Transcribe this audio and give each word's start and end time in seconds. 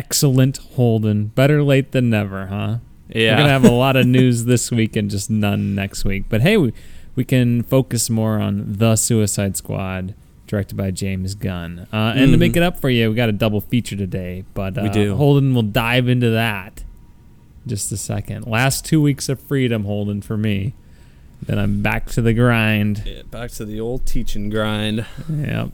Excellent, 0.00 0.56
Holden. 0.76 1.26
Better 1.26 1.62
late 1.62 1.92
than 1.92 2.08
never, 2.08 2.46
huh? 2.46 2.78
Yeah. 3.10 3.32
We're 3.32 3.36
gonna 3.42 3.48
have 3.50 3.64
a 3.66 3.70
lot 3.70 3.96
of 3.96 4.06
news 4.18 4.46
this 4.46 4.70
week 4.70 4.96
and 4.96 5.10
just 5.10 5.28
none 5.28 5.74
next 5.74 6.06
week. 6.06 6.24
But 6.30 6.40
hey, 6.40 6.56
we, 6.56 6.72
we 7.16 7.22
can 7.22 7.62
focus 7.62 8.08
more 8.08 8.38
on 8.40 8.64
the 8.78 8.96
Suicide 8.96 9.58
Squad, 9.58 10.14
directed 10.46 10.74
by 10.78 10.90
James 10.90 11.34
Gunn. 11.34 11.86
Uh, 11.92 12.14
and 12.16 12.32
to 12.32 12.38
make 12.38 12.52
Mhm. 12.54 12.56
it 12.56 12.62
up 12.62 12.80
for 12.80 12.88
you, 12.88 13.10
we 13.10 13.14
got 13.14 13.28
a 13.28 13.32
double 13.32 13.60
feature 13.60 13.94
today. 13.94 14.44
But 14.54 14.78
uh, 14.78 14.82
We 14.84 14.88
do. 14.88 15.16
Holden 15.16 15.54
will 15.54 15.62
dive 15.64 16.08
into 16.08 16.30
that 16.30 16.82
in 17.64 17.68
just 17.68 17.92
a 17.92 17.98
second. 17.98 18.46
Last 18.46 18.86
two 18.86 19.02
weeks 19.02 19.28
of 19.28 19.38
freedom, 19.38 19.84
Holden, 19.84 20.22
for 20.22 20.38
me. 20.38 20.72
Then 21.42 21.58
I'm 21.58 21.82
back 21.82 22.06
to 22.12 22.22
the 22.22 22.32
grind. 22.32 23.02
Yeah, 23.04 23.20
back 23.30 23.50
to 23.52 23.66
the 23.66 23.78
old 23.80 24.06
teaching 24.06 24.48
grind. 24.48 25.04
Yep. 25.28 25.72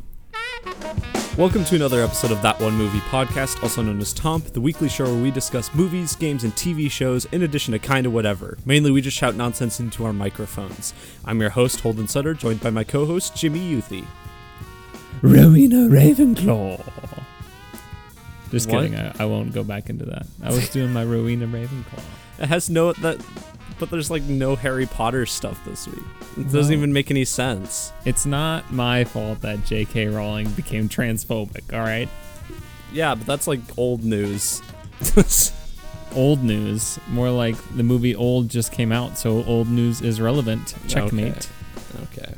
Welcome 1.37 1.67
to 1.67 1.75
another 1.75 2.03
episode 2.03 2.31
of 2.31 2.41
That 2.41 2.59
One 2.61 2.73
Movie 2.75 3.01
Podcast, 3.01 3.63
also 3.63 3.83
known 3.83 4.01
as 4.01 4.15
Tomp, 4.15 4.47
the 4.55 4.61
weekly 4.61 4.89
show 4.89 5.05
where 5.05 5.23
we 5.23 5.31
discuss 5.31 5.73
movies, 5.75 6.17
games, 6.17 6.45
and 6.45 6.53
TV 6.55 6.91
shows, 6.91 7.27
in 7.27 7.43
addition 7.43 7.73
to 7.73 7.79
kinda 7.79 8.09
whatever. 8.09 8.57
Mainly, 8.65 8.91
we 8.91 9.03
just 9.03 9.19
shout 9.19 9.35
nonsense 9.35 9.79
into 9.79 10.07
our 10.07 10.15
microphones. 10.15 10.95
I'm 11.27 11.39
your 11.43 11.51
host, 11.51 11.81
Holden 11.81 12.09
Sutter, 12.09 12.33
joined 12.33 12.61
by 12.61 12.71
my 12.71 12.85
co-host, 12.85 13.37
Jimmy 13.37 13.61
Youthy. 13.61 14.07
Rowena 15.21 15.89
Ravenclaw. 15.91 16.83
Just 18.51 18.71
What? 18.71 18.85
kidding. 18.85 18.99
I, 18.99 19.13
I 19.19 19.25
won't 19.27 19.53
go 19.53 19.63
back 19.63 19.91
into 19.91 20.07
that. 20.07 20.27
I 20.43 20.51
was 20.53 20.71
doing 20.71 20.91
my 20.93 21.05
Rowena 21.05 21.47
Ravenclaw. 21.47 22.01
It 22.39 22.47
has 22.49 22.71
no 22.71 22.93
that, 22.95 23.21
but 23.79 23.91
there's 23.91 24.11
like 24.11 24.23
no 24.23 24.57
Harry 24.57 24.87
Potter 24.87 25.27
stuff 25.27 25.63
this 25.65 25.87
week. 25.87 26.05
It 26.39 26.51
doesn't 26.53 26.73
even 26.73 26.93
make 26.93 27.11
any 27.11 27.25
sense. 27.25 27.93
It's 28.05 28.27
not 28.27 28.73
my 28.73 29.05
fault 29.05 29.41
that 29.43 29.65
J.K. 29.65 30.09
Rowling 30.09 30.51
became 30.51 30.89
transphobic, 30.89 31.73
all 31.73 31.81
right? 31.81 32.09
Yeah, 32.93 33.15
but 33.15 33.27
that's 33.27 33.47
like 33.47 33.61
old 33.77 34.05
news. 34.05 34.63
Old 36.15 36.43
news. 36.43 36.99
More 37.09 37.31
like 37.31 37.57
the 37.77 37.83
movie 37.83 38.15
Old 38.15 38.49
just 38.49 38.73
came 38.73 38.91
out, 38.91 39.19
so 39.19 39.45
old 39.45 39.69
news 39.69 40.01
is 40.01 40.19
relevant. 40.19 40.75
Checkmate. 40.89 41.51
Okay. 42.05 42.33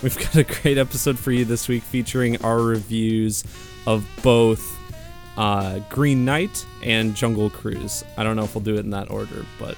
We've 0.00 0.16
got 0.16 0.36
a 0.36 0.44
great 0.44 0.78
episode 0.78 1.18
for 1.18 1.32
you 1.32 1.44
this 1.44 1.66
week 1.66 1.82
featuring 1.82 2.40
our 2.44 2.60
reviews 2.60 3.42
of 3.86 4.06
both 4.22 4.78
uh, 5.36 5.80
Green 5.88 6.24
Knight 6.24 6.64
and 6.82 7.16
Jungle 7.16 7.50
Cruise. 7.50 8.04
I 8.16 8.22
don't 8.22 8.36
know 8.36 8.44
if 8.44 8.54
we'll 8.54 8.62
do 8.62 8.74
it 8.76 8.80
in 8.80 8.90
that 8.90 9.10
order, 9.10 9.44
but 9.58 9.76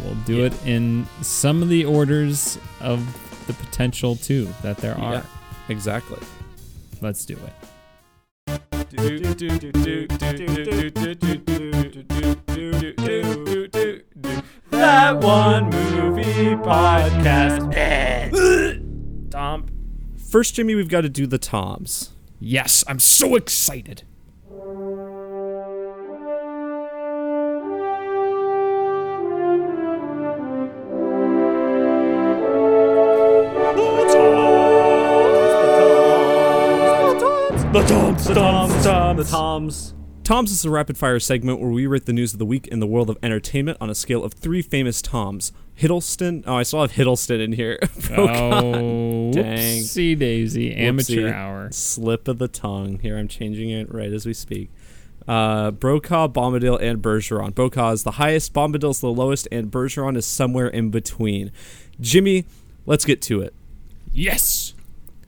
We'll 0.00 0.14
do 0.26 0.38
Yeah. 0.38 0.46
it 0.46 0.66
in 0.66 1.06
some 1.22 1.62
of 1.62 1.68
the 1.68 1.84
orders 1.84 2.58
of 2.80 3.04
the 3.46 3.52
potential, 3.54 4.16
too, 4.16 4.48
that 4.62 4.78
there 4.78 4.98
are. 4.98 5.14
yeah, 5.14 5.22
exactly. 5.68 6.18
Let's 7.00 7.24
do 7.24 7.34
it. 7.34 7.52
That 14.70 15.18
one 15.20 15.64
movie 15.70 16.54
podcast. 16.56 17.70
Tom. 19.30 19.66
First, 20.30 20.54
Jimmy, 20.54 20.74
we've 20.74 20.88
got 20.88 21.02
to 21.02 21.08
do 21.08 21.26
the 21.26 21.38
Toms. 21.38 22.10
Yes, 22.40 22.82
I'm 22.88 22.98
so 22.98 23.36
excited. 23.36 24.02
The 37.74 37.82
Toms, 37.82 38.24
the 38.24 38.34
Toms, 38.34 38.84
the 38.84 39.24
Toms. 39.28 39.94
Toms 40.22 40.52
is 40.52 40.64
a 40.64 40.70
rapid 40.70 40.96
fire 40.96 41.18
segment 41.18 41.58
where 41.58 41.70
we 41.70 41.88
rate 41.88 42.06
the 42.06 42.12
news 42.12 42.32
of 42.32 42.38
the 42.38 42.46
week 42.46 42.68
in 42.68 42.78
the 42.78 42.86
world 42.86 43.10
of 43.10 43.18
entertainment 43.20 43.78
on 43.80 43.90
a 43.90 43.96
scale 43.96 44.22
of 44.22 44.32
three 44.32 44.62
famous 44.62 45.02
Toms. 45.02 45.50
Hiddleston. 45.76 46.44
Oh, 46.46 46.54
I 46.54 46.62
still 46.62 46.82
have 46.82 46.92
Hiddleston 46.92 47.42
in 47.42 47.50
here. 47.50 47.80
Oh, 48.16 49.32
Dang. 49.32 49.80
whoopsie 49.82 50.16
daisy. 50.16 50.72
Amateur 50.72 51.22
Whoopsie. 51.22 51.32
hour. 51.34 51.68
Slip 51.72 52.28
of 52.28 52.38
the 52.38 52.46
tongue. 52.46 53.00
Here, 53.00 53.18
I'm 53.18 53.26
changing 53.26 53.70
it 53.70 53.92
right 53.92 54.12
as 54.12 54.24
we 54.24 54.34
speak. 54.34 54.70
Uh, 55.26 55.72
Brokaw, 55.72 56.28
Bombadil, 56.28 56.80
and 56.80 57.02
Bergeron. 57.02 57.56
Brokaw 57.56 57.90
is 57.90 58.04
the 58.04 58.12
highest, 58.12 58.52
Bombadil's 58.52 59.00
the 59.00 59.08
lowest, 59.10 59.48
and 59.50 59.72
Bergeron 59.72 60.16
is 60.16 60.26
somewhere 60.26 60.68
in 60.68 60.90
between. 60.90 61.50
Jimmy, 62.00 62.44
let's 62.86 63.04
get 63.04 63.20
to 63.22 63.40
it. 63.40 63.52
Yes. 64.12 64.63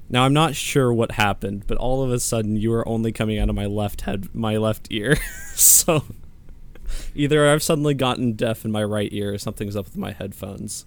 Now 0.09 0.25
I'm 0.25 0.33
not 0.33 0.55
sure 0.55 0.93
what 0.93 1.13
happened, 1.13 1.65
but 1.67 1.79
all 1.79 2.03
of 2.03 2.11
a 2.13 2.21
sudden 2.21 2.57
you 2.57 2.73
are 2.73 2.87
only 2.89 3.13
coming 3.13 3.39
out 3.39 3.49
of 3.49 3.55
my 3.55 3.67
left 3.67 4.03
head, 4.03 4.29
my 4.35 4.57
left 4.57 4.89
ear. 4.91 5.17
so 5.55 6.05
either 7.15 7.49
I've 7.49 7.63
suddenly 7.63 7.95
gotten 7.95 8.33
deaf 8.33 8.65
in 8.65 8.71
my 8.71 8.85
right 8.85 9.13
ear, 9.13 9.35
or 9.35 9.39
something's 9.39 9.77
up 9.77 9.87
with 9.87 9.97
my 9.97 10.13
headphones. 10.13 10.87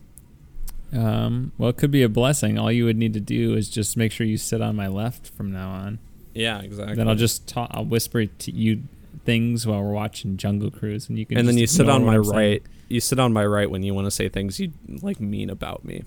Um, 0.92 1.52
well, 1.58 1.70
it 1.70 1.78
could 1.78 1.92
be 1.92 2.02
a 2.02 2.10
blessing. 2.10 2.58
All 2.58 2.72
you 2.72 2.86
would 2.86 2.98
need 2.98 3.14
to 3.14 3.20
do 3.20 3.56
is 3.56 3.70
just 3.70 3.98
make 3.98 4.12
sure 4.12 4.26
you 4.26 4.38
sit 4.38 4.62
on 4.62 4.76
my 4.76 4.88
left 4.88 5.28
from 5.28 5.52
now 5.52 5.70
on. 5.70 6.00
Yeah, 6.34 6.62
exactly. 6.62 6.96
Then 6.96 7.08
I'll 7.08 7.16
just 7.16 7.48
talk. 7.48 7.70
I'll 7.74 7.86
whisper 7.86 8.26
to 8.26 8.52
you 8.52 8.84
things 9.26 9.68
while 9.68 9.82
we're 9.84 9.92
watching 9.92 10.38
Jungle 10.38 10.72
Cruise, 10.72 11.10
and 11.10 11.20
you 11.20 11.26
can. 11.26 11.38
and 11.38 11.48
then 11.48 11.58
you 11.58 11.68
sit 11.68 11.90
on 11.90 12.06
my 12.06 12.16
I'm 12.16 12.24
saying. 12.24 12.36
right. 12.36 12.64
You 12.88 13.00
sit 13.00 13.20
on 13.20 13.34
my 13.34 13.46
right 13.46 13.70
when 13.70 13.84
you 13.84 13.94
want 13.94 14.06
to 14.08 14.12
say 14.12 14.30
things 14.30 14.60
you 14.60 14.72
like 15.02 15.20
mean 15.20 15.50
about 15.50 15.86
me. 15.86 16.04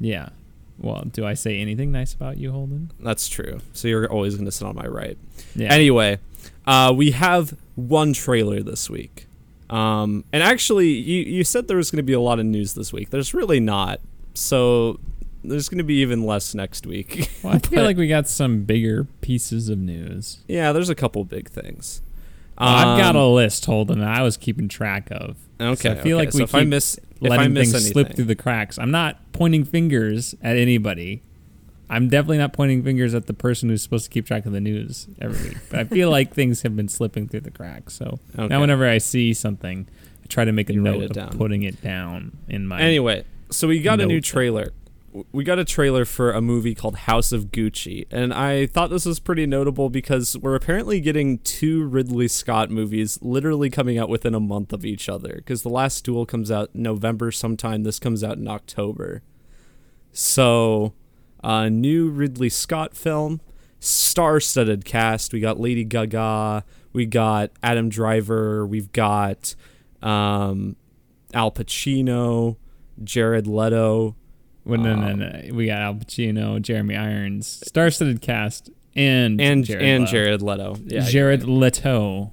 Yeah. 0.00 0.30
Well, 0.78 1.02
do 1.12 1.26
I 1.26 1.34
say 1.34 1.58
anything 1.58 1.90
nice 1.92 2.14
about 2.14 2.38
you, 2.38 2.52
Holden? 2.52 2.92
That's 3.00 3.28
true. 3.28 3.60
So 3.72 3.88
you're 3.88 4.10
always 4.10 4.34
going 4.34 4.44
to 4.46 4.52
sit 4.52 4.66
on 4.66 4.76
my 4.76 4.86
right. 4.86 5.18
Yeah. 5.56 5.72
Anyway, 5.72 6.18
uh, 6.66 6.92
we 6.96 7.10
have 7.12 7.56
one 7.74 8.12
trailer 8.12 8.62
this 8.62 8.88
week. 8.88 9.26
Um, 9.70 10.24
and 10.32 10.42
actually, 10.42 10.88
you, 10.90 11.22
you 11.24 11.44
said 11.44 11.68
there 11.68 11.76
was 11.76 11.90
going 11.90 11.98
to 11.98 12.02
be 12.04 12.12
a 12.12 12.20
lot 12.20 12.38
of 12.38 12.46
news 12.46 12.74
this 12.74 12.92
week. 12.92 13.10
There's 13.10 13.34
really 13.34 13.60
not. 13.60 14.00
So 14.34 15.00
there's 15.44 15.68
going 15.68 15.78
to 15.78 15.84
be 15.84 15.96
even 16.00 16.24
less 16.24 16.54
next 16.54 16.86
week. 16.86 17.30
Well, 17.42 17.54
I 17.54 17.58
feel 17.66 17.80
But- 17.80 17.84
like 17.86 17.96
we 17.96 18.06
got 18.08 18.28
some 18.28 18.62
bigger 18.64 19.06
pieces 19.20 19.68
of 19.68 19.78
news. 19.78 20.38
yeah, 20.48 20.72
there's 20.72 20.88
a 20.90 20.94
couple 20.94 21.24
big 21.24 21.48
things. 21.50 22.02
I've 22.58 22.98
got 22.98 23.14
a 23.16 23.20
Um, 23.20 23.34
list, 23.34 23.64
Holden, 23.66 24.00
that 24.00 24.08
I 24.18 24.22
was 24.22 24.36
keeping 24.36 24.68
track 24.68 25.08
of. 25.10 25.36
Okay. 25.60 25.74
So 25.76 25.90
I 25.92 25.94
feel 25.94 26.16
okay. 26.18 26.26
like 26.26 26.32
so 26.32 26.38
we 26.38 26.44
if 26.44 26.54
I 26.54 26.60
keep 26.60 26.68
miss 26.68 26.94
if 27.20 27.30
I 27.32 27.36
letting 27.36 27.52
miss 27.52 27.72
things 27.72 27.74
anything, 27.86 27.92
slip 27.92 28.16
through 28.16 28.24
the 28.26 28.34
cracks. 28.36 28.78
I'm 28.78 28.90
not 28.90 29.32
pointing 29.32 29.64
fingers 29.64 30.34
at 30.42 30.56
anybody. 30.56 31.22
I'm 31.90 32.08
definitely 32.08 32.38
not 32.38 32.52
pointing 32.52 32.82
fingers 32.82 33.14
at 33.14 33.26
the 33.26 33.32
person 33.32 33.68
who's 33.70 33.82
supposed 33.82 34.04
to 34.04 34.10
keep 34.10 34.26
track 34.26 34.44
of 34.44 34.52
the 34.52 34.60
news 34.60 35.08
every 35.20 35.48
week. 35.50 35.58
But 35.70 35.80
I 35.80 35.84
feel 35.84 36.10
like 36.18 36.34
things 36.34 36.62
have 36.62 36.76
been 36.76 36.88
slipping 36.88 37.28
through 37.28 37.40
the 37.40 37.50
cracks. 37.50 37.94
So 37.94 38.18
Okay. 38.38 38.48
now, 38.48 38.60
whenever 38.60 38.86
I 38.86 38.98
see 38.98 39.32
something, 39.32 39.88
I 40.22 40.26
try 40.28 40.44
to 40.44 40.52
make 40.52 40.68
a 40.68 40.74
You 40.74 40.82
note 40.82 41.02
of 41.04 41.12
down. 41.12 41.30
putting 41.30 41.62
it 41.62 41.80
down 41.82 42.36
in 42.48 42.66
my. 42.66 42.80
Anyway, 42.80 43.24
so 43.50 43.66
we 43.68 43.80
got 43.80 44.00
a 44.00 44.06
new 44.06 44.20
trailer. 44.20 44.72
We 45.32 45.42
got 45.42 45.58
a 45.58 45.64
trailer 45.64 46.04
for 46.04 46.32
a 46.32 46.42
movie 46.42 46.74
called 46.74 46.96
House 46.96 47.32
of 47.32 47.46
Gucci, 47.46 48.06
and 48.10 48.32
I 48.32 48.66
thought 48.66 48.90
this 48.90 49.06
was 49.06 49.20
pretty 49.20 49.46
notable 49.46 49.88
because 49.88 50.36
we're 50.36 50.54
apparently 50.54 51.00
getting 51.00 51.38
two 51.38 51.86
Ridley 51.86 52.28
Scott 52.28 52.70
movies 52.70 53.18
literally 53.22 53.70
coming 53.70 53.98
out 53.98 54.10
within 54.10 54.34
a 54.34 54.40
month 54.40 54.72
of 54.72 54.84
each 54.84 55.08
other. 55.08 55.36
Because 55.36 55.62
the 55.62 55.70
last 55.70 56.04
duel 56.04 56.26
comes 56.26 56.50
out 56.50 56.74
November 56.74 57.30
sometime, 57.30 57.84
this 57.84 57.98
comes 57.98 58.22
out 58.22 58.36
in 58.36 58.46
October. 58.48 59.22
So, 60.12 60.92
a 61.42 61.70
new 61.70 62.10
Ridley 62.10 62.50
Scott 62.50 62.94
film, 62.94 63.40
star-studded 63.80 64.84
cast. 64.84 65.32
We 65.32 65.40
got 65.40 65.58
Lady 65.58 65.84
Gaga, 65.84 66.64
we 66.92 67.06
got 67.06 67.50
Adam 67.62 67.88
Driver, 67.88 68.66
we've 68.66 68.92
got 68.92 69.54
um, 70.02 70.76
Al 71.32 71.50
Pacino, 71.50 72.56
Jared 73.02 73.46
Leto. 73.46 74.16
Well, 74.68 74.80
no, 74.80 74.94
no, 74.94 75.08
um, 75.12 75.18
no. 75.18 75.42
We 75.54 75.66
got 75.66 75.80
Al 75.80 75.94
Pacino, 75.94 76.60
Jeremy 76.60 76.96
Irons, 76.96 77.62
star-studded 77.66 78.20
cast, 78.20 78.70
and 78.94 79.40
and 79.40 79.64
Jared 79.64 79.84
and 79.84 80.00
Leto. 80.04 80.12
Jared 80.12 80.42
Leto. 80.42 80.76
Yeah, 80.86 81.00
Jared 81.08 81.44
Leto, 81.44 82.32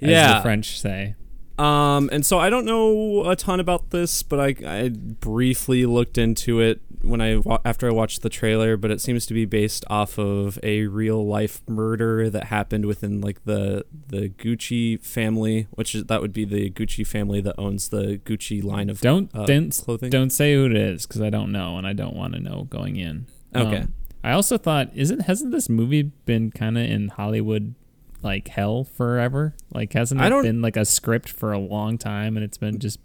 as 0.00 0.10
Yeah. 0.10 0.34
the 0.36 0.42
French 0.42 0.78
say. 0.80 1.14
Um, 1.58 2.08
and 2.12 2.24
so 2.26 2.38
I 2.38 2.50
don't 2.50 2.64
know 2.64 3.28
a 3.30 3.36
ton 3.36 3.60
about 3.60 3.90
this, 3.90 4.22
but 4.22 4.40
I, 4.40 4.54
I 4.84 4.88
briefly 4.88 5.84
looked 5.86 6.18
into 6.18 6.60
it 6.60 6.80
when 7.02 7.20
I 7.20 7.36
wa- 7.36 7.58
after 7.64 7.88
I 7.88 7.92
watched 7.92 8.22
the 8.22 8.28
trailer. 8.28 8.76
But 8.76 8.90
it 8.90 9.00
seems 9.00 9.26
to 9.26 9.34
be 9.34 9.44
based 9.44 9.84
off 9.88 10.18
of 10.18 10.58
a 10.62 10.86
real 10.86 11.26
life 11.26 11.60
murder 11.68 12.30
that 12.30 12.44
happened 12.44 12.86
within 12.86 13.20
like 13.20 13.44
the 13.44 13.84
the 14.08 14.28
Gucci 14.30 15.00
family, 15.04 15.66
which 15.72 15.94
is 15.94 16.04
that 16.04 16.20
would 16.20 16.32
be 16.32 16.44
the 16.44 16.70
Gucci 16.70 17.06
family 17.06 17.40
that 17.40 17.54
owns 17.58 17.88
the 17.88 18.20
Gucci 18.24 18.62
line 18.62 18.88
of 18.90 19.00
Don't 19.00 19.30
uh, 19.34 19.44
don't 19.44 19.70
clothing. 19.70 20.10
don't 20.10 20.30
say 20.30 20.54
who 20.54 20.66
it 20.66 20.76
is 20.76 21.06
because 21.06 21.20
I 21.20 21.30
don't 21.30 21.52
know 21.52 21.76
and 21.78 21.86
I 21.86 21.92
don't 21.92 22.16
want 22.16 22.34
to 22.34 22.40
know 22.40 22.64
going 22.70 22.96
in. 22.96 23.26
Okay. 23.54 23.78
Um, 23.78 23.94
I 24.24 24.32
also 24.32 24.56
thought, 24.56 24.90
isn't 24.94 25.22
hasn't 25.22 25.50
this 25.50 25.68
movie 25.68 26.02
been 26.02 26.50
kind 26.52 26.78
of 26.78 26.84
in 26.84 27.08
Hollywood 27.08 27.74
like 28.22 28.46
hell 28.48 28.84
forever? 28.84 29.54
Like 29.74 29.92
hasn't 29.94 30.20
it 30.20 30.42
been 30.44 30.62
like 30.62 30.76
a 30.76 30.84
script 30.84 31.28
for 31.28 31.52
a 31.52 31.58
long 31.58 31.98
time 31.98 32.36
and 32.36 32.44
it's 32.44 32.56
been 32.58 32.78
just 32.78 33.00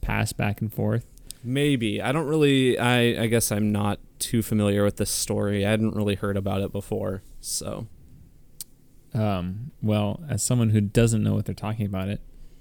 passed 0.00 0.36
back 0.36 0.60
and 0.60 0.72
forth? 0.72 1.04
Maybe 1.42 2.02
I 2.02 2.12
don't 2.12 2.26
really. 2.26 2.78
I 2.78 3.22
I 3.22 3.26
guess 3.26 3.50
I'm 3.50 3.72
not 3.72 3.98
too 4.18 4.42
familiar 4.42 4.84
with 4.84 4.96
this 4.96 5.10
story. 5.10 5.64
I 5.64 5.70
hadn't 5.70 5.94
really 5.96 6.14
heard 6.14 6.36
about 6.36 6.60
it 6.60 6.72
before, 6.72 7.22
so 7.40 7.86
Um, 9.14 9.72
well, 9.82 10.20
as 10.28 10.42
someone 10.42 10.70
who 10.70 10.80
doesn't 10.80 11.22
know 11.22 11.34
what 11.34 11.44
they're 11.46 11.54
talking 11.54 11.86
about 11.86 12.08
it, 12.08 12.20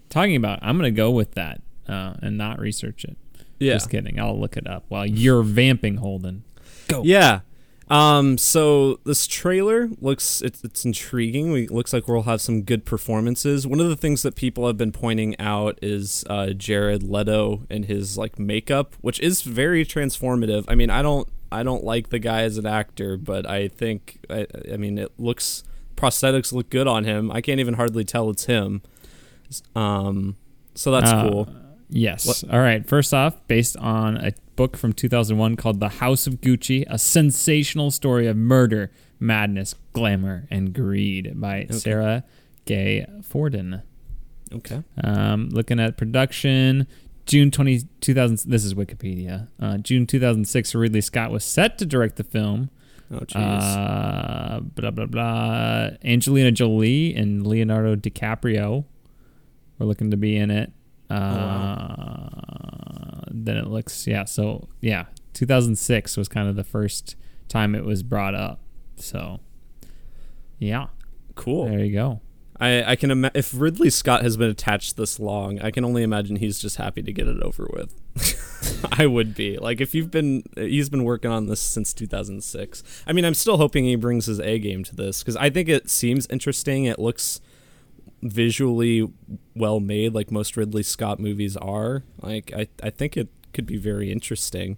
talking 0.09 0.35
about, 0.35 0.59
I'm 0.61 0.77
gonna 0.77 0.91
go 0.91 1.11
with 1.11 1.33
that 1.33 1.61
uh, 1.87 2.13
and 2.21 2.37
not 2.37 2.59
research 2.59 3.03
it. 3.05 3.17
Yeah. 3.59 3.73
Just 3.73 3.89
kidding. 3.89 4.19
I'll 4.19 4.39
look 4.39 4.55
it 4.57 4.65
up 4.67 4.85
while 4.87 5.05
you're 5.05 5.43
vamping, 5.43 5.97
Holden. 5.97 6.43
Go. 6.87 7.03
Yeah. 7.03 7.41
Um, 7.89 8.38
so 8.38 9.00
this 9.03 9.25
trailer 9.25 9.89
looks 10.00 10.41
it's, 10.41 10.63
it's 10.63 10.86
intriguing. 10.86 11.51
We 11.51 11.68
looks 11.68 11.91
like 11.91 12.07
we'll 12.07 12.21
have 12.24 12.39
some 12.41 12.62
good 12.62 12.86
performances. 12.86 13.65
One 13.65 13.80
of 13.80 13.89
the 13.89 13.95
things 13.95 14.21
that 14.21 14.36
people 14.36 14.68
have 14.68 14.77
been 14.77 14.91
pointing 14.91 15.39
out 15.39 15.80
is 15.81 16.24
uh, 16.30 16.51
Jared 16.51 17.01
Leto 17.01 17.65
and 17.69 17.86
his 17.86 18.18
like 18.18 18.38
makeup, 18.38 18.95
which 19.01 19.19
is 19.21 19.41
very 19.41 19.83
transformative. 19.86 20.65
I 20.68 20.75
mean, 20.75 20.91
I 20.91 21.01
don't 21.01 21.27
I 21.51 21.63
don't 21.63 21.83
like 21.83 22.09
the 22.09 22.19
guy 22.19 22.44
as 22.44 22.57
an 22.59 22.68
actor, 22.68 23.18
but 23.18 23.50
I 23.50 23.68
think 23.69 24.19
I, 24.30 24.45
I 24.71 24.77
mean 24.77 25.00
it 25.00 25.12
looks 25.18 25.63
prosthetics 25.97 26.53
look 26.53 26.69
good 26.69 26.88
on 26.88 27.06
him. 27.06 27.31
I 27.31 27.41
can't 27.41 27.59
even 27.59 27.74
hardly 27.74 28.03
tell 28.06 28.30
it's 28.30 28.45
him. 28.45 28.83
Um, 29.75 30.36
so 30.75 30.91
that's 30.91 31.09
Uh, 31.09 31.27
cool. 31.30 31.50
Yes. 31.89 32.27
What- 32.27 32.53
All 32.53 32.59
right. 32.59 32.86
First 32.88 33.15
off, 33.15 33.36
based 33.47 33.75
on 33.77 34.18
a 34.18 34.31
book 34.59 34.75
from 34.75 34.91
2001 34.91 35.56
called 35.56 35.79
The 35.79 35.88
House 35.88 36.27
of 36.27 36.41
Gucci, 36.41 36.83
a 36.89 37.00
sensational 37.00 37.91
story 37.91 38.27
of 38.27 38.35
murder, 38.35 38.91
madness, 39.17 39.73
glamour, 39.94 40.50
and 40.51 40.73
greed 40.73 41.39
by 41.39 41.65
Sara 41.69 42.25
Gay 42.65 43.06
Forden. 43.23 43.83
Okay. 44.53 44.83
Um, 45.01 45.47
looking 45.51 45.79
at 45.79 45.95
production, 45.95 46.88
June 47.25 47.51
20, 47.51 47.83
2000. 48.01 48.51
This 48.51 48.65
is 48.65 48.73
Wikipedia. 48.73 49.47
Uh, 49.61 49.77
June 49.77 50.06
2006, 50.06 50.75
Ridley 50.75 51.00
Scott 51.00 51.31
was 51.31 51.45
set 51.45 51.77
to 51.77 51.85
direct 51.85 52.17
the 52.17 52.25
film. 52.25 52.69
Oh 53.13 53.19
jeez. 53.19 53.38
Uh, 53.38 54.59
blah 54.59 54.91
blah 54.91 55.05
blah. 55.05 55.91
Angelina 56.03 56.51
Jolie 56.51 57.15
and 57.15 57.47
Leonardo 57.47 57.95
DiCaprio 57.95 58.83
were 59.77 59.85
looking 59.85 60.12
to 60.12 60.17
be 60.17 60.35
in 60.35 60.51
it. 60.51 60.73
Uh, 61.09 61.15
wow. 61.15 62.49
Then 63.29 63.57
it 63.57 63.67
looks 63.67 64.07
yeah. 64.07 64.25
So 64.25 64.67
yeah, 64.81 65.05
2006 65.33 66.17
was 66.17 66.27
kind 66.27 66.49
of 66.49 66.55
the 66.55 66.63
first 66.63 67.15
time 67.47 67.75
it 67.75 67.85
was 67.85 68.03
brought 68.03 68.35
up. 68.35 68.59
So 68.95 69.39
yeah, 70.57 70.87
cool. 71.35 71.67
there 71.67 71.83
you 71.83 71.93
go. 71.93 72.21
I, 72.59 72.91
I 72.91 72.95
can 72.97 73.09
ima- 73.09 73.31
if 73.33 73.53
Ridley 73.55 73.89
Scott 73.89 74.21
has 74.21 74.35
been 74.35 74.49
attached 74.49 74.97
this 74.97 75.17
long, 75.17 75.61
I 75.61 75.71
can 75.71 75.85
only 75.85 76.03
imagine 76.03 76.35
he's 76.35 76.59
just 76.59 76.75
happy 76.75 77.01
to 77.01 77.13
get 77.13 77.25
it 77.27 77.41
over 77.41 77.69
with. 77.71 77.95
I 78.99 79.05
would 79.05 79.33
be 79.33 79.57
like 79.57 79.79
if 79.79 79.95
you've 79.95 80.11
been 80.11 80.43
he's 80.55 80.89
been 80.89 81.05
working 81.05 81.31
on 81.31 81.47
this 81.47 81.61
since 81.61 81.93
2006. 81.93 82.83
I 83.07 83.13
mean, 83.13 83.23
I'm 83.23 83.33
still 83.33 83.57
hoping 83.57 83.85
he 83.85 83.95
brings 83.95 84.25
his 84.25 84.39
A 84.39 84.59
game 84.59 84.83
to 84.85 84.95
this 84.95 85.23
because 85.23 85.37
I 85.37 85.49
think 85.49 85.69
it 85.69 85.89
seems 85.89 86.27
interesting. 86.27 86.85
It 86.85 86.99
looks 86.99 87.39
visually 88.21 89.07
well 89.56 89.80
made, 89.80 90.13
like 90.13 90.31
most 90.31 90.57
Ridley 90.57 90.83
Scott 90.83 91.19
movies 91.19 91.56
are. 91.57 92.04
Like 92.21 92.51
I 92.56 92.68
I 92.83 92.89
think 92.89 93.18
it 93.18 93.30
could 93.54 93.66
be 93.66 93.77
very 93.77 94.12
interesting. 94.12 94.77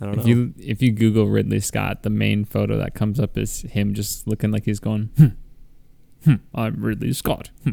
I 0.00 0.06
don't 0.06 0.18
If 0.18 0.24
know. 0.24 0.30
you 0.30 0.54
if 0.58 0.82
you 0.82 0.92
Google 0.92 1.26
Ridley 1.26 1.60
Scott, 1.60 2.02
the 2.02 2.10
main 2.10 2.44
photo 2.44 2.76
that 2.78 2.94
comes 2.94 3.18
up 3.18 3.38
is 3.38 3.62
him 3.62 3.94
just 3.94 4.26
looking 4.26 4.50
like 4.50 4.64
he's 4.64 4.80
going. 4.80 5.10
Hmm, 5.16 5.26
hmm, 6.24 6.34
I'm 6.54 6.82
Ridley 6.84 7.12
Scott. 7.12 7.50
Hmm. 7.64 7.70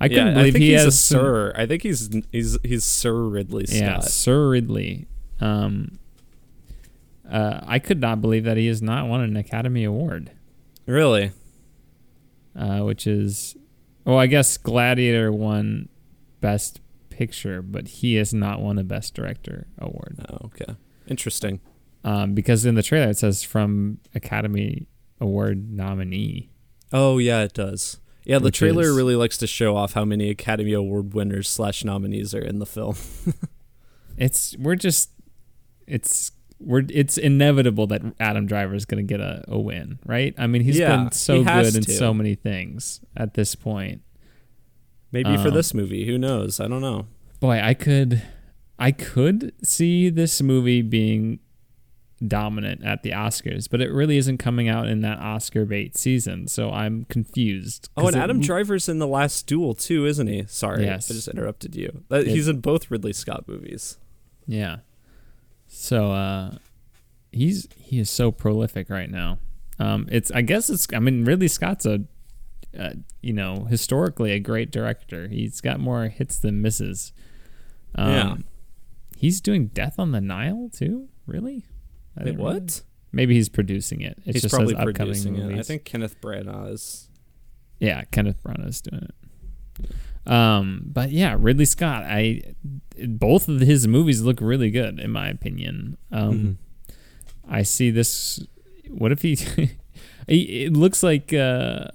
I 0.00 0.08
couldn't 0.08 0.26
yeah, 0.28 0.32
believe 0.34 0.48
I 0.48 0.58
think 0.58 0.62
he 0.64 0.70
he's 0.72 0.84
has 0.84 0.94
a 0.94 0.96
sir. 0.98 1.52
I 1.56 1.66
think 1.66 1.82
he's 1.84 2.10
he's 2.32 2.58
he's 2.64 2.84
Sir 2.84 3.14
Ridley 3.28 3.66
Scott. 3.66 3.78
Yeah, 3.80 4.00
Sir 4.00 4.50
Ridley. 4.50 5.06
Um, 5.40 5.98
uh, 7.30 7.60
I 7.62 7.78
could 7.78 8.00
not 8.00 8.20
believe 8.20 8.44
that 8.44 8.56
he 8.56 8.66
has 8.66 8.82
not 8.82 9.06
won 9.08 9.20
an 9.22 9.36
Academy 9.36 9.84
Award, 9.84 10.30
Really? 10.86 11.30
uh, 12.54 12.80
which 12.80 13.06
is, 13.06 13.56
well, 14.04 14.18
I 14.18 14.26
guess 14.26 14.56
Gladiator 14.56 15.30
won 15.32 15.88
Best 16.40 16.80
Picture, 17.10 17.62
but 17.62 17.86
he 17.88 18.14
has 18.16 18.32
not 18.32 18.60
won 18.60 18.78
a 18.78 18.84
Best 18.84 19.14
Director 19.14 19.66
award. 19.78 20.24
Oh, 20.30 20.46
okay. 20.46 20.76
Interesting. 21.06 21.60
Um, 22.04 22.34
because 22.34 22.64
in 22.64 22.74
the 22.74 22.82
trailer 22.82 23.10
it 23.10 23.18
says 23.18 23.42
from 23.42 23.98
Academy 24.14 24.86
Award 25.20 25.70
nominee. 25.70 26.50
Oh 26.92 27.18
yeah, 27.18 27.42
it 27.42 27.52
does. 27.54 28.00
Yeah, 28.24 28.38
the 28.38 28.50
trailer 28.50 28.84
is- 28.84 28.96
really 28.96 29.14
likes 29.16 29.36
to 29.38 29.46
show 29.46 29.76
off 29.76 29.92
how 29.92 30.04
many 30.04 30.30
Academy 30.30 30.72
Award 30.72 31.14
winners 31.14 31.48
slash 31.48 31.84
nominees 31.84 32.34
are 32.34 32.40
in 32.40 32.58
the 32.58 32.66
film. 32.66 32.96
It's 34.18 34.54
we're 34.58 34.74
just, 34.76 35.10
it's 35.86 36.32
we're 36.64 36.84
it's 36.88 37.18
inevitable 37.18 37.86
that 37.88 38.02
Adam 38.20 38.46
Driver 38.46 38.74
is 38.74 38.84
going 38.84 39.06
to 39.06 39.08
get 39.10 39.20
a, 39.20 39.44
a 39.48 39.58
win, 39.58 39.98
right? 40.06 40.34
I 40.38 40.46
mean, 40.46 40.62
he's 40.62 40.78
Yeah, 40.78 40.96
been 40.96 41.12
so 41.12 41.42
good 41.44 41.74
in 41.76 41.82
to. 41.82 41.92
so 41.92 42.12
many 42.14 42.34
things 42.34 43.00
at 43.16 43.34
this 43.34 43.54
point. 43.54 44.02
Maybe 45.10 45.36
for 45.36 45.48
Um, 45.48 45.54
this 45.54 45.74
movie, 45.74 46.06
who 46.06 46.16
knows? 46.18 46.58
I 46.60 46.68
don't 46.68 46.80
know. 46.80 47.06
boy 47.40 47.60
i 47.60 47.74
could 47.74 48.22
i 48.78 48.90
could 48.92 49.52
see 49.64 50.08
this 50.08 50.40
movie 50.40 50.80
being 50.80 51.38
dominant 52.26 52.84
at 52.84 53.02
the 53.02 53.10
oscars 53.10 53.68
but 53.68 53.80
it 53.80 53.90
really 53.90 54.16
isn't 54.16 54.38
coming 54.38 54.68
out 54.68 54.86
in 54.88 55.00
that 55.00 55.18
oscar 55.18 55.64
bait 55.64 55.96
season 55.96 56.46
so 56.46 56.70
i'm 56.70 57.04
confused 57.06 57.88
Oh, 57.96 58.06
and 58.06 58.14
it- 58.16 58.20
Adam 58.20 58.40
Driver's 58.40 58.88
in 58.88 58.98
the 59.00 59.08
last 59.08 59.46
duel 59.48 59.74
too, 59.74 60.06
isn't 60.06 60.28
he? 60.28 60.44
Sorry, 60.46 60.84
Yes. 60.84 61.10
I 61.10 61.14
just 61.14 61.26
interrupted 61.28 61.74
you. 61.74 62.04
Uh, 62.10 62.16
It- 62.18 62.28
He's 62.28 62.46
in 62.48 62.60
both 62.60 62.90
Ridley 62.92 63.12
Scott 63.12 63.48
movies. 63.48 63.98
yeah 64.46 64.76
so 65.74 66.12
uh 66.12 66.50
he's 67.32 67.66
he 67.76 67.98
is 67.98 68.10
so 68.10 68.30
prolific 68.30 68.90
right 68.90 69.10
now 69.10 69.38
um 69.78 70.06
it's 70.12 70.30
i 70.32 70.42
guess 70.42 70.68
it's 70.68 70.86
i 70.94 70.98
mean 70.98 71.24
ridley 71.24 71.48
scott's 71.48 71.86
a 71.86 72.00
uh, 72.78 72.90
you 73.22 73.32
know 73.32 73.64
historically 73.70 74.32
a 74.32 74.38
great 74.38 74.70
director 74.70 75.28
he's 75.28 75.60
got 75.60 75.80
more 75.80 76.08
hits 76.08 76.38
than 76.38 76.60
misses 76.62 77.12
um, 77.94 78.10
Yeah. 78.12 78.34
he's 79.16 79.40
doing 79.40 79.68
death 79.68 79.98
on 79.98 80.12
the 80.12 80.20
nile 80.20 80.68
too 80.72 81.08
really 81.26 81.64
Wait, 82.22 82.36
what? 82.36 82.52
realize- 82.54 82.84
Maybe 83.14 83.34
he's 83.34 83.50
producing 83.50 84.00
it. 84.00 84.16
It 84.24 84.32
He's 84.32 84.42
just 84.42 84.54
probably 84.54 84.72
says 84.74 84.78
upcoming 84.88 84.94
producing 84.94 85.36
it. 85.36 85.58
I 85.58 85.62
think 85.62 85.84
Kenneth 85.84 86.18
Branagh 86.22 86.72
is. 86.72 87.10
Yeah, 87.78 88.04
Kenneth 88.10 88.42
Branagh 88.42 88.66
is 88.68 88.80
doing 88.80 89.02
it. 89.02 89.90
Um, 90.26 90.82
but 90.86 91.10
yeah, 91.10 91.36
Ridley 91.38 91.64
Scott. 91.64 92.04
I 92.04 92.42
both 93.06 93.48
of 93.48 93.60
his 93.60 93.88
movies 93.88 94.22
look 94.22 94.40
really 94.40 94.70
good 94.70 95.00
in 95.00 95.10
my 95.10 95.28
opinion. 95.28 95.96
Um, 96.10 96.32
Mhm. 96.38 96.56
I 97.48 97.62
see 97.62 97.90
this. 97.90 98.44
What 98.88 99.10
if 99.12 99.22
he? 99.22 99.36
it 100.28 100.72
looks 100.76 101.02
like 101.02 101.32
uh, 101.32 101.88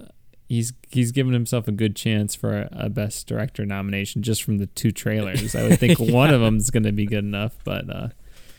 he's 0.48 0.72
he's 0.90 1.10
given 1.12 1.32
himself 1.32 1.68
a 1.68 1.72
good 1.72 1.96
chance 1.96 2.34
for 2.34 2.68
a, 2.72 2.88
best 2.90 3.26
director 3.26 3.64
nomination 3.64 4.22
just 4.22 4.42
from 4.42 4.58
the 4.58 4.66
two 4.66 4.90
trailers. 4.92 5.54
I 5.54 5.62
would 5.66 5.78
think 5.78 5.98
one 5.98 6.32
of 6.34 6.40
them 6.40 6.56
is 6.58 6.70
going 6.70 6.82
to 6.82 6.92
be 6.92 7.06
good 7.06 7.24
enough, 7.24 7.56
but 7.64 7.88
uh, 7.88 8.08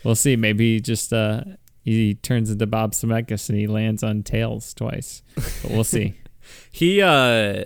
we'll 0.04 0.14
see. 0.16 0.34
Maybe 0.36 0.74
he 0.74 0.80
just 0.80 1.12
uh, 1.12 1.42
he 1.82 2.14
turns 2.16 2.50
into 2.50 2.66
Bob 2.66 2.92
Zemeckis 2.92 3.48
and 3.48 3.56
he 3.58 3.66
lands 3.68 4.02
on 4.02 4.22
Tails 4.24 4.74
twice. 4.74 5.22
But 5.36 5.70
we'll 5.70 5.84
see. 5.84 6.14
He 6.72 7.00
uh 7.00 7.64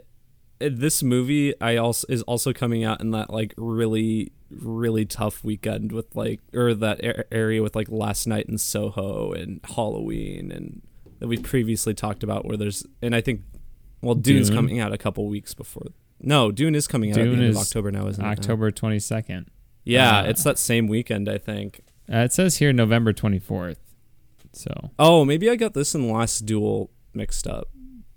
this 0.69 1.03
movie 1.03 1.55
I 1.61 1.77
also 1.77 2.07
is 2.09 2.23
also 2.23 2.53
coming 2.53 2.85
out 2.85 3.01
in 3.01 3.11
that 3.13 3.31
like 3.31 3.55
really 3.57 4.33
really 4.51 5.05
tough 5.05 5.43
weekend 5.43 5.91
with 5.93 6.15
like 6.15 6.41
or 6.53 6.75
that 6.75 7.01
a- 7.05 7.33
area 7.35 7.63
with 7.63 7.75
like 7.75 7.89
last 7.91 8.27
night 8.27 8.47
in 8.49 8.57
Soho 8.59 9.33
and 9.33 9.61
Halloween 9.65 10.53
and 10.53 10.83
that 11.19 11.27
we 11.29 11.37
previously 11.37 11.95
talked 11.95 12.23
about 12.23 12.45
where 12.45 12.57
there's 12.57 12.87
and 13.03 13.15
I 13.15 13.21
think 13.21 13.41
well 14.01 14.15
Dune's 14.15 14.49
Dune. 14.49 14.57
coming 14.57 14.81
out 14.81 14.93
a 14.93 14.99
couple 14.99 15.27
weeks 15.29 15.55
before. 15.55 15.87
No, 16.21 16.51
Dune 16.53 16.75
is 16.75 16.87
coming 16.87 17.11
out 17.11 17.17
Dune 17.17 17.43
is 17.43 17.57
October 17.57 17.91
now, 17.91 18.07
isn't 18.09 18.25
it? 18.25 18.29
October 18.29 18.71
twenty 18.71 18.99
second. 18.99 19.51
Yeah, 19.85 20.21
Uh, 20.21 20.25
it's 20.25 20.43
that 20.45 20.59
same 20.59 20.87
weekend 20.87 21.29
I 21.29 21.39
think. 21.39 21.81
Uh, 22.13 22.19
it 22.19 22.33
says 22.33 22.57
here 22.59 22.73
November 22.73 23.13
twenty 23.13 23.39
fourth. 23.39 23.79
So 24.53 24.91
Oh, 24.99 25.25
maybe 25.25 25.51
I 25.51 25.57
got 25.57 25.75
this 25.75 25.95
and 25.95 26.11
Last 26.11 26.47
Duel 26.47 26.91
mixed 27.13 27.47
up. 27.47 27.69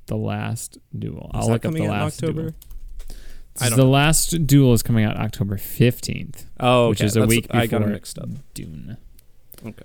The 0.08 0.18
last 0.18 0.78
duel. 0.98 1.30
Is 1.34 1.42
I'll 1.42 1.48
that 1.48 1.54
look 1.54 1.66
up 1.66 1.72
the 1.74 1.78
coming 1.80 1.88
out 1.90 1.94
in 1.96 2.02
last 2.02 2.24
October? 2.24 2.42
duel. 2.42 2.54
I 3.60 3.70
don't 3.70 3.78
the 3.78 3.84
know. 3.86 3.90
last 3.90 4.46
duel 4.48 4.74
is 4.74 4.84
coming 4.84 5.04
out 5.06 5.18
October 5.18 5.58
fifteenth, 5.58 6.46
Oh, 6.60 6.84
okay. 6.86 6.90
which 6.90 7.02
is 7.02 7.16
a 7.16 7.20
That's- 7.22 7.30
week 7.30 7.48
before 7.48 7.62
I 7.62 7.66
got 7.68 7.82
it 7.82 7.88
mixed 7.88 8.20
up. 8.20 8.30
Dune. 8.54 8.98
Okay. 9.66 9.84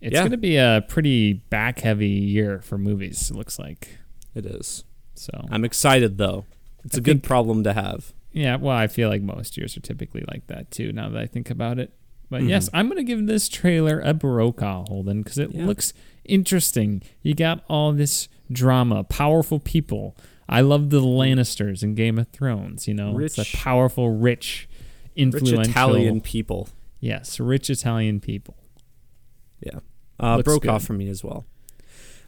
It's 0.00 0.14
Yeah. 0.14 0.20
going 0.20 0.30
to 0.32 0.36
be 0.38 0.56
a 0.56 0.84
pretty 0.88 1.34
back 1.34 1.80
heavy 1.80 2.08
year 2.08 2.60
for 2.62 2.78
movies. 2.78 3.30
It 3.30 3.36
looks 3.36 3.58
like 3.58 3.98
It 4.34 4.46
is. 4.46 4.84
so. 5.14 5.46
I'm 5.50 5.64
excited 5.64 6.18
though. 6.18 6.44
It's 6.84 6.96
I 6.96 6.98
a 6.98 7.00
good 7.02 7.16
think- 7.18 7.24
problem 7.24 7.64
to 7.64 7.72
have. 7.74 8.12
Yeah, 8.32 8.56
well, 8.56 8.76
I 8.76 8.86
feel 8.86 9.08
like 9.08 9.22
most 9.22 9.56
years 9.56 9.76
are 9.76 9.80
typically 9.80 10.24
like 10.28 10.46
that 10.46 10.70
too. 10.70 10.92
Now 10.92 11.08
that 11.08 11.20
I 11.20 11.26
think 11.26 11.50
about 11.50 11.78
it, 11.78 11.92
but 12.30 12.42
Mhm. 12.42 12.48
yes, 12.48 12.70
I'm 12.72 12.88
gonna 12.88 13.02
give 13.02 13.26
this 13.26 13.48
trailer 13.48 14.00
a 14.00 14.14
Brokaw 14.14 14.84
Holden 14.86 15.22
because 15.22 15.36
it 15.38 15.52
Yeah. 15.54 15.66
looks 15.66 15.92
interesting. 16.24 17.02
You 17.22 17.34
got 17.34 17.64
all 17.68 17.92
this 17.92 18.28
drama, 18.50 19.04
powerful 19.04 19.60
people. 19.60 20.16
I 20.48 20.62
love 20.62 20.90
the 20.90 21.00
Lannisters 21.00 21.82
in 21.82 21.94
Game 21.94 22.18
of 22.18 22.28
Thrones. 22.28 22.88
You 22.88 22.94
know, 22.94 23.18
it's 23.18 23.38
Rich- 23.38 23.54
a 23.54 23.56
powerful, 23.56 24.10
rich, 24.10 24.68
Rich 24.70 25.08
influential. 25.16 25.60
Italian 25.60 26.20
people. 26.20 26.68
Yes, 26.98 27.38
rich 27.40 27.70
Italian 27.70 28.20
people. 28.20 28.56
Yeah. 29.60 29.80
Uh, 30.18 30.42
broke 30.42 30.62
good. 30.62 30.70
off 30.70 30.84
from 30.84 30.98
me 30.98 31.08
as 31.08 31.24
well. 31.24 31.46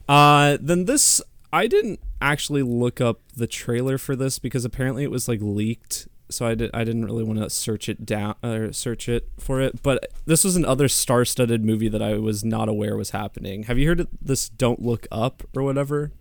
Uh, 0.09 0.57
then 0.61 0.87
this 0.87 1.21
I 1.53 1.67
didn't 1.67 2.01
actually 2.21 2.63
look 2.63 3.01
up 3.01 3.21
the 3.37 3.47
trailer 3.47 3.99
for 3.99 4.17
this 4.17 4.39
because 4.39 4.65
apparently 4.65 5.05
it 5.05 5.11
was 5.11 5.29
like 5.29 5.41
leaked, 5.43 6.09
so 6.33 6.47
I 6.47 6.55
did 6.55 6.71
I 6.75 6.85
didn't 6.85 7.05
really 7.05 7.25
want 7.25 7.39
to 7.41 7.51
search 7.51 7.89
it 7.89 8.05
down 8.05 8.35
or 8.43 8.73
search 8.73 9.09
it 9.09 9.29
for 9.39 9.61
it. 9.61 9.83
But 9.83 10.07
this 10.27 10.45
was 10.45 10.57
another 10.57 10.89
star-studded 10.89 11.65
movie 11.65 11.89
that 11.89 12.03
I 12.03 12.15
was 12.19 12.45
not 12.45 12.69
aware 12.69 12.97
was 12.97 13.11
happening. 13.11 13.65
Have 13.65 13.79
you 13.79 13.89
heard 13.89 14.01
of 14.01 14.09
this? 14.21 14.49
Don't 14.49 14.83
look 14.83 15.07
up 15.11 15.43
or 15.55 15.63
whatever. 15.63 16.13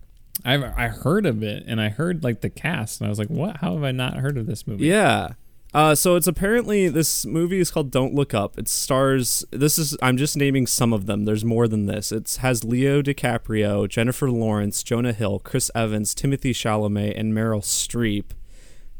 I've 0.44 0.62
I 0.62 0.88
heard 0.88 1.26
of 1.26 1.42
it, 1.42 1.64
and 1.66 1.80
I 1.80 1.88
heard 1.88 2.24
like 2.24 2.40
the 2.40 2.50
cast, 2.50 3.00
and 3.00 3.06
I 3.06 3.10
was 3.10 3.18
like, 3.18 3.28
"What? 3.28 3.58
How 3.58 3.74
have 3.74 3.84
I 3.84 3.92
not 3.92 4.16
heard 4.16 4.36
of 4.36 4.46
this 4.46 4.66
movie?" 4.66 4.86
Yeah. 4.86 5.34
Uh, 5.74 5.94
so 5.94 6.16
it's 6.16 6.26
apparently 6.26 6.88
this 6.88 7.24
movie 7.24 7.58
is 7.58 7.70
called 7.70 7.90
Don't 7.90 8.14
Look 8.14 8.34
Up. 8.34 8.58
It 8.58 8.68
stars. 8.68 9.44
This 9.50 9.78
is 9.78 9.96
I'm 10.02 10.18
just 10.18 10.36
naming 10.36 10.66
some 10.66 10.92
of 10.92 11.06
them. 11.06 11.24
There's 11.24 11.44
more 11.44 11.66
than 11.66 11.86
this. 11.86 12.12
It 12.12 12.38
has 12.40 12.62
Leo 12.62 13.00
DiCaprio, 13.00 13.88
Jennifer 13.88 14.30
Lawrence, 14.30 14.82
Jonah 14.82 15.14
Hill, 15.14 15.38
Chris 15.38 15.70
Evans, 15.74 16.14
Timothée 16.14 16.50
Chalamet, 16.50 17.18
and 17.18 17.32
Meryl 17.32 17.62
Streep, 17.62 18.32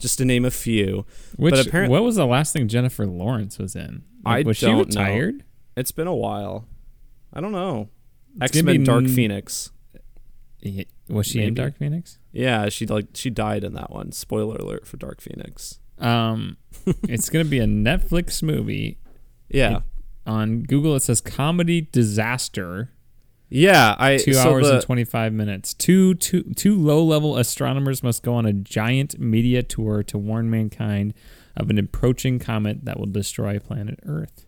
just 0.03 0.19
to 0.19 0.25
name 0.27 0.45
a 0.45 0.51
few. 0.51 1.07
Which 1.37 1.55
But 1.55 1.67
apparent- 1.67 1.91
what 1.91 2.03
was 2.03 2.17
the 2.17 2.27
last 2.27 2.53
thing 2.53 2.69
Jennifer 2.69 3.07
Lawrence 3.07 3.59
was 3.59 3.75
in? 3.75 4.03
Like, 4.25 4.45
I 4.45 4.49
was 4.49 4.57
she 4.59 4.67
don't 4.67 4.93
know. 4.95 5.01
retired? 5.01 5.45
It's 5.77 5.93
been 5.93 6.07
a 6.07 6.15
while. 6.15 6.69
I 7.33 7.41
don't 7.41 7.53
know. 7.53 7.89
It's 8.41 8.57
X 8.57 8.63
Men 8.63 8.85
Dark 8.85 9.07
Phoenix. 9.09 9.71
Yeah, 10.61 10.85
Was 11.09 11.27
she 11.27 11.43
in 11.43 11.55
Dark 11.55 11.77
Phoenix? 11.79 12.19
Yeah, 12.31 12.69
she 12.69 12.87
like 12.87 13.07
she 13.15 13.31
died 13.31 13.65
in 13.65 13.75
that 13.75 13.91
one. 13.91 14.13
Spoiler 14.13 14.57
alert 14.57 14.87
for 14.87 14.97
Dark 14.97 15.21
Phoenix. 15.21 15.81
Um, 15.99 16.57
it's 17.09 17.31
gonna 17.31 17.45
be 17.47 17.59
a 17.59 17.67
Netflix 17.67 18.43
movie. 18.43 18.99
Yeah, 19.49 19.81
On 20.27 20.63
Google, 20.63 20.95
it 20.97 21.03
says 21.03 21.21
comedy 21.21 21.89
disaster. 21.93 22.91
Yeah. 23.53 23.95
I 23.99 24.17
Two 24.17 24.33
so 24.35 24.51
hours 24.51 24.67
the- 24.69 24.75
and 24.75 24.83
twenty 24.83 25.05
five 25.05 25.33
minutes. 25.33 25.75
Two 25.75 26.15
two 26.15 26.43
two 26.57 26.77
low 26.81 27.03
level 27.05 27.37
astronomers 27.37 28.03
must 28.03 28.23
go 28.23 28.35
on 28.35 28.47
a 28.47 28.53
giant 28.53 29.19
media 29.19 29.63
tour 29.63 30.03
to 30.05 30.19
warn 30.19 30.51
mankind 30.51 31.15
of 31.57 31.69
an 31.71 31.79
approaching 31.79 32.39
comet 32.39 32.85
that 32.85 32.99
will 32.99 33.07
destroy 33.07 33.59
planet 33.59 34.01
Earth. 34.07 34.47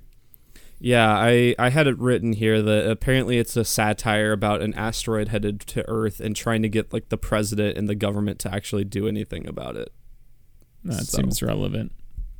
Yeah, 0.80 1.08
I, 1.16 1.54
I 1.58 1.70
had 1.70 1.86
it 1.86 1.98
written 1.98 2.32
here 2.34 2.60
that 2.60 2.90
apparently 2.90 3.38
it's 3.38 3.56
a 3.56 3.64
satire 3.64 4.32
about 4.32 4.60
an 4.60 4.74
asteroid 4.74 5.28
headed 5.28 5.60
to 5.60 5.88
Earth 5.88 6.20
and 6.20 6.34
trying 6.36 6.60
to 6.62 6.68
get 6.68 6.92
like 6.92 7.08
the 7.08 7.16
president 7.16 7.78
and 7.78 7.88
the 7.88 7.94
government 7.94 8.38
to 8.40 8.52
actually 8.54 8.84
do 8.84 9.06
anything 9.08 9.46
about 9.46 9.76
it. 9.76 9.92
That 10.82 11.04
So. 11.06 11.18
seems 11.18 11.42
relevant. 11.42 11.92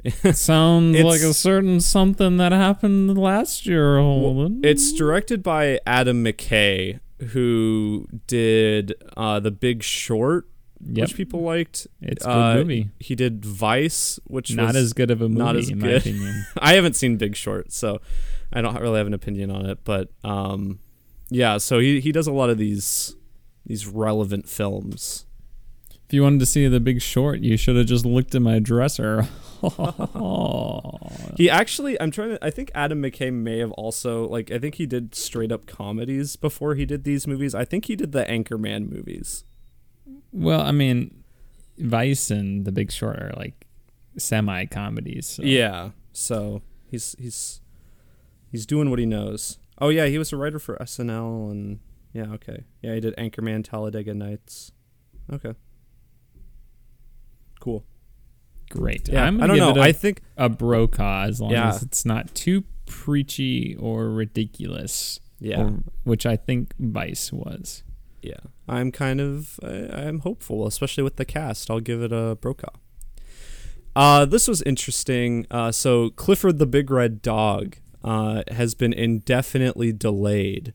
Sounds 0.33 0.97
It's- 0.97 1.05
like 1.05 1.23
a 1.23 1.33
certain 1.35 1.81
something 1.81 2.37
that 2.37 2.53
happened 2.53 3.17
last 3.19 3.67
year, 3.67 3.99
Holden. 3.99 4.61
It's 4.63 4.93
directed 4.93 5.43
by 5.43 5.81
Adam 5.87 6.23
McKay, 6.25 7.01
who 7.29 8.07
did 8.27 8.95
uh, 9.17 9.41
The 9.41 9.51
Big 9.51 9.83
Short, 9.83 10.47
yep. 10.85 11.05
which 11.09 11.17
people 11.17 11.41
liked. 11.43 11.87
It's 12.03 12.25
a 12.25 12.29
good 12.29 12.33
uh, 12.35 12.55
movie. 12.57 12.91
He 13.01 13.15
did 13.15 13.45
Vice, 13.45 14.19
which 14.25 14.55
Not 14.55 14.77
as 14.77 14.93
good 14.93 15.11
of 15.11 15.23
a 15.23 15.29
movie, 15.29 15.39
not 15.39 15.57
as 15.57 15.71
in 15.71 15.79
my 15.79 15.87
good. 15.87 16.03
opinion. 16.03 16.47
I 16.59 16.75
haven't 16.75 16.97
seen 16.97 17.17
Big 17.17 17.35
Short, 17.37 17.73
so 17.73 18.01
I 18.53 18.61
don't 18.61 18.79
really 18.81 18.99
have 18.99 19.07
an 19.07 19.15
opinion 19.15 19.51
on 19.51 19.65
it. 19.67 19.79
But 19.85 20.11
um, 20.23 20.81
yeah, 21.31 21.57
so 21.59 21.79
he 21.79 22.01
he 22.01 22.13
does 22.13 22.27
a 22.27 22.33
lot 22.33 22.51
of 22.51 22.59
these 22.59 23.17
these 23.65 23.87
relevant 23.87 24.49
films. 24.49 25.25
You 26.15 26.23
wanted 26.23 26.39
to 26.41 26.47
see 26.47 26.69
The 26.69 26.79
Big 26.79 27.03
Short, 27.03 27.41
you 27.41 27.57
should 27.57 27.75
have 27.75 27.87
just 27.87 28.07
looked 28.07 28.37
in 28.37 28.43
my 28.45 28.61
dresser. 28.61 29.27
He 31.37 31.49
actually, 31.51 32.01
I'm 32.01 32.11
trying 32.11 32.31
to. 32.31 32.45
I 32.45 32.51
think 32.51 32.71
Adam 32.75 33.03
McKay 33.03 33.33
may 33.33 33.59
have 33.59 33.73
also 33.73 34.29
like. 34.29 34.53
I 34.53 34.59
think 34.59 34.77
he 34.77 34.87
did 34.87 35.15
straight 35.15 35.51
up 35.51 35.67
comedies 35.67 36.37
before 36.37 36.75
he 36.75 36.85
did 36.85 37.05
these 37.05 37.27
movies. 37.27 37.55
I 37.55 37.65
think 37.65 37.87
he 37.87 37.97
did 37.97 38.13
the 38.13 38.25
Anchorman 38.25 38.91
movies. 38.91 39.45
well, 40.33 40.61
I 40.61 40.71
mean, 40.71 41.25
Vice 41.79 42.31
and 42.31 42.65
The 42.65 42.73
Big 42.73 42.93
Short 42.93 43.17
are 43.17 43.33
like 43.37 43.67
semi 44.19 44.67
comedies. 44.67 45.27
So. 45.27 45.43
Yeah, 45.43 45.91
so 46.13 46.63
he's 46.91 47.17
he's 47.19 47.61
he's 48.53 48.67
doing 48.67 48.91
what 48.91 48.99
he 48.99 49.07
knows. 49.07 49.59
Oh 49.81 49.89
yeah, 49.89 50.07
he 50.07 50.19
was 50.19 50.33
a 50.33 50.37
writer 50.37 50.59
for 50.59 50.77
SNL 50.77 51.51
and 51.51 51.81
yeah, 52.13 52.27
okay, 52.35 52.65
yeah, 52.83 52.95
he 52.95 53.01
did 53.01 53.17
Anchorman, 53.17 53.65
Talladega 53.65 54.15
Nights. 54.15 54.73
Okay, 55.33 55.55
cool. 57.65 57.85
Great. 58.71 59.09
Yeah, 59.09 59.25
I'm 59.25 59.43
I 59.43 59.47
don't 59.47 59.57
know. 59.59 59.71
It 59.71 59.77
a, 59.77 59.81
I 59.81 59.93
think 59.93 60.21
a 60.37 60.49
Brokaw 60.49 61.25
as 61.29 61.41
long 61.41 61.51
Yeah. 61.53 61.69
as 61.71 61.83
it's 61.83 62.05
not 62.05 62.35
too 62.35 62.65
preachy 62.87 63.77
or 63.79 64.11
ridiculous. 64.11 65.21
yeah, 65.41 65.63
or- 65.63 65.83
which 66.05 66.25
I 66.27 66.37
think 66.37 66.75
Vice 66.79 67.33
was. 67.33 67.83
yeah. 68.23 68.41
I'm 68.67 68.91
kind 68.93 69.21
of 69.21 69.61
I, 69.63 69.89
I'm 70.07 70.21
hopeful, 70.21 70.67
especially 70.67 71.03
with 71.05 71.17
the 71.17 71.25
cast. 71.25 71.71
I'll 71.71 71.81
give 71.81 72.01
it 72.03 72.13
a 72.13 72.37
Brokaw. 72.41 72.71
Uh, 73.97 74.25
this 74.25 74.49
was 74.49 74.61
interesting. 74.63 75.47
Uh, 75.51 75.71
so 75.71 76.11
Clifford 76.11 76.59
the 76.59 76.67
Big 76.67 76.91
Red 76.91 77.23
Dog 77.23 77.77
uh, 78.03 78.43
has 78.51 78.75
been 78.75 78.93
indefinitely 78.93 79.93
delayed. 79.93 80.73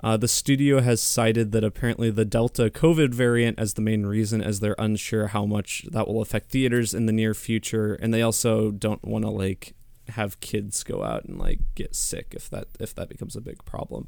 Uh, 0.00 0.16
the 0.16 0.28
studio 0.28 0.80
has 0.80 1.02
cited 1.02 1.50
that 1.52 1.64
apparently 1.64 2.10
the 2.10 2.24
Delta 2.24 2.70
COVID 2.70 3.12
variant 3.12 3.58
as 3.58 3.74
the 3.74 3.82
main 3.82 4.06
reason, 4.06 4.40
as 4.40 4.60
they're 4.60 4.76
unsure 4.78 5.28
how 5.28 5.44
much 5.44 5.84
that 5.90 6.06
will 6.06 6.22
affect 6.22 6.50
theaters 6.50 6.94
in 6.94 7.06
the 7.06 7.12
near 7.12 7.34
future, 7.34 7.94
and 7.94 8.14
they 8.14 8.22
also 8.22 8.70
don't 8.70 9.04
want 9.04 9.24
to 9.24 9.30
like 9.30 9.74
have 10.10 10.40
kids 10.40 10.82
go 10.84 11.02
out 11.02 11.24
and 11.24 11.38
like 11.38 11.60
get 11.74 11.94
sick 11.94 12.32
if 12.34 12.48
that 12.48 12.68
if 12.80 12.94
that 12.94 13.08
becomes 13.08 13.34
a 13.34 13.40
big 13.40 13.64
problem. 13.64 14.06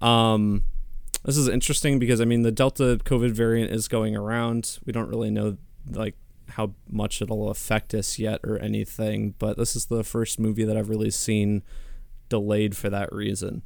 Um, 0.00 0.64
this 1.24 1.36
is 1.36 1.48
interesting 1.48 1.98
because 1.98 2.20
I 2.20 2.24
mean 2.24 2.42
the 2.42 2.52
Delta 2.52 2.98
COVID 3.04 3.30
variant 3.30 3.70
is 3.70 3.86
going 3.88 4.16
around. 4.16 4.78
We 4.84 4.92
don't 4.92 5.08
really 5.08 5.30
know 5.30 5.58
like 5.88 6.16
how 6.50 6.74
much 6.88 7.22
it'll 7.22 7.50
affect 7.50 7.94
us 7.94 8.18
yet 8.18 8.40
or 8.42 8.58
anything, 8.58 9.34
but 9.38 9.56
this 9.56 9.76
is 9.76 9.86
the 9.86 10.02
first 10.02 10.40
movie 10.40 10.64
that 10.64 10.76
I've 10.76 10.88
really 10.88 11.10
seen 11.10 11.62
delayed 12.28 12.76
for 12.76 12.90
that 12.90 13.12
reason. 13.12 13.62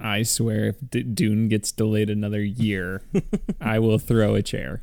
I 0.00 0.22
swear, 0.22 0.66
if 0.66 0.76
D- 0.90 1.02
Dune 1.02 1.48
gets 1.48 1.72
delayed 1.72 2.10
another 2.10 2.42
year, 2.42 3.02
I 3.60 3.78
will 3.78 3.98
throw 3.98 4.34
a 4.34 4.42
chair. 4.42 4.82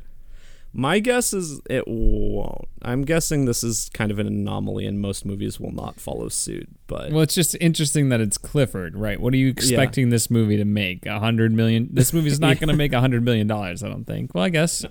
My 0.72 0.98
guess 0.98 1.32
is 1.32 1.60
it 1.70 1.84
won't. 1.86 2.68
I'm 2.82 3.02
guessing 3.02 3.46
this 3.46 3.64
is 3.64 3.90
kind 3.94 4.10
of 4.10 4.18
an 4.18 4.26
anomaly 4.26 4.86
and 4.86 5.00
most 5.00 5.24
movies 5.24 5.58
will 5.58 5.72
not 5.72 5.98
follow 5.98 6.28
suit, 6.28 6.68
but 6.86 7.12
Well, 7.12 7.22
it's 7.22 7.34
just 7.34 7.56
interesting 7.60 8.10
that 8.10 8.20
it's 8.20 8.36
Clifford, 8.36 8.94
right? 8.94 9.18
What 9.18 9.32
are 9.32 9.38
you 9.38 9.48
expecting 9.48 10.10
this 10.10 10.30
movie 10.30 10.58
to 10.58 10.66
make? 10.66 11.06
A 11.06 11.18
hundred 11.18 11.52
million? 11.52 11.88
This 11.90 12.12
movie's 12.12 12.38
not 12.38 12.56
going 12.60 12.68
to 12.68 12.76
make 12.76 12.92
a 12.92 13.00
hundred 13.00 13.22
million 13.24 13.46
dollars, 13.46 13.82
I 13.82 13.88
don't 13.88 14.04
think. 14.04 14.34
Well, 14.34 14.44
I 14.44 14.50
guess 14.50 14.84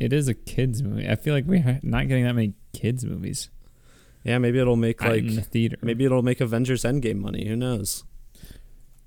it 0.00 0.12
is 0.12 0.26
a 0.26 0.34
kids 0.34 0.82
movie. 0.82 1.08
I 1.08 1.14
feel 1.14 1.34
like 1.34 1.44
we're 1.44 1.78
not 1.84 2.08
getting 2.08 2.24
that 2.24 2.34
many 2.34 2.54
kids 2.72 3.04
movies 3.04 3.48
yeah, 4.24 4.38
maybe 4.38 4.58
it'll 4.58 4.76
make 4.76 5.02
like 5.02 5.24
the 5.24 5.40
theater. 5.40 5.76
maybe 5.82 6.04
it'll 6.04 6.22
make 6.22 6.40
Avengers 6.40 6.82
Endgame 6.82 7.18
money, 7.18 7.46
who 7.46 7.56
knows. 7.56 8.04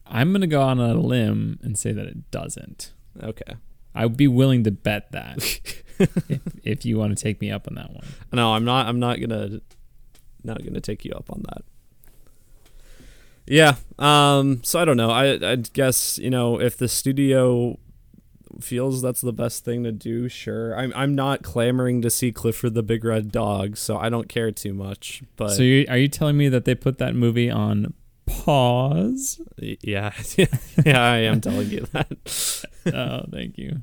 I'm 0.06 0.32
going 0.32 0.42
to 0.42 0.48
go 0.48 0.62
on 0.62 0.80
a 0.80 0.94
limb 0.94 1.60
and 1.62 1.78
say 1.78 1.92
that 1.92 2.06
it 2.06 2.30
doesn't. 2.32 2.94
Okay. 3.22 3.56
I 3.96 4.06
would 4.06 4.18
be 4.18 4.28
willing 4.28 4.64
to 4.64 4.72
bet 4.72 5.12
that 5.12 5.38
if, 6.00 6.42
if 6.64 6.86
you 6.86 6.98
want 6.98 7.16
to 7.16 7.24
take 7.24 7.40
me 7.42 7.52
up 7.52 7.68
on 7.68 7.76
that 7.76 7.92
one. 7.92 8.06
No, 8.32 8.54
I'm 8.54 8.66
not. 8.66 8.88
I'm 8.88 9.00
not 9.00 9.20
gonna, 9.20 9.62
not 10.44 10.64
gonna 10.64 10.82
take 10.82 11.06
you 11.06 11.12
up 11.12 11.32
on 11.32 11.44
that. 11.50 11.64
Yeah. 13.46 13.76
Um. 14.00 14.62
So 14.64 14.80
I 14.80 14.86
don't 14.86 14.98
know. 14.98 15.12
I 15.12 15.52
I 15.52 15.56
guess 15.58 16.18
you 16.18 16.30
know 16.30 16.60
if 16.60 16.78
the 16.78 16.88
studio 16.88 17.78
feels 18.62 19.02
that's 19.02 19.22
the 19.22 19.34
best 19.34 19.66
thing 19.66 19.84
to 19.84 19.92
do, 19.92 20.30
sure. 20.30 20.78
I'm 20.78 20.94
I'm 20.96 21.16
not 21.16 21.44
clamoring 21.44 22.02
to 22.02 22.10
see 22.10 22.32
Clifford 22.32 22.74
the 22.74 22.84
Big 22.84 23.04
Red 23.04 23.32
Dog, 23.32 23.78
so 23.78 23.98
I 23.98 24.10
don't 24.10 24.30
care 24.30 24.52
too 24.52 24.74
much. 24.74 25.24
But 25.36 25.50
so 25.50 25.64
you, 25.64 25.86
are 25.90 25.98
you 25.98 26.08
telling 26.08 26.38
me 26.38 26.50
that 26.50 26.66
they 26.66 26.76
put 26.76 26.98
that 27.00 27.16
movie 27.16 27.50
on 27.50 27.94
pause? 28.26 29.42
yeah, 29.60 30.12
yeah, 30.86 31.02
I 31.04 31.18
am 31.20 31.42
telling 31.42 31.70
you 31.70 31.86
that. 31.94 32.66
oh, 32.94 33.26
thank 33.32 33.58
you. 33.58 33.82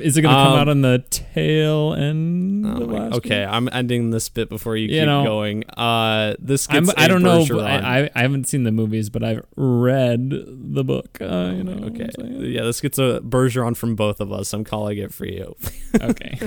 Is 0.00 0.16
it 0.16 0.22
going 0.22 0.32
to 0.34 0.38
come 0.42 0.52
Um, 0.52 0.58
out 0.60 0.68
on 0.68 0.82
the 0.82 1.02
tail 1.10 1.94
end? 1.94 2.64
Oh 2.66 2.82
of 2.82 2.88
my- 2.88 2.98
last 3.08 3.14
okay? 3.16 3.44
I'm 3.44 3.68
ending 3.72 4.10
this 4.10 4.28
bit 4.28 4.48
before 4.48 4.76
you 4.76 4.86
You 4.86 5.00
keep 5.00 5.06
know, 5.06 5.24
going. 5.24 5.64
Uh, 5.70 6.34
this 6.38 6.68
I'm, 6.70 6.84
gets 6.84 6.94
I 6.96 7.06
a 7.06 7.08
don't 7.08 7.22
know. 7.22 7.44
I, 7.60 8.00
I, 8.02 8.10
I 8.14 8.22
haven't 8.22 8.46
seen 8.46 8.62
the 8.62 8.70
movies, 8.70 9.08
but 9.10 9.24
I've 9.24 9.44
read 9.56 10.28
the 10.30 10.84
book. 10.84 11.18
Uh, 11.20 11.52
you 11.56 11.64
know. 11.64 11.86
okay. 11.86 12.08
Yeah, 12.18 12.62
this 12.62 12.80
gets 12.80 12.98
a 12.98 13.20
Bergeron 13.24 13.76
from 13.76 13.96
both 13.96 14.20
of 14.20 14.30
us. 14.30 14.52
I'm 14.52 14.62
calling 14.62 14.98
it 14.98 15.12
for 15.12 15.26
you. 15.26 15.56
Okay. 16.00 16.38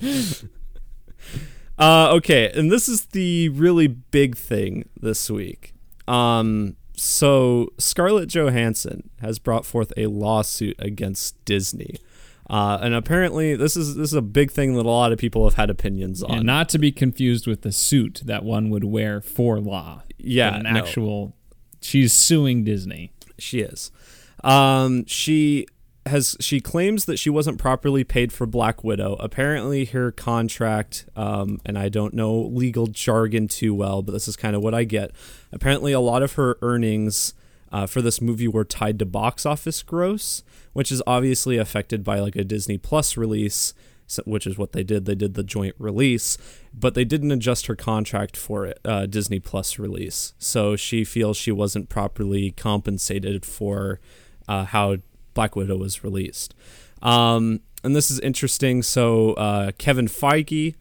Uh, 1.78 2.12
okay, 2.12 2.50
and 2.54 2.70
this 2.70 2.90
is 2.90 3.06
the 3.06 3.48
really 3.50 3.86
big 3.86 4.36
thing 4.36 4.86
this 5.00 5.30
week. 5.30 5.72
Um, 6.08 6.76
so 6.96 7.68
Scarlett 7.78 8.28
Johansson 8.28 9.10
has 9.20 9.38
brought 9.38 9.64
forth 9.64 9.92
a 9.96 10.06
lawsuit 10.06 10.76
against 10.78 11.42
Disney, 11.44 11.96
uh, 12.48 12.78
and 12.82 12.94
apparently 12.94 13.56
this 13.56 13.76
is 13.76 13.94
this 13.96 14.08
is 14.10 14.14
a 14.14 14.22
big 14.22 14.50
thing 14.50 14.74
that 14.74 14.84
a 14.84 14.90
lot 14.90 15.12
of 15.12 15.18
people 15.18 15.44
have 15.44 15.54
had 15.54 15.70
opinions 15.70 16.22
on. 16.22 16.38
and 16.38 16.46
not 16.46 16.68
to 16.70 16.78
be 16.78 16.92
confused 16.92 17.46
with 17.46 17.62
the 17.62 17.72
suit 17.72 18.22
that 18.24 18.44
one 18.44 18.70
would 18.70 18.84
wear 18.84 19.20
for 19.20 19.60
law. 19.60 20.02
yeah, 20.18 20.56
an 20.56 20.64
no. 20.64 20.70
actual. 20.70 21.34
She's 21.80 22.12
suing 22.12 22.64
Disney. 22.64 23.12
She 23.38 23.60
is. 23.60 23.90
Um, 24.44 25.06
she 25.06 25.66
has 26.06 26.36
she 26.40 26.60
claims 26.60 27.04
that 27.04 27.18
she 27.18 27.28
wasn't 27.28 27.58
properly 27.58 28.04
paid 28.04 28.32
for 28.32 28.46
Black 28.46 28.82
Widow. 28.82 29.16
Apparently, 29.20 29.84
her 29.86 30.10
contract, 30.10 31.06
um, 31.14 31.60
and 31.64 31.78
I 31.78 31.88
don't 31.88 32.14
know 32.14 32.40
legal 32.40 32.86
jargon 32.86 33.48
too 33.48 33.74
well, 33.74 34.02
but 34.02 34.12
this 34.12 34.26
is 34.26 34.36
kind 34.36 34.56
of 34.56 34.62
what 34.62 34.74
I 34.74 34.84
get. 34.84 35.12
Apparently, 35.52 35.92
a 35.92 36.00
lot 36.00 36.22
of 36.22 36.34
her 36.34 36.56
earnings 36.62 37.34
uh, 37.70 37.86
for 37.86 38.00
this 38.02 38.20
movie 38.20 38.48
were 38.48 38.64
tied 38.64 38.98
to 38.98 39.06
box 39.06 39.44
office 39.44 39.82
gross, 39.82 40.42
which 40.72 40.90
is 40.90 41.02
obviously 41.06 41.58
affected 41.58 42.02
by 42.02 42.18
like 42.18 42.36
a 42.36 42.44
Disney 42.44 42.78
Plus 42.78 43.16
release, 43.16 43.74
which 44.24 44.46
is 44.46 44.56
what 44.56 44.72
they 44.72 44.82
did. 44.82 45.04
They 45.04 45.14
did 45.14 45.34
the 45.34 45.44
joint 45.44 45.74
release, 45.78 46.38
but 46.72 46.94
they 46.94 47.04
didn't 47.04 47.30
adjust 47.30 47.66
her 47.66 47.76
contract 47.76 48.36
for 48.36 48.64
it, 48.66 48.80
uh, 48.84 49.06
Disney 49.06 49.38
Plus 49.38 49.78
release. 49.78 50.32
So 50.38 50.76
she 50.76 51.04
feels 51.04 51.36
she 51.36 51.52
wasn't 51.52 51.88
properly 51.88 52.52
compensated 52.52 53.44
for 53.44 54.00
uh, 54.48 54.64
how 54.64 54.96
Black 55.40 55.56
Widow 55.56 55.78
was 55.78 56.04
released. 56.04 56.54
Um, 57.00 57.60
and 57.82 57.96
this 57.96 58.10
is 58.10 58.20
interesting. 58.20 58.82
So 58.82 59.32
uh, 59.32 59.72
Kevin 59.78 60.06
Feige 60.06 60.74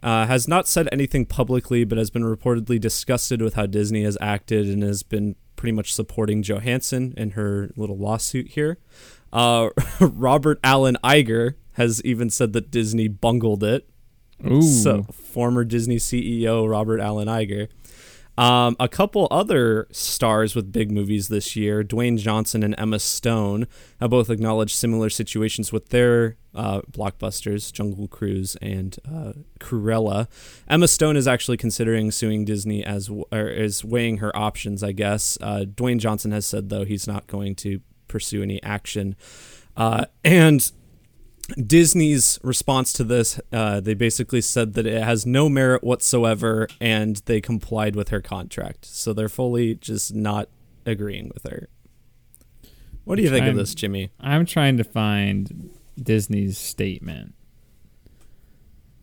uh, 0.00 0.26
has 0.26 0.46
not 0.46 0.68
said 0.68 0.88
anything 0.92 1.26
publicly, 1.26 1.82
but 1.82 1.98
has 1.98 2.08
been 2.08 2.22
reportedly 2.22 2.80
disgusted 2.80 3.42
with 3.42 3.54
how 3.54 3.66
Disney 3.66 4.04
has 4.04 4.16
acted 4.20 4.68
and 4.68 4.84
has 4.84 5.02
been 5.02 5.34
pretty 5.56 5.72
much 5.72 5.92
supporting 5.92 6.40
Johansson 6.40 7.14
in 7.16 7.30
her 7.30 7.72
little 7.76 7.98
lawsuit 7.98 8.50
here. 8.50 8.78
Uh, 9.32 9.70
Robert 10.00 10.60
Allen 10.62 10.96
Iger 11.02 11.54
has 11.72 12.00
even 12.04 12.30
said 12.30 12.52
that 12.52 12.70
Disney 12.70 13.08
bungled 13.08 13.64
it. 13.64 13.90
Ooh. 14.48 14.62
So, 14.62 15.02
former 15.02 15.64
Disney 15.64 15.96
CEO 15.96 16.70
Robert 16.70 17.00
Allen 17.00 17.26
Iger. 17.26 17.66
Um, 18.38 18.76
a 18.78 18.88
couple 18.88 19.26
other 19.30 19.88
stars 19.90 20.54
with 20.54 20.70
big 20.70 20.90
movies 20.90 21.28
this 21.28 21.56
year, 21.56 21.82
Dwayne 21.82 22.18
Johnson 22.18 22.62
and 22.62 22.74
Emma 22.76 22.98
Stone, 22.98 23.66
have 23.98 24.10
both 24.10 24.28
acknowledged 24.28 24.76
similar 24.76 25.08
situations 25.08 25.72
with 25.72 25.88
their 25.88 26.36
uh, 26.54 26.82
blockbusters, 26.90 27.72
Jungle 27.72 28.08
Cruise 28.08 28.56
and 28.60 28.98
uh, 29.06 29.32
Cruella. 29.58 30.28
Emma 30.68 30.88
Stone 30.88 31.16
is 31.16 31.26
actually 31.26 31.56
considering 31.56 32.10
suing 32.10 32.44
Disney 32.44 32.84
as 32.84 33.08
or 33.08 33.48
is 33.48 33.84
weighing 33.84 34.18
her 34.18 34.36
options, 34.36 34.82
I 34.82 34.92
guess. 34.92 35.38
Uh, 35.40 35.64
Dwayne 35.66 35.98
Johnson 35.98 36.32
has 36.32 36.46
said 36.46 36.68
though 36.68 36.84
he's 36.84 37.06
not 37.06 37.26
going 37.26 37.54
to 37.56 37.80
pursue 38.08 38.42
any 38.42 38.62
action, 38.62 39.16
uh, 39.76 40.06
and 40.24 40.70
Disney's 41.54 42.38
response 42.42 42.92
to 42.94 43.04
this, 43.04 43.40
uh, 43.52 43.80
they 43.80 43.94
basically 43.94 44.40
said 44.40 44.74
that 44.74 44.86
it 44.86 45.02
has 45.02 45.24
no 45.24 45.48
merit 45.48 45.84
whatsoever, 45.84 46.68
and 46.80 47.16
they 47.26 47.40
complied 47.40 47.94
with 47.94 48.08
her 48.08 48.20
contract. 48.20 48.84
So 48.84 49.12
they're 49.12 49.28
fully 49.28 49.74
just 49.76 50.14
not 50.14 50.48
agreeing 50.84 51.30
with 51.32 51.44
her. 51.50 51.68
What 53.04 53.16
do 53.16 53.22
you 53.22 53.30
think 53.30 53.44
I'm, 53.44 53.50
of 53.50 53.56
this, 53.56 53.74
Jimmy? 53.74 54.10
I'm 54.18 54.44
trying 54.44 54.76
to 54.78 54.84
find 54.84 55.70
Disney's 56.00 56.58
statement 56.58 57.34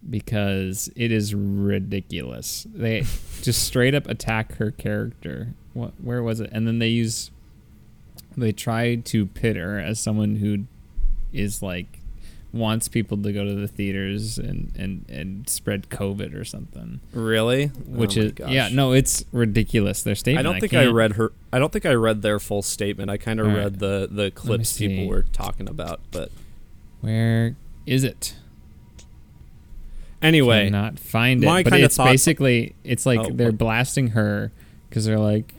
because 0.10 0.90
it 0.98 1.12
is 1.12 1.34
ridiculous. 1.34 2.68
They 2.74 3.06
just 3.42 3.64
straight 3.64 3.96
up 3.96 4.08
attack 4.08 4.56
her 4.58 4.72
character. 4.72 5.54
What? 5.74 5.94
Where 6.02 6.22
was 6.22 6.42
it? 6.42 6.50
And 6.52 6.68
then 6.68 6.80
they 6.80 6.90
use. 6.90 7.32
They 8.36 8.52
try 8.52 8.96
to 8.96 9.28
pit 9.28 9.56
her 9.56 9.80
as 9.80 10.00
someone 10.00 10.38
who 10.38 10.66
is 11.32 11.62
like 11.62 12.00
wants 12.54 12.88
people 12.88 13.18
to 13.18 13.34
go 13.34 13.44
to 13.44 13.56
the 13.56 13.68
theaters 13.68 14.38
and 14.38 14.72
and 14.78 15.06
and 15.10 15.50
spread 15.50 15.90
COVID 15.90 16.40
or 16.40 16.46
something. 16.46 17.02
Really? 17.12 17.68
Which 17.68 18.18
oh 18.18 18.22
is 18.22 18.34
yeah, 18.48 18.70
no, 18.72 18.94
it's 18.94 19.26
ridiculous. 19.32 20.04
Their 20.04 20.16
statement. 20.16 20.46
I 20.46 20.50
don't 20.50 20.60
think 20.62 20.74
I, 20.74 20.84
I, 20.84 20.88
read 20.88 21.14
her. 21.14 21.34
I 21.52 21.60
don't 21.60 21.74
think 21.74 21.86
I 21.86 21.94
read 21.94 22.22
their 22.22 22.40
full 22.40 22.62
statement. 22.62 23.10
I 23.10 23.18
kind 23.18 23.40
of 23.40 23.48
read 23.48 23.64
right. 23.64 23.80
the 23.80 24.08
the 24.10 24.32
clips 24.32 24.78
people 24.78 25.08
were 25.08 25.24
talking 25.24 25.68
about, 25.68 26.00
but 26.12 26.32
where 27.02 27.56
is 27.86 28.04
it? 28.04 28.36
Anyway, 30.22 30.70
not 30.70 31.00
find 31.00 31.44
it. 31.44 31.48
My 31.48 31.64
but 31.64 31.74
it's 31.74 31.98
basically 31.98 32.76
it's 32.84 33.06
like 33.06 33.20
oh, 33.20 33.30
they're 33.32 33.48
what? 33.48 33.58
blasting 33.58 34.10
her 34.10 34.52
because 34.89 35.06
they're 35.06 35.20
like. 35.20 35.54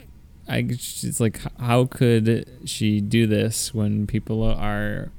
I, 0.46 0.59
it's 0.59 1.20
like 1.20 1.40
how 1.59 1.87
could 1.87 2.46
she 2.66 3.00
do 3.00 3.26
this 3.26 3.72
when 3.72 4.07
people 4.07 4.42
are 4.42 5.11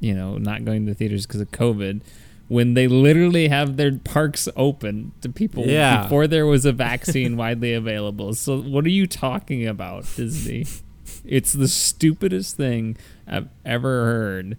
you 0.00 0.14
know, 0.14 0.38
not 0.38 0.64
going 0.64 0.86
to 0.86 0.92
the 0.92 0.96
theaters 0.96 1.26
because 1.26 1.40
of 1.40 1.50
COVID, 1.50 2.00
when 2.48 2.74
they 2.74 2.86
literally 2.86 3.48
have 3.48 3.76
their 3.76 3.92
parks 3.92 4.48
open 4.56 5.12
to 5.20 5.28
people 5.28 5.66
yeah. 5.66 6.02
before 6.02 6.26
there 6.26 6.46
was 6.46 6.64
a 6.64 6.72
vaccine 6.72 7.36
widely 7.38 7.72
available. 7.72 8.34
So 8.34 8.60
what 8.60 8.84
are 8.84 8.90
you 8.90 9.06
talking 9.06 9.66
about, 9.66 10.06
Disney? 10.16 10.66
it's 11.24 11.52
the 11.52 11.68
stupidest 11.68 12.56
thing 12.56 12.96
I've 13.26 13.48
ever 13.64 14.04
heard. 14.04 14.58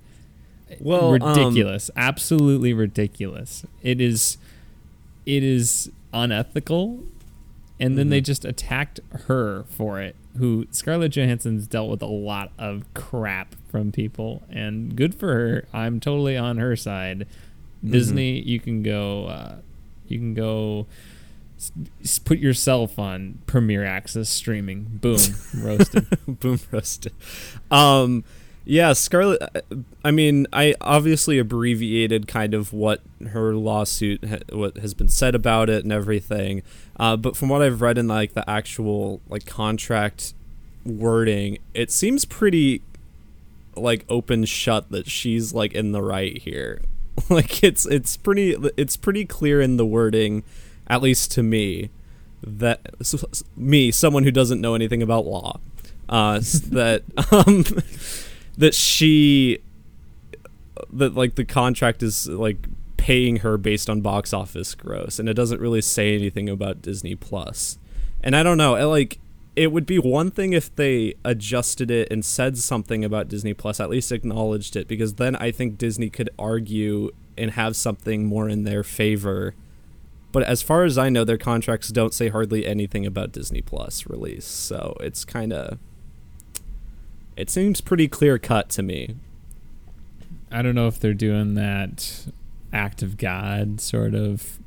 Well, 0.79 1.11
ridiculous, 1.11 1.89
um, 1.95 2.03
absolutely 2.03 2.73
ridiculous. 2.73 3.65
It 3.81 4.01
is, 4.01 4.37
it 5.25 5.43
is 5.43 5.89
unethical, 6.13 7.03
and 7.79 7.97
then 7.97 8.05
mm-hmm. 8.05 8.11
they 8.11 8.21
just 8.21 8.45
attacked 8.45 8.99
her 9.27 9.65
for 9.69 10.01
it 10.01 10.15
who 10.37 10.67
Scarlett 10.71 11.11
Johansson's 11.11 11.67
dealt 11.67 11.89
with 11.89 12.01
a 12.01 12.07
lot 12.07 12.51
of 12.57 12.85
crap 12.93 13.55
from 13.69 13.91
people, 13.91 14.43
and 14.49 14.95
good 14.95 15.15
for 15.15 15.33
her. 15.33 15.67
I'm 15.73 15.99
totally 15.99 16.37
on 16.37 16.57
her 16.57 16.75
side. 16.75 17.27
Mm-hmm. 17.79 17.91
Disney, 17.91 18.39
you 18.39 18.59
can 18.59 18.83
go, 18.83 19.25
uh, 19.25 19.55
you 20.07 20.19
can 20.19 20.33
go, 20.33 20.87
s- 22.03 22.19
put 22.19 22.39
yourself 22.39 22.97
on 22.97 23.39
Premier 23.47 23.83
Access 23.83 24.29
streaming. 24.29 24.83
Boom, 24.83 25.19
roasted. 25.55 26.07
Boom, 26.39 26.59
roasted. 26.71 27.13
Um, 27.69 28.23
yeah, 28.69 28.91
Scarlett. 28.91 29.41
Uh, 29.41 29.61
I 30.03 30.11
mean, 30.11 30.45
I 30.51 30.75
obviously 30.81 31.39
abbreviated 31.39 32.27
kind 32.27 32.53
of 32.53 32.73
what 32.73 33.01
her 33.29 33.55
lawsuit, 33.55 34.25
what 34.51 34.77
has 34.77 34.93
been 34.93 35.07
said 35.07 35.35
about 35.35 35.69
it, 35.69 35.83
and 35.83 35.93
everything. 35.93 36.63
Uh, 36.99 37.15
but 37.15 37.37
from 37.37 37.47
what 37.47 37.61
I've 37.61 37.81
read 37.81 37.97
in 37.97 38.09
like 38.09 38.33
the 38.33 38.47
actual 38.49 39.21
like 39.29 39.45
contract 39.45 40.33
wording, 40.85 41.59
it 41.73 41.91
seems 41.91 42.25
pretty 42.25 42.81
like 43.77 44.03
open 44.09 44.43
shut 44.43 44.91
that 44.91 45.09
she's 45.09 45.53
like 45.53 45.73
in 45.73 45.93
the 45.93 46.01
right 46.01 46.37
here. 46.37 46.81
like 47.29 47.63
it's 47.63 47.85
it's 47.85 48.17
pretty 48.17 48.57
it's 48.75 48.97
pretty 48.97 49.23
clear 49.23 49.61
in 49.61 49.77
the 49.77 49.85
wording, 49.85 50.43
at 50.87 51.01
least 51.01 51.31
to 51.31 51.41
me, 51.41 51.89
that 52.43 52.81
me 53.55 53.91
someone 53.91 54.25
who 54.25 54.31
doesn't 54.31 54.59
know 54.59 54.75
anything 54.75 55.01
about 55.01 55.25
law, 55.25 55.61
uh, 56.09 56.39
that 56.69 57.03
um 57.31 57.63
that 58.57 58.73
she 58.73 59.59
that 60.91 61.15
like 61.15 61.35
the 61.35 61.45
contract 61.45 62.03
is 62.03 62.27
like 62.27 62.67
paying 62.97 63.37
her 63.37 63.57
based 63.57 63.89
on 63.89 64.01
box 64.01 64.33
office 64.33 64.75
gross 64.75 65.19
and 65.19 65.29
it 65.29 65.33
doesn't 65.33 65.61
really 65.61 65.81
say 65.81 66.15
anything 66.15 66.49
about 66.49 66.81
Disney 66.81 67.15
Plus. 67.15 67.77
And 68.21 68.35
I 68.35 68.43
don't 68.43 68.57
know, 68.57 68.89
like 68.89 69.19
it 69.55 69.71
would 69.71 69.85
be 69.85 69.97
one 69.97 70.29
thing 70.29 70.53
if 70.53 70.75
they 70.75 71.15
adjusted 71.23 71.89
it 71.89 72.11
and 72.11 72.23
said 72.23 72.57
something 72.57 73.03
about 73.03 73.27
Disney 73.27 73.55
Plus, 73.55 73.79
at 73.79 73.89
least 73.89 74.11
acknowledged 74.11 74.75
it 74.75 74.87
because 74.87 75.15
then 75.15 75.35
I 75.35 75.51
think 75.51 75.77
Disney 75.77 76.09
could 76.09 76.29
argue 76.37 77.11
and 77.37 77.51
have 77.51 77.75
something 77.75 78.25
more 78.25 78.49
in 78.49 78.65
their 78.65 78.83
favor. 78.83 79.55
But 80.31 80.43
as 80.43 80.61
far 80.61 80.83
as 80.83 80.97
I 80.97 81.09
know, 81.09 81.23
their 81.23 81.37
contracts 81.37 81.89
don't 81.89 82.13
say 82.13 82.29
hardly 82.29 82.67
anything 82.67 83.05
about 83.05 83.31
Disney 83.31 83.61
Plus 83.61 84.05
release. 84.05 84.45
So 84.45 84.95
it's 84.99 85.25
kind 85.25 85.53
of 85.53 85.79
it 87.37 87.51
seems 87.51 87.79
pretty 87.81 88.07
clear 88.07 88.39
cut 88.39 88.67
to 88.69 88.83
me. 88.83 89.15
I 90.51 90.61
don't 90.61 90.75
know 90.75 90.87
if 90.87 90.99
they're 90.99 91.13
doing 91.13 91.53
that 91.53 92.25
act 92.73 93.03
of 93.03 93.17
God 93.17 93.79
sort 93.79 94.15
of, 94.15 94.57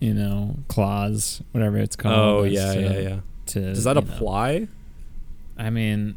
you 0.00 0.14
know, 0.14 0.56
clause, 0.68 1.42
whatever 1.52 1.76
it's 1.76 1.94
called. 1.94 2.14
Oh 2.14 2.42
yeah, 2.44 2.72
to, 2.72 2.80
yeah, 2.80 2.98
yeah. 2.98 3.20
To, 3.46 3.60
Does 3.60 3.84
that 3.84 3.98
apply? 3.98 4.58
Know. 4.58 4.68
I 5.58 5.70
mean, 5.70 6.16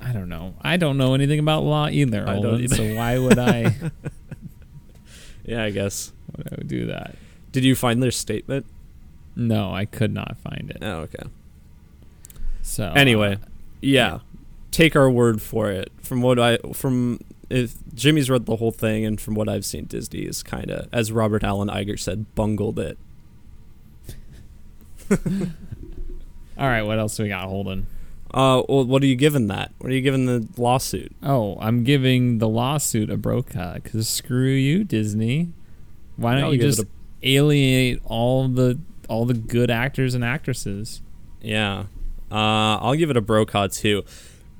I 0.00 0.12
don't 0.12 0.28
know. 0.28 0.54
I 0.60 0.76
don't 0.76 0.98
know 0.98 1.14
anything 1.14 1.38
about 1.38 1.62
law 1.62 1.88
either. 1.88 2.28
I 2.28 2.40
don't 2.40 2.60
either. 2.60 2.76
So 2.76 2.94
why 2.94 3.18
would 3.18 3.38
I? 3.38 3.74
yeah, 5.44 5.62
I 5.62 5.70
guess. 5.70 6.12
Would 6.36 6.48
I 6.52 6.54
would 6.56 6.68
do 6.68 6.86
that? 6.86 7.14
Did 7.52 7.64
you 7.64 7.76
find 7.76 8.02
their 8.02 8.10
statement? 8.10 8.66
No, 9.36 9.72
I 9.72 9.84
could 9.84 10.12
not 10.12 10.36
find 10.38 10.70
it. 10.70 10.78
Oh, 10.82 11.00
okay. 11.00 11.24
So 12.62 12.92
anyway, 12.96 13.34
uh, 13.34 13.46
yeah 13.80 14.18
take 14.76 14.94
our 14.94 15.08
word 15.10 15.40
for 15.40 15.70
it. 15.70 15.90
From 16.02 16.20
what 16.20 16.38
I 16.38 16.58
from 16.74 17.20
if 17.48 17.74
Jimmy's 17.94 18.28
read 18.28 18.46
the 18.46 18.56
whole 18.56 18.70
thing, 18.70 19.04
and 19.04 19.20
from 19.20 19.34
what 19.34 19.48
I've 19.48 19.64
seen, 19.64 19.86
Disney 19.86 20.20
is 20.20 20.42
kind 20.42 20.70
of, 20.70 20.88
as 20.92 21.10
Robert 21.12 21.42
Allen 21.42 21.68
Iger 21.68 21.98
said, 21.98 22.34
bungled 22.34 22.78
it. 22.78 22.98
All 26.58 26.66
right, 26.68 26.82
what 26.82 26.98
else 26.98 27.16
do 27.16 27.22
we 27.22 27.28
got, 27.28 27.48
Holden? 27.48 27.86
Uh, 28.34 28.62
well, 28.68 28.84
what 28.84 29.02
are 29.02 29.06
you 29.06 29.14
giving 29.16 29.46
that? 29.46 29.72
What 29.78 29.90
are 29.90 29.94
you 29.94 30.02
giving 30.02 30.26
the 30.26 30.46
lawsuit? 30.56 31.12
Oh, 31.22 31.56
I'm 31.60 31.84
giving 31.84 32.38
the 32.38 32.48
lawsuit 32.48 33.08
a 33.08 33.16
Brokaw 33.16 33.74
because 33.74 34.08
screw 34.08 34.48
you, 34.48 34.84
Disney. 34.84 35.52
Why 36.16 36.38
don't 36.38 36.52
you 36.52 36.58
just 36.58 36.80
a- 36.80 36.88
alienate 37.22 38.00
all 38.04 38.48
the 38.48 38.78
all 39.08 39.24
the 39.24 39.34
good 39.34 39.70
actors 39.70 40.14
and 40.14 40.24
actresses? 40.24 41.00
Yeah, 41.40 41.84
uh, 42.30 42.76
I'll 42.80 42.96
give 42.96 43.10
it 43.10 43.16
a 43.16 43.22
Brokaw 43.22 43.68
too 43.68 44.02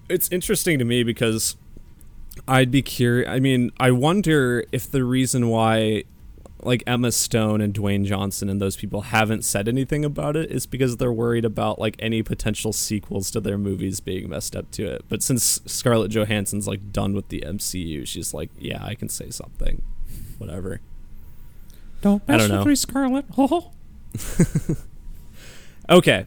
it's 0.08 0.30
interesting 0.30 0.78
to 0.78 0.84
me 0.84 1.02
because 1.02 1.56
I'd 2.46 2.70
be 2.70 2.82
curious. 2.82 3.28
I 3.28 3.40
mean, 3.40 3.70
I 3.78 3.90
wonder 3.90 4.64
if 4.72 4.90
the 4.90 5.04
reason 5.04 5.48
why 5.48 6.04
like 6.62 6.82
Emma 6.86 7.12
Stone 7.12 7.60
and 7.60 7.72
Dwayne 7.74 8.04
Johnson 8.04 8.48
and 8.48 8.60
those 8.60 8.76
people 8.76 9.02
haven't 9.02 9.44
said 9.44 9.68
anything 9.68 10.04
about 10.04 10.36
it 10.36 10.50
is 10.50 10.66
because 10.66 10.96
they're 10.96 11.12
worried 11.12 11.44
about 11.44 11.78
like 11.78 11.96
any 11.98 12.22
potential 12.22 12.72
sequels 12.72 13.30
to 13.30 13.40
their 13.40 13.58
movies 13.58 14.00
being 14.00 14.28
messed 14.28 14.56
up 14.56 14.70
to 14.72 14.86
it. 14.86 15.04
But 15.08 15.22
since 15.22 15.60
Scarlett 15.66 16.10
Johansson's 16.10 16.66
like 16.66 16.92
done 16.92 17.14
with 17.14 17.28
the 17.28 17.42
MCU, 17.46 18.06
she's 18.06 18.34
like, 18.34 18.50
yeah, 18.58 18.84
I 18.84 18.94
can 18.94 19.08
say 19.08 19.30
something. 19.30 19.82
Whatever. 20.38 20.80
Don't 22.00 22.22
I 22.28 22.36
don't 22.36 22.48
know. 22.48 22.64
me, 22.64 22.74
Scarlett. 22.74 23.26
Okay. 25.88 26.26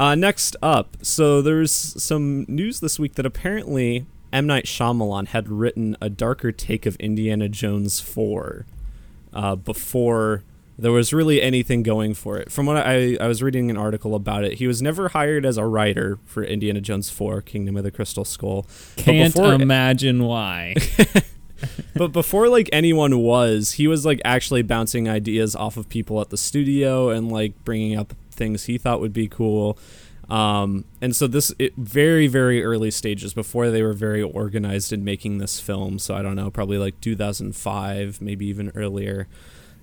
Uh, 0.00 0.14
next 0.14 0.56
up, 0.62 0.96
so 1.02 1.42
there's 1.42 1.70
some 1.70 2.46
news 2.48 2.80
this 2.80 2.98
week 2.98 3.16
that 3.16 3.26
apparently 3.26 4.06
M 4.32 4.46
Night 4.46 4.64
Shyamalan 4.64 5.26
had 5.26 5.50
written 5.50 5.94
a 6.00 6.08
darker 6.08 6.52
take 6.52 6.86
of 6.86 6.96
Indiana 6.96 7.50
Jones 7.50 8.00
4 8.00 8.64
uh, 9.34 9.56
before 9.56 10.42
there 10.78 10.90
was 10.90 11.12
really 11.12 11.42
anything 11.42 11.82
going 11.82 12.14
for 12.14 12.38
it. 12.38 12.50
From 12.50 12.64
what 12.64 12.78
I, 12.78 13.18
I 13.20 13.26
was 13.26 13.42
reading 13.42 13.68
an 13.68 13.76
article 13.76 14.14
about 14.14 14.42
it, 14.42 14.54
he 14.54 14.66
was 14.66 14.80
never 14.80 15.10
hired 15.10 15.44
as 15.44 15.58
a 15.58 15.66
writer 15.66 16.18
for 16.24 16.42
Indiana 16.42 16.80
Jones 16.80 17.10
4 17.10 17.42
Kingdom 17.42 17.76
of 17.76 17.84
the 17.84 17.90
Crystal 17.90 18.24
Skull. 18.24 18.66
Can't 18.96 19.34
before- 19.34 19.52
imagine 19.52 20.24
why. 20.24 20.76
but 21.94 22.08
before 22.08 22.48
like 22.48 22.70
anyone 22.72 23.18
was, 23.18 23.72
he 23.72 23.86
was 23.86 24.06
like 24.06 24.22
actually 24.24 24.62
bouncing 24.62 25.10
ideas 25.10 25.54
off 25.54 25.76
of 25.76 25.90
people 25.90 26.22
at 26.22 26.30
the 26.30 26.38
studio 26.38 27.10
and 27.10 27.30
like 27.30 27.52
bringing 27.64 27.98
up 27.98 28.14
things 28.40 28.64
he 28.64 28.76
thought 28.78 29.00
would 29.00 29.12
be 29.12 29.28
cool. 29.28 29.78
Um, 30.28 30.84
and 31.00 31.14
so 31.14 31.26
this 31.26 31.52
it, 31.58 31.74
very 31.76 32.26
very 32.26 32.62
early 32.64 32.90
stages 32.90 33.34
before 33.34 33.70
they 33.70 33.82
were 33.82 33.92
very 33.92 34.22
organized 34.22 34.92
in 34.92 35.04
making 35.04 35.38
this 35.38 35.60
film. 35.60 35.98
So 35.98 36.14
I 36.14 36.22
don't 36.22 36.36
know, 36.36 36.50
probably 36.50 36.78
like 36.78 37.00
2005, 37.00 38.20
maybe 38.20 38.46
even 38.46 38.72
earlier. 38.74 39.28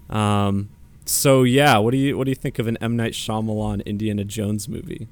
Um, 0.10 0.70
so 1.06 1.44
yeah, 1.44 1.78
what 1.78 1.92
do 1.92 1.98
you 1.98 2.18
what 2.18 2.26
do 2.26 2.32
you 2.32 2.36
think 2.36 2.60
of 2.60 2.68
an 2.68 2.78
M 2.82 2.96
Night 2.96 3.14
Shyamalan 3.14 3.86
Indiana 3.86 4.24
Jones 4.24 4.68
movie? 4.68 5.08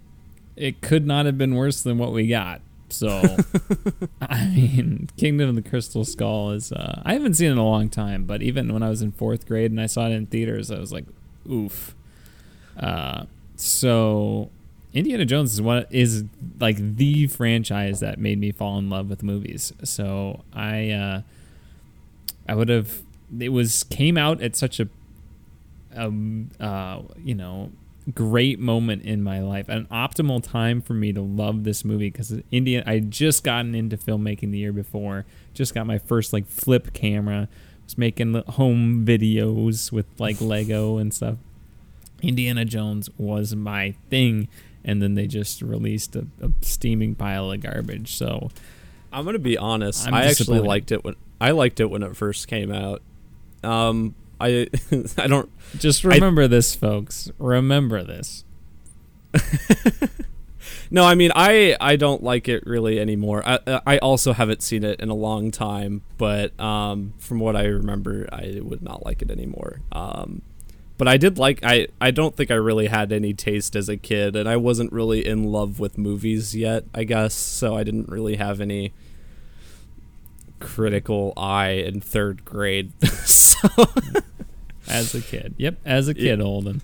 it 0.55 0.81
could 0.81 1.05
not 1.05 1.25
have 1.25 1.38
been 1.38 1.55
worse 1.55 1.81
than 1.81 1.97
what 1.97 2.12
we 2.12 2.27
got. 2.27 2.62
So, 2.89 3.10
I 4.21 4.45
mean, 4.47 5.10
Kingdom 5.17 5.49
of 5.49 5.55
the 5.55 5.67
Crystal 5.67 6.05
Skull 6.05 6.51
is. 6.51 6.71
Uh, 6.71 7.01
I 7.03 7.13
haven't 7.13 7.34
seen 7.34 7.49
it 7.49 7.53
in 7.53 7.58
a 7.58 7.65
long 7.65 7.89
time, 7.89 8.25
but 8.25 8.41
even 8.41 8.71
when 8.71 8.84
I 8.84 8.89
was 8.89 9.01
in 9.01 9.12
fourth 9.12 9.47
grade 9.47 9.71
and 9.71 9.81
I 9.81 9.88
saw 9.88 10.08
it 10.08 10.12
in 10.12 10.27
theaters, 10.27 10.71
I 10.71 10.79
was 10.79 10.91
like, 10.91 11.05
oof. 11.49 11.95
Uh, 12.77 13.25
so, 13.55 14.49
Indiana 14.93 15.25
Jones 15.25 15.53
is 15.53 15.61
what 15.61 15.87
is 15.91 16.23
like 16.59 16.77
the 16.77 17.27
franchise 17.27 17.99
that 17.99 18.17
made 18.17 18.39
me 18.39 18.51
fall 18.51 18.77
in 18.77 18.89
love 18.89 19.09
with 19.09 19.23
movies. 19.23 19.73
So 19.83 20.43
I, 20.53 20.91
uh, 20.91 21.21
I 22.47 22.55
would 22.55 22.69
have. 22.69 23.01
It 23.37 23.49
was 23.49 23.83
came 23.83 24.17
out 24.17 24.41
at 24.41 24.55
such 24.55 24.79
a, 24.79 24.87
um, 25.95 26.51
uh, 26.59 27.01
you 27.17 27.35
know, 27.35 27.71
great 28.13 28.59
moment 28.59 29.03
in 29.03 29.23
my 29.23 29.41
life, 29.41 29.67
an 29.67 29.87
optimal 29.91 30.41
time 30.41 30.81
for 30.81 30.93
me 30.93 31.11
to 31.11 31.21
love 31.21 31.63
this 31.63 31.83
movie 31.83 32.11
because 32.11 32.33
Indian. 32.51 32.83
I 32.85 32.99
just 32.99 33.43
gotten 33.43 33.73
into 33.75 33.97
filmmaking 33.97 34.51
the 34.51 34.59
year 34.59 34.73
before, 34.73 35.25
just 35.53 35.73
got 35.73 35.87
my 35.87 35.97
first 35.97 36.31
like 36.31 36.47
flip 36.47 36.93
camera, 36.93 37.47
was 37.83 37.97
making 37.97 38.35
home 38.47 39.05
videos 39.05 39.91
with 39.91 40.05
like 40.19 40.39
Lego 40.39 40.97
and 40.97 41.13
stuff. 41.13 41.37
Indiana 42.27 42.65
Jones 42.65 43.09
was 43.17 43.55
my 43.55 43.95
thing, 44.09 44.47
and 44.83 45.01
then 45.01 45.15
they 45.15 45.27
just 45.27 45.61
released 45.61 46.15
a, 46.15 46.27
a 46.41 46.51
steaming 46.61 47.15
pile 47.15 47.51
of 47.51 47.61
garbage. 47.61 48.15
So 48.15 48.49
I'm 49.11 49.25
gonna 49.25 49.39
be 49.39 49.57
honest. 49.57 50.07
I'm 50.07 50.13
I 50.13 50.25
actually 50.25 50.59
liked 50.59 50.91
it 50.91 51.03
when 51.03 51.15
I 51.39 51.51
liked 51.51 51.79
it 51.79 51.89
when 51.89 52.03
it 52.03 52.15
first 52.15 52.47
came 52.47 52.71
out. 52.71 53.01
Um, 53.63 54.15
I 54.39 54.67
I 55.17 55.27
don't. 55.27 55.49
just 55.77 56.03
remember 56.03 56.47
this, 56.47 56.75
folks. 56.75 57.31
Remember 57.38 58.03
this. 58.03 58.43
No, 60.91 61.03
I 61.03 61.15
mean 61.15 61.31
I 61.35 61.75
I 61.81 61.95
don't 61.95 62.23
like 62.23 62.47
it 62.47 62.65
really 62.65 62.99
anymore. 62.99 63.43
I 63.45 63.81
I 63.85 63.97
also 63.99 64.33
haven't 64.33 64.61
seen 64.61 64.83
it 64.83 64.99
in 64.99 65.09
a 65.09 65.15
long 65.15 65.51
time, 65.51 66.01
but 66.17 66.57
um, 66.59 67.13
from 67.17 67.39
what 67.39 67.55
I 67.55 67.65
remember, 67.65 68.27
I 68.31 68.59
would 68.61 68.81
not 68.81 69.05
like 69.05 69.21
it 69.21 69.31
anymore. 69.31 69.81
Um, 69.91 70.41
but 70.97 71.08
I 71.08 71.17
did 71.17 71.38
like 71.38 71.60
I 71.63 71.88
I 71.99 72.12
don't 72.12 72.36
think 72.36 72.51
I 72.51 72.55
really 72.55 72.88
had 72.88 73.12
any 73.12 73.34
taste 73.34 73.75
as 73.75 73.89
a 73.89 73.97
kid, 73.97 74.36
and 74.36 74.47
I 74.47 74.58
wasn't 74.58 74.91
really 74.91 75.25
in 75.25 75.43
love 75.45 75.79
with 75.79 75.97
movies 75.97 76.55
yet. 76.55 76.86
I 76.93 77.03
guess 77.03 77.34
so. 77.34 77.75
I 77.75 77.84
didn't 77.84 78.10
really 78.10 78.36
have 78.38 78.62
any 78.62 78.93
critical 80.60 81.34
eye 81.38 81.69
in 81.71 82.01
third 82.01 82.45
grade. 82.45 82.91
so 83.25 83.67
As 84.88 85.15
a 85.15 85.21
kid. 85.21 85.55
Yep, 85.58 85.77
as 85.86 86.08
a 86.08 86.13
kid, 86.13 86.39
Holden. 86.39 86.81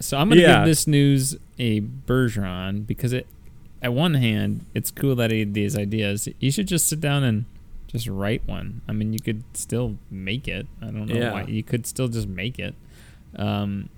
So 0.00 0.18
I'm 0.18 0.28
gonna 0.28 0.40
Yeah. 0.40 0.58
give 0.60 0.66
this 0.68 0.86
news 0.86 1.36
a 1.58 1.80
Bergeron 1.80 2.86
because 2.86 3.12
it 3.12 3.26
at 3.82 3.92
one 3.94 4.14
hand, 4.14 4.66
it's 4.74 4.90
cool 4.90 5.14
that 5.16 5.30
he 5.30 5.40
had 5.40 5.54
these 5.54 5.76
ideas. 5.78 6.28
You 6.38 6.50
should 6.50 6.68
just 6.68 6.86
sit 6.86 7.00
down 7.00 7.22
and 7.24 7.44
just 7.86 8.06
write 8.06 8.42
one. 8.46 8.82
I 8.88 8.92
mean 8.92 9.12
you 9.12 9.20
could 9.20 9.44
still 9.54 9.96
make 10.10 10.46
it. 10.48 10.66
I 10.82 10.86
don't 10.86 11.06
know 11.06 11.14
Yeah. 11.14 11.32
why 11.32 11.42
you 11.44 11.62
could 11.62 11.86
still 11.86 12.08
just 12.08 12.28
make 12.28 12.58
it. 12.58 12.74
Um 13.36 13.88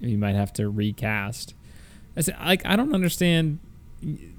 you 0.00 0.18
might 0.18 0.34
have 0.34 0.52
to 0.54 0.68
recast. 0.68 1.54
I 2.16 2.20
said, 2.20 2.36
like 2.38 2.64
I 2.64 2.76
don't 2.76 2.94
understand 2.94 3.58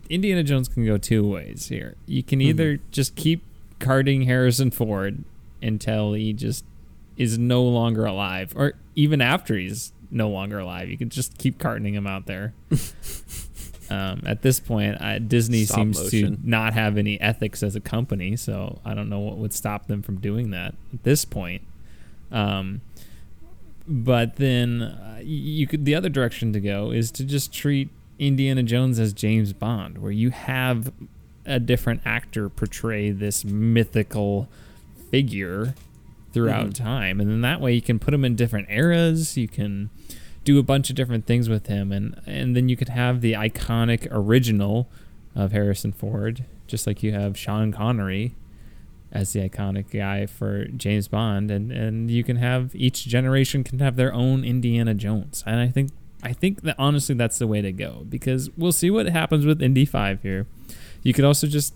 Indiana 0.09 0.43
Jones 0.43 0.67
can 0.67 0.85
go 0.85 0.97
two 0.97 1.27
ways 1.27 1.67
here. 1.67 1.95
You 2.05 2.23
can 2.23 2.41
either 2.41 2.79
just 2.91 3.15
keep 3.15 3.43
carting 3.79 4.23
Harrison 4.23 4.71
Ford 4.71 5.23
until 5.61 6.13
he 6.13 6.33
just 6.33 6.63
is 7.17 7.37
no 7.37 7.63
longer 7.63 8.05
alive, 8.05 8.53
or 8.55 8.73
even 8.95 9.21
after 9.21 9.55
he's 9.55 9.91
no 10.11 10.29
longer 10.29 10.59
alive, 10.59 10.89
you 10.89 10.97
can 10.97 11.09
just 11.09 11.37
keep 11.37 11.57
carting 11.57 11.93
him 11.93 12.07
out 12.07 12.25
there. 12.27 12.53
um, 13.89 14.21
at 14.25 14.41
this 14.41 14.59
point, 14.59 15.01
uh, 15.01 15.19
Disney 15.19 15.65
Stop 15.65 15.77
seems 15.77 16.03
motion. 16.03 16.37
to 16.37 16.49
not 16.49 16.73
have 16.73 16.97
any 16.97 17.19
ethics 17.19 17.63
as 17.63 17.75
a 17.75 17.81
company, 17.81 18.35
so 18.35 18.79
I 18.85 18.93
don't 18.93 19.09
know 19.09 19.19
what 19.19 19.37
would 19.37 19.53
stop 19.53 19.87
them 19.87 20.01
from 20.01 20.17
doing 20.17 20.51
that 20.51 20.75
at 20.93 21.03
this 21.03 21.25
point. 21.25 21.63
Um, 22.31 22.81
but 23.87 24.35
then 24.37 24.81
uh, 24.81 25.19
you 25.23 25.65
could 25.67 25.85
the 25.85 25.95
other 25.95 26.09
direction 26.09 26.51
to 26.53 26.59
go 26.59 26.91
is 26.91 27.11
to 27.11 27.23
just 27.23 27.53
treat 27.53 27.89
Indiana 28.19 28.63
Jones 28.63 28.99
as 28.99 29.13
James 29.13 29.53
Bond, 29.53 29.97
where 29.99 30.11
you 30.11 30.29
have 30.31 30.91
a 31.45 31.59
different 31.59 32.01
actor 32.05 32.49
portray 32.49 33.11
this 33.11 33.45
mythical 33.45 34.49
figure 35.11 35.75
throughout 36.33 36.67
Mhm. 36.67 36.73
time, 36.73 37.21
and 37.21 37.29
then 37.29 37.41
that 37.41 37.61
way 37.61 37.73
you 37.73 37.81
can 37.81 37.99
put 37.99 38.13
him 38.13 38.25
in 38.25 38.35
different 38.35 38.67
eras. 38.69 39.37
You 39.37 39.47
can 39.47 39.89
do 40.43 40.59
a 40.59 40.63
bunch 40.63 40.89
of 40.89 40.95
different 40.95 41.25
things 41.25 41.47
with 41.49 41.67
him, 41.67 41.91
and 41.91 42.19
and 42.25 42.55
then 42.55 42.69
you 42.69 42.75
could 42.75 42.89
have 42.89 43.21
the 43.21 43.33
iconic 43.33 44.07
original 44.11 44.89
of 45.35 45.51
Harrison 45.51 45.91
Ford, 45.91 46.43
just 46.67 46.85
like 46.87 47.03
you 47.03 47.13
have 47.13 47.37
Sean 47.37 47.71
Connery 47.71 48.33
as 49.17 49.33
the 49.33 49.47
iconic 49.47 49.91
guy 49.91 50.25
for 50.27 50.65
James 50.65 51.07
Bond, 51.07 51.49
and 51.49 51.71
and 51.71 52.11
you 52.11 52.23
can 52.23 52.37
have 52.37 52.75
each 52.75 53.05
generation 53.05 53.63
can 53.63 53.79
have 53.79 53.95
their 53.95 54.13
own 54.13 54.43
Indiana 54.43 54.93
Jones, 54.93 55.43
and 55.45 55.59
I 55.59 55.67
think 55.67 55.91
I 56.23 56.33
think 56.33 56.61
that 56.61 56.75
honestly 56.77 57.15
that's 57.15 57.39
the 57.39 57.47
way 57.47 57.61
to 57.61 57.71
go 57.71 58.05
because 58.07 58.49
we'll 58.57 58.71
see 58.71 58.91
what 58.91 59.07
happens 59.07 59.45
with 59.45 59.61
Indy 59.61 59.85
Five 59.85 60.21
here. 60.21 60.45
You 61.03 61.13
could 61.13 61.25
also 61.25 61.47
just 61.47 61.73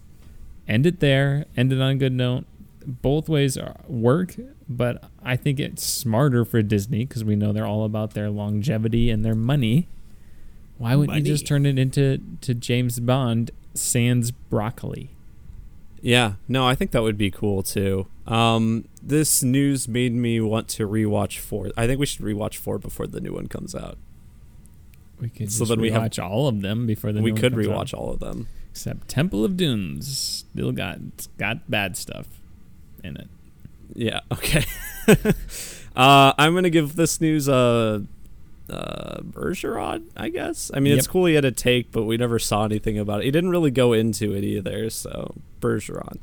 end 0.68 0.86
it 0.86 1.00
there, 1.00 1.46
end 1.58 1.74
it 1.74 1.82
on 1.82 1.92
a 1.92 1.96
good 1.96 2.14
note. 2.14 2.46
Both 2.84 3.30
ways 3.30 3.58
are, 3.58 3.76
work, 3.88 4.36
but 4.68 5.04
I 5.24 5.36
think 5.36 5.60
it's 5.60 5.86
smarter 5.86 6.44
for 6.44 6.62
Disney 6.64 7.06
because 7.06 7.24
we 7.24 7.36
know 7.36 7.54
they're 7.54 7.68
all 7.68 7.86
about 7.86 8.16
their 8.16 8.30
longevity 8.30 9.12
and 9.12 9.24
their 9.24 9.36
money. 9.36 9.88
Why 10.80 10.96
wouldn't 10.96 11.20
you 11.20 11.24
just 11.24 11.46
turn 11.46 11.68
it 11.68 11.78
into 11.78 12.20
to 12.42 12.56
James 12.56 13.00
Bond 13.00 13.52
sans 13.76 14.32
broccoli? 14.32 15.12
Yeah, 16.02 16.34
no, 16.48 16.68
I 16.68 16.74
think 16.76 16.92
that 16.92 17.04
would 17.04 17.18
be 17.18 17.30
cool 17.32 17.62
too. 17.64 18.08
Um, 18.28 18.88
this 19.04 19.44
news 19.44 19.88
made 19.88 20.14
me 20.14 20.40
want 20.42 20.68
to 20.70 20.88
rewatch 20.88 21.38
four. 21.38 21.70
I 21.78 21.86
think 21.88 22.00
we 22.00 22.06
should 22.06 22.26
rewatch 22.26 22.56
four 22.56 22.80
before 22.80 23.06
the 23.08 23.22
new 23.22 23.34
one 23.34 23.48
comes 23.48 23.76
out. 23.76 23.98
We 25.20 25.30
could 25.30 25.52
So 25.52 25.66
then 25.66 25.80
we 25.80 25.92
have- 25.92 26.18
all 26.20 26.48
of 26.48 26.62
them 26.62 26.88
before 26.88 27.12
the 27.12 27.22
we 27.22 27.32
new 27.32 27.34
one 27.36 27.42
could 27.42 27.54
rewatch 27.54 27.94
out. 27.94 28.00
all 28.00 28.10
of 28.12 28.20
them. 28.20 28.48
Except 28.72 29.08
Temple 29.08 29.44
of 29.46 29.58
Doom 29.58 30.02
still 30.02 30.72
got 30.72 30.98
it's 31.16 31.28
got 31.38 31.70
bad 31.70 31.96
stuff 31.98 32.28
in 33.04 33.18
it. 33.18 33.28
Yeah. 33.94 34.22
Okay. 34.32 34.64
uh, 35.96 36.34
I'm 36.38 36.54
gonna 36.56 36.70
give 36.70 36.96
this 36.96 37.20
news 37.22 37.48
a 37.48 38.06
uh, 38.70 39.22
Bergeron, 39.22 40.08
I 40.16 40.30
guess. 40.30 40.72
I 40.74 40.80
mean, 40.80 40.98
it's 40.98 41.08
cool 41.08 41.26
he 41.26 41.36
had 41.36 41.46
a 41.46 41.52
take, 41.52 41.92
but 41.92 42.04
we 42.04 42.18
never 42.18 42.40
saw 42.40 42.66
anything 42.66 42.98
about 42.98 43.22
it. 43.22 43.26
He 43.26 43.32
didn't 43.32 43.50
really 43.50 43.72
go 43.72 43.94
into 43.94 44.34
it 44.34 44.44
either. 44.44 44.90
So 44.90 45.36
Bergeron. 45.60 46.20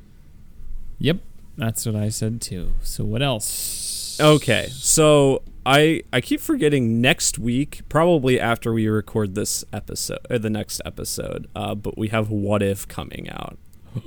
Yep, 0.98 1.18
that's 1.57 1.87
what 1.87 1.94
I 1.94 2.09
said 2.09 2.40
too. 2.40 2.72
So 2.83 3.05
what 3.05 3.22
else? 3.22 4.18
Okay, 4.20 4.68
so 4.72 5.42
I 5.64 6.03
I 6.12 6.20
keep 6.20 6.40
forgetting 6.40 7.01
next 7.01 7.38
week, 7.38 7.83
probably 7.88 8.40
after 8.40 8.72
we 8.72 8.88
record 8.88 9.35
this 9.35 9.64
episode 9.72 10.18
or 10.31 10.38
the 10.38 10.51
next 10.51 10.81
episode. 10.85 11.48
Uh, 11.55 11.74
but 11.74 11.96
we 11.96 12.09
have 12.09 12.31
What 12.31 12.62
If 12.62 12.88
coming 12.88 13.29
out. 13.31 13.59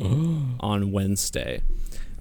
on 0.59 0.91
Wednesday. 0.91 1.61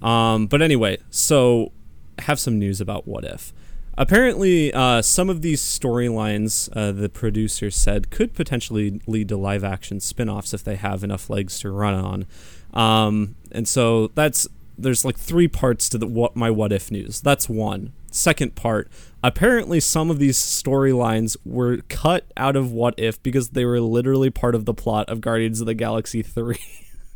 Um, 0.02 0.46
but 0.46 0.62
anyway, 0.62 0.98
so 1.10 1.72
have 2.20 2.40
some 2.40 2.58
news 2.58 2.80
about 2.80 3.06
What 3.06 3.24
If. 3.24 3.52
Apparently, 4.00 4.72
uh, 4.72 5.02
some 5.02 5.28
of 5.28 5.42
these 5.42 5.60
storylines, 5.60 6.74
uh, 6.74 6.90
the 6.90 7.10
producers 7.10 7.76
said, 7.76 8.08
could 8.08 8.32
potentially 8.32 9.02
lead 9.06 9.28
to 9.28 9.36
live 9.36 9.62
action 9.62 10.00
spin 10.00 10.30
offs 10.30 10.54
if 10.54 10.64
they 10.64 10.76
have 10.76 11.04
enough 11.04 11.28
legs 11.28 11.58
to 11.60 11.70
run 11.70 11.92
on. 11.92 12.26
Um, 12.72 13.34
and 13.52 13.68
so 13.68 14.06
that's 14.14 14.48
there's 14.78 15.04
like 15.04 15.18
three 15.18 15.48
parts 15.48 15.90
to 15.90 15.98
the 15.98 16.06
what 16.06 16.34
my 16.34 16.50
what 16.50 16.72
if 16.72 16.90
news. 16.90 17.20
That's 17.20 17.46
one. 17.46 17.92
Second 18.10 18.54
part, 18.54 18.90
apparently 19.22 19.80
some 19.80 20.10
of 20.10 20.18
these 20.18 20.38
storylines 20.38 21.36
were 21.44 21.82
cut 21.90 22.24
out 22.38 22.56
of 22.56 22.72
what 22.72 22.94
if 22.96 23.22
because 23.22 23.50
they 23.50 23.66
were 23.66 23.82
literally 23.82 24.30
part 24.30 24.54
of 24.54 24.64
the 24.64 24.72
plot 24.72 25.10
of 25.10 25.20
Guardians 25.20 25.60
of 25.60 25.66
the 25.66 25.74
Galaxy 25.74 26.22
3. 26.22 26.56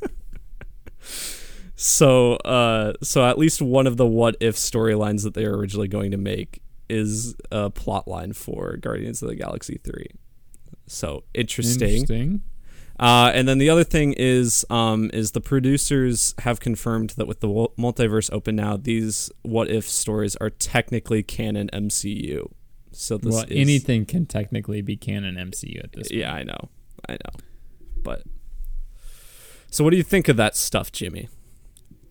so 1.76 2.34
uh 2.36 2.92
so 3.02 3.26
at 3.26 3.38
least 3.38 3.62
one 3.62 3.86
of 3.86 3.96
the 3.96 4.06
what 4.06 4.36
if 4.38 4.54
storylines 4.54 5.22
that 5.24 5.32
they 5.32 5.46
were 5.46 5.56
originally 5.56 5.88
going 5.88 6.10
to 6.10 6.16
make 6.18 6.60
is 6.88 7.34
a 7.50 7.70
plot 7.70 8.06
line 8.08 8.32
for 8.32 8.76
Guardians 8.76 9.22
of 9.22 9.28
the 9.28 9.34
Galaxy 9.34 9.80
3. 9.82 10.06
So 10.86 11.24
interesting. 11.34 11.88
Interesting. 11.88 12.42
Uh, 12.98 13.32
and 13.34 13.48
then 13.48 13.58
the 13.58 13.68
other 13.68 13.82
thing 13.82 14.12
is, 14.12 14.64
um, 14.70 15.10
is 15.12 15.32
the 15.32 15.40
producers 15.40 16.34
have 16.40 16.60
confirmed 16.60 17.10
that 17.10 17.26
with 17.26 17.40
the 17.40 17.48
multiverse 17.48 18.32
open 18.32 18.54
now, 18.54 18.76
these 18.76 19.30
what 19.42 19.68
if 19.68 19.88
stories 19.88 20.36
are 20.36 20.50
technically 20.50 21.22
canon 21.22 21.68
MCU. 21.72 22.52
So 22.92 23.18
this 23.18 23.34
Well, 23.34 23.44
is 23.44 23.50
anything 23.50 24.06
can 24.06 24.26
technically 24.26 24.80
be 24.80 24.96
canon 24.96 25.34
MCU 25.34 25.82
at 25.82 25.92
this 25.92 26.08
point. 26.08 26.20
Yeah, 26.20 26.32
I 26.32 26.44
know, 26.44 26.68
I 27.08 27.14
know, 27.14 27.40
but 28.04 28.22
so 29.68 29.82
what 29.82 29.90
do 29.90 29.96
you 29.96 30.04
think 30.04 30.28
of 30.28 30.36
that 30.36 30.54
stuff, 30.54 30.92
Jimmy? 30.92 31.28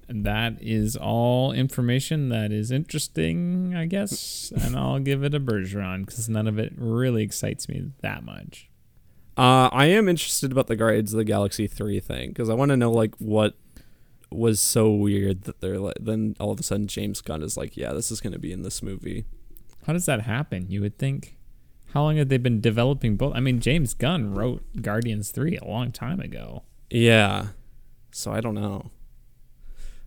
That 0.08 0.62
is 0.62 0.96
all 0.96 1.52
information 1.52 2.30
that 2.30 2.52
is 2.52 2.72
interesting, 2.72 3.74
I 3.76 3.86
guess, 3.86 4.52
and 4.62 4.76
I'll 4.76 5.00
give 5.00 5.24
it 5.24 5.34
a 5.34 5.40
Bergeron 5.40 6.06
because 6.06 6.30
none 6.30 6.48
of 6.48 6.60
it 6.60 6.74
really 6.78 7.24
excites 7.24 7.70
me 7.70 7.92
that 8.02 8.24
much. 8.24 8.70
Uh, 9.36 9.70
I 9.72 9.86
am 9.86 10.08
interested 10.08 10.52
about 10.52 10.68
the 10.68 10.76
Guardians 10.76 11.14
of 11.14 11.18
the 11.18 11.24
Galaxy 11.24 11.66
three 11.68 12.00
thing 12.00 12.30
because 12.30 12.50
I 12.50 12.54
want 12.54 12.70
to 12.70 12.78
know 12.78 12.92
like 12.92 13.16
what 13.18 13.56
was 14.30 14.60
so 14.60 14.90
weird 14.92 15.44
that 15.44 15.62
they're 15.62 15.80
like 15.80 15.98
then 16.00 16.36
all 16.40 16.52
of 16.52 16.60
a 16.60 16.64
sudden 16.64 16.88
James 16.88 17.22
Gunn 17.22 17.42
is 17.42 17.58
like, 17.58 17.78
yeah, 17.78 17.94
this 17.94 18.12
is 18.12 18.22
going 18.22 18.34
to 18.34 18.40
be 18.40 18.52
in 18.52 18.62
this 18.62 18.84
movie. 18.84 19.26
How 19.86 19.94
does 19.94 20.06
that 20.06 20.22
happen? 20.22 20.70
You 20.70 20.82
would 20.82 20.98
think. 20.98 21.38
How 21.94 22.04
long 22.04 22.18
have 22.18 22.30
they 22.30 22.38
been 22.38 22.60
developing 22.60 23.18
both? 23.18 23.36
I 23.36 23.40
mean, 23.40 23.60
James 23.60 23.94
Gunn 23.94 24.34
wrote 24.34 24.64
Guardians 24.82 25.30
3 25.30 25.58
a 25.58 25.66
long 25.66 25.92
time 25.92 26.20
ago. 26.20 26.64
Yeah. 26.90 27.48
So 28.12 28.32
I 28.32 28.42
don't 28.42 28.56
know. 28.56 28.90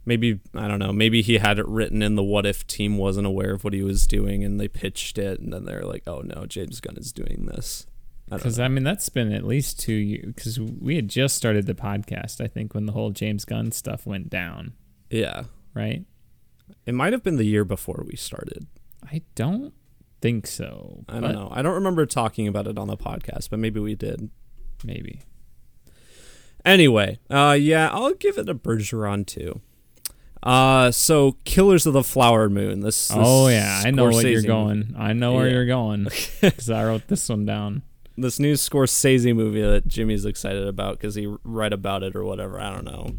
Maybe 0.06 0.40
I 0.54 0.68
don't 0.68 0.78
know. 0.78 0.92
Maybe 0.92 1.20
he 1.20 1.38
had 1.38 1.58
it 1.58 1.66
written 1.66 2.00
in 2.00 2.14
the 2.14 2.22
what 2.22 2.46
if 2.46 2.66
team 2.66 2.96
wasn't 2.96 3.26
aware 3.26 3.52
of 3.52 3.64
what 3.64 3.74
he 3.74 3.82
was 3.82 4.06
doing 4.06 4.44
and 4.44 4.58
they 4.58 4.68
pitched 4.68 5.18
it 5.18 5.40
and 5.40 5.52
then 5.52 5.64
they're 5.64 5.82
like, 5.82 6.04
"Oh 6.06 6.20
no, 6.20 6.46
James 6.46 6.80
Gunn 6.80 6.96
is 6.96 7.12
doing 7.12 7.46
this." 7.46 7.86
Because, 8.28 8.58
know. 8.58 8.64
I 8.64 8.68
mean, 8.68 8.84
that's 8.84 9.08
been 9.08 9.32
at 9.32 9.44
least 9.44 9.78
two 9.78 9.94
years. 9.94 10.26
Because 10.26 10.58
we 10.58 10.96
had 10.96 11.08
just 11.08 11.36
started 11.36 11.66
the 11.66 11.74
podcast, 11.74 12.40
I 12.40 12.48
think, 12.48 12.74
when 12.74 12.86
the 12.86 12.92
whole 12.92 13.10
James 13.10 13.44
Gunn 13.44 13.70
stuff 13.72 14.04
went 14.04 14.30
down, 14.30 14.72
yeah. 15.10 15.44
right? 15.74 16.04
It 16.86 16.94
might 16.94 17.12
have 17.12 17.22
been 17.22 17.36
the 17.36 17.44
year 17.44 17.64
before 17.64 18.04
we 18.06 18.16
started. 18.16 18.66
I 19.04 19.22
don't 19.36 19.72
think 20.20 20.46
so. 20.46 21.04
I 21.08 21.20
don't 21.20 21.32
know. 21.32 21.48
I 21.52 21.62
don't 21.62 21.74
remember 21.74 22.04
talking 22.06 22.48
about 22.48 22.66
it 22.66 22.78
on 22.78 22.88
the 22.88 22.96
podcast, 22.96 23.50
but 23.50 23.60
maybe 23.60 23.78
we 23.78 23.94
did. 23.94 24.30
Maybe. 24.82 25.20
Anyway, 26.64 27.20
uh, 27.30 27.56
yeah, 27.58 27.88
I'll 27.92 28.14
give 28.14 28.38
it 28.38 28.48
a 28.48 28.54
Bergeron 28.54 29.24
too. 29.24 29.60
Uh, 30.42 30.90
so 30.90 31.36
Killers 31.44 31.86
of 31.86 31.92
the 31.92 32.04
Flower 32.04 32.48
Moon. 32.48 32.80
This, 32.80 33.08
this 33.08 33.16
oh, 33.18 33.48
yeah. 33.48 33.82
I 33.84 33.90
know 33.90 34.04
where 34.10 34.26
you're 34.28 34.42
going. 34.42 34.94
I 34.96 35.12
know 35.12 35.34
where 35.34 35.46
Yeah. 35.48 35.54
you're 35.54 35.66
going. 35.66 36.06
Because 36.40 36.70
I 36.70 36.84
wrote 36.84 37.08
this 37.08 37.28
one 37.28 37.44
down. 37.46 37.82
this 38.16 38.38
new 38.38 38.54
Scorsese 38.54 39.34
movie 39.34 39.62
that 39.62 39.86
Jimmy's 39.88 40.24
excited 40.24 40.66
about 40.66 40.98
because 40.98 41.14
he 41.16 41.26
read 41.42 41.72
about 41.72 42.02
it 42.02 42.14
or 42.14 42.24
whatever. 42.24 42.60
I 42.60 42.72
don't 42.72 42.84
know. 42.84 43.14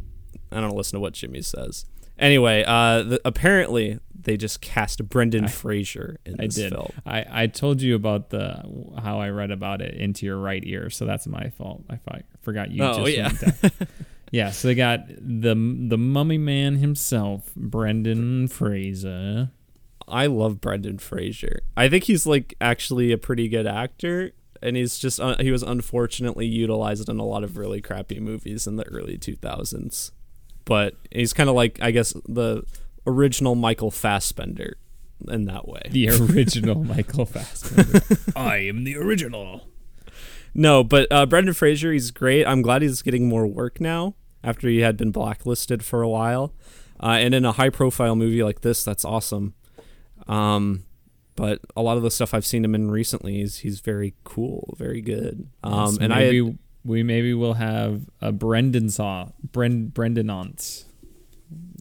I 0.52 0.62
don't 0.62 0.76
listen 0.76 0.98
to 0.98 1.02
what 1.02 1.14
Jimmy 1.14 1.42
says. 1.42 1.86
Anyway, 2.18 2.64
uh, 2.66 3.04
the, 3.04 3.22
apparently 3.26 4.00
they 4.20 4.38
just 4.38 4.60
cast 4.62 5.08
Brendan 5.08 5.46
I- 5.46 5.50
Fraser 5.50 6.18
in 6.26 6.40
I 6.40 6.46
this 6.46 6.56
did. 6.56 6.72
film. 6.72 6.92
I, 7.06 7.26
I 7.30 7.48
told 7.48 7.82
you 7.82 7.94
about 7.96 8.30
the 8.30 8.64
how 9.04 9.20
I 9.20 9.30
read 9.30 9.52
about 9.52 9.82
it 9.82 9.94
into 9.96 10.26
your 10.26 10.38
right 10.38 10.64
ear, 10.66 10.90
so 10.90 11.06
that's 11.06 11.28
my 11.28 11.50
fault. 11.50 11.84
I 11.90 11.98
fi- 11.98 12.24
forgot 12.42 12.72
you. 12.72 12.84
Oh, 12.84 13.06
yeah. 13.06 13.32
yeah. 14.32 14.52
So 14.52 14.68
they 14.68 14.76
got 14.76 15.08
the 15.08 15.56
the 15.56 15.98
mummy 15.98 16.38
man 16.38 16.78
himself, 16.78 17.54
Brendan 17.56 18.48
Fraser. 18.48 19.52
I 20.08 20.28
love 20.28 20.62
Brendan 20.62 21.00
Fraser. 21.00 21.62
I 21.76 21.90
think 21.90 22.06
he's 22.06 22.26
like 22.26 22.56
actually 22.62 23.12
a 23.12 23.18
pretty 23.18 23.50
good 23.50 23.68
actor, 23.68 24.32
and 24.62 24.78
he's 24.78 24.98
just 24.98 25.20
uh, 25.20 25.36
he 25.40 25.52
was 25.52 25.64
unfortunately 25.64 26.46
utilized 26.46 27.10
in 27.10 27.20
a 27.20 27.26
lot 27.26 27.44
of 27.44 27.58
really 27.58 27.82
crappy 27.82 28.20
movies 28.20 28.68
in 28.68 28.78
the 28.78 28.88
early 28.88 29.18
2000s. 29.18 30.12
But 30.66 30.96
he's 31.12 31.34
kind 31.34 31.50
of 31.50 31.56
like 31.56 31.80
I 31.82 31.92
guess 31.92 32.14
the 32.28 32.64
original 33.06 33.56
Michael 33.56 33.92
Fassbender 33.92 34.78
in 35.28 35.46
that 35.46 35.68
way. 35.68 35.82
The 35.90 36.10
original 36.32 36.84
Michael 36.84 37.26
Fassbender. 37.26 38.02
I 38.36 38.58
am 38.58 38.84
the 38.84 38.98
original. 38.98 39.68
No, 40.54 40.84
but 40.84 41.08
uh, 41.12 41.26
Brendan 41.26 41.54
Fraser, 41.54 41.92
he's 41.92 42.12
great. 42.12 42.46
I'm 42.46 42.62
glad 42.62 42.82
he's 42.82 43.02
getting 43.02 43.28
more 43.30 43.46
work 43.48 43.80
now 43.80 44.16
after 44.44 44.68
he 44.68 44.80
had 44.80 44.98
been 44.98 45.12
blacklisted 45.12 45.84
for 45.84 46.02
a 46.02 46.10
while. 46.10 46.54
Uh, 47.02 47.18
and 47.20 47.36
in 47.36 47.46
a 47.46 47.52
high 47.52 47.70
profile 47.70 48.16
movie 48.16 48.44
like 48.44 48.62
this, 48.62 48.84
that's 48.84 49.06
awesome. 49.06 49.54
Um, 50.28 50.86
but 51.36 51.60
a 51.76 51.82
lot 51.84 51.98
of 51.98 52.04
the 52.04 52.10
stuff 52.10 52.34
I've 52.34 52.46
seen 52.46 52.66
him 52.66 52.74
in 52.74 52.90
recently, 52.90 53.36
he's, 53.36 53.60
he's 53.60 53.80
very 53.82 54.16
cool, 54.24 54.74
very 54.78 55.02
good. 55.02 55.48
Um, 55.64 55.94
So 55.94 56.02
and 56.02 56.14
maybe 56.14 56.42
I, 56.42 56.56
we 56.84 57.04
maybe 57.04 57.34
will 57.34 57.54
have 57.54 58.10
a 58.22 58.32
Brendan 58.32 58.90
saw 58.90 59.30
Bren 59.52 59.94
Brendan 59.94 60.30
Aunts. 60.30 60.86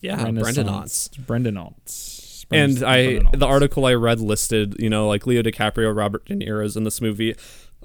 yeah, 0.02 0.16
Brendan 0.16 0.66
Otts. 0.66 1.16
Brendan 1.26 1.56
Aunts. 1.56 2.44
And 2.50 2.82
I 2.84 3.20
the 3.32 3.46
article 3.46 3.86
I 3.86 3.94
read 3.94 4.20
listed, 4.20 4.76
you 4.78 4.90
know, 4.90 5.08
like 5.08 5.26
Leo 5.26 5.42
DiCaprio, 5.42 5.94
Robert 5.96 6.26
De 6.26 6.34
Niro's 6.34 6.76
in 6.76 6.84
this 6.84 7.00
movie. 7.00 7.34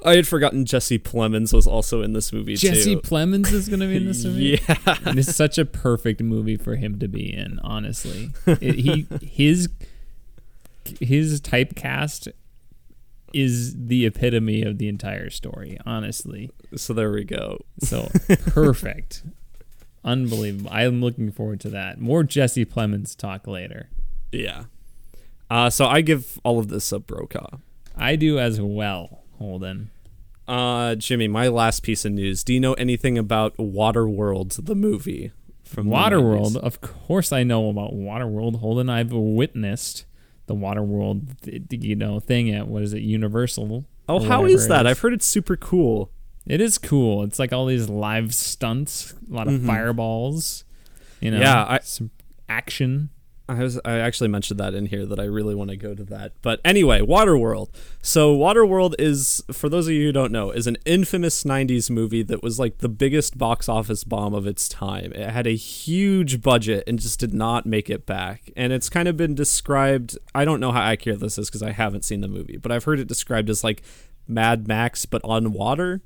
I 0.03 0.15
had 0.15 0.27
forgotten 0.27 0.65
Jesse 0.65 0.97
Plemons 0.99 1.53
was 1.53 1.67
also 1.67 2.01
in 2.01 2.13
this 2.13 2.33
movie 2.33 2.55
Jesse 2.55 2.95
too. 2.95 3.01
Plemons 3.01 3.51
is 3.51 3.69
going 3.69 3.79
to 3.81 3.87
be 3.87 3.97
in 3.97 4.05
this 4.05 4.23
movie. 4.25 4.59
yeah, 4.67 4.97
and 5.05 5.19
it's 5.19 5.35
such 5.35 5.57
a 5.57 5.65
perfect 5.65 6.21
movie 6.21 6.57
for 6.57 6.75
him 6.75 6.99
to 6.99 7.07
be 7.07 7.31
in. 7.33 7.59
Honestly, 7.63 8.31
it, 8.47 8.75
he 8.75 9.07
his 9.21 9.69
his 10.99 11.39
typecast 11.41 12.31
is 13.33 13.75
the 13.87 14.05
epitome 14.05 14.63
of 14.63 14.77
the 14.77 14.87
entire 14.87 15.29
story. 15.29 15.77
Honestly, 15.85 16.49
so 16.75 16.93
there 16.93 17.11
we 17.11 17.23
go. 17.23 17.59
so 17.79 18.09
perfect, 18.47 19.23
unbelievable. 20.03 20.69
I'm 20.73 21.01
looking 21.01 21.31
forward 21.31 21.59
to 21.61 21.69
that. 21.69 21.99
More 22.01 22.23
Jesse 22.23 22.65
Plemons 22.65 23.15
talk 23.15 23.47
later. 23.47 23.89
Yeah. 24.31 24.65
Uh, 25.49 25.69
so 25.69 25.85
I 25.85 26.01
give 26.01 26.39
all 26.43 26.59
of 26.59 26.69
this 26.69 26.91
a 26.91 26.99
Brokaw. 26.99 27.57
I 27.97 28.15
do 28.15 28.39
as 28.39 28.59
well, 28.61 29.20
Holden. 29.41 29.89
Uh, 30.47 30.95
Jimmy, 30.95 31.27
my 31.27 31.47
last 31.47 31.83
piece 31.83 32.05
of 32.05 32.11
news. 32.13 32.43
Do 32.43 32.53
you 32.53 32.59
know 32.59 32.73
anything 32.73 33.17
about 33.17 33.55
Waterworld, 33.57 34.65
the 34.65 34.75
movie 34.75 35.31
from 35.63 35.87
Waterworld, 35.87 36.57
of 36.57 36.81
course, 36.81 37.31
I 37.31 37.43
know 37.43 37.69
about 37.69 37.93
Waterworld. 37.93 38.59
Holden, 38.59 38.89
I've 38.89 39.11
witnessed 39.13 40.05
the 40.47 40.55
Waterworld, 40.55 41.81
you 41.83 41.95
know, 41.95 42.19
thing 42.19 42.49
at 42.53 42.67
what 42.67 42.83
is 42.83 42.93
it, 42.93 43.01
Universal? 43.01 43.85
Oh, 44.09 44.19
how 44.19 44.43
is 44.45 44.67
that? 44.67 44.85
I've 44.85 44.99
heard 44.99 45.13
it's 45.13 45.25
super 45.25 45.55
cool. 45.55 46.11
It 46.45 46.59
is 46.59 46.77
cool. 46.77 47.23
It's 47.23 47.39
like 47.39 47.53
all 47.53 47.67
these 47.67 47.87
live 47.87 48.33
stunts, 48.33 49.13
a 49.29 49.33
lot 49.33 49.47
of 49.47 49.53
Mhm. 49.61 49.65
fireballs, 49.67 50.65
you 51.21 51.31
know, 51.31 51.39
Yeah, 51.39 51.65
I- 51.69 51.79
some 51.83 52.09
action. 52.49 53.09
I 53.51 53.63
was 53.63 53.79
I 53.85 53.97
actually 53.99 54.29
mentioned 54.29 54.59
that 54.59 54.73
in 54.73 54.85
here 54.85 55.05
that 55.05 55.19
I 55.19 55.23
really 55.23 55.55
want 55.55 55.69
to 55.69 55.77
go 55.77 55.93
to 55.93 56.03
that. 56.05 56.33
But 56.41 56.61
anyway, 56.63 57.01
Waterworld. 57.01 57.69
So 58.01 58.35
Waterworld 58.35 58.95
is 58.97 59.43
for 59.51 59.69
those 59.69 59.87
of 59.87 59.93
you 59.93 60.07
who 60.07 60.11
don't 60.11 60.31
know, 60.31 60.51
is 60.51 60.67
an 60.67 60.77
infamous 60.85 61.43
90s 61.43 61.89
movie 61.89 62.23
that 62.23 62.41
was 62.41 62.59
like 62.59 62.79
the 62.79 62.89
biggest 62.89 63.37
box 63.37 63.67
office 63.69 64.03
bomb 64.03 64.33
of 64.33 64.47
its 64.47 64.67
time. 64.69 65.11
It 65.13 65.29
had 65.29 65.47
a 65.47 65.55
huge 65.55 66.41
budget 66.41 66.83
and 66.87 66.99
just 66.99 67.19
did 67.19 67.33
not 67.33 67.65
make 67.65 67.89
it 67.89 68.05
back. 68.05 68.51
And 68.55 68.73
it's 68.73 68.89
kind 68.89 69.07
of 69.07 69.17
been 69.17 69.35
described, 69.35 70.17
I 70.33 70.45
don't 70.45 70.59
know 70.59 70.71
how 70.71 70.81
accurate 70.81 71.19
this 71.19 71.37
is 71.37 71.49
because 71.49 71.63
I 71.63 71.71
haven't 71.71 72.05
seen 72.05 72.21
the 72.21 72.27
movie, 72.27 72.57
but 72.57 72.71
I've 72.71 72.83
heard 72.83 72.99
it 72.99 73.07
described 73.07 73.49
as 73.49 73.63
like 73.63 73.83
Mad 74.27 74.67
Max 74.67 75.05
but 75.05 75.21
on 75.23 75.53
water 75.53 76.01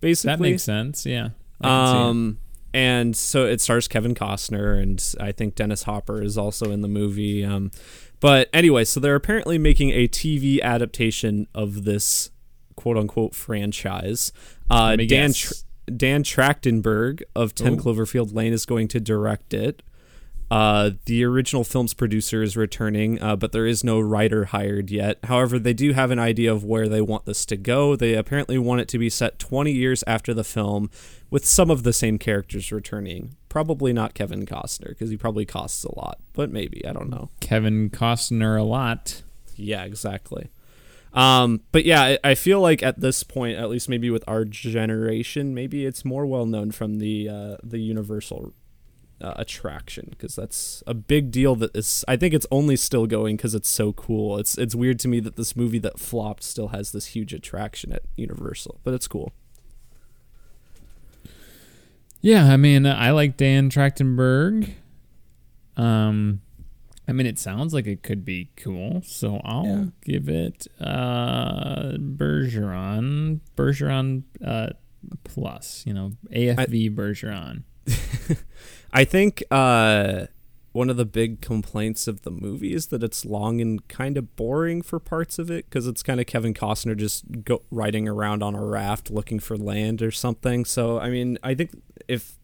basically. 0.00 0.32
That 0.32 0.40
makes 0.40 0.62
sense. 0.62 1.06
Yeah. 1.06 1.30
I 1.60 1.64
can 1.64 1.86
see 1.86 1.92
it. 1.92 2.00
Um, 2.00 2.38
and 2.76 3.16
so 3.16 3.46
it 3.46 3.62
stars 3.62 3.88
Kevin 3.88 4.14
Costner, 4.14 4.78
and 4.78 5.02
I 5.18 5.32
think 5.32 5.54
Dennis 5.54 5.84
Hopper 5.84 6.22
is 6.22 6.36
also 6.36 6.70
in 6.70 6.82
the 6.82 6.88
movie. 6.88 7.42
Um, 7.42 7.70
but 8.20 8.50
anyway, 8.52 8.84
so 8.84 9.00
they're 9.00 9.14
apparently 9.14 9.56
making 9.56 9.92
a 9.92 10.06
TV 10.06 10.60
adaptation 10.60 11.46
of 11.54 11.84
this 11.84 12.30
quote 12.76 12.98
unquote 12.98 13.34
franchise. 13.34 14.30
Uh, 14.68 14.94
Dan. 14.96 15.32
Tr- 15.32 15.54
Dan 15.96 16.24
Trachtenberg 16.24 17.22
of 17.36 17.54
10 17.54 17.74
Ooh. 17.74 17.76
Cloverfield 17.76 18.34
Lane 18.34 18.52
is 18.52 18.66
going 18.66 18.88
to 18.88 18.98
direct 18.98 19.54
it. 19.54 19.84
Uh, 20.50 20.90
the 21.06 21.24
original 21.24 21.64
film's 21.64 21.92
producer 21.92 22.42
is 22.42 22.56
returning, 22.56 23.20
uh, 23.20 23.34
but 23.34 23.52
there 23.52 23.66
is 23.66 23.82
no 23.82 23.98
writer 23.98 24.46
hired 24.46 24.90
yet. 24.90 25.18
However, 25.24 25.58
they 25.58 25.72
do 25.72 25.92
have 25.92 26.10
an 26.10 26.18
idea 26.18 26.52
of 26.52 26.62
where 26.64 26.88
they 26.88 27.00
want 27.00 27.24
this 27.24 27.44
to 27.46 27.56
go. 27.56 27.96
They 27.96 28.14
apparently 28.14 28.56
want 28.58 28.80
it 28.80 28.88
to 28.88 28.98
be 28.98 29.10
set 29.10 29.38
20 29.38 29.72
years 29.72 30.04
after 30.06 30.32
the 30.32 30.44
film, 30.44 30.88
with 31.30 31.44
some 31.44 31.70
of 31.70 31.82
the 31.82 31.92
same 31.92 32.18
characters 32.18 32.70
returning. 32.70 33.36
Probably 33.48 33.92
not 33.92 34.14
Kevin 34.14 34.46
Costner, 34.46 34.90
because 34.90 35.10
he 35.10 35.16
probably 35.16 35.44
costs 35.44 35.82
a 35.82 35.94
lot, 35.98 36.20
but 36.32 36.50
maybe. 36.50 36.86
I 36.86 36.92
don't 36.92 37.10
know. 37.10 37.30
Kevin 37.40 37.90
Costner 37.90 38.58
a 38.58 38.62
lot. 38.62 39.22
Yeah, 39.56 39.82
exactly. 39.84 40.50
Um, 41.12 41.62
but 41.72 41.84
yeah, 41.84 42.02
I, 42.02 42.18
I 42.22 42.34
feel 42.34 42.60
like 42.60 42.82
at 42.82 43.00
this 43.00 43.22
point, 43.22 43.58
at 43.58 43.70
least 43.70 43.88
maybe 43.88 44.10
with 44.10 44.22
our 44.28 44.44
generation, 44.44 45.54
maybe 45.54 45.86
it's 45.86 46.04
more 46.04 46.26
well 46.26 46.46
known 46.46 46.70
from 46.70 46.98
the 46.98 47.28
uh, 47.28 47.56
the 47.62 47.78
Universal 47.78 48.52
uh, 49.20 49.32
attraction 49.36 50.08
because 50.10 50.36
that's 50.36 50.82
a 50.86 50.94
big 50.94 51.30
deal. 51.30 51.54
That 51.56 51.74
is, 51.76 52.04
I 52.06 52.16
think 52.16 52.34
it's 52.34 52.46
only 52.50 52.76
still 52.76 53.06
going 53.06 53.36
because 53.36 53.54
it's 53.54 53.68
so 53.68 53.92
cool. 53.92 54.38
It's 54.38 54.56
it's 54.58 54.74
weird 54.74 54.98
to 55.00 55.08
me 55.08 55.20
that 55.20 55.36
this 55.36 55.56
movie 55.56 55.78
that 55.80 55.98
flopped 55.98 56.42
still 56.42 56.68
has 56.68 56.92
this 56.92 57.06
huge 57.06 57.32
attraction 57.32 57.92
at 57.92 58.02
Universal, 58.16 58.80
but 58.84 58.92
it's 58.94 59.08
cool. 59.08 59.32
Yeah, 62.20 62.52
I 62.52 62.56
mean, 62.56 62.86
I 62.86 63.10
like 63.12 63.36
Dan 63.36 63.70
Trachtenberg. 63.70 64.70
Um, 65.76 66.40
I 67.06 67.12
mean, 67.12 67.26
it 67.26 67.38
sounds 67.38 67.72
like 67.72 67.86
it 67.86 68.02
could 68.02 68.24
be 68.24 68.50
cool, 68.56 69.02
so 69.04 69.40
I'll 69.44 69.64
Yeah. 69.66 69.84
give 70.04 70.28
it 70.28 70.66
uh 70.80 71.92
Bergeron, 71.98 73.40
Bergeron 73.56 74.22
uh 74.44 74.70
plus, 75.24 75.84
you 75.86 75.94
know, 75.94 76.12
AFV 76.32 76.90
Bergeron. 76.94 77.62
I 78.92 79.04
think 79.04 79.42
uh, 79.50 80.26
one 80.76 80.90
of 80.90 80.98
the 80.98 81.06
big 81.06 81.40
complaints 81.40 82.06
of 82.06 82.20
the 82.20 82.30
movie 82.30 82.74
is 82.74 82.88
that 82.88 83.02
it's 83.02 83.24
long 83.24 83.62
and 83.62 83.86
kind 83.88 84.18
of 84.18 84.36
boring 84.36 84.82
for 84.82 85.00
parts 85.00 85.38
of 85.38 85.50
it 85.50 85.64
because 85.64 85.86
it's 85.86 86.02
kind 86.02 86.20
of 86.20 86.26
Kevin 86.26 86.52
Costner 86.52 86.94
just 86.94 87.44
go 87.44 87.62
riding 87.70 88.06
around 88.06 88.42
on 88.42 88.54
a 88.54 88.62
raft 88.62 89.10
looking 89.10 89.38
for 89.38 89.56
land 89.56 90.02
or 90.02 90.10
something. 90.10 90.66
So 90.66 91.00
I 91.00 91.08
mean, 91.08 91.38
I 91.42 91.54
think 91.54 91.82
if 92.08 92.38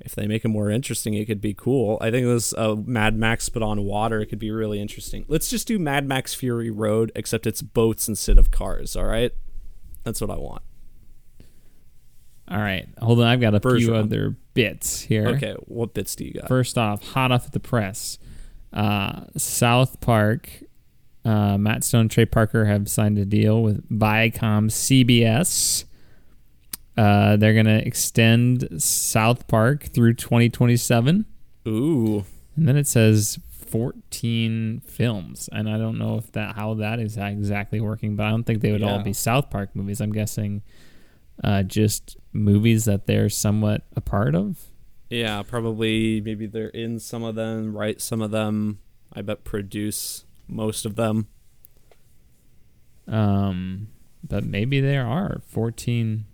if 0.00 0.14
they 0.14 0.26
make 0.26 0.44
it 0.44 0.48
more 0.48 0.70
interesting, 0.70 1.14
it 1.14 1.24
could 1.24 1.40
be 1.40 1.54
cool. 1.54 1.96
I 2.02 2.10
think 2.10 2.26
this 2.26 2.52
uh, 2.54 2.74
Mad 2.74 3.16
Max 3.16 3.48
but 3.48 3.62
on 3.62 3.84
water 3.84 4.20
it 4.20 4.26
could 4.26 4.38
be 4.38 4.50
really 4.50 4.78
interesting. 4.78 5.24
Let's 5.26 5.48
just 5.48 5.66
do 5.66 5.78
Mad 5.78 6.06
Max 6.06 6.34
Fury 6.34 6.70
Road, 6.70 7.10
except 7.14 7.46
it's 7.46 7.62
boats 7.62 8.06
instead 8.06 8.36
of 8.36 8.50
cars. 8.50 8.96
All 8.96 9.06
right, 9.06 9.32
that's 10.04 10.20
what 10.20 10.30
I 10.30 10.36
want. 10.36 10.62
All 12.50 12.58
right, 12.58 12.88
hold 12.98 13.20
on, 13.20 13.26
I've 13.26 13.40
got 13.40 13.54
a 13.54 13.60
few 13.60 13.94
other 13.94 14.36
bits 14.54 15.00
here. 15.00 15.28
Okay, 15.28 15.54
what 15.66 15.94
bits 15.94 16.16
do 16.16 16.24
you 16.24 16.32
got? 16.32 16.48
First 16.48 16.76
off, 16.76 17.06
hot 17.10 17.30
off 17.30 17.50
the 17.52 17.60
press, 17.60 18.18
uh, 18.72 19.22
South 19.36 20.00
Park, 20.00 20.50
uh, 21.24 21.56
Matt 21.58 21.84
Stone, 21.84 22.08
Trey 22.08 22.26
Parker 22.26 22.64
have 22.64 22.88
signed 22.88 23.18
a 23.18 23.24
deal 23.24 23.62
with 23.62 23.88
Viacom 23.88 24.68
CBS. 24.68 25.84
Uh, 26.96 27.36
they're 27.36 27.54
gonna 27.54 27.78
extend 27.78 28.82
South 28.82 29.46
Park 29.46 29.84
through 29.84 30.14
2027, 30.14 31.26
Ooh. 31.68 32.24
and 32.56 32.66
then 32.66 32.76
it 32.76 32.88
says 32.88 33.38
14 33.70 34.82
films, 34.84 35.48
and 35.52 35.70
I 35.70 35.78
don't 35.78 35.98
know 35.98 36.18
if 36.18 36.32
that 36.32 36.56
how 36.56 36.74
that 36.74 36.98
is 36.98 37.16
exactly 37.16 37.80
working, 37.80 38.16
but 38.16 38.26
I 38.26 38.30
don't 38.30 38.42
think 38.42 38.60
they 38.60 38.72
would 38.72 38.82
all 38.82 38.98
be 38.98 39.12
South 39.12 39.50
Park 39.50 39.76
movies. 39.76 40.00
I'm 40.00 40.10
guessing 40.10 40.62
uh, 41.42 41.62
just 41.62 42.16
movies 42.32 42.84
that 42.84 43.06
they're 43.06 43.28
somewhat 43.28 43.82
a 43.96 44.00
part 44.00 44.34
of. 44.34 44.66
Yeah, 45.08 45.42
probably 45.42 46.20
maybe 46.20 46.46
they're 46.46 46.68
in 46.68 47.00
some 47.00 47.24
of 47.24 47.34
them, 47.34 47.76
write 47.76 48.00
some 48.00 48.22
of 48.22 48.30
them. 48.30 48.78
I 49.12 49.22
bet 49.22 49.42
produce 49.44 50.24
most 50.46 50.86
of 50.86 50.94
them. 50.96 51.26
Um, 53.08 53.88
but 54.26 54.44
maybe 54.44 54.80
there 54.80 55.06
are 55.06 55.40
14 55.48 56.26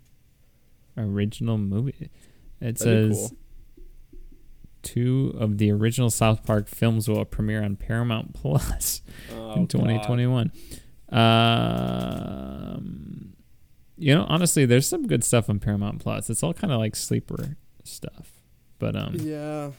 original 0.98 1.56
movies. 1.56 2.08
It 2.60 2.60
That'd 2.60 2.78
says 2.78 3.28
cool. 3.30 3.38
two 4.82 5.34
of 5.38 5.56
the 5.58 5.70
original 5.72 6.10
South 6.10 6.44
Park 6.44 6.68
films 6.68 7.08
will 7.08 7.24
premiere 7.24 7.62
on 7.62 7.76
Paramount 7.76 8.34
Plus 8.34 9.00
Oh, 9.34 9.54
in 9.54 9.66
2021. 9.68 10.52
Um, 11.08 13.25
you 13.96 14.14
know, 14.14 14.24
honestly, 14.28 14.66
there's 14.66 14.88
some 14.88 15.06
good 15.06 15.24
stuff 15.24 15.48
on 15.50 15.58
Paramount 15.58 16.00
Plus. 16.00 16.28
It's 16.30 16.42
all 16.42 16.52
kind 16.54 16.72
of 16.72 16.78
like 16.78 16.94
sleeper 16.96 17.56
stuff, 17.84 18.42
but 18.78 18.94
um, 18.96 19.14
Yeah. 19.20 19.70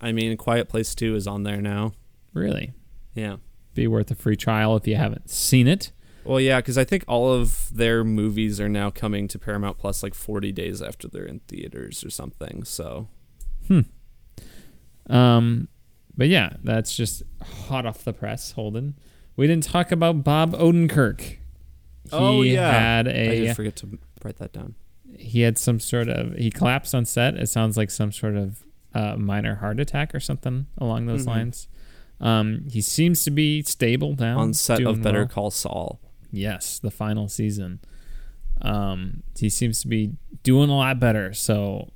I 0.00 0.12
mean, 0.12 0.36
Quiet 0.36 0.68
Place 0.68 0.94
2 0.94 1.14
is 1.14 1.26
on 1.26 1.42
there 1.42 1.60
now. 1.60 1.92
really 2.32 2.72
Yeah. 3.14 3.36
be 3.74 3.86
worth 3.86 4.10
a 4.10 4.14
free 4.14 4.36
trial 4.36 4.76
if 4.76 4.86
you 4.86 4.96
haven't 4.96 5.28
seen 5.30 5.66
it. 5.68 5.92
Well, 6.24 6.40
yeah, 6.40 6.58
because 6.60 6.76
I 6.76 6.84
think 6.84 7.04
all 7.08 7.32
of 7.32 7.70
their 7.74 8.04
movies 8.04 8.60
are 8.60 8.68
now 8.68 8.90
coming 8.90 9.26
to 9.28 9.38
Paramount 9.38 9.78
Plus 9.78 10.02
like 10.02 10.14
40 10.14 10.52
days 10.52 10.82
after 10.82 11.08
they're 11.08 11.24
in 11.24 11.40
theaters 11.48 12.04
or 12.04 12.10
something. 12.10 12.62
So, 12.64 13.08
hmm. 13.68 13.80
Um, 15.08 15.68
but 16.16 16.28
yeah, 16.28 16.54
that's 16.62 16.94
just 16.96 17.22
hot 17.42 17.86
off 17.86 18.04
the 18.04 18.12
press, 18.12 18.52
Holden. 18.52 18.96
We 19.36 19.46
didn't 19.46 19.64
talk 19.64 19.90
about 19.92 20.22
Bob 20.22 20.52
Odenkirk. 20.52 21.38
He 22.10 22.16
Oh, 22.16 22.42
yeah. 22.42 22.70
had 22.72 23.08
I 23.08 23.10
a 23.12 23.40
did 23.46 23.56
forget 23.56 23.76
to 23.76 23.98
write 24.24 24.38
that 24.38 24.52
down. 24.52 24.74
he 25.16 25.40
had 25.40 25.58
some 25.58 25.80
sort 25.80 26.08
of 26.08 26.34
he 26.36 26.50
collapsed 26.50 26.94
on 26.94 27.04
set. 27.04 27.34
It 27.36 27.48
sounds 27.48 27.76
like 27.76 27.90
some 27.90 28.12
sort 28.12 28.36
of 28.36 28.62
uh, 28.94 29.16
minor 29.16 29.56
heart 29.56 29.78
attack 29.80 30.14
or 30.14 30.20
something 30.20 30.66
along 30.78 31.06
those 31.06 31.24
Mhm. 31.24 31.28
lines. 31.28 31.68
Um, 32.20 32.64
he 32.70 32.80
seems 32.82 33.22
to 33.24 33.30
be 33.30 33.62
stable 33.62 34.14
now 34.18 34.38
on 34.38 34.52
set 34.52 34.82
of 34.82 35.00
Better 35.02 35.20
well. 35.20 35.28
Call 35.28 35.50
Saul. 35.50 36.00
Yes, 36.32 36.78
the 36.78 36.90
final 36.90 37.28
season. 37.28 37.80
Um, 38.62 39.22
he 39.38 39.48
seems 39.48 39.80
to 39.82 39.88
be 39.88 40.12
doing 40.42 40.68
a 40.70 40.76
lot 40.76 40.98
better. 41.00 41.32
So, 41.32 41.92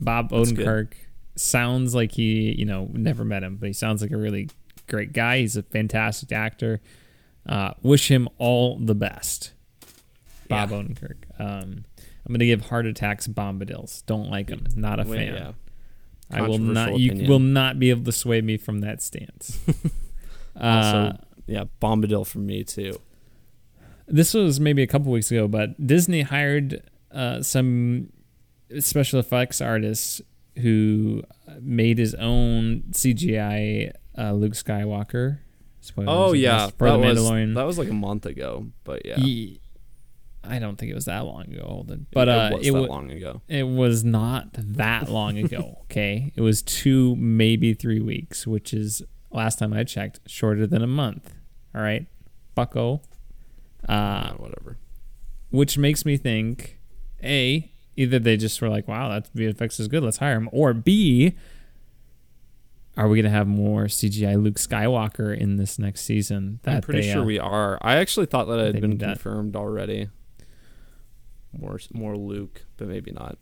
Bob 0.00 0.30
Odenkirk 0.30 0.92
sounds 1.36 1.94
like 1.94 2.12
he, 2.12 2.54
you 2.58 2.64
know, 2.64 2.88
never 2.94 3.24
met 3.24 3.42
him, 3.42 3.56
but 3.56 3.66
he 3.66 3.72
sounds 3.72 4.00
like 4.00 4.10
a 4.12 4.16
really 4.16 4.48
great 4.86 5.12
guy. 5.12 5.40
He's 5.40 5.56
a 5.56 5.62
fantastic 5.62 6.32
actor. 6.32 6.80
Uh, 7.44 7.72
wish 7.82 8.10
him 8.10 8.28
all 8.38 8.78
the 8.78 8.94
best, 8.94 9.52
Bob 10.48 10.70
Yeah. 10.70 10.76
Odenkirk. 10.78 11.16
Um, 11.38 11.84
I'm 12.26 12.32
gonna 12.32 12.44
give 12.46 12.62
heart 12.62 12.86
attacks 12.86 13.26
bombadils. 13.26 14.04
Don't 14.06 14.30
like 14.30 14.48
him. 14.48 14.66
Not 14.74 14.98
a 15.00 15.08
Wait, 15.08 15.16
fan. 15.18 15.34
yeah. 15.34 15.52
I 16.30 16.42
will 16.42 16.58
not. 16.58 16.98
You 16.98 17.10
opinion. 17.12 17.30
will 17.30 17.38
not 17.38 17.78
be 17.78 17.90
able 17.90 18.04
to 18.04 18.12
sway 18.12 18.40
me 18.40 18.56
from 18.56 18.80
that 18.80 19.00
stance. 19.02 19.60
uh, 20.56 20.58
Also, 20.60 21.18
yeah, 21.46 21.64
Bombadil 21.80 22.26
from 22.26 22.46
me 22.46 22.64
too. 22.64 22.98
this 24.08 24.34
was 24.34 24.58
maybe 24.58 24.82
a 24.82 24.86
couple 24.88 25.12
weeks 25.12 25.30
ago, 25.30 25.46
but 25.46 25.84
Disney 25.86 26.22
hired 26.22 26.82
uh, 27.12 27.42
some 27.42 28.08
special 28.80 29.20
effects 29.20 29.60
artists 29.60 30.20
who 30.58 31.22
made 31.60 31.98
his 31.98 32.14
own 32.14 32.82
CGI 32.90 33.92
uh, 34.18 34.32
Luke 34.32 34.54
Skywalker. 34.54 35.38
Spoilers, 35.80 36.08
Oh 36.10 36.32
yeah, 36.32 36.68
for 36.76 36.88
that 36.90 36.96
the 36.96 36.98
was 36.98 37.18
Mandalorian. 37.20 37.54
that 37.54 37.62
was 37.66 37.78
like 37.78 37.88
a 37.90 37.94
month 37.94 38.26
ago, 38.26 38.66
but 38.82 39.06
yeah, 39.06 39.18
Ye- 39.20 39.60
I 40.48 40.58
don't 40.58 40.76
think 40.76 40.90
it 40.90 40.94
was 40.94 41.06
that 41.06 41.24
long 41.24 41.52
ago. 41.52 41.84
But 42.12 42.28
it 42.28 42.30
uh, 42.30 42.50
was 42.56 42.66
it, 42.66 42.72
that 42.72 42.80
wa- 42.80 42.86
long 42.86 43.10
ago. 43.10 43.42
it 43.48 43.64
was 43.64 44.04
not 44.04 44.48
that 44.54 45.08
long 45.10 45.38
ago. 45.38 45.78
Okay, 45.84 46.32
it 46.36 46.40
was 46.40 46.62
two, 46.62 47.16
maybe 47.16 47.74
three 47.74 48.00
weeks, 48.00 48.46
which 48.46 48.72
is 48.74 49.02
last 49.30 49.58
time 49.58 49.72
I 49.72 49.84
checked, 49.84 50.20
shorter 50.26 50.66
than 50.66 50.82
a 50.82 50.86
month. 50.86 51.34
All 51.74 51.80
right, 51.82 52.06
Bucko. 52.54 53.02
Uh, 53.88 54.32
whatever. 54.34 54.78
which 55.50 55.78
makes 55.78 56.04
me 56.04 56.16
think 56.16 56.78
a 57.22 57.70
either 57.96 58.18
they 58.18 58.36
just 58.36 58.60
were 58.60 58.68
like 58.68 58.88
wow 58.88 59.08
that 59.08 59.32
vfx 59.32 59.78
is 59.78 59.86
good 59.86 60.02
let's 60.02 60.16
hire 60.16 60.34
him 60.36 60.48
or 60.52 60.74
b 60.74 61.34
are 62.96 63.08
we 63.08 63.16
gonna 63.20 63.32
have 63.32 63.46
more 63.46 63.84
cgi 63.84 64.42
luke 64.42 64.56
skywalker 64.56 65.36
in 65.36 65.56
this 65.56 65.78
next 65.78 66.00
season 66.00 66.58
I'm 66.66 66.80
pretty 66.80 67.02
they, 67.02 67.12
sure 67.12 67.22
uh, 67.22 67.26
we 67.26 67.38
are. 67.38 67.78
I 67.80 67.96
actually 67.96 68.26
thought 68.26 68.46
that 68.46 68.58
it 68.58 68.74
had 68.74 68.80
been 68.80 68.90
did 68.92 69.00
that. 69.00 69.06
confirmed 69.20 69.54
already. 69.54 70.08
More 71.58 71.78
more 71.92 72.16
Luke, 72.16 72.64
but 72.76 72.88
maybe 72.88 73.10
not. 73.12 73.38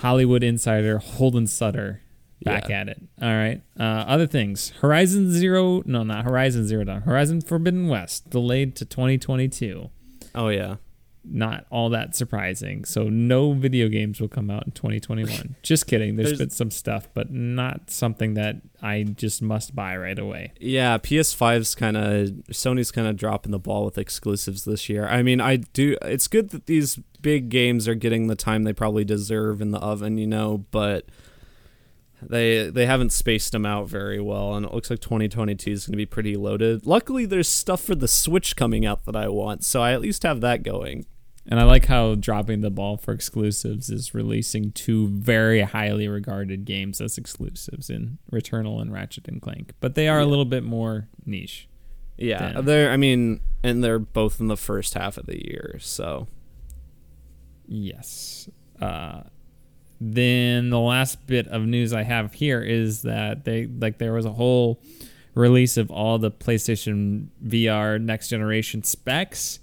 hollywood 0.00 0.42
insider 0.44 0.98
holden 0.98 1.46
sutter 1.46 2.00
back 2.44 2.68
Yeah. 2.68 2.80
at 2.80 2.88
it 2.88 3.02
all 3.20 3.28
right 3.34 3.60
uh, 3.80 3.82
other 3.82 4.26
things 4.28 4.70
horizon 4.80 5.32
zero 5.32 5.82
no 5.86 6.04
not 6.04 6.24
horizon 6.24 6.66
zero 6.68 6.84
dawn 6.84 7.02
horizon 7.02 7.40
forbidden 7.40 7.88
west 7.88 8.30
delayed 8.30 8.76
to 8.76 8.84
2022 8.84 9.90
Oh 10.34 10.48
yeah. 10.50 10.76
Not 11.30 11.66
all 11.70 11.90
that 11.90 12.16
surprising. 12.16 12.84
So 12.84 13.04
no 13.04 13.52
video 13.52 13.88
games 13.88 14.20
will 14.20 14.28
come 14.28 14.50
out 14.50 14.66
in 14.66 14.72
2021. 14.72 15.56
just 15.62 15.86
kidding. 15.86 16.16
There's, 16.16 16.30
There's- 16.30 16.38
been 16.38 16.50
some 16.50 16.70
stuff, 16.70 17.08
but 17.14 17.30
not 17.30 17.90
something 17.90 18.34
that 18.34 18.56
I 18.82 19.02
just 19.02 19.42
must 19.42 19.74
buy 19.74 19.96
right 19.96 20.18
away. 20.18 20.52
Yeah, 20.60 20.98
PS5's 20.98 21.74
kind 21.74 21.96
of 21.96 22.28
Sony's 22.50 22.90
kind 22.90 23.06
of 23.06 23.16
dropping 23.16 23.52
the 23.52 23.58
ball 23.58 23.84
with 23.84 23.98
exclusives 23.98 24.64
this 24.64 24.88
year. 24.88 25.06
I 25.06 25.22
mean, 25.22 25.40
I 25.40 25.56
do. 25.56 25.96
It's 26.02 26.28
good 26.28 26.50
that 26.50 26.66
these 26.66 26.98
big 27.20 27.48
games 27.48 27.88
are 27.88 27.94
getting 27.94 28.26
the 28.28 28.36
time 28.36 28.64
they 28.64 28.72
probably 28.72 29.04
deserve 29.04 29.60
in 29.60 29.70
the 29.70 29.78
oven, 29.78 30.18
you 30.18 30.26
know, 30.26 30.64
but 30.70 31.06
they 32.22 32.68
they 32.70 32.86
haven't 32.86 33.12
spaced 33.12 33.52
them 33.52 33.64
out 33.64 33.88
very 33.88 34.20
well, 34.20 34.54
and 34.54 34.66
it 34.66 34.74
looks 34.74 34.90
like 34.90 35.00
2022 35.00 35.70
is 35.70 35.86
going 35.86 35.92
to 35.92 35.96
be 35.96 36.06
pretty 36.06 36.36
loaded. 36.36 36.86
Luckily, 36.86 37.26
there's 37.26 37.48
stuff 37.48 37.80
for 37.82 37.94
the 37.94 38.08
Switch 38.08 38.56
coming 38.56 38.84
out 38.84 39.04
that 39.04 39.14
I 39.16 39.28
want, 39.28 39.64
so 39.64 39.82
I 39.82 39.92
at 39.92 40.00
least 40.00 40.24
have 40.24 40.40
that 40.40 40.62
going. 40.62 41.06
And 41.50 41.58
I 41.58 41.64
like 41.64 41.86
how 41.86 42.14
dropping 42.14 42.60
the 42.60 42.70
ball 42.70 42.98
for 42.98 43.12
exclusives 43.12 43.88
is 43.88 44.12
releasing 44.12 44.70
two 44.72 45.08
very 45.08 45.62
highly 45.62 46.06
regarded 46.06 46.66
games 46.66 47.00
as 47.00 47.16
exclusives 47.16 47.88
in 47.88 48.18
Returnal 48.30 48.82
and 48.82 48.92
Ratchet 48.92 49.26
and 49.28 49.40
Clank. 49.40 49.72
But 49.80 49.94
they 49.94 50.08
are 50.08 50.20
a 50.20 50.26
little 50.26 50.44
bit 50.44 50.62
more 50.62 51.08
niche. 51.24 51.66
Yeah, 52.18 52.52
Damn. 52.52 52.64
they're. 52.66 52.90
I 52.90 52.96
mean, 52.96 53.40
and 53.62 53.82
they're 53.82 53.98
both 53.98 54.40
in 54.40 54.48
the 54.48 54.56
first 54.56 54.94
half 54.94 55.16
of 55.16 55.26
the 55.26 55.42
year, 55.48 55.78
so 55.80 56.26
Yes. 57.68 58.48
Uh, 58.80 59.22
then 60.00 60.70
the 60.70 60.78
last 60.80 61.26
bit 61.26 61.46
of 61.48 61.62
news 61.62 61.92
I 61.92 62.02
have 62.02 62.32
here 62.32 62.62
is 62.62 63.02
that 63.02 63.44
they 63.44 63.66
like 63.66 63.98
there 63.98 64.12
was 64.12 64.24
a 64.24 64.32
whole 64.32 64.80
release 65.34 65.76
of 65.76 65.90
all 65.90 66.18
the 66.18 66.30
PlayStation 66.30 67.28
VR 67.46 68.00
next 68.00 68.28
generation 68.28 68.82
specs. 68.82 69.60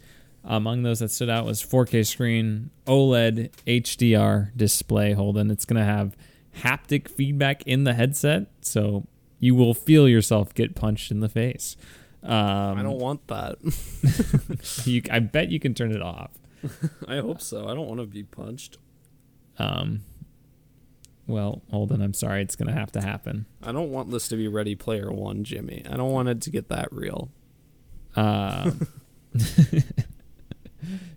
Among 0.48 0.84
those 0.84 1.00
that 1.00 1.10
stood 1.10 1.30
out 1.30 1.46
was 1.46 1.64
4K 1.64 2.06
screen, 2.06 2.70
OLED 2.86 3.50
HDR 3.66 4.56
display. 4.56 5.14
Holden, 5.14 5.50
it's 5.50 5.66
gonna 5.66 5.84
have 5.86 6.16
haptic 6.62 7.10
feedback 7.10 7.64
in 7.64 7.84
the 7.84 7.94
headset, 7.94 8.48
so 8.62 9.08
you 9.40 9.56
will 9.56 9.74
feel 9.74 10.08
yourself 10.08 10.54
get 10.54 10.76
punched 10.76 11.12
in 11.12 11.20
the 11.20 11.30
face. 11.30 11.76
Um, 12.24 12.78
I 12.78 12.84
don't 12.84 13.00
want 13.00 13.28
that. 13.28 13.58
You, 14.86 15.02
I 15.12 15.20
bet 15.20 15.52
you 15.52 15.60
can 15.60 15.74
turn 15.74 15.92
it 15.92 16.02
off. 16.02 16.32
I 17.08 17.18
hope 17.18 17.42
so. 17.42 17.68
I 17.68 17.74
don't 17.76 17.88
want 17.88 18.00
to 18.00 18.08
be 18.08 18.24
punched. 18.24 18.78
Um, 19.58 20.02
well, 21.28 21.62
Holden, 21.72 22.02
I'm 22.02 22.14
sorry, 22.14 22.42
it's 22.42 22.56
gonna 22.56 22.74
have 22.74 22.92
to 22.94 23.02
happen. 23.02 23.46
I 23.64 23.72
don't 23.72 23.92
want 23.92 24.12
this 24.12 24.28
to 24.30 24.36
be 24.36 24.48
Ready 24.48 24.76
Player 24.76 25.12
One, 25.12 25.44
Jimmy. 25.44 25.84
I 25.90 25.98
don't 25.98 26.12
want 26.12 26.30
it 26.30 26.42
to 26.42 26.50
get 26.50 26.70
that 26.70 26.92
real. 26.92 27.30
Uh, 28.16 28.72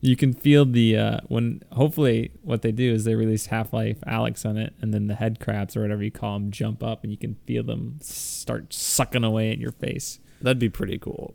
you 0.00 0.16
can 0.16 0.32
feel 0.32 0.64
the 0.64 0.96
uh, 0.96 1.18
when. 1.28 1.62
Hopefully, 1.72 2.30
what 2.42 2.62
they 2.62 2.72
do 2.72 2.92
is 2.92 3.04
they 3.04 3.14
release 3.14 3.46
Half-Life 3.46 4.00
Alyx 4.06 4.44
on 4.46 4.56
it, 4.56 4.74
and 4.80 4.92
then 4.94 5.06
the 5.06 5.14
head 5.14 5.40
crabs 5.40 5.76
or 5.76 5.82
whatever 5.82 6.02
you 6.02 6.10
call 6.10 6.34
them 6.38 6.50
jump 6.50 6.82
up, 6.82 7.02
and 7.02 7.10
you 7.12 7.18
can 7.18 7.36
feel 7.46 7.62
them 7.62 7.96
start 8.00 8.72
sucking 8.72 9.24
away 9.24 9.50
at 9.50 9.58
your 9.58 9.72
face. 9.72 10.20
That'd 10.40 10.58
be 10.58 10.68
pretty 10.68 10.98
cool. 10.98 11.34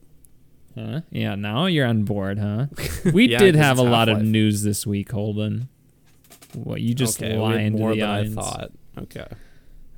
Huh? 0.75 1.01
Yeah, 1.11 1.35
now 1.35 1.67
you're 1.67 1.85
on 1.85 2.03
board, 2.03 2.39
huh? 2.39 2.67
We 3.13 3.29
Yeah, 3.29 3.37
did 3.39 3.55
have 3.55 3.77
a 3.77 3.83
lot 3.83 4.09
of 4.09 4.17
Half-Life. 4.17 4.31
news 4.31 4.63
this 4.63 4.87
week, 4.87 5.11
Holden. 5.11 5.69
What 6.55 6.81
you 6.81 6.93
just 6.93 7.21
okay, 7.21 7.37
lying 7.37 7.73
to 7.73 7.79
more 7.79 7.93
the 7.93 8.01
than 8.01 8.09
audience. 8.09 8.37
I 8.37 8.41
thought. 8.41 8.71
Okay. 8.97 9.25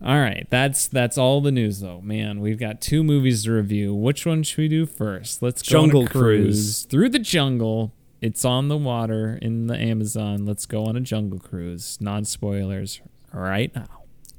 All 0.03 0.19
right, 0.19 0.45
that's 0.49 0.87
that's 0.89 1.17
all 1.17 1.39
the 1.39 1.51
news 1.51 1.79
though. 1.79 2.01
Man, 2.01 2.41
we've 2.41 2.59
got 2.59 2.81
two 2.81 3.01
movies 3.03 3.45
to 3.45 3.53
review. 3.53 3.95
Which 3.95 4.25
one 4.25 4.43
should 4.43 4.57
we 4.57 4.67
do 4.67 4.85
first? 4.85 5.41
Let's 5.41 5.61
go 5.61 5.71
Jungle 5.81 6.05
cruise 6.07 6.11
Cruise. 6.11 6.83
through 6.83 7.09
the 7.09 7.19
jungle. 7.19 7.93
It's 8.25 8.43
on 8.43 8.69
the 8.69 8.77
water 8.77 9.37
in 9.39 9.67
the 9.67 9.77
Amazon. 9.77 10.47
Let's 10.47 10.65
go 10.65 10.85
on 10.85 10.95
a 10.95 10.99
jungle 10.99 11.37
cruise. 11.37 11.99
Non 12.01 12.25
spoilers 12.25 12.99
right 13.31 13.71
now. 13.75 13.85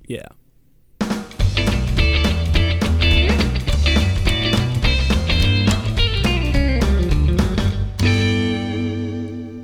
Yeah. 0.08 0.26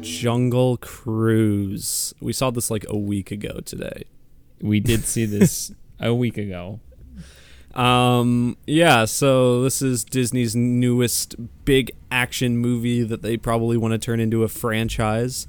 Jungle 0.03 0.77
Cruise. 0.77 2.15
We 2.21 2.33
saw 2.33 2.53
this 2.53 2.71
like 2.71 2.87
a 2.89 2.97
week 2.97 3.33
ago 3.33 3.59
today. 3.65 4.05
We 4.61 4.79
did 4.79 5.03
see 5.03 5.25
this 5.25 5.73
a 5.99 6.15
week 6.15 6.39
ago. 6.39 6.79
Um, 7.75 8.57
yeah, 8.67 9.05
so 9.07 9.63
this 9.63 9.81
is 9.81 10.05
Disney's 10.05 10.55
newest 10.55 11.37
big 11.65 11.93
action 12.11 12.59
movie 12.59 13.03
that 13.03 13.23
they 13.23 13.37
probably 13.37 13.77
want 13.77 13.93
to 13.93 13.99
turn 13.99 14.21
into 14.21 14.43
a 14.45 14.49
franchise 14.49 15.47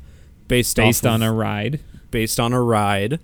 based 0.47 0.77
Based 0.77 1.05
on 1.05 1.21
of- 1.21 1.29
a 1.29 1.31
ride. 1.31 1.79
based 2.11 2.39
on 2.39 2.53
a 2.53 2.61
ride. 2.61 3.19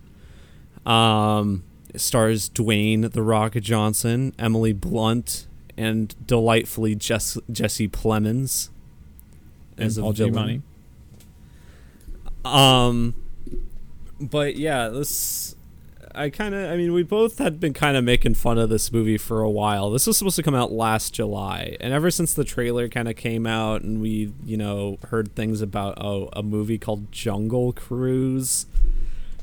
Um, 0.86 1.64
it 1.93 2.02
stars 2.02 2.50
Dwayne 2.50 3.10
the 3.12 3.22
Rock 3.24 3.54
Johnson, 3.54 4.34
Emily 4.39 4.74
Blunt, 4.74 5.47
and 5.78 6.14
delightfully 6.26 6.95
Jess- 6.95 7.38
Jesse 7.52 7.88
Plemons 7.88 8.70
And 9.78 9.86
as 9.86 9.97
a 9.97 10.02
Paul 10.02 10.14
villain. 10.14 10.64
Giamatti. 12.43 12.50
Um, 12.50 13.16
but 14.20 14.56
yeah, 14.56 14.89
this 14.89 15.56
I 16.20 16.30
kind 16.30 16.54
of 16.54 16.70
I 16.70 16.76
mean 16.76 16.92
we 16.92 17.04
both 17.04 17.38
had 17.38 17.60
been 17.60 17.74
kind 17.74 17.96
of 17.96 18.04
making 18.04 18.34
fun 18.34 18.58
of 18.58 18.70
this 18.70 18.92
movie 18.92 19.18
for 19.18 19.42
a 19.42 19.50
while. 19.50 19.90
This 19.90 20.06
was 20.06 20.18
supposed 20.18 20.36
to 20.36 20.44
come 20.44 20.54
out 20.54 20.72
last 20.72 21.14
July, 21.14 21.78
and 21.80 21.94
ever 21.94 22.12
since 22.12 22.34
the 22.34 22.44
trailer 22.44 22.90
kind 22.90 23.08
of 23.08 23.16
came 23.16 23.48
out 23.48 23.84
and 23.84 24.02
we 24.02 24.34
you 24.44 24.58
know 24.58 24.98
heard 25.10 25.34
things 25.36 25.62
about 25.62 25.98
oh 25.98 26.30
a 26.34 26.44
movie 26.44 26.78
called 26.78 27.10
Jungle 27.12 27.72
Cruise 27.72 28.66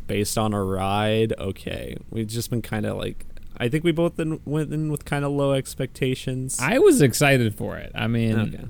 based 0.07 0.37
on 0.37 0.53
a 0.53 0.63
ride. 0.63 1.33
Okay, 1.39 1.97
we've 2.11 2.27
just 2.27 2.51
been 2.51 2.63
kind 2.63 2.85
of 2.85 2.99
like 2.99 3.25
I 3.59 3.69
think 3.69 3.83
we 3.83 3.93
both 3.93 4.17
been, 4.17 4.41
went 4.45 4.73
in 4.73 4.91
with 4.91 5.07
kind 5.07 5.25
of 5.25 5.33
low 5.33 5.53
expectations. 5.53 6.59
I 6.61 6.79
was 6.79 7.01
excited 7.01 7.55
for 7.55 7.79
it. 7.79 7.91
I 7.95 8.07
mean, 8.07 8.39
okay. 8.39 8.65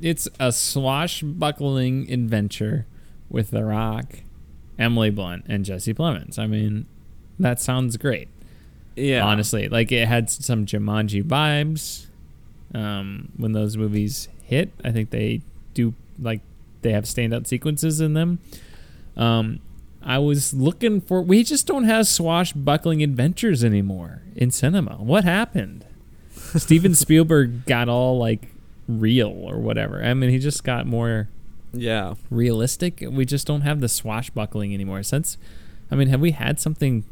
it's 0.00 0.26
a 0.40 0.52
swashbuckling 0.52 2.10
adventure 2.10 2.86
with 3.28 3.50
The 3.50 3.62
Rock, 3.64 4.20
Emily 4.78 5.10
Blunt, 5.10 5.44
and 5.48 5.66
Jesse 5.66 5.92
Plemons. 5.92 6.38
I 6.38 6.46
mean, 6.46 6.86
that 7.38 7.60
sounds 7.60 7.96
great. 7.96 8.28
Yeah, 8.96 9.24
honestly. 9.24 9.68
Like 9.68 9.90
it 9.92 10.06
had 10.08 10.28
some 10.30 10.66
Jumanji 10.66 11.22
vibes. 11.22 12.06
Um, 12.74 13.30
when 13.36 13.52
those 13.52 13.76
movies 13.76 14.28
hit, 14.44 14.70
I 14.84 14.92
think 14.92 15.10
they 15.10 15.42
do 15.74 15.94
like 16.18 16.40
they 16.82 16.92
have 16.92 17.04
standout 17.04 17.46
sequences 17.46 18.00
in 18.00 18.14
them. 18.14 18.38
Um, 19.16 19.60
I 20.02 20.18
was 20.18 20.52
looking 20.54 21.00
for. 21.00 21.22
We 21.22 21.42
just 21.44 21.66
don't 21.66 21.84
have 21.84 22.06
swashbuckling 22.06 23.02
adventures 23.02 23.62
anymore 23.62 24.22
in 24.34 24.50
cinema. 24.50 24.96
What 24.96 25.24
happened? 25.24 25.84
Steven 26.32 26.94
Spielberg 26.96 27.66
got 27.66 27.88
all 27.88 28.18
like 28.18 28.48
real 28.88 29.28
or 29.30 29.58
whatever. 29.58 30.02
I 30.02 30.12
mean, 30.14 30.30
he 30.30 30.38
just 30.38 30.64
got 30.64 30.86
more 30.86 31.28
Yeah. 31.72 32.14
realistic. 32.30 33.02
We 33.06 33.24
just 33.24 33.46
don't 33.46 33.60
have 33.62 33.80
the 33.80 33.88
swashbuckling 33.88 34.74
anymore. 34.74 35.02
Since, 35.02 35.38
I 35.90 35.94
mean, 35.94 36.08
have 36.08 36.20
we 36.20 36.32
had 36.32 36.58
something 36.58 37.04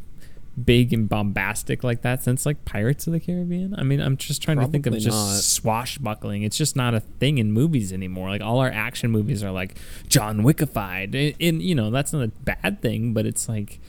big 0.63 0.93
and 0.93 1.09
bombastic 1.09 1.83
like 1.85 2.03
that 2.03 2.23
since 2.23 2.45
like 2.45 2.65
Pirates 2.65 3.07
of 3.07 3.13
the 3.13 3.21
Caribbean? 3.21 3.75
I 3.77 3.83
mean, 3.83 4.01
I'm 4.01 4.17
just 4.17 4.43
trying 4.43 4.59
to 4.61 4.67
think 4.67 4.87
of 4.87 4.93
Probably 4.93 5.05
just 5.05 5.17
not. 5.17 5.43
swashbuckling. 5.43 6.43
It's 6.43 6.57
just 6.57 6.77
not 6.77 6.95
a 6.95 7.01
thing 7.01 7.39
in 7.39 7.53
movies 7.53 7.93
anymore. 7.93 8.29
Like 8.31 8.43
all 8.43 8.59
our 8.59 8.71
action 8.71 9.11
movies 9.11 9.43
are 9.45 9.51
like 9.53 9.77
John 10.09 10.41
Wickified, 10.41 11.15
and, 11.15 11.35
and 11.41 11.63
you 11.63 11.75
know 11.75 11.91
that's 11.91 12.13
not 12.13 12.23
a 12.25 12.29
bad 12.29 12.83
thing, 12.83 13.13
but 13.13 13.27
it's 13.27 13.49
like 13.49 13.81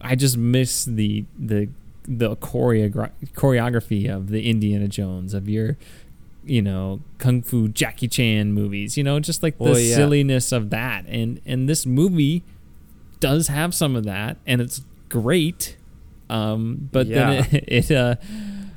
I 0.00 0.14
just 0.16 0.36
miss 0.36 0.84
the 0.84 1.24
the 1.38 1.68
the 2.08 2.36
choreogra- 2.36 3.10
choreography 3.34 4.08
of 4.08 4.28
the 4.28 4.48
Indiana 4.48 4.86
Jones 4.88 5.34
of 5.34 5.48
your 5.48 5.76
you 6.44 6.62
know 6.62 7.00
kung 7.18 7.42
fu 7.42 7.66
Jackie 7.68 8.06
Chan 8.06 8.52
movies 8.52 8.96
you 8.96 9.02
know 9.02 9.18
just 9.18 9.42
like 9.42 9.58
the 9.58 9.64
Well, 9.64 9.78
yeah. 9.80 9.96
silliness 9.96 10.52
of 10.52 10.70
that 10.70 11.04
and 11.08 11.40
and 11.44 11.68
this 11.68 11.84
movie 11.84 12.44
does 13.18 13.48
have 13.48 13.74
some 13.74 13.96
of 13.96 14.04
that 14.04 14.36
and 14.46 14.60
it's 14.60 14.82
great 15.08 15.76
um 16.28 16.88
but 16.92 17.06
Yeah. 17.06 17.42
then 17.42 17.48
it, 17.52 17.64
it 17.90 17.90
uh 17.90 18.16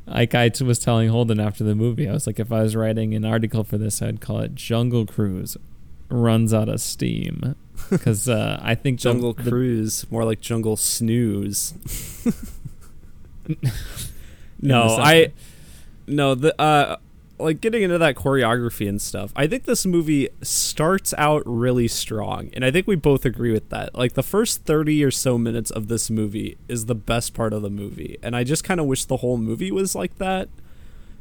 like 0.08 0.34
I 0.36 0.52
was 0.64 0.80
telling 0.80 1.10
Holden 1.10 1.40
after 1.40 1.64
the 1.64 1.76
movie 1.76 2.08
I 2.08 2.14
was 2.14 2.26
like 2.28 2.40
if 2.40 2.52
I 2.52 2.62
was 2.64 2.76
writing 2.76 3.14
an 3.14 3.26
article 3.26 3.64
for 3.64 3.78
this 3.78 4.02
I'd 4.02 4.22
call 4.22 4.40
it 4.40 4.56
Jungle 4.56 5.06
Cruise 5.06 5.58
runs 6.10 6.54
out 6.54 6.70
of 6.70 6.82
steam 6.82 7.56
because 7.90 8.28
uh, 8.28 8.60
I 8.62 8.76
think 8.76 9.00
Jungle 9.00 9.34
the, 9.34 9.50
Cruise, 9.50 10.10
more 10.12 10.26
like 10.26 10.42
Jungle 10.42 10.76
Snooze. 10.76 11.74
no, 14.62 14.82
I 14.98 15.32
no 16.08 16.36
the 16.36 16.60
uh 16.60 16.98
like 17.40 17.62
getting 17.62 17.84
into 17.84 17.98
that 17.98 18.16
choreography 18.16 18.88
and 18.88 19.02
stuff. 19.02 19.32
I 19.36 19.48
think 19.48 19.64
this 19.64 19.86
movie 19.86 20.30
starts 20.42 21.14
out 21.18 21.44
really 21.46 21.88
strong, 21.88 22.50
and 22.54 22.66
I 22.66 22.72
think 22.72 22.88
we 22.88 22.96
both 22.96 23.26
agree 23.26 23.52
with 23.52 23.70
that. 23.70 23.96
Like 23.96 24.14
the 24.14 24.24
first 24.24 24.66
30 24.66 25.04
or 25.04 25.12
so 25.12 25.38
minutes 25.38 25.72
of 25.72 25.88
this 25.88 26.10
movie 26.10 26.58
is 26.68 26.86
the 26.86 26.96
best 26.96 27.34
part 27.34 27.54
of 27.54 27.62
the 27.62 27.70
movie, 27.70 28.18
and 28.22 28.36
I 28.36 28.44
just 28.44 28.64
kind 28.64 28.80
of 28.80 28.86
wish 28.86 29.06
the 29.06 29.18
whole 29.18 29.38
movie 29.38 29.72
was 29.72 29.96
like 29.96 30.18
that 30.18 30.50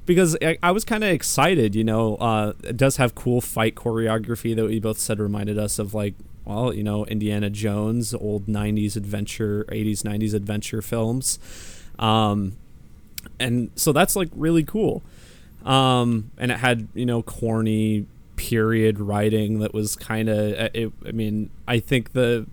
because 0.06 0.36
I, 0.42 0.58
I 0.62 0.70
was 0.72 0.84
kind 0.84 1.04
of 1.04 1.10
excited. 1.10 1.74
You 1.74 1.84
know, 1.84 2.16
uh, 2.16 2.54
it 2.64 2.76
does 2.76 2.96
have 2.96 3.14
cool 3.14 3.40
fight 3.40 3.74
choreography 3.74 4.56
that 4.56 4.64
we 4.64 4.80
both 4.80 4.98
said 4.98 5.20
reminded 5.20 5.58
us 5.58 5.78
of 5.78 5.94
like, 5.94 6.14
well, 6.44 6.72
you 6.72 6.82
know, 6.82 7.04
Indiana 7.04 7.50
Jones, 7.50 8.14
old 8.14 8.46
'90s 8.46 8.96
adventure, 8.96 9.64
'80s 9.68 10.02
'90s 10.02 10.34
adventure 10.34 10.82
films, 10.82 11.38
um, 11.98 12.56
and 13.38 13.70
so 13.76 13.92
that's 13.92 14.16
like 14.16 14.30
really 14.34 14.64
cool. 14.64 15.02
Um, 15.68 16.30
and 16.38 16.50
it 16.50 16.58
had 16.58 16.88
you 16.94 17.04
know 17.06 17.22
corny 17.22 18.06
period 18.36 18.98
writing 18.98 19.58
that 19.58 19.74
was 19.74 19.94
kind 19.94 20.28
of. 20.28 20.70
I 20.74 21.12
mean, 21.12 21.50
I 21.68 21.78
think 21.78 22.12
the 22.12 22.46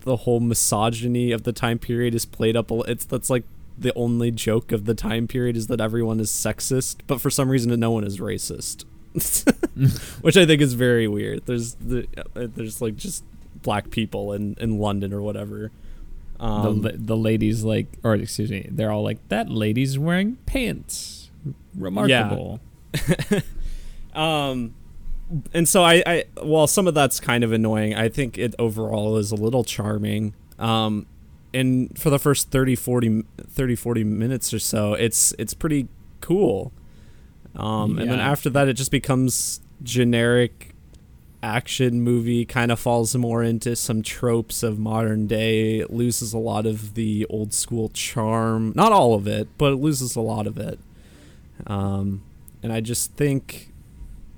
the 0.00 0.16
whole 0.18 0.40
misogyny 0.40 1.32
of 1.32 1.42
the 1.42 1.52
time 1.52 1.78
period 1.78 2.14
is 2.14 2.24
played 2.24 2.56
up. 2.56 2.70
It's 2.70 3.04
that's 3.04 3.28
like 3.28 3.42
the 3.76 3.92
only 3.94 4.30
joke 4.30 4.70
of 4.70 4.84
the 4.84 4.94
time 4.94 5.26
period 5.26 5.56
is 5.56 5.66
that 5.66 5.80
everyone 5.80 6.20
is 6.20 6.30
sexist, 6.30 6.98
but 7.08 7.20
for 7.20 7.28
some 7.28 7.48
reason 7.48 7.78
no 7.78 7.90
one 7.90 8.04
is 8.04 8.18
racist, 8.18 8.84
which 10.22 10.36
I 10.36 10.46
think 10.46 10.62
is 10.62 10.74
very 10.74 11.08
weird. 11.08 11.44
There's 11.46 11.74
the 11.74 12.06
uh, 12.16 12.46
there's 12.54 12.80
like 12.80 12.96
just 12.96 13.24
black 13.62 13.90
people 13.90 14.32
in 14.32 14.54
in 14.60 14.78
London 14.78 15.12
or 15.12 15.22
whatever. 15.22 15.72
Um, 16.38 16.82
the 16.82 16.92
the 16.92 17.16
ladies 17.16 17.64
like, 17.64 17.86
or 18.04 18.14
excuse 18.14 18.50
me, 18.50 18.68
they're 18.70 18.92
all 18.92 19.02
like 19.02 19.26
that. 19.28 19.50
Lady's 19.50 19.98
wearing 19.98 20.36
pants. 20.46 21.15
Remarkable. 21.74 22.60
Yeah. 22.94 23.40
um, 24.14 24.74
and 25.52 25.68
so 25.68 25.82
I, 25.82 26.02
I, 26.06 26.24
while 26.40 26.66
some 26.66 26.86
of 26.86 26.94
that's 26.94 27.20
kind 27.20 27.42
of 27.44 27.52
annoying, 27.52 27.94
I 27.94 28.08
think 28.08 28.38
it 28.38 28.54
overall 28.58 29.16
is 29.16 29.32
a 29.32 29.36
little 29.36 29.64
charming. 29.64 30.34
Um, 30.58 31.06
and 31.52 31.98
for 31.98 32.10
the 32.10 32.18
first 32.18 32.50
30 32.50 32.76
40, 32.76 33.24
30, 33.48 33.76
40 33.76 34.04
minutes 34.04 34.52
or 34.52 34.58
so, 34.58 34.94
it's 34.94 35.34
it's 35.38 35.54
pretty 35.54 35.88
cool. 36.20 36.72
Um, 37.54 37.96
yeah. 37.96 38.02
and 38.02 38.10
then 38.12 38.20
after 38.20 38.50
that, 38.50 38.68
it 38.68 38.74
just 38.74 38.90
becomes 38.90 39.60
generic 39.82 40.74
action 41.42 42.02
movie. 42.02 42.44
Kind 42.44 42.70
of 42.70 42.78
falls 42.78 43.14
more 43.16 43.42
into 43.42 43.74
some 43.74 44.02
tropes 44.02 44.62
of 44.62 44.78
modern 44.78 45.26
day. 45.26 45.78
It 45.78 45.90
loses 45.90 46.32
a 46.32 46.38
lot 46.38 46.66
of 46.66 46.94
the 46.94 47.26
old 47.30 47.54
school 47.54 47.88
charm. 47.88 48.72
Not 48.76 48.92
all 48.92 49.14
of 49.14 49.26
it, 49.26 49.48
but 49.56 49.72
it 49.72 49.76
loses 49.76 50.14
a 50.14 50.20
lot 50.20 50.46
of 50.46 50.58
it. 50.58 50.78
Um, 51.66 52.22
and 52.62 52.72
I 52.72 52.80
just 52.80 53.14
think 53.14 53.72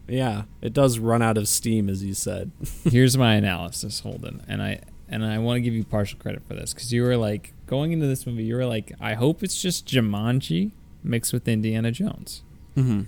yeah, 0.09 0.45
it 0.63 0.73
does 0.73 0.99
run 0.99 1.23
out 1.23 1.37
of 1.37 1.47
steam, 1.49 1.89
as 1.89 2.03
you 2.03 2.15
said. 2.15 2.51
Here's 2.85 3.17
my 3.17 3.35
analysis, 3.35 4.01
Holden, 4.01 4.43
and 4.49 4.63
I 4.63 4.81
and 5.09 5.25
I 5.25 5.39
want 5.39 5.57
to 5.57 5.61
give 5.61 5.75
you 5.75 5.85
partial 5.85 6.19
credit 6.19 6.43
for 6.47 6.55
this 6.55 6.75
because 6.75 6.93
you 6.93 7.03
were 7.03 7.17
like 7.17 7.53
going 7.67 7.93
into 7.93 8.07
this 8.07 8.27
movie, 8.27 8.45
you 8.45 8.57
were 8.57 8.67
like, 8.67 8.93
I 9.01 9.15
hope 9.15 9.43
it's 9.43 9.61
just 9.61 9.87
Jumanji 9.87 10.73
mixed 11.03 11.33
with 11.33 11.47
Indiana 11.47 11.91
Jones, 11.93 12.43
mm-hmm. 12.77 13.03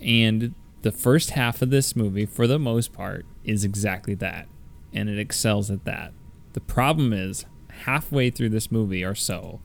and 0.00 0.54
the 0.82 0.92
first 0.92 1.30
half 1.30 1.62
of 1.62 1.70
this 1.70 1.96
movie, 1.96 2.26
for 2.26 2.46
the 2.46 2.58
most 2.58 2.92
part, 2.92 3.26
is 3.44 3.64
exactly 3.64 4.14
that, 4.14 4.46
and 4.92 5.08
it 5.08 5.18
excels 5.18 5.70
at 5.70 5.84
that. 5.84 6.12
The 6.52 6.60
problem 6.60 7.12
is 7.12 7.44
halfway 7.84 8.30
through 8.30 8.50
this 8.50 8.70
movie 8.70 9.04
or 9.04 9.14
so, 9.14 9.60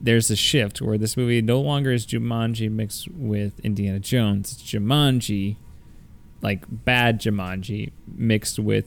there's 0.00 0.30
a 0.30 0.36
shift 0.36 0.80
where 0.80 0.96
this 0.98 1.16
movie 1.16 1.42
no 1.42 1.60
longer 1.60 1.90
is 1.92 2.06
Jumanji 2.06 2.70
mixed 2.70 3.08
with 3.08 3.58
Indiana 3.60 3.98
Jones. 3.98 4.52
It's 4.52 4.62
Jumanji 4.62 5.56
like 6.40 6.64
bad 6.70 7.20
Jumanji 7.20 7.90
mixed 8.06 8.58
with 8.58 8.86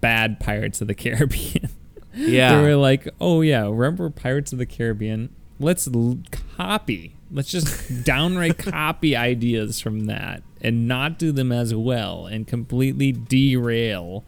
bad 0.00 0.38
Pirates 0.38 0.80
of 0.80 0.86
the 0.88 0.94
Caribbean. 1.04 1.68
Yeah. 2.14 2.56
they 2.56 2.62
were 2.62 2.76
like, 2.76 3.08
"Oh 3.20 3.40
yeah, 3.42 3.62
remember 3.68 4.08
Pirates 4.10 4.52
of 4.52 4.58
the 4.58 4.66
Caribbean? 4.66 5.30
Let's 5.58 5.88
l- 5.88 6.18
copy. 6.56 7.14
Let's 7.30 7.50
just 7.50 8.04
downright 8.04 8.56
copy 8.72 9.16
ideas 9.16 9.80
from 9.80 10.06
that 10.06 10.42
and 10.60 10.86
not 10.86 11.18
do 11.18 11.32
them 11.32 11.50
as 11.52 11.74
well 11.74 12.26
and 12.26 12.46
completely 12.46 13.10
derail 13.12 14.24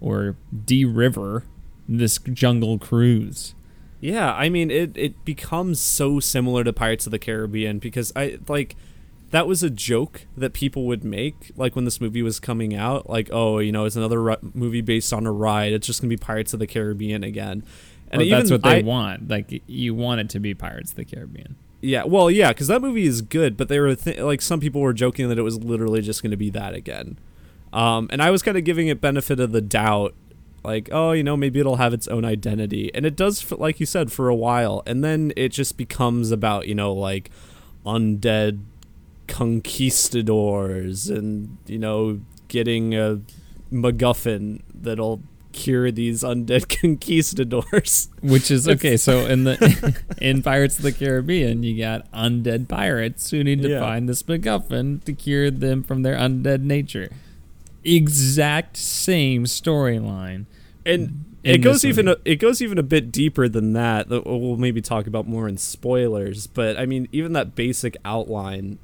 or 0.00 0.36
de-river 0.64 1.42
this 1.88 2.18
jungle 2.18 2.78
cruise." 2.78 3.54
Yeah, 4.00 4.32
I 4.34 4.48
mean 4.48 4.70
it 4.70 4.96
it 4.96 5.24
becomes 5.24 5.80
so 5.80 6.20
similar 6.20 6.64
to 6.64 6.72
Pirates 6.72 7.06
of 7.06 7.12
the 7.12 7.18
Caribbean 7.18 7.78
because 7.78 8.12
I 8.14 8.38
like 8.48 8.76
that 9.30 9.46
was 9.46 9.62
a 9.62 9.70
joke 9.70 10.26
that 10.36 10.52
people 10.52 10.84
would 10.86 11.04
make 11.04 11.50
like 11.56 11.74
when 11.74 11.84
this 11.84 12.00
movie 12.00 12.22
was 12.22 12.38
coming 12.38 12.74
out 12.74 13.08
like 13.08 13.28
oh 13.32 13.58
you 13.58 13.72
know 13.72 13.84
it's 13.84 13.96
another 13.96 14.30
r- 14.30 14.38
movie 14.54 14.80
based 14.80 15.12
on 15.12 15.26
a 15.26 15.32
ride 15.32 15.72
it's 15.72 15.86
just 15.86 16.00
gonna 16.00 16.10
be 16.10 16.16
pirates 16.16 16.52
of 16.52 16.60
the 16.60 16.66
caribbean 16.66 17.24
again. 17.24 17.64
And 18.10 18.20
well, 18.20 18.30
that's 18.30 18.50
what 18.50 18.62
they 18.62 18.78
I, 18.78 18.82
want 18.82 19.28
like 19.28 19.62
you 19.66 19.94
want 19.94 20.20
it 20.20 20.28
to 20.30 20.40
be 20.40 20.54
pirates 20.54 20.90
of 20.90 20.96
the 20.96 21.04
caribbean. 21.04 21.56
Yeah 21.80 22.04
well 22.04 22.30
yeah 22.30 22.48
because 22.48 22.68
that 22.68 22.82
movie 22.82 23.06
is 23.06 23.22
good 23.22 23.56
but 23.56 23.68
they 23.68 23.80
were 23.80 23.94
th- 23.94 24.18
like 24.18 24.42
some 24.42 24.60
people 24.60 24.80
were 24.80 24.92
joking 24.92 25.28
that 25.28 25.38
it 25.38 25.42
was 25.42 25.58
literally 25.58 26.02
just 26.02 26.22
gonna 26.22 26.36
be 26.36 26.50
that 26.50 26.74
again. 26.74 27.18
Um, 27.72 28.08
and 28.10 28.22
i 28.22 28.30
was 28.30 28.42
kind 28.42 28.56
of 28.56 28.64
giving 28.64 28.88
it 28.88 29.00
benefit 29.00 29.40
of 29.40 29.52
the 29.52 29.60
doubt 29.60 30.14
like 30.66 30.88
oh 30.92 31.12
you 31.12 31.22
know 31.22 31.36
maybe 31.36 31.60
it'll 31.60 31.76
have 31.76 31.94
its 31.94 32.08
own 32.08 32.24
identity 32.24 32.90
and 32.94 33.06
it 33.06 33.16
does 33.16 33.50
like 33.52 33.80
you 33.80 33.86
said 33.86 34.12
for 34.12 34.28
a 34.28 34.34
while 34.34 34.82
and 34.86 35.02
then 35.02 35.32
it 35.36 35.48
just 35.48 35.76
becomes 35.76 36.30
about 36.30 36.66
you 36.66 36.74
know 36.74 36.92
like 36.92 37.30
undead 37.86 38.60
conquistadors 39.28 41.08
and 41.08 41.56
you 41.66 41.78
know 41.78 42.20
getting 42.48 42.94
a 42.94 43.20
MacGuffin 43.72 44.62
that'll 44.74 45.22
cure 45.52 45.90
these 45.90 46.22
undead 46.22 46.68
conquistadors. 46.80 48.08
Which 48.22 48.50
is 48.50 48.68
okay. 48.76 48.96
so 48.96 49.26
in 49.26 49.44
the 49.44 50.02
in 50.20 50.42
Pirates 50.42 50.76
of 50.76 50.82
the 50.82 50.92
Caribbean, 50.92 51.62
you 51.62 51.78
got 51.78 52.10
undead 52.12 52.68
pirates 52.68 53.30
who 53.30 53.42
need 53.42 53.62
to 53.62 53.70
yeah. 53.70 53.80
find 53.80 54.08
this 54.08 54.22
MacGuffin 54.22 55.02
to 55.04 55.12
cure 55.12 55.50
them 55.50 55.82
from 55.82 56.02
their 56.02 56.16
undead 56.16 56.60
nature. 56.60 57.10
Exact 57.82 58.76
same 58.76 59.44
storyline. 59.44 60.46
And 60.86 61.24
it 61.42 61.58
goes 61.58 61.84
even 61.84 62.08
a, 62.08 62.16
it 62.24 62.36
goes 62.36 62.60
even 62.60 62.78
a 62.78 62.82
bit 62.82 63.12
deeper 63.12 63.48
than 63.48 63.72
that. 63.74 64.08
We'll 64.08 64.56
maybe 64.56 64.80
talk 64.80 65.06
about 65.06 65.26
more 65.28 65.48
in 65.48 65.58
spoilers. 65.58 66.46
But 66.46 66.78
I 66.78 66.86
mean, 66.86 67.08
even 67.12 67.32
that 67.34 67.54
basic 67.54 67.96
outline 68.04 68.78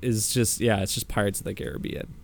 is 0.00 0.32
just 0.32 0.60
yeah, 0.60 0.80
it's 0.80 0.94
just 0.94 1.08
Pirates 1.08 1.40
of 1.40 1.44
the 1.44 1.54
Caribbean, 1.54 2.14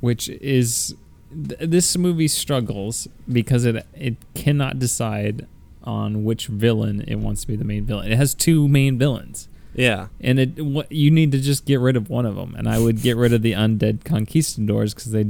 which 0.00 0.28
is 0.28 0.94
th- 1.30 1.60
this 1.60 1.96
movie 1.96 2.28
struggles 2.28 3.08
because 3.30 3.64
it 3.64 3.86
it 3.94 4.16
cannot 4.34 4.78
decide 4.78 5.46
on 5.84 6.24
which 6.24 6.46
villain 6.46 7.02
it 7.06 7.16
wants 7.16 7.42
to 7.42 7.46
be 7.46 7.56
the 7.56 7.64
main 7.64 7.84
villain. 7.84 8.10
It 8.10 8.16
has 8.16 8.34
two 8.34 8.68
main 8.68 8.98
villains. 8.98 9.48
Yeah, 9.74 10.08
and 10.20 10.38
it 10.40 10.64
what 10.64 10.90
you 10.90 11.10
need 11.10 11.32
to 11.32 11.40
just 11.40 11.64
get 11.64 11.78
rid 11.78 11.96
of 11.96 12.10
one 12.10 12.26
of 12.26 12.34
them, 12.34 12.54
and 12.56 12.68
I 12.68 12.78
would 12.78 13.02
get 13.02 13.16
rid 13.16 13.32
of 13.32 13.42
the 13.42 13.52
undead 13.52 14.04
conquistadors 14.04 14.94
because 14.94 15.12
they 15.12 15.26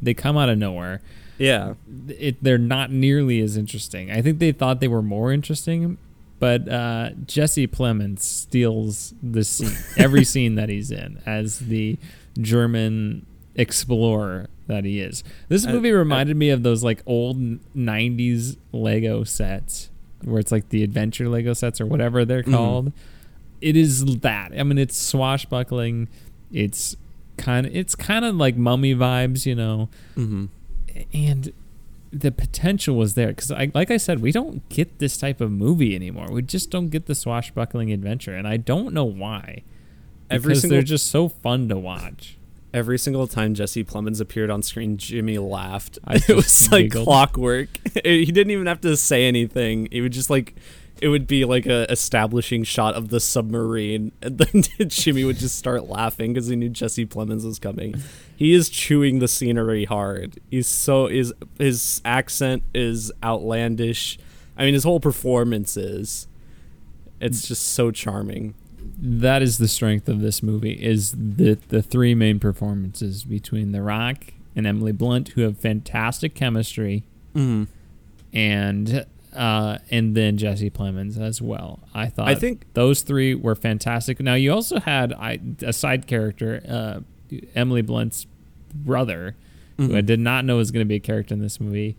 they 0.00 0.14
come 0.14 0.36
out 0.38 0.48
of 0.48 0.58
nowhere. 0.58 1.02
Yeah, 1.38 1.74
it 2.08 2.42
they're 2.42 2.58
not 2.58 2.90
nearly 2.90 3.40
as 3.40 3.56
interesting. 3.56 4.10
I 4.10 4.22
think 4.22 4.38
they 4.38 4.52
thought 4.52 4.80
they 4.80 4.88
were 4.88 5.02
more 5.02 5.32
interesting, 5.32 5.98
but 6.38 6.68
uh, 6.68 7.10
Jesse 7.26 7.66
Plemons 7.66 8.20
steals 8.20 9.14
the 9.22 9.44
scene, 9.44 9.76
every 9.96 10.24
scene 10.24 10.56
that 10.56 10.68
he's 10.68 10.90
in 10.90 11.20
as 11.24 11.60
the 11.60 11.98
German 12.40 13.26
explorer 13.54 14.48
that 14.66 14.84
he 14.84 15.00
is. 15.00 15.24
This 15.48 15.66
movie 15.66 15.90
reminded 15.92 16.36
me 16.36 16.50
of 16.50 16.62
those 16.62 16.84
like 16.84 17.02
old 17.06 17.38
'90s 17.74 18.56
Lego 18.72 19.24
sets, 19.24 19.90
where 20.22 20.38
it's 20.38 20.52
like 20.52 20.68
the 20.68 20.82
adventure 20.82 21.28
Lego 21.28 21.52
sets 21.52 21.80
or 21.80 21.86
whatever 21.86 22.24
they're 22.24 22.42
mm-hmm. 22.42 22.54
called. 22.54 22.86
Mm. 22.86 22.92
It 23.60 23.76
is 23.76 24.04
that. 24.20 24.52
I 24.56 24.62
mean, 24.62 24.78
it's 24.78 24.96
swashbuckling. 24.96 26.08
It's 26.52 26.96
kind 27.36 27.66
of 27.66 27.74
it's 27.74 27.94
kind 27.94 28.24
of 28.24 28.36
like 28.36 28.56
mummy 28.56 28.94
vibes, 28.94 29.46
you 29.46 29.54
know. 29.54 29.88
Mm-hmm. 30.16 30.46
And 31.12 31.52
the 32.12 32.32
potential 32.32 32.96
was 32.96 33.14
there 33.14 33.28
because, 33.28 33.50
I, 33.50 33.70
like 33.74 33.90
I 33.90 33.96
said, 33.96 34.20
we 34.20 34.32
don't 34.32 34.66
get 34.68 34.98
this 34.98 35.16
type 35.16 35.40
of 35.40 35.50
movie 35.50 35.94
anymore. 35.94 36.28
We 36.30 36.42
just 36.42 36.70
don't 36.70 36.88
get 36.88 37.06
the 37.06 37.14
swashbuckling 37.14 37.92
adventure, 37.92 38.34
and 38.34 38.46
I 38.46 38.56
don't 38.56 38.92
know 38.94 39.04
why. 39.04 39.62
Every 40.30 40.50
because 40.50 40.62
single, 40.62 40.76
they're 40.76 40.82
just 40.82 41.06
so 41.08 41.28
fun 41.28 41.68
to 41.68 41.78
watch. 41.78 42.36
Every 42.72 42.98
single 42.98 43.26
time 43.26 43.54
Jesse 43.54 43.82
Plemons 43.82 44.20
appeared 44.20 44.50
on 44.50 44.62
screen, 44.62 44.98
Jimmy 44.98 45.38
laughed. 45.38 45.98
it 46.08 46.34
was 46.34 46.70
like 46.70 46.92
clockwork. 46.92 47.68
he 48.04 48.26
didn't 48.26 48.50
even 48.50 48.66
have 48.66 48.80
to 48.82 48.96
say 48.96 49.26
anything. 49.26 49.88
He 49.90 50.00
would 50.00 50.12
just 50.12 50.28
like 50.28 50.54
it 51.00 51.08
would 51.08 51.26
be 51.26 51.44
like 51.44 51.66
a 51.66 51.90
establishing 51.90 52.64
shot 52.64 52.94
of 52.94 53.08
the 53.08 53.20
submarine, 53.20 54.12
and 54.22 54.38
then 54.38 54.62
Jimmy 54.88 55.24
would 55.24 55.38
just 55.38 55.56
start 55.56 55.88
laughing 55.88 56.32
because 56.32 56.48
he 56.48 56.56
knew 56.56 56.68
Jesse 56.68 57.06
Plemons 57.06 57.44
was 57.44 57.58
coming. 57.58 57.94
He 58.36 58.52
is 58.52 58.68
chewing 58.68 59.18
the 59.18 59.28
scenery 59.28 59.84
hard. 59.84 60.40
He's 60.50 60.66
so 60.66 61.06
is 61.06 61.32
his 61.58 62.00
accent 62.04 62.62
is 62.74 63.12
outlandish. 63.22 64.18
I 64.56 64.64
mean, 64.64 64.74
his 64.74 64.84
whole 64.84 65.00
performance 65.00 65.76
is. 65.76 66.26
It's 67.20 67.48
just 67.48 67.62
so 67.62 67.90
charming. 67.90 68.54
That 68.96 69.42
is 69.42 69.58
the 69.58 69.68
strength 69.68 70.08
of 70.08 70.20
this 70.20 70.42
movie. 70.42 70.72
Is 70.72 71.12
the 71.12 71.58
the 71.68 71.82
three 71.82 72.14
main 72.14 72.38
performances 72.38 73.24
between 73.24 73.72
The 73.72 73.82
Rock 73.82 74.32
and 74.54 74.66
Emily 74.66 74.92
Blunt, 74.92 75.30
who 75.30 75.42
have 75.42 75.58
fantastic 75.58 76.34
chemistry, 76.34 77.04
mm-hmm. 77.34 77.64
and 78.32 79.06
uh, 79.34 79.78
and 79.90 80.16
then 80.16 80.36
Jesse 80.38 80.70
Plemons 80.70 81.18
as 81.20 81.40
well. 81.42 81.80
I 81.94 82.06
thought 82.08 82.28
I 82.28 82.34
think- 82.34 82.66
those 82.74 83.02
three 83.02 83.34
were 83.34 83.54
fantastic. 83.54 84.20
Now 84.20 84.34
you 84.34 84.52
also 84.52 84.80
had 84.80 85.12
I, 85.12 85.38
a 85.62 85.72
side 85.72 86.06
character, 86.06 86.62
uh, 86.68 87.00
Emily 87.54 87.82
Blunt's 87.82 88.26
brother, 88.74 89.36
who 89.76 89.96
I 89.96 90.00
did 90.00 90.18
not 90.18 90.44
know 90.44 90.56
was 90.56 90.70
going 90.72 90.84
to 90.84 90.88
be 90.88 90.96
a 90.96 91.00
character 91.00 91.34
in 91.34 91.40
this 91.40 91.60
movie. 91.60 91.96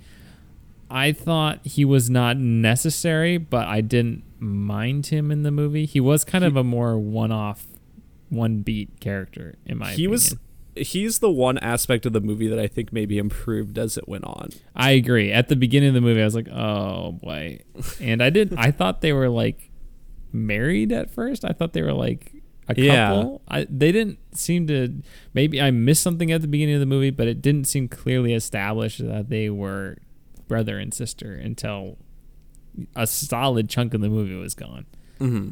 I 0.91 1.11
thought 1.13 1.59
he 1.65 1.85
was 1.85 2.09
not 2.09 2.35
necessary, 2.37 3.37
but 3.37 3.67
I 3.67 3.79
didn't 3.81 4.23
mind 4.39 5.07
him 5.07 5.31
in 5.31 5.43
the 5.43 5.51
movie. 5.51 5.85
He 5.85 5.99
was 6.01 6.25
kind 6.25 6.43
of 6.43 6.57
a 6.57 6.63
more 6.63 6.97
one-off, 6.97 7.67
one-beat 8.29 8.99
character 8.99 9.55
in 9.65 9.77
my 9.77 9.87
he 9.91 10.05
opinion. 10.05 10.11
was 10.11 10.35
he's 10.75 11.19
the 11.19 11.29
one 11.31 11.57
aspect 11.59 12.05
of 12.05 12.13
the 12.13 12.21
movie 12.21 12.47
that 12.47 12.59
I 12.59 12.67
think 12.67 12.91
maybe 12.93 13.17
improved 13.17 13.77
as 13.77 13.97
it 13.97 14.07
went 14.07 14.23
on. 14.25 14.49
I 14.75 14.91
agree. 14.91 15.31
At 15.31 15.47
the 15.49 15.55
beginning 15.55 15.89
of 15.89 15.95
the 15.95 16.01
movie, 16.01 16.21
I 16.21 16.25
was 16.25 16.35
like, 16.35 16.49
"Oh 16.49 17.13
boy," 17.13 17.59
and 17.99 18.21
I 18.23 18.29
did. 18.29 18.53
I 18.57 18.71
thought 18.71 19.01
they 19.01 19.13
were 19.13 19.29
like 19.29 19.69
married 20.31 20.91
at 20.91 21.09
first. 21.09 21.43
I 21.45 21.49
thought 21.53 21.73
they 21.73 21.81
were 21.81 21.93
like 21.93 22.33
a 22.67 22.79
Yeah. 22.79 23.09
couple. 23.09 23.41
I, 23.47 23.65
they 23.69 23.91
didn't 23.91 24.19
seem 24.37 24.67
to. 24.67 25.01
Maybe 25.33 25.59
I 25.61 25.71
missed 25.71 26.01
something 26.03 26.31
at 26.31 26.41
the 26.41 26.47
beginning 26.47 26.75
of 26.75 26.79
the 26.81 26.85
movie, 26.85 27.09
but 27.09 27.27
it 27.27 27.41
didn't 27.41 27.65
seem 27.65 27.87
clearly 27.87 28.33
established 28.33 29.05
that 29.05 29.29
they 29.29 29.49
were 29.49 29.97
brother 30.47 30.77
and 30.79 30.93
sister 30.93 31.33
until 31.33 31.97
a 32.95 33.05
solid 33.07 33.69
chunk 33.69 33.93
of 33.93 34.01
the 34.01 34.09
movie 34.09 34.35
was 34.35 34.53
gone. 34.55 34.85
Mm-hmm. 35.19 35.49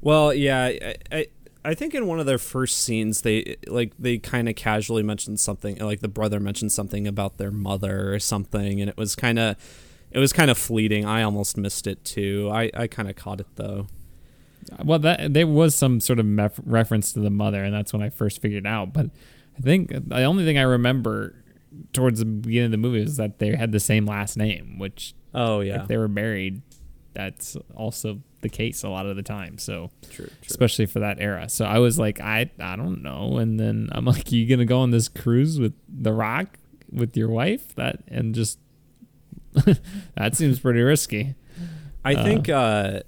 Well, 0.00 0.32
yeah, 0.32 0.64
I, 0.64 0.94
I 1.12 1.26
I 1.64 1.74
think 1.74 1.94
in 1.94 2.06
one 2.06 2.18
of 2.20 2.26
their 2.26 2.38
first 2.38 2.78
scenes 2.78 3.22
they 3.22 3.56
like 3.66 3.92
they 3.98 4.18
kind 4.18 4.48
of 4.48 4.56
casually 4.56 5.02
mentioned 5.02 5.40
something 5.40 5.76
like 5.76 6.00
the 6.00 6.08
brother 6.08 6.40
mentioned 6.40 6.72
something 6.72 7.06
about 7.06 7.36
their 7.36 7.50
mother 7.50 8.12
or 8.12 8.18
something, 8.18 8.80
and 8.80 8.88
it 8.88 8.96
was 8.96 9.14
kind 9.14 9.38
of 9.38 9.56
it 10.10 10.18
was 10.18 10.32
kind 10.32 10.50
of 10.50 10.58
fleeting. 10.58 11.04
I 11.04 11.22
almost 11.22 11.56
missed 11.56 11.86
it 11.86 12.04
too. 12.04 12.50
I 12.52 12.70
I 12.74 12.86
kind 12.86 13.10
of 13.10 13.16
caught 13.16 13.40
it 13.40 13.46
though. 13.56 13.86
Well, 14.84 14.98
that 15.00 15.32
there 15.34 15.46
was 15.46 15.74
some 15.74 16.00
sort 16.00 16.18
of 16.18 16.26
mef- 16.26 16.60
reference 16.64 17.12
to 17.14 17.20
the 17.20 17.30
mother, 17.30 17.64
and 17.64 17.74
that's 17.74 17.92
when 17.92 18.02
I 18.02 18.10
first 18.10 18.40
figured 18.40 18.66
out. 18.66 18.92
But 18.92 19.06
I 19.58 19.60
think 19.60 19.90
the 19.90 20.22
only 20.24 20.44
thing 20.44 20.58
I 20.58 20.62
remember 20.62 21.34
towards 21.92 22.18
the 22.18 22.24
beginning 22.24 22.66
of 22.66 22.70
the 22.72 22.76
movie 22.78 23.00
was 23.00 23.16
that 23.16 23.38
they 23.38 23.54
had 23.54 23.72
the 23.72 23.80
same 23.80 24.06
last 24.06 24.36
name, 24.36 24.78
which 24.78 25.14
Oh 25.34 25.60
yeah, 25.60 25.82
if 25.82 25.88
they 25.88 25.96
were 25.96 26.08
married, 26.08 26.62
that's 27.12 27.56
also 27.74 28.20
the 28.42 28.48
case 28.48 28.82
a 28.82 28.88
lot 28.88 29.06
of 29.06 29.16
the 29.16 29.22
time. 29.22 29.58
So 29.58 29.90
true, 30.10 30.26
true. 30.26 30.34
especially 30.48 30.86
for 30.86 31.00
that 31.00 31.18
era. 31.20 31.48
So 31.48 31.64
I 31.64 31.78
was 31.78 31.98
like, 31.98 32.20
I 32.20 32.50
I 32.58 32.76
don't 32.76 33.02
know. 33.02 33.38
And 33.38 33.58
then 33.58 33.88
I'm 33.92 34.04
like, 34.04 34.32
you 34.32 34.46
gonna 34.48 34.64
go 34.64 34.80
on 34.80 34.90
this 34.90 35.08
cruise 35.08 35.58
with 35.58 35.74
The 35.88 36.12
Rock 36.12 36.58
with 36.90 37.16
your 37.16 37.28
wife? 37.28 37.74
That 37.74 38.00
and 38.08 38.34
just 38.34 38.58
that 40.16 40.36
seems 40.36 40.60
pretty 40.60 40.80
risky. 40.80 41.34
I 42.04 42.14
think 42.14 42.48
uh, 42.48 43.00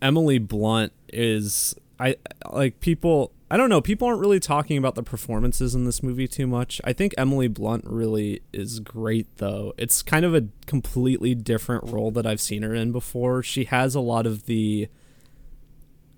Emily 0.00 0.38
Blunt 0.38 0.92
is 1.12 1.74
I 2.00 2.16
like 2.50 2.80
people. 2.80 3.32
I 3.50 3.56
don't 3.56 3.68
know. 3.68 3.82
People 3.82 4.08
aren't 4.08 4.20
really 4.20 4.40
talking 4.40 4.78
about 4.78 4.94
the 4.94 5.02
performances 5.02 5.74
in 5.74 5.84
this 5.84 6.02
movie 6.02 6.26
too 6.26 6.46
much. 6.46 6.80
I 6.82 6.94
think 6.94 7.12
Emily 7.18 7.46
Blunt 7.46 7.84
really 7.86 8.40
is 8.52 8.80
great, 8.80 9.26
though. 9.36 9.74
It's 9.76 10.02
kind 10.02 10.24
of 10.24 10.34
a 10.34 10.46
completely 10.66 11.34
different 11.34 11.84
role 11.84 12.10
that 12.12 12.26
I've 12.26 12.40
seen 12.40 12.62
her 12.62 12.74
in 12.74 12.90
before. 12.90 13.42
She 13.42 13.64
has 13.64 13.94
a 13.94 14.00
lot 14.00 14.26
of 14.26 14.46
the. 14.46 14.88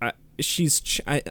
I, 0.01 0.13
she's. 0.39 0.79
Ch- 0.79 1.01
I, 1.05 1.21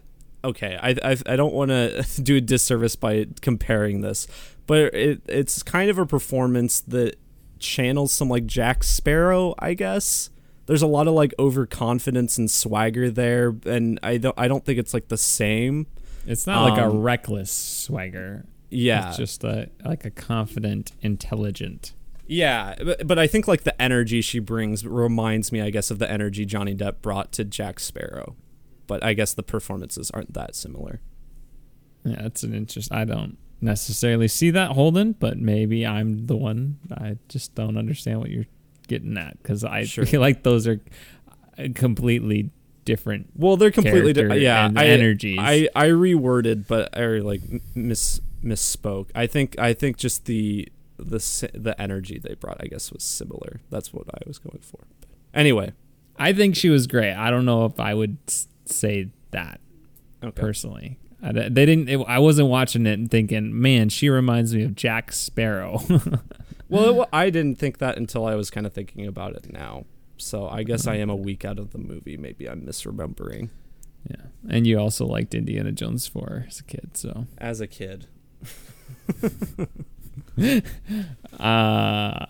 okay, 0.44 0.78
I 0.82 0.90
I, 1.02 1.16
I 1.24 1.36
don't 1.36 1.54
want 1.54 1.70
to 1.70 2.04
do 2.22 2.36
a 2.36 2.40
disservice 2.42 2.94
by 2.94 3.28
comparing 3.40 4.02
this, 4.02 4.26
but 4.66 4.94
it 4.94 5.22
it's 5.28 5.62
kind 5.62 5.88
of 5.88 5.96
a 5.96 6.04
performance 6.04 6.80
that 6.80 7.16
channels 7.58 8.12
some 8.12 8.28
like 8.28 8.44
Jack 8.44 8.84
Sparrow, 8.84 9.54
I 9.58 9.72
guess 9.72 10.28
there's 10.72 10.80
a 10.82 10.86
lot 10.86 11.06
of 11.06 11.12
like 11.12 11.34
overconfidence 11.38 12.38
and 12.38 12.50
swagger 12.50 13.10
there 13.10 13.54
and 13.66 14.00
i 14.02 14.16
don't 14.16 14.34
i 14.38 14.48
don't 14.48 14.64
think 14.64 14.78
it's 14.78 14.94
like 14.94 15.08
the 15.08 15.18
same 15.18 15.86
It's 16.26 16.46
not 16.46 16.62
like 16.70 16.78
a 16.80 16.86
Um, 16.86 17.02
reckless 17.02 17.50
swagger. 17.50 18.46
yeah 18.70 19.08
It's 19.08 19.18
just 19.18 19.44
a 19.44 19.68
like 19.84 20.04
a 20.06 20.10
confident, 20.10 20.92
intelligent. 21.02 21.92
yeah 22.26 22.74
but, 22.82 23.06
but 23.06 23.18
i 23.18 23.26
think 23.26 23.46
like 23.46 23.64
the 23.64 23.80
energy 23.80 24.22
she 24.22 24.38
brings 24.38 24.86
reminds 24.86 25.52
me 25.52 25.60
i 25.60 25.68
guess 25.70 25.90
of 25.90 25.98
the 25.98 26.10
energy 26.10 26.46
johnny 26.46 26.74
depp 26.74 27.02
brought 27.02 27.32
to 27.32 27.44
jack 27.44 27.78
sparrow 27.78 28.34
but 28.86 29.04
i 29.04 29.12
guess 29.12 29.34
the 29.34 29.42
performances 29.42 30.10
aren't 30.12 30.32
that 30.32 30.54
similar 30.56 31.00
Yeah, 32.04 32.22
that's 32.22 32.42
an 32.42 32.54
interest. 32.54 32.90
I 32.92 33.04
don't 33.04 33.36
necessarily 33.60 34.26
see 34.26 34.50
that 34.50 34.72
Holden, 34.72 35.12
but 35.20 35.38
maybe 35.38 35.86
I'm 35.86 36.26
the 36.26 36.36
one. 36.36 36.78
I 36.90 37.18
just 37.28 37.54
don't 37.54 37.76
understand 37.76 38.18
what 38.18 38.28
you're 38.30 38.46
getting 38.88 39.16
at 39.18 39.40
because 39.42 39.64
I 39.64 39.84
Sure. 39.84 40.04
feel 40.06 40.20
like 40.28 40.42
those 40.42 40.66
are 40.66 40.80
uh, 41.58 41.68
completely 41.74 42.50
different. 42.84 43.28
well 43.36 43.56
they're 43.56 43.70
completely 43.70 44.12
different 44.12 44.40
yeah 44.40 44.68
I, 44.74 44.86
energies. 44.86 45.38
I 45.40 45.68
i 45.76 45.86
reworded 45.86 46.66
but 46.66 46.98
i 46.98 47.06
like 47.20 47.40
miss 47.76 48.20
misspoke 48.42 49.10
i 49.14 49.28
think 49.28 49.56
i 49.56 49.72
think 49.72 49.96
just 49.98 50.24
the 50.24 50.68
the 50.96 51.48
the 51.54 51.80
energy 51.80 52.18
they 52.18 52.34
brought 52.34 52.56
i 52.60 52.66
guess 52.66 52.90
was 52.90 53.04
similar 53.04 53.60
that's 53.70 53.92
what 53.92 54.08
i 54.12 54.18
was 54.26 54.38
going 54.38 54.58
for 54.62 54.80
but 55.00 55.08
anyway 55.32 55.72
I 56.18 56.32
think 56.34 56.56
she 56.56 56.68
was 56.68 56.86
great. 56.86 57.14
I 57.14 57.30
don't 57.30 57.44
know 57.46 57.64
if 57.64 57.80
I 57.80 57.94
would 57.94 58.18
say 58.66 59.08
that 59.30 59.60
okay 60.22 60.40
personally. 60.40 60.98
I, 61.22 61.32
they 61.32 61.64
didn't. 61.66 61.88
It, 61.88 62.04
I 62.06 62.18
wasn't 62.18 62.48
watching 62.48 62.84
it 62.86 62.98
and 62.98 63.10
thinking, 63.10 63.58
man, 63.60 63.88
she 63.88 64.08
reminds 64.10 64.54
me 64.54 64.62
of 64.64 64.74
Jack 64.76 65.10
Sparrow. 65.12 65.80
Well, 66.72 66.88
it, 66.88 66.94
wa- 66.94 67.06
I 67.12 67.30
didn't 67.30 67.58
think 67.58 67.78
that 67.78 67.96
until 67.96 68.24
I 68.26 68.34
was 68.34 68.50
kind 68.50 68.66
of 68.66 68.72
thinking 68.72 69.06
about 69.06 69.34
it 69.36 69.52
now. 69.52 69.84
So 70.16 70.48
I 70.48 70.62
guess 70.62 70.86
I 70.86 70.96
am 70.96 71.10
a 71.10 71.16
week 71.16 71.44
out 71.44 71.58
of 71.58 71.70
the 71.72 71.78
movie. 71.78 72.16
Maybe 72.16 72.48
I'm 72.48 72.62
misremembering. 72.62 73.50
yeah, 74.08 74.26
and 74.48 74.66
you 74.66 74.78
also 74.78 75.04
liked 75.06 75.34
Indiana 75.34 75.72
Jones 75.72 76.06
four 76.06 76.44
as 76.48 76.60
a 76.60 76.64
kid, 76.64 76.90
so. 76.96 77.26
As 77.38 77.60
a 77.60 77.66
kid, 77.66 78.06
Uh, 81.38 82.26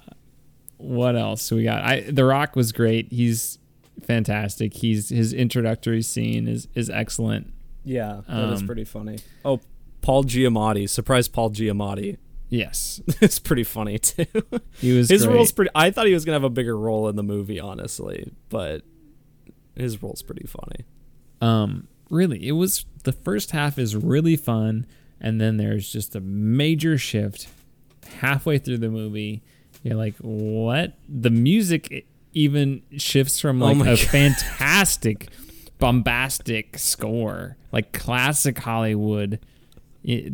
what 0.79 1.17
else 1.17 1.51
we 1.53 1.65
got? 1.65 1.83
I 1.83 2.01
The 2.03 2.25
Rock 2.25 2.57
was 2.57 2.73
great. 2.73 3.11
He's 3.13 3.59
fantastic. 4.03 4.75
He's 4.75 5.09
his 5.11 5.33
introductory 5.33 6.03
scene 6.03 6.49
is 6.49 6.69
is 6.75 6.91
excellent. 6.91 7.53
yeah, 7.85 8.23
that 8.29 8.53
is 8.53 8.61
Um, 8.61 8.67
pretty 8.67 8.85
funny. 8.85 9.19
Oh, 9.45 9.61
Paul 10.01 10.25
Giamatti, 10.25 10.89
surprise 10.89 11.29
Paul 11.29 11.51
Giamatti. 11.51 12.17
Yes, 12.55 13.01
it's 13.23 13.39
pretty 13.39 13.65
funny 13.65 13.99
too. 13.99 14.27
he 14.79 14.93
was. 14.97 15.09
his 15.09 15.25
great. 15.25 15.35
role's 15.35 15.53
pretty. 15.53 15.71
I 15.75 15.91
thought 15.91 16.07
he 16.07 16.13
was 16.13 16.25
gonna 16.27 16.35
have 16.37 16.45
a 16.45 16.51
bigger 16.51 16.77
role 16.77 17.09
in 17.09 17.17
the 17.17 17.23
movie, 17.23 17.59
honestly, 17.59 18.31
but 18.51 18.83
his 19.75 20.03
role's 20.03 20.21
pretty 20.23 20.47
funny. 20.47 20.85
Um, 21.41 21.89
really, 22.11 22.47
it 22.47 22.53
was 22.53 22.85
the 23.05 23.13
first 23.13 23.53
half 23.53 23.79
is 23.79 23.97
really 23.97 24.37
fun, 24.37 24.87
and 25.19 25.41
then 25.41 25.57
there's 25.57 25.91
just 25.91 26.15
a 26.15 26.21
major 26.21 26.99
shift 26.99 27.49
halfway 28.21 28.59
through 28.59 28.79
the 28.79 28.91
movie. 28.91 29.43
You're 29.83 29.97
like, 29.97 30.17
what? 30.19 30.93
The 31.09 31.31
music 31.31 32.07
even 32.35 32.83
shifts 32.99 33.41
from 33.41 33.63
Oh 33.63 33.67
like 33.69 33.77
my 33.79 33.87
a 33.89 33.97
God. 33.97 33.99
fantastic, 34.01 35.29
bombastic 35.79 36.79
score, 36.79 37.57
like 37.73 37.93
classic 37.93 38.59
Hollywood 38.59 39.41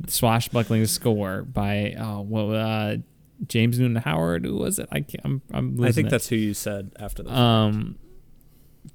swashbuckling 0.06 0.86
score 0.86 1.42
by 1.42 1.94
well, 2.26 2.54
uh, 2.54 2.96
James 3.46 3.78
Newton 3.78 3.96
Howard. 3.96 4.44
Who 4.44 4.56
was 4.56 4.78
it? 4.78 4.88
I 4.90 5.00
can't, 5.00 5.20
I'm 5.24 5.42
I'm 5.52 5.70
losing 5.76 5.84
I 5.86 5.92
think 5.92 6.06
it 6.08 6.10
that's 6.10 6.28
who 6.28 6.36
you 6.36 6.54
said 6.54 6.92
after 6.98 7.22
the. 7.22 7.32
um 7.38 7.96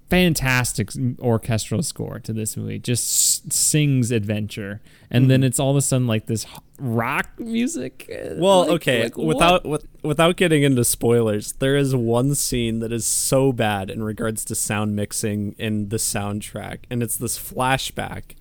fantastic 0.09 0.89
orchestral 1.19 1.81
score 1.81 2.19
to 2.19 2.33
this 2.33 2.55
movie 2.57 2.77
just 2.79 3.03
s- 3.47 3.55
sings 3.55 4.11
adventure 4.11 4.79
and 5.09 5.29
then 5.29 5.43
it's 5.43 5.59
all 5.59 5.71
of 5.71 5.77
a 5.77 5.81
sudden 5.81 6.05
like 6.07 6.25
this 6.27 6.45
rock 6.79 7.29
music 7.39 8.09
Uh, 8.11 8.35
Well, 8.37 8.61
like- 8.61 8.69
okay, 8.71 9.03
like 9.03 9.17
without 9.17 9.65
with, 9.65 9.85
without 10.03 10.35
getting 10.35 10.63
into 10.63 10.83
spoilers, 10.83 11.53
there 11.53 11.75
is 11.75 11.95
one 11.95 12.35
scene 12.35 12.79
that 12.79 12.91
is 12.91 13.05
so 13.05 13.51
bad 13.51 13.89
in 13.89 14.03
regards 14.03 14.43
to 14.45 14.55
sound 14.55 14.95
mixing 14.95 15.53
in 15.57 15.89
the 15.89 15.97
soundtrack, 15.97 16.79
and 16.89 17.01
it's 17.03 17.15
this 17.17 17.37
flashback 17.37 18.35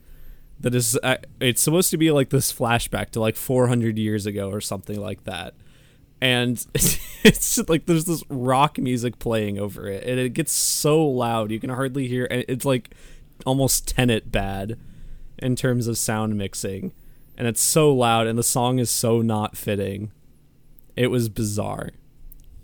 that 0.63 0.75
is 0.75 0.99
uh, 1.03 1.17
it's 1.41 1.61
supposed 1.63 1.91
to 1.91 1.97
be 1.97 2.11
like 2.11 2.31
this 2.31 2.53
flashback 2.53 3.11
to 3.11 3.21
like 3.21 3.37
400 3.37 3.99
years 3.99 4.27
ago 4.27 4.51
or 4.51 4.61
something 4.61 5.01
like 5.01 5.25
that. 5.25 5.55
And 6.21 6.65
it's 6.75 7.57
just 7.57 7.69
like 7.69 7.87
there's 7.87 8.05
this 8.05 8.23
rock 8.29 8.79
music 8.79 9.19
playing 9.19 9.59
over 9.59 9.87
it, 9.89 10.05
and 10.05 10.19
it 10.19 10.31
gets 10.35 10.53
so 10.53 11.05
loud 11.07 11.51
you 11.51 11.61
can 11.61 11.71
hardly 11.71 12.09
hear. 12.09 12.27
and 12.31 12.45
It's 12.49 12.65
like 12.65 12.95
almost 13.45 13.89
Tenet 13.89 14.31
bad 14.33 14.79
in 15.39 15.57
terms 15.57 15.89
of 15.89 15.99
sound 15.99 16.39
mixing, 16.39 16.93
and 17.37 17.49
it's 17.49 17.61
so 17.61 17.93
loud, 17.93 18.27
and 18.29 18.39
the 18.39 18.45
song 18.45 18.79
is 18.79 18.91
so 18.91 19.21
not 19.21 19.57
fitting. 19.57 20.13
It 20.95 21.09
was 21.09 21.29
bizarre. 21.29 21.91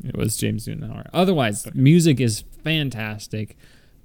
it 0.04 0.16
was 0.16 0.36
james 0.36 0.68
newton 0.68 1.02
otherwise 1.12 1.66
music 1.74 2.20
is 2.20 2.44
fantastic 2.62 3.56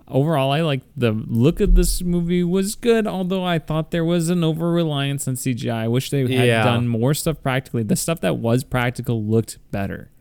overall 0.07 0.51
i 0.51 0.61
like 0.61 0.81
the 0.97 1.11
look 1.11 1.59
of 1.61 1.75
this 1.75 2.01
movie 2.01 2.43
was 2.43 2.75
good 2.75 3.07
although 3.07 3.43
i 3.43 3.57
thought 3.57 3.91
there 3.91 4.03
was 4.05 4.29
an 4.29 4.43
over 4.43 4.69
reliance 4.71 5.27
on 5.27 5.35
cgi 5.35 5.71
i 5.71 5.87
wish 5.87 6.09
they 6.09 6.21
had 6.21 6.47
Yeah. 6.47 6.63
done 6.63 6.87
more 6.87 7.13
stuff 7.13 7.41
practically 7.41 7.83
the 7.83 7.95
stuff 7.95 8.19
that 8.21 8.37
was 8.37 8.63
practical 8.63 9.23
looked 9.23 9.59
better 9.71 10.11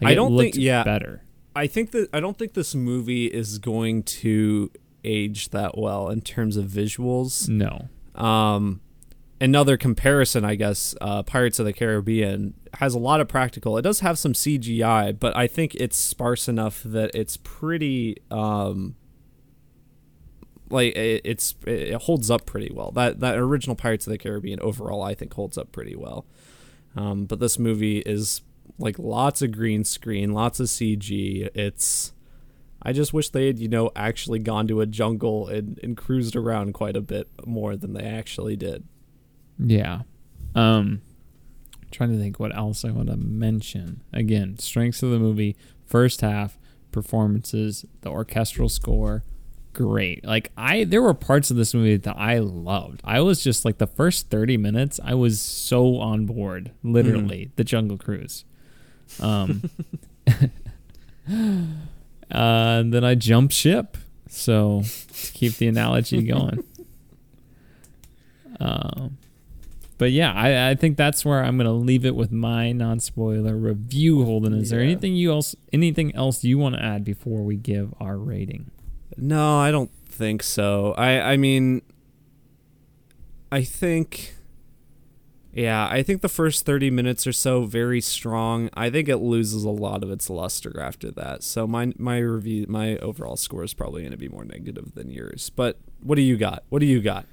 Like, 0.00 0.12
I 0.12 0.14
don't 0.14 0.36
think- 0.38 0.56
yeah. 0.56 0.82
better 0.84 1.22
I 1.56 1.66
think 1.66 1.90
that 1.90 2.08
I 2.12 2.20
don't 2.20 2.38
think 2.38 2.52
this 2.54 2.72
movie 2.76 3.26
is 3.26 3.58
going 3.58 4.04
to 4.04 4.70
age 5.02 5.48
that 5.50 5.76
well 5.76 6.08
in 6.08 6.20
terms 6.20 6.56
of 6.56 6.66
visuals. 6.66 7.48
No. 7.48 7.88
Um, 8.14 8.80
another 9.40 9.76
comparison, 9.76 10.44
I 10.44 10.54
guess, 10.54 10.94
uh, 11.00 11.24
Pirates 11.24 11.58
of 11.58 11.66
the 11.66 11.72
Caribbean 11.72 12.54
has 12.74 12.94
a 12.94 12.98
lot 13.00 13.20
of 13.20 13.26
practical. 13.26 13.76
It 13.76 13.82
does 13.82 14.00
have 14.00 14.20
some 14.20 14.34
CGI, 14.34 15.18
but 15.18 15.36
I 15.36 15.48
think 15.48 15.74
it's 15.76 15.96
sparse 15.96 16.46
enough 16.46 16.80
that 16.84 17.10
it's 17.12 17.36
pretty. 17.38 18.18
Um, 18.30 18.94
like 20.70 20.96
it, 20.96 21.22
it's 21.24 21.54
it 21.66 21.94
holds 22.02 22.30
up 22.30 22.46
pretty 22.46 22.70
well. 22.72 22.90
That 22.92 23.20
that 23.20 23.36
original 23.36 23.76
Pirates 23.76 24.06
of 24.06 24.10
the 24.10 24.18
Caribbean 24.18 24.60
overall, 24.60 25.02
I 25.02 25.14
think, 25.14 25.32
holds 25.34 25.58
up 25.58 25.72
pretty 25.72 25.96
well. 25.96 26.26
Um, 26.96 27.26
but 27.26 27.40
this 27.40 27.58
movie 27.58 27.98
is 27.98 28.42
like 28.78 28.98
lots 28.98 29.42
of 29.42 29.52
green 29.52 29.84
screen, 29.84 30.32
lots 30.32 30.60
of 30.60 30.66
CG. 30.66 31.48
It's 31.54 32.12
I 32.82 32.92
just 32.92 33.12
wish 33.12 33.30
they 33.30 33.46
had, 33.46 33.58
you 33.58 33.68
know, 33.68 33.90
actually 33.96 34.38
gone 34.38 34.68
to 34.68 34.80
a 34.80 34.86
jungle 34.86 35.48
and, 35.48 35.80
and 35.82 35.96
cruised 35.96 36.36
around 36.36 36.74
quite 36.74 36.96
a 36.96 37.00
bit 37.00 37.28
more 37.44 37.76
than 37.76 37.92
they 37.92 38.04
actually 38.04 38.56
did. 38.56 38.84
Yeah. 39.58 40.02
Um 40.54 41.02
trying 41.90 42.12
to 42.12 42.18
think 42.18 42.38
what 42.38 42.54
else 42.54 42.84
I 42.84 42.90
want 42.90 43.08
to 43.08 43.16
mention. 43.16 44.02
Again, 44.12 44.58
strengths 44.58 45.02
of 45.02 45.10
the 45.10 45.18
movie, 45.18 45.56
first 45.86 46.20
half, 46.20 46.58
performances, 46.92 47.84
the 48.02 48.10
orchestral 48.10 48.68
score, 48.68 49.24
great. 49.72 50.24
Like 50.24 50.50
I 50.56 50.84
there 50.84 51.02
were 51.02 51.14
parts 51.14 51.50
of 51.50 51.56
this 51.56 51.74
movie 51.74 51.96
that 51.96 52.16
I 52.16 52.38
loved. 52.38 53.00
I 53.04 53.20
was 53.20 53.42
just 53.42 53.64
like 53.64 53.78
the 53.78 53.86
first 53.86 54.30
30 54.30 54.56
minutes, 54.56 55.00
I 55.02 55.14
was 55.14 55.40
so 55.40 55.96
on 55.98 56.26
board, 56.26 56.72
literally, 56.82 57.46
mm. 57.46 57.50
the 57.56 57.64
Jungle 57.64 57.98
Cruise. 57.98 58.44
Um 59.20 59.70
Uh, 62.30 62.80
and 62.80 62.92
then 62.92 63.04
I 63.04 63.14
jump 63.14 63.52
ship. 63.52 63.96
So 64.28 64.82
to 64.84 65.32
keep 65.32 65.56
the 65.56 65.68
analogy 65.68 66.22
going. 66.26 66.64
Um, 68.60 69.18
but 69.96 70.12
yeah, 70.12 70.32
I, 70.32 70.70
I 70.70 70.74
think 70.74 70.96
that's 70.96 71.24
where 71.24 71.42
I'm 71.42 71.56
gonna 71.56 71.72
leave 71.72 72.04
it 72.04 72.14
with 72.14 72.30
my 72.30 72.72
non-spoiler 72.72 73.56
review. 73.56 74.24
Holden, 74.24 74.52
is 74.54 74.70
yeah. 74.70 74.76
there 74.76 74.84
anything 74.84 75.16
you 75.16 75.30
else 75.32 75.56
anything 75.72 76.14
else 76.14 76.44
you 76.44 76.58
want 76.58 76.76
to 76.76 76.82
add 76.82 77.04
before 77.04 77.42
we 77.42 77.56
give 77.56 77.94
our 77.98 78.16
rating? 78.16 78.70
No, 79.16 79.58
I 79.58 79.70
don't 79.70 79.90
think 80.06 80.42
so. 80.42 80.94
I 80.96 81.32
I 81.32 81.36
mean, 81.36 81.82
I 83.50 83.62
think 83.62 84.34
yeah, 85.52 85.88
I 85.90 86.02
think 86.02 86.20
the 86.20 86.28
first 86.28 86.66
30 86.66 86.90
minutes 86.90 87.26
or 87.26 87.32
so 87.32 87.64
very 87.64 88.00
strong. 88.00 88.70
I 88.74 88.90
think 88.90 89.08
it 89.08 89.16
loses 89.16 89.64
a 89.64 89.70
lot 89.70 90.04
of 90.04 90.10
its 90.10 90.30
luster 90.30 90.78
after 90.80 91.10
that. 91.12 91.42
So 91.42 91.66
my 91.66 91.92
my 91.96 92.18
review 92.18 92.66
my 92.68 92.96
overall 92.98 93.36
score 93.36 93.64
is 93.64 93.74
probably 93.74 94.02
going 94.02 94.12
to 94.12 94.18
be 94.18 94.28
more 94.28 94.44
negative 94.44 94.94
than 94.94 95.10
yours. 95.10 95.50
But 95.50 95.78
what 96.00 96.16
do 96.16 96.22
you 96.22 96.36
got? 96.36 96.64
What 96.68 96.80
do 96.80 96.86
you 96.86 97.00
got? 97.00 97.26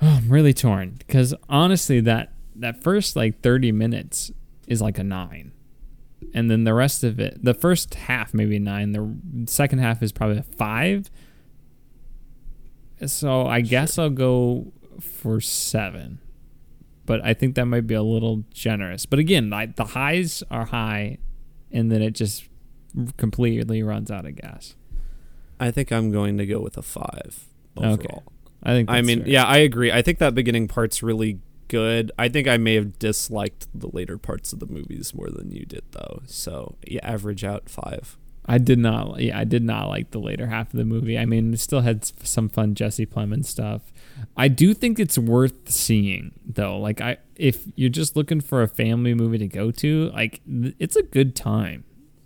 Oh, 0.00 0.08
I'm 0.18 0.28
really 0.28 0.54
torn 0.54 0.94
because 0.98 1.34
honestly 1.48 2.00
that 2.00 2.32
that 2.56 2.82
first 2.82 3.14
like 3.14 3.40
30 3.42 3.72
minutes 3.72 4.32
is 4.66 4.82
like 4.82 4.98
a 4.98 5.04
9. 5.04 5.52
And 6.34 6.50
then 6.50 6.64
the 6.64 6.74
rest 6.74 7.04
of 7.04 7.20
it, 7.20 7.42
the 7.42 7.54
first 7.54 7.94
half 7.94 8.34
maybe 8.34 8.58
9, 8.58 8.92
the 8.92 9.50
second 9.50 9.78
half 9.78 10.02
is 10.02 10.12
probably 10.12 10.38
a 10.38 10.42
5. 10.42 11.10
So 13.06 13.46
I 13.46 13.60
sure. 13.60 13.68
guess 13.68 13.98
I'll 13.98 14.10
go 14.10 14.72
for 15.00 15.40
7 15.40 16.18
but 17.08 17.24
I 17.24 17.32
think 17.32 17.54
that 17.54 17.64
might 17.64 17.86
be 17.86 17.94
a 17.94 18.02
little 18.02 18.44
generous. 18.52 19.06
But 19.06 19.18
again, 19.18 19.48
like 19.48 19.76
the 19.76 19.86
highs 19.86 20.42
are 20.50 20.66
high, 20.66 21.16
and 21.72 21.90
then 21.90 22.02
it 22.02 22.10
just 22.10 22.44
completely 23.16 23.82
runs 23.82 24.10
out 24.10 24.26
of 24.26 24.36
gas. 24.36 24.76
I 25.58 25.70
think 25.70 25.90
I'm 25.90 26.10
going 26.12 26.36
to 26.36 26.44
go 26.44 26.60
with 26.60 26.76
a 26.76 26.82
five 26.82 27.46
overall. 27.78 27.94
Okay. 27.94 28.20
I 28.62 28.72
think. 28.72 28.90
I 28.90 29.00
mean, 29.00 29.20
fair. 29.20 29.28
yeah, 29.28 29.44
I 29.46 29.56
agree. 29.56 29.90
I 29.90 30.02
think 30.02 30.18
that 30.18 30.34
beginning 30.34 30.68
part's 30.68 31.02
really 31.02 31.38
good. 31.68 32.10
I 32.18 32.28
think 32.28 32.48
I 32.48 32.56
may 32.56 32.74
have 32.74 32.98
disliked 32.98 33.68
the 33.74 33.88
later 33.88 34.18
parts 34.18 34.52
of 34.52 34.58
the 34.58 34.66
movies 34.66 35.14
more 35.14 35.30
than 35.30 35.50
you 35.50 35.64
did, 35.64 35.84
though. 35.92 36.22
So 36.26 36.76
yeah, 36.86 37.00
average 37.02 37.44
out 37.44 37.68
five. 37.68 38.16
I 38.50 38.56
did 38.56 38.78
not. 38.78 39.20
Yeah, 39.20 39.38
I 39.38 39.44
did 39.44 39.62
not 39.62 39.88
like 39.88 40.10
the 40.10 40.18
later 40.18 40.46
half 40.46 40.72
of 40.72 40.78
the 40.78 40.86
movie. 40.86 41.18
I 41.18 41.26
mean, 41.26 41.52
it 41.52 41.60
still 41.60 41.82
had 41.82 42.06
some 42.26 42.48
fun 42.48 42.74
Jesse 42.74 43.04
Plemons 43.04 43.44
stuff. 43.44 43.92
I 44.38 44.48
do 44.48 44.72
think 44.72 44.98
it's 44.98 45.18
worth 45.18 45.70
seeing 45.70 46.32
though. 46.46 46.78
Like 46.78 47.02
I, 47.02 47.18
if 47.36 47.66
you're 47.76 47.90
just 47.90 48.16
looking 48.16 48.40
for 48.40 48.62
a 48.62 48.68
family 48.68 49.12
movie 49.12 49.38
to 49.38 49.46
go 49.46 49.70
to, 49.72 50.10
like 50.12 50.40
it's 50.46 50.96
a 50.96 51.02
good 51.02 51.36
time. 51.36 51.84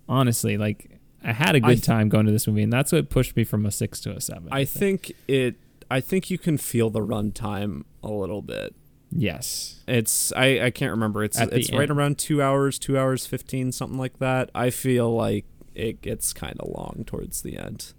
Honestly, 0.08 0.56
like 0.56 1.00
I 1.24 1.32
had 1.32 1.56
a 1.56 1.60
good 1.60 1.76
th- 1.76 1.84
time 1.84 2.08
going 2.08 2.26
to 2.26 2.32
this 2.32 2.46
movie, 2.46 2.62
and 2.62 2.72
that's 2.72 2.92
what 2.92 3.10
pushed 3.10 3.36
me 3.36 3.42
from 3.42 3.66
a 3.66 3.72
six 3.72 4.00
to 4.02 4.14
a 4.14 4.20
seven. 4.20 4.48
I, 4.52 4.60
I 4.60 4.64
think. 4.64 5.06
think 5.06 5.16
it. 5.26 5.56
I 5.90 6.00
think 6.00 6.30
you 6.30 6.38
can 6.38 6.56
feel 6.56 6.88
the 6.88 7.00
runtime 7.00 7.82
a 8.02 8.10
little 8.10 8.42
bit. 8.42 8.74
Yes, 9.14 9.82
it's 9.86 10.32
I, 10.32 10.60
I 10.66 10.70
can't 10.70 10.90
remember. 10.90 11.22
It's 11.22 11.38
At 11.38 11.52
it's 11.52 11.70
right 11.72 11.90
around 11.90 12.18
two 12.18 12.40
hours, 12.42 12.78
two 12.78 12.98
hours 12.98 13.26
fifteen, 13.26 13.70
something 13.70 13.98
like 13.98 14.18
that. 14.18 14.50
I 14.54 14.70
feel 14.70 15.14
like 15.14 15.44
it 15.74 16.00
gets 16.00 16.32
kind 16.32 16.58
of 16.58 16.68
long 16.70 17.04
towards 17.06 17.42
the 17.42 17.58
end. 17.58 17.92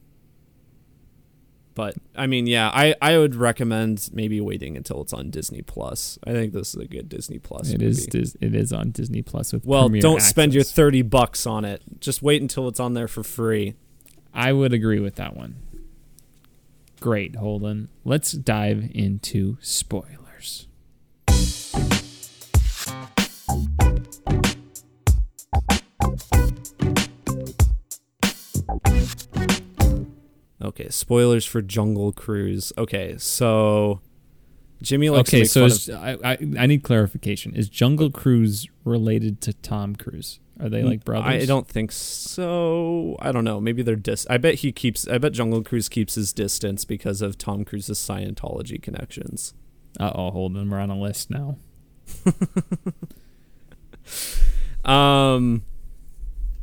But 1.75 1.95
I 2.15 2.27
mean, 2.27 2.45
yeah, 2.45 2.69
I, 2.71 2.95
I 3.01 3.17
would 3.17 3.33
recommend 3.35 4.09
maybe 4.13 4.39
waiting 4.39 4.77
until 4.77 5.01
it's 5.01 5.13
on 5.13 5.31
Disney 5.31 5.61
Plus. 5.63 6.19
I 6.25 6.31
think 6.31 6.53
this 6.53 6.75
is 6.75 6.81
a 6.81 6.85
good 6.87 7.09
Disney 7.09 7.39
Plus. 7.39 7.69
It 7.69 7.79
movie. 7.81 7.91
is. 7.91 8.05
Dis- 8.05 8.37
it 8.41 8.53
is 8.55 8.71
on 8.71 8.91
Disney 8.91 9.21
Plus 9.21 9.53
with. 9.53 9.65
Well, 9.65 9.89
don't 9.89 10.15
access. 10.17 10.29
spend 10.29 10.53
your 10.53 10.63
thirty 10.63 11.01
bucks 11.01 11.45
on 11.47 11.65
it. 11.65 11.81
Just 11.99 12.21
wait 12.21 12.41
until 12.41 12.67
it's 12.67 12.79
on 12.79 12.93
there 12.93 13.07
for 13.07 13.23
free. 13.23 13.75
I 14.33 14.51
would 14.53 14.73
agree 14.73 14.99
with 14.99 15.15
that 15.15 15.35
one. 15.35 15.57
Great, 16.99 17.35
Holden. 17.35 17.89
Let's 18.05 18.31
dive 18.31 18.89
into 18.93 19.57
spoilers. 19.61 20.22
Okay, 30.61 30.87
spoilers 30.89 31.45
for 31.45 31.61
Jungle 31.61 32.11
Cruise. 32.13 32.71
Okay, 32.77 33.15
so 33.17 33.99
Jimmy 34.81 35.09
likes 35.09 35.29
okay, 35.29 35.43
so 35.43 35.65
is, 35.65 35.89
I, 35.89 36.17
I, 36.23 36.37
I 36.57 36.65
need 36.65 36.83
clarification. 36.83 37.55
Is 37.55 37.69
Jungle 37.69 38.09
Cruise 38.09 38.67
related 38.85 39.41
to 39.41 39.53
Tom 39.53 39.95
Cruise? 39.95 40.39
Are 40.59 40.69
they 40.69 40.83
like 40.83 41.03
brothers? 41.03 41.43
I 41.43 41.45
don't 41.45 41.67
think 41.67 41.91
so. 41.91 43.17
I 43.19 43.31
don't 43.31 43.43
know. 43.43 43.59
Maybe 43.59 43.81
they're 43.81 43.95
dis. 43.95 44.25
I 44.29 44.37
bet 44.37 44.55
he 44.55 44.71
keeps. 44.71 45.07
I 45.07 45.17
bet 45.17 45.33
Jungle 45.33 45.63
Cruise 45.63 45.89
keeps 45.89 46.15
his 46.15 46.31
distance 46.31 46.85
because 46.85 47.21
of 47.21 47.37
Tom 47.37 47.65
Cruise's 47.65 47.99
Scientology 47.99 48.81
connections. 48.81 49.53
Uh 49.99 50.11
oh, 50.15 50.31
hold 50.31 50.55
on. 50.55 50.69
We're 50.69 50.79
on 50.79 50.89
a 50.89 50.99
list 50.99 51.29
now. 51.29 51.57
um, 54.85 55.63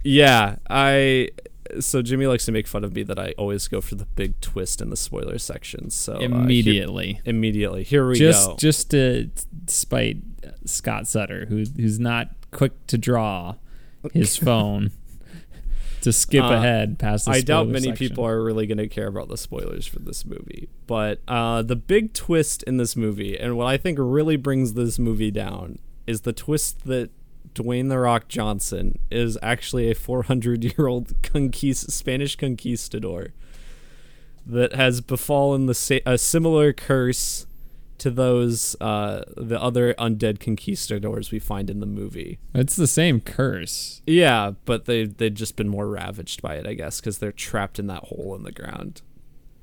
yeah, 0.03 0.57
I 0.69 1.31
so 1.79 2.03
Jimmy 2.03 2.27
likes 2.27 2.47
to 2.47 2.53
make 2.53 2.67
fun 2.67 2.85
of 2.85 2.95
me 2.95 3.03
that 3.05 3.19
I 3.19 3.33
always 3.39 3.69
go 3.69 3.81
for 3.81 3.95
the 3.95 4.07
big 4.07 4.41
twist 4.41 4.81
in 4.81 4.91
the 4.91 4.97
spoiler 4.97 5.39
section. 5.39 5.91
So 5.91 6.15
immediately, 6.15 7.11
uh, 7.11 7.15
here, 7.15 7.23
immediately, 7.27 7.85
here 7.85 8.09
we 8.09 8.19
just, 8.19 8.49
go. 8.49 8.57
Just 8.57 8.91
to 8.91 9.31
spite 9.67 10.19
Scott 10.65 11.07
Sutter, 11.07 11.47
who 11.47 11.65
who's 11.77 12.01
not 12.01 12.31
quick 12.51 12.87
to 12.89 12.99
draw 12.99 13.55
his 14.13 14.37
phone 14.37 14.91
to 16.03 16.13
skip 16.13 16.45
uh, 16.45 16.55
ahead 16.55 16.99
past. 16.99 17.29
I 17.29 17.41
doubt 17.41 17.69
many 17.69 17.89
section. 17.89 18.09
people 18.09 18.27
are 18.27 18.43
really 18.43 18.67
going 18.67 18.79
to 18.79 18.89
care 18.89 19.07
about 19.07 19.29
the 19.29 19.37
spoilers 19.37 19.87
for 19.87 19.99
this 19.99 20.25
movie, 20.25 20.69
but 20.87 21.21
uh, 21.29 21.63
the 21.63 21.77
big 21.77 22.15
twist 22.15 22.63
in 22.65 22.79
this 22.79 22.97
movie, 22.97 23.39
and 23.39 23.57
what 23.57 23.67
I 23.67 23.77
think 23.77 23.99
really 24.01 24.37
brings 24.37 24.75
this 24.75 24.99
movie 24.99 25.31
down, 25.31 25.79
is 26.07 26.23
the 26.23 26.33
twist 26.33 26.87
that 26.87 27.11
Dwayne 27.55 27.89
the 27.89 27.99
Rock 27.99 28.29
Johnson 28.29 28.99
is 29.11 29.39
actually 29.43 29.91
a 29.91 29.95
400 29.95 30.65
year 30.65 30.87
old 30.87 31.09
conquist- 31.23 31.91
Spanish 31.91 32.37
conquistador 32.37 33.33
that 34.47 34.75
has 34.75 35.01
befallen 35.01 35.67
the 35.67 35.75
sa- 35.75 35.99
a 36.07 36.17
similar 36.19 36.73
curse 36.73 37.47
to 37.99 38.11
those 38.11 38.75
uh, 38.81 39.23
the 39.37 39.61
other 39.61 39.93
undead 39.95 40.41
conquistadors 40.41 41.31
we 41.31 41.39
find 41.39 41.69
in 41.69 41.81
the 41.81 41.87
movie. 41.87 42.39
It's 42.55 42.75
the 42.75 42.87
same 42.87 43.21
curse. 43.21 44.01
Yeah, 44.07 44.53
but 44.65 44.87
they 44.87 45.05
they've 45.05 45.35
just 45.35 45.57
been 45.57 45.69
more 45.69 45.87
ravaged 45.89 46.41
by 46.41 46.55
it, 46.55 46.67
I 46.67 46.73
guess, 46.75 47.01
because 47.01 47.19
they're 47.19 47.31
trapped 47.31 47.79
in 47.79 47.87
that 47.89 48.05
hole 48.05 48.35
in 48.35 48.43
the 48.43 48.53
ground. 48.53 49.03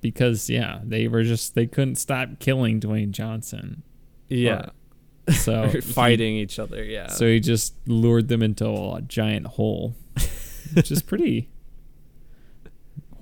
Because 0.01 0.49
yeah, 0.49 0.81
they 0.83 1.07
were 1.07 1.23
just 1.23 1.55
they 1.55 1.65
couldn't 1.65 1.95
stop 1.95 2.39
killing 2.39 2.79
Dwayne 2.79 3.09
Johnson. 3.09 3.81
Yeah. 4.27 4.67
Or, 4.67 4.71
so 5.33 5.69
fighting 5.81 6.35
he, 6.35 6.41
each 6.41 6.59
other, 6.59 6.83
yeah. 6.83 7.07
So 7.07 7.25
he 7.27 7.39
just 7.39 7.75
lured 7.85 8.27
them 8.27 8.41
into 8.41 8.67
a 8.67 9.01
giant 9.01 9.47
hole, 9.47 9.95
which 10.73 10.91
is 10.91 11.01
pretty. 11.01 11.49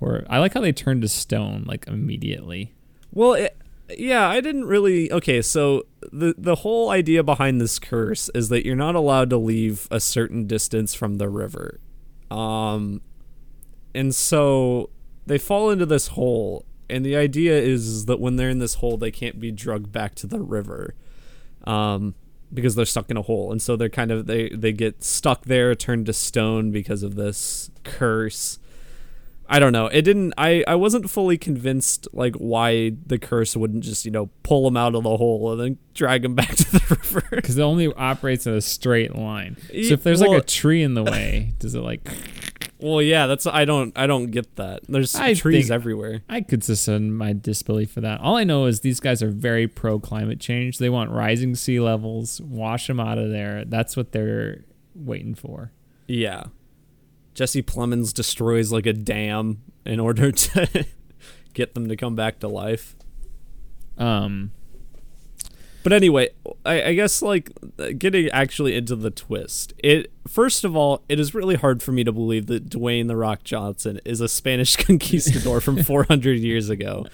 Or 0.02 0.24
I 0.30 0.40
like 0.40 0.54
how 0.54 0.62
they 0.62 0.74
turned 0.74 1.02
to 1.04 1.08
stone 1.08 1.64
like 1.66 1.88
immediately. 1.88 2.74
Well, 3.14 3.34
it, 3.34 3.58
yeah, 3.98 4.28
I 4.28 4.42
didn't 4.42 4.66
really. 4.66 5.10
Okay, 5.12 5.42
so 5.42 5.84
the 6.12 6.36
the 6.38 6.56
whole 6.56 6.90
idea 6.90 7.24
behind 7.24 7.62
this 7.62 7.80
curse 7.80 8.30
is 8.36 8.50
that 8.50 8.66
you're 8.66 8.76
not 8.76 8.96
allowed 8.96 9.30
to 9.30 9.38
leave 9.38 9.88
a 9.90 10.02
certain 10.02 10.48
distance 10.48 10.94
from 10.94 11.16
the 11.18 11.30
river. 11.30 11.80
Um, 12.30 13.02
And 13.94 14.14
so 14.14 14.90
they 15.26 15.38
fall 15.38 15.70
into 15.70 15.86
this 15.86 16.10
hole, 16.10 16.66
and 16.90 17.06
the 17.06 17.16
idea 17.16 17.58
is 17.58 18.06
that 18.06 18.20
when 18.20 18.36
they're 18.36 18.50
in 18.50 18.60
this 18.60 18.76
hole, 18.76 18.98
they 18.98 19.12
can't 19.12 19.40
be 19.40 19.52
drugged 19.52 19.94
back 19.94 20.14
to 20.16 20.28
the 20.28 20.42
river, 20.42 20.94
um, 21.66 22.16
because 22.54 22.76
they're 22.76 22.86
stuck 22.86 23.10
in 23.10 23.18
a 23.18 23.22
hole. 23.22 23.52
And 23.52 23.62
so 23.62 23.76
they're 23.76 23.90
kind 23.90 24.12
of 24.12 24.28
they 24.28 24.50
they 24.50 24.72
get 24.72 25.04
stuck 25.04 25.46
there, 25.46 25.76
turned 25.76 26.06
to 26.08 26.14
stone 26.14 26.72
because 26.72 27.04
of 27.04 27.16
this 27.16 27.70
curse. 27.84 28.60
I 29.48 29.60
don't 29.60 29.74
know. 29.74 29.86
It 29.88 30.02
didn't. 30.02 30.34
I 30.38 30.64
I 30.68 30.74
wasn't 30.76 31.08
fully 31.10 31.38
convinced 31.38 32.08
like 32.14 32.36
why 32.36 32.94
the 33.06 33.20
curse 33.20 33.56
wouldn't 33.56 33.84
just 33.84 34.04
you 34.04 34.10
know 34.12 34.30
pull 34.42 34.64
them 34.64 34.76
out 34.76 34.96
of 34.96 35.04
the 35.04 35.18
hole 35.18 35.52
and 35.52 35.62
then 35.62 35.78
drag 35.94 36.24
them 36.24 36.34
back 36.42 36.56
to 36.56 36.72
the 36.72 36.98
river. 36.98 37.28
Because 37.30 37.58
it 37.58 37.62
only 37.62 37.94
operates 37.94 38.48
in 38.48 38.54
a 38.54 38.62
straight 38.62 39.16
line. 39.16 39.58
So 39.68 39.74
if 39.74 40.04
there's 40.04 40.22
well- 40.22 40.32
like 40.32 40.44
a 40.44 40.46
tree 40.46 40.82
in 40.82 40.96
the 40.96 41.04
way, 41.04 41.54
does 41.60 41.76
it 41.76 41.82
like? 41.82 42.10
Well, 42.86 43.02
yeah, 43.02 43.26
that's 43.26 43.48
I 43.48 43.66
don't 43.66 43.98
I 43.98 44.06
don't 44.06 44.28
get 44.28 44.58
that. 44.58 44.82
There's 44.88 45.16
I 45.16 45.34
trees 45.34 45.72
everywhere. 45.72 46.22
I 46.30 46.42
could 46.42 46.64
suspend 46.64 47.18
my 47.18 47.34
disbelief 47.34 47.90
for 47.90 48.02
that. 48.02 48.22
All 48.22 48.36
I 48.36 48.44
know 48.44 48.66
is 48.66 48.82
these 48.82 49.00
guys 49.00 49.24
are 49.24 49.32
very 49.32 49.68
pro 49.68 50.00
climate 50.00 50.40
change. 50.40 50.78
They 50.78 50.92
want 50.92 51.10
rising 51.10 51.56
sea 51.56 51.80
levels, 51.80 52.40
wash 52.42 52.86
them 52.86 53.00
out 53.00 53.18
of 53.18 53.32
there. 53.32 53.66
That's 53.66 53.98
what 53.98 54.12
they're 54.12 54.66
waiting 54.94 55.34
for. 55.34 55.72
Yeah. 56.06 56.44
Jesse 57.34 57.64
Plemons 57.64 58.14
destroys 58.14 58.72
like 58.72 58.86
a 58.86 58.94
dam 58.94 59.64
in 59.84 60.00
order 60.00 60.32
to 60.54 60.86
get 61.56 61.74
them 61.74 61.88
to 61.88 61.96
come 61.96 62.16
back 62.16 62.40
to 62.42 62.48
life. 62.48 62.96
Um, 63.98 64.52
But 65.86 65.94
anyway, 65.94 66.30
I, 66.66 66.82
I 66.82 66.94
guess 66.96 67.22
like 67.22 67.52
getting 68.00 68.28
actually 68.30 68.76
into 68.76 68.96
the 68.96 69.12
twist. 69.12 69.72
It 69.78 70.12
first 70.28 70.64
of 70.64 70.76
all, 70.76 71.04
it 71.08 71.20
is 71.20 71.36
really 71.36 71.54
hard 71.54 71.84
for 71.84 71.92
me 71.92 72.04
to 72.04 72.12
believe 72.12 72.48
that 72.48 72.72
Dwayne 72.72 73.08
the 73.08 73.16
Rock 73.16 73.44
Johnson 73.44 74.00
is 74.04 74.20
a 74.20 74.28
Spanish 74.28 74.76
conquistador 74.84 75.62
from 75.62 75.84
400 75.84 76.40
years 76.40 76.72
ago. 76.72 77.06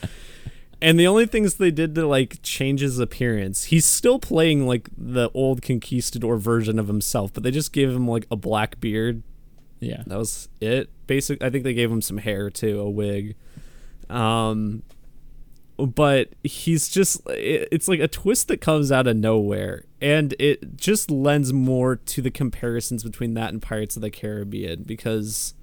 And 0.82 0.98
the 0.98 1.06
only 1.06 1.26
things 1.26 1.56
they 1.56 1.70
did 1.70 1.96
to 1.96 2.08
like 2.08 2.42
change 2.44 2.80
his 2.80 2.98
appearance, 2.98 3.66
he's 3.66 3.84
still 3.86 4.20
playing 4.20 4.66
like 4.66 4.88
the 4.98 5.30
old 5.34 5.62
conquistador 5.62 6.38
version 6.38 6.80
of 6.80 6.88
himself, 6.88 7.34
but 7.34 7.44
they 7.44 7.52
just 7.52 7.74
gave 7.74 7.90
him 7.90 8.08
like 8.08 8.26
a 8.32 8.38
black 8.38 8.80
beard 8.80 9.22
yeah. 9.82 10.04
that 10.08 10.18
was 10.18 10.48
it. 10.62 10.90
Basic. 11.08 11.44
I 11.44 11.50
think 11.50 11.66
they 11.66 11.74
gave 11.74 11.92
him 11.92 12.02
some 12.02 12.20
hair 12.20 12.50
too, 12.50 12.80
a 12.80 12.90
wig. 12.90 13.36
Um, 14.10 14.84
but 15.88 16.30
he's 16.44 16.90
just 16.90 17.22
it's 17.28 17.88
like 17.88 18.00
a 18.00 18.08
twist 18.08 18.48
that 18.48 18.62
comes 18.62 18.92
out 18.92 19.08
of 19.08 19.18
nowhere, 19.18 19.86
and 20.02 20.34
it 20.40 20.78
just 20.78 21.12
lends 21.12 21.52
more 21.54 21.96
to 21.96 22.22
the 22.22 22.32
comparisons 22.32 23.04
between 23.04 23.34
that 23.36 23.52
and 23.52 23.62
Pirates 23.62 23.96
of 23.96 24.02
the 24.02 24.12
Caribbean 24.12 24.84
because. 24.84 25.54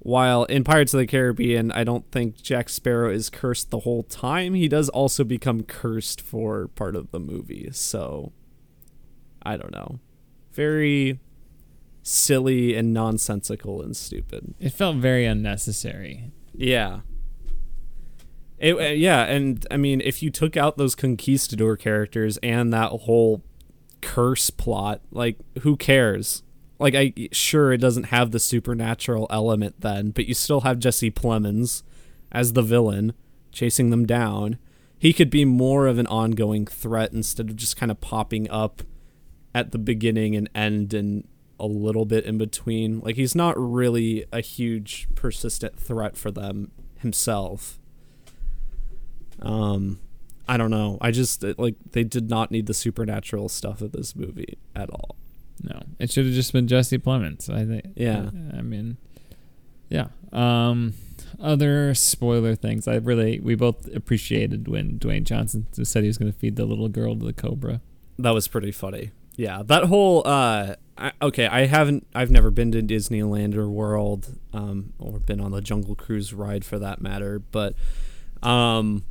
While 0.00 0.44
in 0.44 0.64
Pirates 0.64 0.92
of 0.92 0.98
the 0.98 1.06
Caribbean, 1.06 1.72
I 1.72 1.82
don't 1.82 2.04
think 2.12 2.36
Jack 2.42 2.68
Sparrow 2.68 3.10
is 3.10 3.30
cursed 3.30 3.70
the 3.70 3.78
whole 3.78 4.02
time. 4.02 4.52
He 4.52 4.68
does 4.68 4.90
also 4.90 5.24
become 5.24 5.62
cursed 5.62 6.20
for 6.20 6.68
part 6.68 6.94
of 6.94 7.10
the 7.10 7.18
movie. 7.18 7.70
So, 7.72 8.32
I 9.42 9.56
don't 9.56 9.72
know. 9.72 10.00
Very 10.52 11.20
silly 12.02 12.74
and 12.74 12.92
nonsensical 12.92 13.80
and 13.80 13.96
stupid. 13.96 14.52
It 14.60 14.74
felt 14.74 14.96
very 14.96 15.24
unnecessary. 15.24 16.32
Yeah. 16.52 17.00
It, 18.64 18.76
uh, 18.76 18.94
yeah, 18.94 19.24
and 19.24 19.66
I 19.70 19.76
mean, 19.76 20.00
if 20.00 20.22
you 20.22 20.30
took 20.30 20.56
out 20.56 20.78
those 20.78 20.94
conquistador 20.94 21.76
characters 21.76 22.38
and 22.38 22.72
that 22.72 22.92
whole 22.92 23.42
curse 24.00 24.48
plot, 24.48 25.02
like, 25.10 25.36
who 25.60 25.76
cares? 25.76 26.42
Like, 26.78 26.94
I 26.94 27.12
sure 27.30 27.74
it 27.74 27.82
doesn't 27.82 28.04
have 28.04 28.30
the 28.30 28.40
supernatural 28.40 29.26
element 29.28 29.82
then, 29.82 30.12
but 30.12 30.24
you 30.24 30.32
still 30.32 30.62
have 30.62 30.78
Jesse 30.78 31.10
Plemons 31.10 31.82
as 32.32 32.54
the 32.54 32.62
villain 32.62 33.12
chasing 33.52 33.90
them 33.90 34.06
down. 34.06 34.58
He 34.98 35.12
could 35.12 35.28
be 35.28 35.44
more 35.44 35.86
of 35.86 35.98
an 35.98 36.06
ongoing 36.06 36.64
threat 36.64 37.12
instead 37.12 37.50
of 37.50 37.56
just 37.56 37.76
kind 37.76 37.92
of 37.92 38.00
popping 38.00 38.48
up 38.48 38.82
at 39.54 39.72
the 39.72 39.78
beginning 39.78 40.34
and 40.36 40.48
end 40.54 40.94
and 40.94 41.28
a 41.60 41.66
little 41.66 42.06
bit 42.06 42.24
in 42.24 42.38
between. 42.38 43.00
Like 43.00 43.16
he's 43.16 43.34
not 43.34 43.58
really 43.58 44.24
a 44.32 44.40
huge 44.40 45.06
persistent 45.14 45.78
threat 45.78 46.16
for 46.16 46.30
them 46.30 46.70
himself. 46.96 47.78
Um 49.42 50.00
I 50.46 50.56
don't 50.58 50.70
know. 50.70 50.98
I 51.00 51.10
just 51.10 51.42
it- 51.42 51.58
like 51.58 51.76
they 51.92 52.04
did 52.04 52.28
not 52.28 52.50
need 52.50 52.66
the 52.66 52.74
supernatural 52.74 53.48
stuff 53.48 53.80
of 53.80 53.92
this 53.92 54.14
movie 54.14 54.58
at 54.76 54.90
all. 54.90 55.16
No, 55.62 55.80
it 55.98 56.10
should 56.10 56.26
have 56.26 56.34
just 56.34 56.52
been 56.52 56.66
Jesse 56.68 56.98
Plemons. 56.98 57.48
I 57.48 57.64
think. 57.64 57.94
Yeah. 57.96 58.30
I 58.52 58.60
mean, 58.62 58.96
yeah. 59.88 60.08
Um, 60.32 60.94
other 61.40 61.94
spoiler 61.94 62.54
things. 62.56 62.86
I 62.88 62.96
really 62.96 63.38
we 63.40 63.54
both 63.54 63.86
appreciated 63.94 64.68
when 64.68 64.98
Dwayne 64.98 65.24
Johnson 65.24 65.66
said 65.84 66.02
he 66.02 66.08
was 66.08 66.18
going 66.18 66.32
to 66.32 66.38
feed 66.38 66.56
the 66.56 66.64
little 66.64 66.88
girl 66.88 67.16
to 67.16 67.24
the 67.24 67.32
cobra. 67.32 67.80
That 68.18 68.32
was 68.34 68.48
pretty 68.48 68.72
funny. 68.72 69.12
Yeah, 69.36 69.62
that 69.64 69.84
whole 69.84 70.22
uh 70.26 70.74
I, 70.98 71.12
okay, 71.22 71.46
I 71.46 71.66
haven't 71.66 72.06
I've 72.14 72.30
never 72.30 72.50
been 72.50 72.70
to 72.72 72.82
Disneyland 72.82 73.54
or 73.56 73.68
World 73.68 74.36
um 74.52 74.92
or 74.98 75.18
been 75.20 75.40
on 75.40 75.52
the 75.52 75.60
Jungle 75.60 75.94
Cruise 75.94 76.32
ride 76.34 76.64
for 76.64 76.78
that 76.78 77.00
matter, 77.00 77.38
but 77.38 77.74
um 78.42 79.04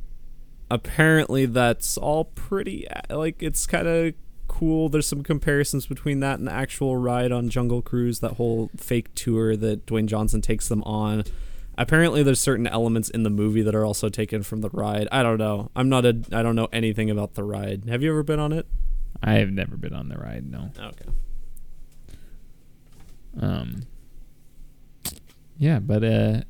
apparently 0.70 1.46
that's 1.46 1.96
all 1.96 2.24
pretty 2.24 2.86
like 3.10 3.42
it's 3.42 3.66
kind 3.66 3.86
of 3.86 4.14
cool. 4.48 4.88
There's 4.88 5.06
some 5.06 5.22
comparisons 5.22 5.86
between 5.86 6.20
that 6.20 6.38
and 6.38 6.46
the 6.46 6.52
actual 6.52 6.96
ride 6.96 7.32
on 7.32 7.48
Jungle 7.48 7.82
Cruise, 7.82 8.20
that 8.20 8.32
whole 8.32 8.70
fake 8.76 9.14
tour 9.14 9.56
that 9.56 9.86
Dwayne 9.86 10.06
Johnson 10.06 10.40
takes 10.40 10.68
them 10.68 10.82
on. 10.84 11.24
Apparently 11.76 12.22
there's 12.22 12.40
certain 12.40 12.68
elements 12.68 13.10
in 13.10 13.24
the 13.24 13.30
movie 13.30 13.62
that 13.62 13.74
are 13.74 13.84
also 13.84 14.08
taken 14.08 14.42
from 14.42 14.60
the 14.60 14.70
ride. 14.70 15.08
I 15.10 15.22
don't 15.22 15.38
know. 15.38 15.70
I'm 15.74 15.88
not 15.88 16.04
a 16.04 16.20
I 16.32 16.42
don't 16.42 16.56
know 16.56 16.68
anything 16.72 17.10
about 17.10 17.34
the 17.34 17.42
ride. 17.42 17.84
Have 17.88 18.02
you 18.02 18.10
ever 18.10 18.22
been 18.22 18.38
on 18.38 18.52
it? 18.52 18.66
I 19.22 19.34
have 19.34 19.50
never 19.50 19.76
been 19.76 19.94
on 19.94 20.08
the 20.08 20.16
ride. 20.16 20.44
No. 20.50 20.70
Okay. 20.78 21.10
Um. 23.40 23.82
Yeah, 25.58 25.80
but 25.80 26.04
uh. 26.04 26.42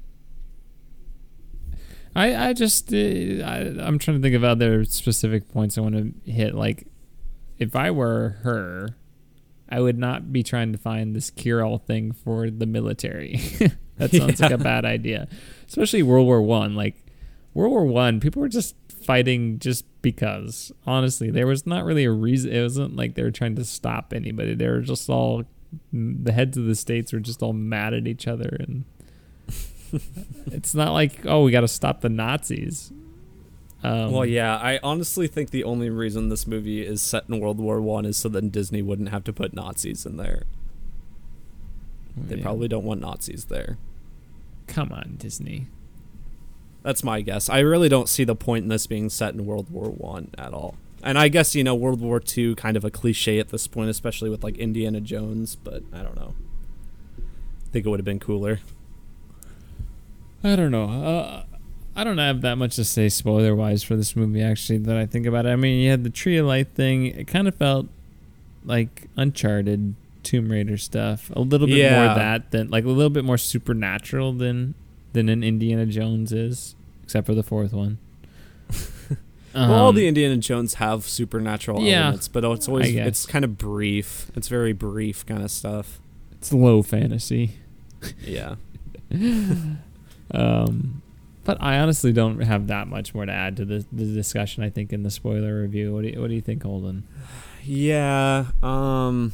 I 2.14 2.48
I 2.48 2.52
just 2.52 2.92
uh, 2.92 2.96
I 2.96 3.74
I'm 3.80 3.98
trying 3.98 4.18
to 4.18 4.22
think 4.22 4.34
of 4.34 4.44
other 4.44 4.84
specific 4.84 5.48
points 5.52 5.76
I 5.76 5.80
want 5.80 5.96
to 5.96 6.30
hit. 6.30 6.54
Like, 6.54 6.86
if 7.58 7.74
I 7.74 7.90
were 7.90 8.38
her, 8.42 8.96
I 9.68 9.80
would 9.80 9.98
not 9.98 10.32
be 10.32 10.42
trying 10.42 10.72
to 10.72 10.78
find 10.78 11.14
this 11.14 11.30
cure-all 11.30 11.78
thing 11.78 12.12
for 12.12 12.50
the 12.50 12.66
military. 12.66 13.40
that 13.96 14.12
sounds 14.12 14.40
like 14.40 14.52
a 14.52 14.58
bad 14.72 14.84
idea, 14.84 15.28
especially 15.66 16.02
World 16.02 16.26
War 16.26 16.42
One. 16.42 16.74
Like 16.74 17.04
World 17.52 17.72
War 17.72 17.84
One, 17.84 18.20
people 18.20 18.42
were 18.42 18.48
just 18.48 18.76
fighting 19.04 19.58
just 19.58 19.84
because. 20.00 20.70
Honestly, 20.86 21.30
there 21.30 21.46
was 21.46 21.66
not 21.66 21.84
really 21.84 22.04
a 22.04 22.12
reason. 22.12 22.52
It 22.52 22.62
wasn't 22.62 22.96
like 22.96 23.14
they 23.14 23.22
were 23.22 23.30
trying 23.32 23.56
to 23.56 23.64
stop 23.64 24.12
anybody. 24.12 24.54
They 24.54 24.68
were 24.68 24.80
just 24.80 25.10
all 25.10 25.44
the 25.92 26.32
heads 26.32 26.56
of 26.56 26.66
the 26.66 26.76
states 26.76 27.12
were 27.12 27.18
just 27.18 27.42
all 27.42 27.52
mad 27.52 27.94
at 27.94 28.06
each 28.06 28.28
other, 28.28 28.56
and 28.60 28.84
it's 30.46 30.74
not 30.74 30.92
like 30.92 31.24
oh 31.24 31.44
we 31.44 31.52
got 31.52 31.60
to 31.62 31.68
stop 31.68 32.00
the 32.00 32.08
Nazis. 32.08 32.92
Um, 33.82 34.12
well, 34.12 34.24
yeah, 34.24 34.56
I 34.56 34.80
honestly 34.82 35.26
think 35.26 35.50
the 35.50 35.62
only 35.62 35.90
reason 35.90 36.30
this 36.30 36.46
movie 36.46 36.86
is 36.86 37.02
set 37.02 37.24
in 37.28 37.38
World 37.38 37.58
War 37.58 37.82
One 37.82 38.06
is 38.06 38.16
so 38.16 38.30
that 38.30 38.50
Disney 38.50 38.80
wouldn't 38.80 39.10
have 39.10 39.24
to 39.24 39.32
put 39.32 39.52
Nazis 39.52 40.06
in 40.06 40.16
there. 40.16 40.44
They 42.16 42.36
yeah. 42.36 42.42
probably 42.42 42.68
don't 42.68 42.84
want 42.84 43.02
Nazis 43.02 43.46
there. 43.46 43.76
come 44.66 44.90
on 44.90 45.16
Disney. 45.18 45.66
That's 46.82 47.02
my 47.02 47.20
guess. 47.20 47.48
I 47.50 47.58
really 47.58 47.88
don't 47.88 48.08
see 48.08 48.24
the 48.24 48.34
point 48.36 48.62
in 48.62 48.68
this 48.68 48.86
being 48.86 49.10
set 49.10 49.34
in 49.34 49.44
World 49.44 49.70
War 49.70 49.90
One 49.90 50.30
at 50.38 50.54
all. 50.54 50.76
And 51.02 51.18
I 51.18 51.28
guess 51.28 51.54
you 51.54 51.62
know 51.62 51.74
World 51.74 52.00
War 52.00 52.20
Two 52.20 52.54
kind 52.56 52.78
of 52.78 52.84
a 52.84 52.90
cliche 52.90 53.38
at 53.38 53.50
this 53.50 53.66
point, 53.66 53.90
especially 53.90 54.30
with 54.30 54.42
like 54.42 54.56
Indiana 54.56 55.02
Jones. 55.02 55.56
But 55.56 55.82
I 55.92 56.02
don't 56.02 56.16
know. 56.16 56.34
I 57.18 57.70
think 57.70 57.84
it 57.84 57.90
would 57.90 58.00
have 58.00 58.06
been 58.06 58.20
cooler. 58.20 58.60
I 60.44 60.56
don't 60.56 60.70
know. 60.70 60.84
Uh, 60.90 61.44
I 61.96 62.04
don't 62.04 62.18
have 62.18 62.42
that 62.42 62.56
much 62.56 62.76
to 62.76 62.84
say 62.84 63.08
spoiler 63.08 63.54
wise 63.56 63.82
for 63.82 63.96
this 63.96 64.14
movie. 64.14 64.42
Actually, 64.42 64.78
that 64.78 64.96
I 64.96 65.06
think 65.06 65.26
about 65.26 65.46
it. 65.46 65.50
I 65.50 65.56
mean, 65.56 65.80
you 65.80 65.90
had 65.90 66.04
the 66.04 66.10
Tree 66.10 66.36
of 66.36 66.46
Light 66.46 66.68
thing. 66.74 67.06
It 67.06 67.26
kind 67.26 67.48
of 67.48 67.54
felt 67.54 67.86
like 68.64 69.08
Uncharted, 69.16 69.94
Tomb 70.22 70.50
Raider 70.50 70.76
stuff. 70.76 71.30
A 71.34 71.40
little 71.40 71.66
bit 71.66 71.74
more 71.92 72.02
Yeah. 72.04 72.10
of 72.10 72.16
that 72.16 72.50
than 72.50 72.68
like 72.68 72.84
a 72.84 72.88
little 72.88 73.10
bit 73.10 73.24
more 73.24 73.38
supernatural 73.38 74.32
than 74.32 74.74
than 75.12 75.28
an 75.28 75.42
Indiana 75.44 75.86
Jones 75.86 76.32
is, 76.32 76.74
except 77.04 77.26
for 77.26 77.34
the 77.34 77.42
fourth 77.44 77.72
one. 77.72 77.98
well, 79.54 79.72
all 79.72 79.88
Um, 79.90 79.94
the 79.94 80.08
Indiana 80.08 80.36
Jones 80.38 80.74
have 80.74 81.04
supernatural 81.04 81.80
yeah, 81.82 82.02
elements, 82.02 82.26
but 82.28 82.44
it's 82.44 82.68
always 82.68 82.92
it's 82.94 83.24
kind 83.24 83.44
of 83.44 83.56
brief. 83.56 84.30
It's 84.34 84.48
very 84.48 84.72
brief 84.72 85.24
kind 85.24 85.42
of 85.42 85.50
stuff. 85.52 86.00
it's 86.32 86.52
low 86.52 86.82
fantasy. 86.82 87.52
Yeah. 88.20 88.56
Um, 90.34 91.02
but 91.44 91.58
I 91.60 91.78
honestly 91.78 92.12
don't 92.12 92.40
have 92.40 92.66
that 92.68 92.88
much 92.88 93.14
more 93.14 93.26
to 93.26 93.32
add 93.32 93.56
to 93.58 93.64
the, 93.64 93.84
the 93.92 94.06
discussion. 94.06 94.64
I 94.64 94.70
think 94.70 94.92
in 94.92 95.02
the 95.02 95.10
spoiler 95.10 95.60
review. 95.60 95.92
What 95.92 96.02
do 96.02 96.08
you, 96.08 96.20
what 96.20 96.28
do 96.28 96.34
you 96.34 96.40
think, 96.40 96.62
Holden? 96.62 97.06
Yeah. 97.62 98.46
Um 98.62 99.32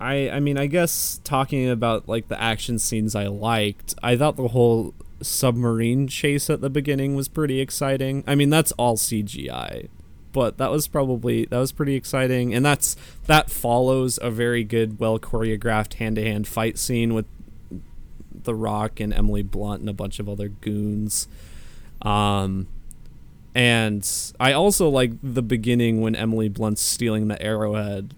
I 0.00 0.30
I 0.30 0.40
mean 0.40 0.56
I 0.56 0.66
guess 0.66 1.20
talking 1.24 1.68
about 1.68 2.08
like 2.08 2.28
the 2.28 2.40
action 2.40 2.78
scenes 2.78 3.14
I 3.14 3.26
liked, 3.26 3.94
I 4.02 4.16
thought 4.16 4.36
the 4.36 4.48
whole 4.48 4.94
submarine 5.20 6.06
chase 6.06 6.48
at 6.48 6.60
the 6.60 6.70
beginning 6.70 7.16
was 7.16 7.26
pretty 7.26 7.60
exciting. 7.60 8.22
I 8.26 8.36
mean 8.36 8.50
that's 8.50 8.70
all 8.72 8.96
CGI, 8.96 9.88
but 10.32 10.58
that 10.58 10.70
was 10.70 10.86
probably 10.86 11.46
that 11.46 11.58
was 11.58 11.72
pretty 11.72 11.96
exciting 11.96 12.54
and 12.54 12.64
that's 12.64 12.94
that 13.26 13.50
follows 13.50 14.20
a 14.22 14.30
very 14.30 14.62
good 14.62 15.00
well 15.00 15.18
choreographed 15.18 15.94
hand-to-hand 15.94 16.46
fight 16.46 16.78
scene 16.78 17.12
with 17.12 17.26
The 18.44 18.54
Rock 18.54 19.00
and 19.00 19.12
Emily 19.12 19.42
Blunt 19.42 19.80
and 19.80 19.88
a 19.88 19.94
bunch 19.94 20.18
of 20.18 20.28
other 20.28 20.48
goons. 20.48 21.28
Um 22.02 22.68
and 23.54 24.08
I 24.38 24.52
also 24.52 24.88
like 24.88 25.12
the 25.22 25.42
beginning 25.42 26.00
when 26.00 26.14
Emily 26.14 26.48
Blunt's 26.48 26.82
stealing 26.82 27.28
the 27.28 27.40
arrowhead 27.42 28.14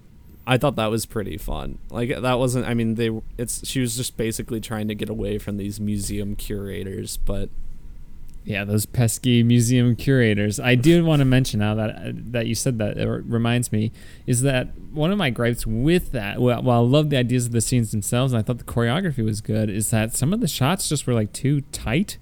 I 0.50 0.58
thought 0.58 0.74
that 0.76 0.90
was 0.90 1.06
pretty 1.06 1.36
fun. 1.36 1.78
Like 1.90 2.08
that 2.08 2.38
wasn't. 2.40 2.66
I 2.66 2.74
mean, 2.74 2.96
they. 2.96 3.10
It's 3.38 3.64
she 3.64 3.80
was 3.80 3.96
just 3.96 4.16
basically 4.16 4.60
trying 4.60 4.88
to 4.88 4.96
get 4.96 5.08
away 5.08 5.38
from 5.38 5.58
these 5.58 5.78
museum 5.78 6.34
curators, 6.34 7.18
but 7.18 7.50
yeah, 8.44 8.64
those 8.64 8.86
pesky 8.86 9.42
museum 9.42 9.94
curators. 9.96 10.58
I 10.58 10.74
do 10.74 11.04
want 11.06 11.20
to 11.20 11.24
mention 11.24 11.60
now 11.60 11.74
that 11.74 12.32
that 12.32 12.46
you 12.46 12.54
said 12.54 12.78
that 12.78 12.96
it 12.96 13.06
reminds 13.06 13.72
me 13.72 13.92
is 14.26 14.42
that 14.42 14.68
one 14.92 15.10
of 15.10 15.18
my 15.18 15.30
gripes 15.30 15.66
with 15.66 16.12
that. 16.12 16.40
Well, 16.40 16.62
while 16.62 16.80
I 16.80 16.84
love 16.84 17.10
the 17.10 17.16
ideas 17.16 17.46
of 17.46 17.52
the 17.52 17.60
scenes 17.60 17.90
themselves, 17.90 18.32
and 18.32 18.40
I 18.40 18.42
thought 18.42 18.58
the 18.58 18.64
choreography 18.64 19.24
was 19.24 19.40
good, 19.40 19.70
is 19.70 19.90
that 19.90 20.14
some 20.16 20.32
of 20.32 20.40
the 20.40 20.48
shots 20.48 20.88
just 20.88 21.06
were 21.06 21.14
like 21.14 21.32
too 21.32 21.60
tight, 21.72 22.18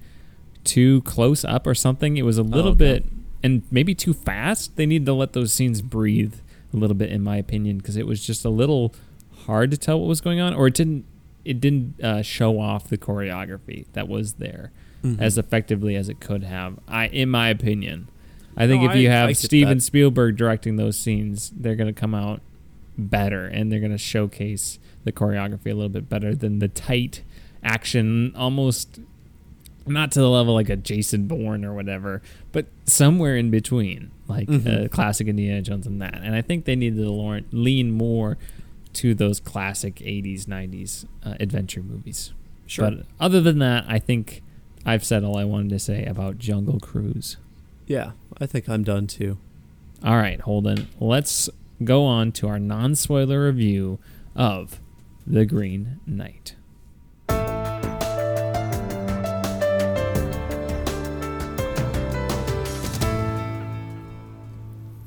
too 0.64 1.03
close 1.03 1.45
up, 1.45 1.66
or 1.66 1.75
something. 1.75 2.16
It 2.16 2.23
was 2.23 2.39
a 2.39 2.43
little 2.43 2.73
oh, 2.73 2.75
okay. 2.75 3.01
bit 3.01 3.07
and 3.43 3.62
maybe 3.71 3.95
too 3.95 4.12
fast. 4.14 4.77
They 4.77 4.87
need 4.87 5.07
to 5.07 5.12
let 5.12 5.33
those 5.33 5.53
scenes 5.53 5.83
breathe 5.83 6.35
a 6.73 6.77
little 6.77 6.97
bit 6.97 7.11
in 7.11 7.23
my 7.23 7.37
opinion 7.37 7.79
because 7.79 7.97
it 7.97 8.07
was 8.07 8.25
just 8.25 8.45
a 8.45 8.51
little 8.51 8.95
hard 9.47 9.71
to 9.71 9.77
tell 9.77 9.99
what 9.99 10.09
was 10.09 10.21
going 10.21 10.41
on 10.41 10.53
or 10.53 10.66
it 10.66 10.75
didn't 10.75 11.05
it 11.45 11.61
didn't 11.61 12.03
uh, 12.03 12.21
show 12.21 12.61
off 12.61 12.89
the 12.89 12.99
choreography 12.99 13.87
that 13.95 14.07
was 14.07 14.35
there 14.35 14.71
mm-hmm. 15.03 15.22
as 15.22 15.38
effectively 15.38 15.96
as 15.96 16.09
it 16.09 16.20
could 16.20 16.44
have 16.44 16.78
i 16.86 17.07
in 17.09 17.28
my 17.28 17.49
opinion 17.49 18.09
i 18.57 18.66
think 18.66 18.82
no, 18.82 18.90
if 18.90 18.96
you 18.96 19.09
I, 19.09 19.12
have 19.12 19.28
I 19.30 19.32
steven 19.32 19.78
that. 19.78 19.84
spielberg 19.84 20.36
directing 20.36 20.76
those 20.76 20.96
scenes 20.96 21.53
they're 21.57 21.76
going 21.76 21.92
to 21.92 21.99
come 21.99 22.14
out 22.14 22.40
better 22.96 23.46
and 23.46 23.70
they're 23.70 23.80
going 23.80 23.92
to 23.92 23.99
showcase 23.99 24.78
the 25.05 25.12
choreography 25.12 25.66
a 25.66 25.74
little 25.74 25.88
bit 25.88 26.09
better 26.09 26.34
than 26.34 26.59
the 26.59 26.68
tight 26.68 27.22
action 27.62 28.34
almost 28.36 29.01
not 29.88 30.12
to 30.12 30.20
the 30.20 30.28
level 30.28 30.55
like 30.55 30.68
a 30.68 30.76
Jason 30.76 31.26
Bourne 31.26 31.64
or 31.64 31.74
whatever, 31.74 32.22
but 32.53 32.66
somewhere 32.84 33.36
in 33.36 33.51
between, 33.51 34.11
like 34.26 34.49
mm-hmm. 34.49 34.84
uh, 34.84 34.88
classic 34.88 35.28
Indiana 35.28 35.62
Jones 35.62 35.86
and 35.86 36.01
that. 36.03 36.20
And 36.22 36.34
I 36.34 36.42
think 36.42 36.64
they 36.64 36.76
need 36.76 36.96
to 36.96 37.44
lean 37.53 37.90
more 37.90 38.38
to 38.94 39.14
those 39.14 39.40
classic 39.40 39.96
80s, 39.96 40.44
90s 40.44 41.07
uh, 41.24 41.34
adventure 41.40 41.82
movies. 41.82 42.32
Sure. 42.66 42.90
But 42.90 43.07
other 43.18 43.40
than 43.40 43.59
that, 43.61 43.84
I 43.88 43.99
think 43.99 44.42
I've 44.85 45.05
said 45.05 45.24
all 45.24 45.37
I 45.37 45.45
wanted 45.45 45.70
to 45.70 45.79
say 45.79 46.05
about 46.05 46.39
Jungle 46.39 46.81
Cruise. 46.81 47.37
Yeah, 47.87 48.12
I 48.41 48.47
think 48.47 48.68
I'm 48.68 48.85
done 48.85 49.07
too. 49.07 49.39
All 50.05 50.16
right, 50.16 50.41
Holden, 50.41 50.89
let's 51.01 51.51
go 51.83 52.05
on 52.05 52.33
to 52.33 52.49
our 52.49 52.59
non 52.59 52.95
spoiler 52.95 53.47
review 53.47 53.99
of 54.37 54.81
The 55.26 55.45
Green 55.45 56.01
Knight. 56.07 56.55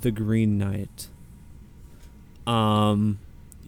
The 0.02 0.12
Green 0.12 0.58
Knight. 0.58 1.08
Um, 2.48 3.20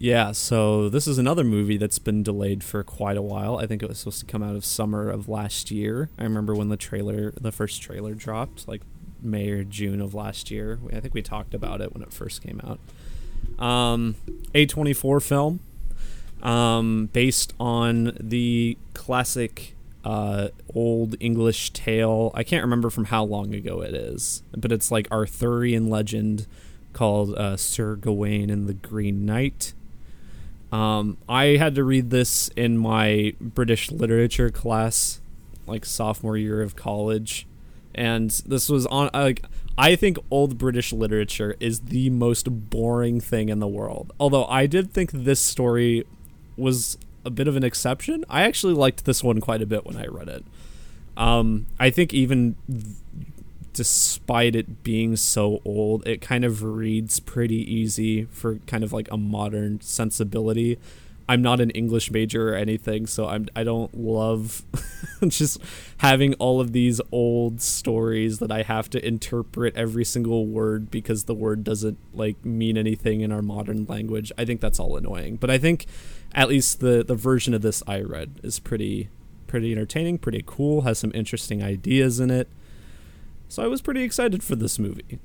yeah, 0.04 0.32
so 0.32 0.90
this 0.90 1.06
is 1.06 1.16
another 1.16 1.42
movie 1.42 1.78
that's 1.78 1.98
been 1.98 2.22
delayed 2.22 2.62
for 2.62 2.84
quite 2.84 3.16
a 3.16 3.22
while. 3.22 3.56
I 3.56 3.66
think 3.66 3.82
it 3.82 3.88
was 3.88 4.00
supposed 4.00 4.20
to 4.20 4.26
come 4.26 4.42
out 4.42 4.54
of 4.54 4.62
summer 4.62 5.08
of 5.08 5.30
last 5.30 5.70
year. 5.70 6.10
I 6.18 6.24
remember 6.24 6.54
when 6.54 6.68
the 6.68 6.76
trailer, 6.76 7.32
the 7.40 7.50
first 7.50 7.80
trailer 7.80 8.12
dropped, 8.12 8.68
like 8.68 8.82
May 9.22 9.48
or 9.48 9.64
June 9.64 10.02
of 10.02 10.12
last 10.12 10.50
year. 10.50 10.78
I 10.92 11.00
think 11.00 11.14
we 11.14 11.22
talked 11.22 11.54
about 11.54 11.80
it 11.80 11.94
when 11.94 12.02
it 12.02 12.12
first 12.12 12.42
came 12.42 12.60
out. 12.62 12.80
Um, 13.58 14.16
A24 14.54 15.22
film, 15.22 15.60
um, 16.42 17.08
based 17.14 17.54
on 17.58 18.14
the 18.20 18.76
classic 18.92 19.74
uh, 20.04 20.48
old 20.74 21.16
English 21.18 21.70
tale. 21.70 22.30
I 22.34 22.42
can't 22.42 22.62
remember 22.62 22.90
from 22.90 23.06
how 23.06 23.24
long 23.24 23.54
ago 23.54 23.80
it 23.80 23.94
is, 23.94 24.42
but 24.54 24.70
it's 24.70 24.90
like 24.90 25.10
Arthurian 25.10 25.88
legend 25.88 26.46
called 26.92 27.34
uh, 27.36 27.56
Sir 27.56 27.96
Gawain 27.96 28.50
and 28.50 28.68
the 28.68 28.74
Green 28.74 29.24
Knight. 29.24 29.72
Um, 30.74 31.18
I 31.28 31.56
had 31.56 31.76
to 31.76 31.84
read 31.84 32.10
this 32.10 32.48
in 32.56 32.76
my 32.78 33.34
British 33.40 33.92
literature 33.92 34.50
class, 34.50 35.20
like 35.68 35.84
sophomore 35.84 36.36
year 36.36 36.62
of 36.62 36.74
college, 36.74 37.46
and 37.94 38.28
this 38.44 38.68
was 38.68 38.84
on 38.86 39.08
like 39.14 39.44
I 39.78 39.94
think 39.94 40.18
old 40.32 40.58
British 40.58 40.92
literature 40.92 41.54
is 41.60 41.78
the 41.78 42.10
most 42.10 42.70
boring 42.70 43.20
thing 43.20 43.50
in 43.50 43.60
the 43.60 43.68
world. 43.68 44.12
Although 44.18 44.46
I 44.46 44.66
did 44.66 44.92
think 44.92 45.12
this 45.12 45.38
story 45.38 46.08
was 46.56 46.98
a 47.24 47.30
bit 47.30 47.46
of 47.46 47.54
an 47.54 47.62
exception. 47.62 48.24
I 48.28 48.42
actually 48.42 48.74
liked 48.74 49.04
this 49.04 49.22
one 49.22 49.40
quite 49.40 49.62
a 49.62 49.66
bit 49.66 49.86
when 49.86 49.96
I 49.96 50.06
read 50.06 50.28
it. 50.28 50.44
Um, 51.16 51.66
I 51.78 51.90
think 51.90 52.12
even 52.12 52.56
despite 53.74 54.56
it 54.56 54.82
being 54.82 55.16
so 55.16 55.60
old, 55.64 56.06
it 56.06 56.22
kind 56.22 56.44
of 56.44 56.62
reads 56.62 57.20
pretty 57.20 57.56
easy 57.56 58.24
for 58.24 58.56
kind 58.66 58.82
of 58.82 58.92
like 58.92 59.10
a 59.10 59.16
modern 59.18 59.80
sensibility. 59.80 60.78
I'm 61.28 61.42
not 61.42 61.60
an 61.60 61.70
English 61.70 62.10
major 62.10 62.50
or 62.50 62.54
anything, 62.54 63.06
so 63.06 63.26
I'm 63.26 63.48
I 63.56 63.64
don't 63.64 63.94
love 63.94 64.62
just 65.28 65.58
having 65.98 66.34
all 66.34 66.60
of 66.60 66.72
these 66.72 67.00
old 67.10 67.60
stories 67.60 68.38
that 68.38 68.52
I 68.52 68.62
have 68.62 68.88
to 68.90 69.06
interpret 69.06 69.74
every 69.76 70.04
single 70.04 70.46
word 70.46 70.90
because 70.90 71.24
the 71.24 71.34
word 71.34 71.64
doesn't 71.64 71.98
like 72.12 72.44
mean 72.44 72.76
anything 72.76 73.22
in 73.22 73.32
our 73.32 73.42
modern 73.42 73.86
language. 73.86 74.32
I 74.38 74.44
think 74.44 74.60
that's 74.60 74.78
all 74.78 74.96
annoying. 74.96 75.36
But 75.36 75.50
I 75.50 75.58
think 75.58 75.86
at 76.34 76.48
least 76.48 76.80
the 76.80 77.02
the 77.02 77.16
version 77.16 77.54
of 77.54 77.62
this 77.62 77.82
I 77.86 78.00
read 78.00 78.40
is 78.42 78.58
pretty 78.58 79.08
pretty 79.46 79.72
entertaining, 79.72 80.18
pretty 80.18 80.42
cool, 80.44 80.82
has 80.82 80.98
some 80.98 81.12
interesting 81.14 81.62
ideas 81.62 82.20
in 82.20 82.30
it. 82.30 82.48
So 83.48 83.62
I 83.62 83.66
was 83.66 83.82
pretty 83.82 84.02
excited 84.02 84.42
for 84.42 84.56
this 84.56 84.78
movie. 84.78 85.18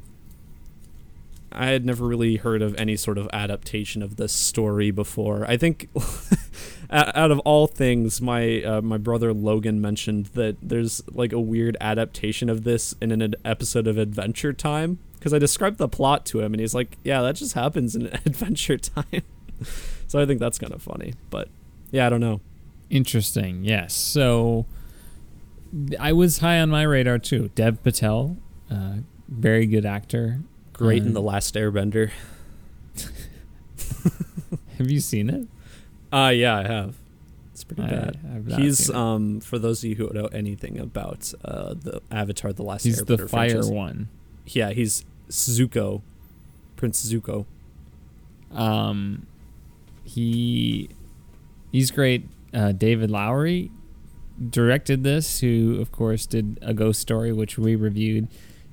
I 1.52 1.68
had 1.68 1.86
never 1.86 2.06
really 2.06 2.36
heard 2.36 2.62
of 2.62 2.76
any 2.78 2.96
sort 2.96 3.18
of 3.18 3.28
adaptation 3.34 4.04
of 4.04 4.18
this 4.18 4.32
story 4.32 4.92
before. 4.92 5.46
I 5.48 5.58
think, 5.58 5.90
out 6.92 7.32
of 7.32 7.40
all 7.40 7.66
things, 7.66 8.22
my 8.22 8.62
uh, 8.62 8.82
my 8.82 8.98
brother 8.98 9.34
Logan 9.34 9.82
mentioned 9.82 10.28
that 10.28 10.58
there's 10.62 11.02
like 11.12 11.34
a 11.34 11.40
weird 11.40 11.76
adaptation 11.82 12.50
of 12.50 12.64
this 12.64 12.94
in 13.02 13.12
an 13.12 13.34
episode 13.44 13.88
of 13.88 13.98
Adventure 13.98 14.54
Time 14.54 15.00
because 15.18 15.34
I 15.34 15.40
described 15.40 15.78
the 15.78 15.90
plot 15.90 16.26
to 16.28 16.40
him 16.42 16.54
and 16.54 16.62
he's 16.62 16.76
like, 16.76 16.98
"Yeah, 17.04 17.22
that 17.24 17.36
just 17.36 17.54
happens 17.54 17.96
in 17.96 18.06
Adventure 18.26 18.78
Time." 18.78 19.24
so 20.08 20.20
I 20.20 20.26
think 20.26 20.40
that's 20.40 20.60
kind 20.60 20.74
of 20.74 20.82
funny. 20.84 21.14
But 21.30 21.50
yeah, 21.92 22.06
I 22.06 22.10
don't 22.10 22.22
know. 22.22 22.42
Interesting. 22.92 23.64
Yes. 23.64 23.94
So 23.94 24.66
I 26.00 26.14
was 26.14 26.40
high 26.40 26.60
on 26.60 26.70
my 26.70 26.84
radar 26.84 27.20
too. 27.20 27.52
Dev 27.56 27.84
Patel, 27.84 28.38
uh, 28.72 28.98
very 29.28 29.66
good 29.66 29.86
actor. 29.86 30.42
Great 30.74 31.04
in 31.04 31.14
the 31.14 31.22
Last 31.22 31.56
Airbender. 31.56 32.12
have 34.78 34.90
you 34.90 35.00
seen 35.00 35.30
it? 35.30 35.48
Uh 36.12 36.30
yeah, 36.30 36.58
I 36.58 36.64
have. 36.64 36.96
It's 37.54 37.64
pretty 37.64 37.84
I, 37.84 37.88
bad. 37.88 38.20
He's 38.58 38.90
um 38.90 39.42
for 39.42 39.60
those 39.60 39.84
of 39.84 39.90
you 39.90 39.96
who 39.96 40.10
know 40.14 40.28
anything 40.28 40.80
about 40.80 41.34
uh 41.44 41.74
the 41.74 42.02
Avatar: 42.12 42.54
The 42.54 42.64
Last 42.64 42.84
he's 42.84 43.02
Airbender. 43.02 43.18
the 43.18 43.28
fire 43.28 43.50
franchise, 43.50 43.70
one. 43.70 44.10
Yeah, 44.48 44.72
he's 44.72 45.06
Zuko, 45.30 46.02
Prince 46.78 47.12
Zuko. 47.12 47.46
Um, 48.52 49.28
he 50.04 50.90
he's 51.72 51.92
great. 51.92 52.26
Uh, 52.54 52.72
David 52.72 53.12
Lowery 53.12 53.70
directed 54.50 55.04
this, 55.04 55.40
who 55.40 55.80
of 55.82 55.92
course 55.92 56.26
did 56.26 56.60
a 56.62 56.74
Ghost 56.74 57.02
Story, 57.02 57.32
which 57.32 57.58
we 57.58 57.76
reviewed. 57.76 58.28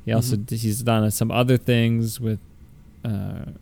He 0.04 0.12
also 0.12 0.36
mm-hmm. 0.36 0.54
he's 0.54 0.82
done 0.82 1.10
some 1.10 1.30
other 1.30 1.56
things 1.56 2.20
with. 2.20 2.38
Uh, 3.04 3.52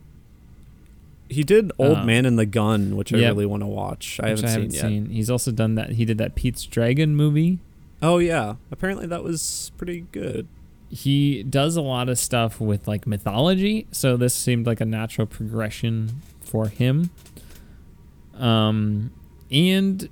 he 1.27 1.43
did 1.43 1.71
Old 1.79 1.99
um, 1.99 2.05
Man 2.05 2.25
and 2.25 2.37
the 2.37 2.45
Gun, 2.45 2.95
which 2.95 3.11
yep, 3.11 3.19
I 3.19 3.27
really 3.29 3.47
want 3.47 3.63
to 3.63 3.67
watch. 3.67 4.19
I 4.21 4.29
haven't, 4.29 4.45
I 4.45 4.49
haven't 4.51 4.71
seen, 4.71 4.81
seen, 4.81 5.09
He's 5.09 5.29
also 5.29 5.51
done 5.51 5.73
that. 5.75 5.93
He 5.93 6.05
did 6.05 6.19
that 6.19 6.35
Pete's 6.35 6.65
Dragon 6.65 7.15
movie. 7.15 7.59
Oh 8.01 8.19
yeah, 8.19 8.55
apparently 8.71 9.07
that 9.07 9.23
was 9.23 9.71
pretty 9.77 10.01
good. 10.11 10.47
He 10.89 11.41
does 11.41 11.75
a 11.75 11.81
lot 11.81 12.09
of 12.09 12.19
stuff 12.19 12.61
with 12.61 12.87
like 12.87 13.07
mythology, 13.07 13.87
so 13.91 14.15
this 14.17 14.35
seemed 14.35 14.67
like 14.67 14.79
a 14.81 14.85
natural 14.85 15.25
progression 15.25 16.21
for 16.41 16.67
him. 16.67 17.09
Um, 18.37 19.11
and 19.49 20.09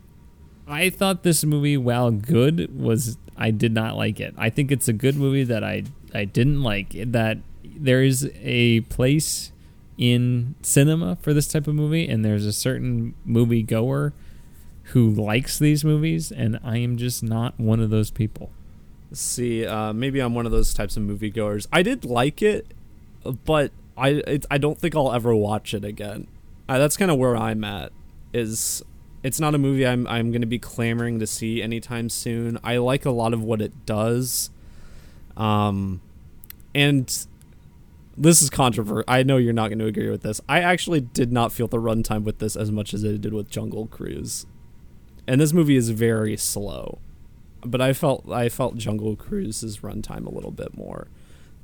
I 0.68 0.90
thought 0.90 1.24
this 1.24 1.44
movie, 1.44 1.78
while 1.78 2.12
good, 2.12 2.78
was 2.78 3.18
I 3.36 3.52
did 3.52 3.74
not 3.74 3.96
like 3.96 4.20
it. 4.20 4.34
I 4.38 4.50
think 4.50 4.72
it's 4.72 4.88
a 4.88 4.94
good 4.94 5.16
movie 5.16 5.44
that 5.44 5.64
I 5.64 5.84
I 6.14 6.26
didn't 6.26 6.64
like. 6.64 6.94
That 6.94 7.40
there 7.64 8.04
is 8.04 8.30
a 8.42 8.82
place 8.82 9.52
in 9.98 10.56
cinema 10.62 11.18
for 11.18 11.34
this 11.34 11.48
type 11.48 11.68
of 11.68 11.76
movie, 11.76 12.08
and 12.08 12.24
there's 12.24 12.46
a 12.46 12.54
certain 12.54 13.14
movie 13.26 13.64
goer 13.64 14.14
who 14.88 15.10
likes 15.10 15.58
these 15.60 15.84
movies, 15.84 16.32
and 16.32 16.60
I 16.64 16.78
am 16.78 16.98
just 16.98 17.24
not 17.24 17.60
one 17.60 17.80
of 17.80 17.90
those 17.90 18.12
people. 18.12 18.52
See, 19.12 19.66
uh, 19.66 19.94
maybe 19.94 20.20
I'm 20.20 20.34
one 20.34 20.46
of 20.46 20.52
those 20.52 20.74
types 20.74 20.98
of 20.98 21.04
movie 21.04 21.30
goers. 21.30 21.68
I 21.72 21.84
did 21.84 22.06
like 22.06 22.42
it, 22.42 22.74
but 23.46 23.72
I 23.98 24.10
it, 24.10 24.46
I 24.50 24.58
don't 24.58 24.80
think 24.80 24.96
I'll 24.96 25.12
ever 25.12 25.36
watch 25.36 25.74
it 25.74 25.86
again. 25.86 26.28
Uh, 26.68 26.80
that's 26.80 26.98
kind 26.98 27.12
of 27.12 27.18
where 27.18 27.36
I'm 27.36 27.64
at. 27.64 27.92
Is 28.34 28.82
it's 29.24 29.40
not 29.40 29.56
a 29.56 29.58
movie 29.58 29.88
I'm 29.88 30.06
I'm 30.08 30.32
going 30.32 30.42
to 30.42 30.48
be 30.48 30.60
clamoring 30.60 31.20
to 31.20 31.28
see 31.28 31.62
anytime 31.62 32.10
soon. 32.10 32.60
I 32.64 32.78
like 32.78 33.06
a 33.06 33.12
lot 33.12 33.34
of 33.34 33.42
what 33.42 33.62
it 33.62 33.86
does, 33.86 34.50
um, 35.38 36.02
and 36.76 37.08
this 38.18 38.42
is 38.42 38.50
controversial. 38.50 39.06
I 39.08 39.24
know 39.24 39.38
you're 39.38 39.54
not 39.54 39.70
going 39.70 39.80
to 39.80 39.86
agree 39.86 40.10
with 40.10 40.22
this. 40.22 40.42
I 40.48 40.60
actually 40.60 41.02
did 41.02 41.32
not 41.32 41.54
feel 41.54 41.68
the 41.68 41.78
runtime 41.78 42.24
with 42.24 42.40
this 42.40 42.56
as 42.56 42.70
much 42.70 42.94
as 42.94 43.04
I 43.04 43.16
did 43.16 43.34
with 43.34 43.50
Jungle 43.50 43.88
Cruise, 43.88 44.46
and 45.26 45.40
this 45.40 45.54
movie 45.54 45.78
is 45.78 45.90
very 45.90 46.36
slow. 46.36 47.00
But 47.66 47.80
I 47.80 47.94
felt 47.94 48.30
I 48.30 48.50
felt 48.50 48.76
Jungle 48.76 49.16
Cruise's 49.16 49.80
runtime 49.80 50.26
a 50.26 50.34
little 50.34 50.52
bit 50.52 50.76
more 50.76 51.08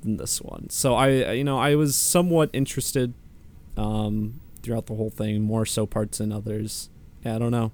than 0.02 0.16
this 0.16 0.42
one. 0.42 0.70
So 0.70 0.96
I 0.96 1.34
you 1.34 1.44
know 1.44 1.60
I 1.60 1.76
was 1.76 1.98
somewhat 1.98 2.50
interested 2.54 3.14
um, 3.76 4.40
throughout 4.64 4.86
the 4.86 4.96
whole 4.96 5.10
thing, 5.10 5.42
more 5.42 5.66
so 5.66 5.86
parts 5.86 6.20
than 6.20 6.32
others. 6.32 6.90
Yeah, 7.26 7.36
I 7.36 7.40
don't 7.40 7.52
know. 7.52 7.72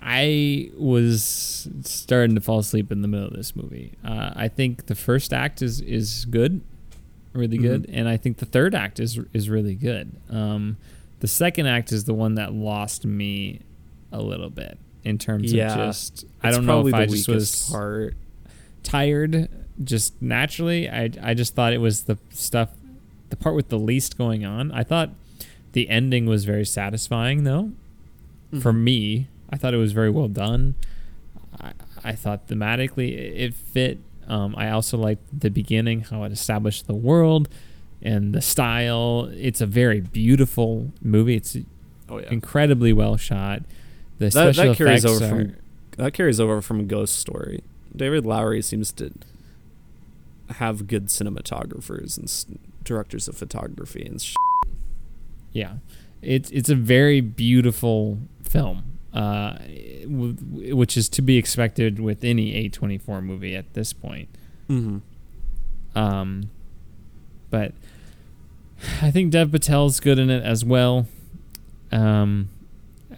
I 0.00 0.70
was 0.76 1.68
starting 1.82 2.34
to 2.36 2.40
fall 2.40 2.60
asleep 2.60 2.92
in 2.92 3.02
the 3.02 3.08
middle 3.08 3.26
of 3.26 3.32
this 3.34 3.56
movie. 3.56 3.92
Uh, 4.04 4.30
I 4.34 4.48
think 4.48 4.86
the 4.86 4.94
first 4.94 5.32
act 5.32 5.60
is 5.60 5.80
is 5.80 6.24
good, 6.26 6.60
really 7.32 7.58
good, 7.58 7.82
Mhm. 7.84 7.90
and 7.92 8.08
I 8.08 8.16
think 8.16 8.36
the 8.38 8.46
third 8.46 8.74
act 8.74 9.00
is 9.00 9.18
is 9.32 9.50
really 9.50 9.74
good. 9.74 10.12
Um, 10.30 10.76
the 11.20 11.26
second 11.26 11.66
act 11.66 11.90
is 11.92 12.04
the 12.04 12.14
one 12.14 12.36
that 12.36 12.52
lost 12.54 13.04
me 13.04 13.60
a 14.12 14.22
little 14.22 14.50
bit 14.50 14.78
in 15.04 15.18
terms 15.18 15.52
Yeah. 15.52 15.72
of 15.72 15.88
just. 15.88 16.24
I 16.42 16.52
don't 16.52 16.64
know 16.64 16.86
if 16.86 16.94
I 16.94 17.06
just 17.06 17.28
was 17.28 17.68
part. 17.70 18.14
tired 18.84 19.48
just 19.82 20.22
naturally. 20.22 20.88
I 20.88 21.10
I 21.20 21.34
just 21.34 21.54
thought 21.56 21.72
it 21.72 21.78
was 21.80 22.02
the 22.02 22.18
stuff, 22.30 22.70
the 23.30 23.36
part 23.36 23.56
with 23.56 23.68
the 23.68 23.78
least 23.80 24.16
going 24.16 24.44
on. 24.44 24.70
I 24.70 24.84
thought 24.84 25.10
the 25.72 25.88
ending 25.88 26.26
was 26.26 26.44
very 26.44 26.64
satisfying 26.64 27.44
though. 27.44 27.72
For 28.60 28.72
Mhm. 28.72 28.82
me, 28.82 29.26
I 29.50 29.56
thought 29.56 29.74
it 29.74 29.78
was 29.78 29.92
very 29.92 30.10
well 30.10 30.28
done. 30.28 30.74
I, 31.60 31.72
I 32.04 32.12
thought 32.12 32.48
thematically 32.48 33.12
it 33.12 33.34
it 33.36 33.54
fit. 33.54 33.98
Um, 34.26 34.54
I 34.56 34.70
also 34.70 34.96
liked 34.98 35.40
the 35.40 35.50
beginning, 35.50 36.02
how 36.02 36.22
it 36.24 36.32
established 36.32 36.86
the 36.86 36.94
world 36.94 37.48
and 38.02 38.34
the 38.34 38.40
style. 38.42 39.30
It's 39.34 39.60
a 39.60 39.66
very 39.66 40.00
beautiful 40.00 40.92
movie. 41.02 41.36
It's 41.36 41.56
Oh 42.10 42.18
yeah. 42.18 42.28
incredibly 42.30 42.92
well 42.92 43.16
shot. 43.16 43.62
The 44.18 44.26
That, 44.26 44.32
special 44.32 44.64
that 44.72 44.76
carries 44.76 45.04
effects 45.04 45.22
over 45.22 45.24
are, 45.24 45.28
from 45.44 45.54
that 45.96 46.12
carries 46.14 46.40
over 46.40 46.60
from 46.62 46.86
Ghost 46.86 47.16
Story. 47.18 47.62
David 47.94 48.24
Lowery 48.26 48.62
seems 48.62 48.92
to 48.92 49.10
have 50.50 50.86
good 50.86 51.06
cinematographers 51.06 52.16
and 52.16 52.24
s- 52.26 52.46
directors 52.84 53.28
of 53.28 53.36
photography 53.36 54.02
and 54.06 54.20
yeah. 55.58 55.74
It's 56.22 56.50
it's 56.50 56.68
a 56.68 56.74
very 56.74 57.20
beautiful 57.20 58.18
film 58.42 58.84
uh 59.12 59.58
which 60.06 60.96
is 60.96 61.08
to 61.08 61.22
be 61.22 61.36
expected 61.36 61.98
with 62.00 62.24
any 62.24 62.68
A24 62.68 63.22
movie 63.22 63.54
at 63.56 63.74
this 63.74 63.92
point. 63.92 64.28
Um 65.94 66.50
but 67.50 67.72
I 69.02 69.10
think 69.10 69.32
Dev 69.32 69.50
Patel's 69.50 70.00
good 70.00 70.18
in 70.18 70.30
it 70.30 70.42
as 70.44 70.64
well 70.64 71.06
um 71.92 72.48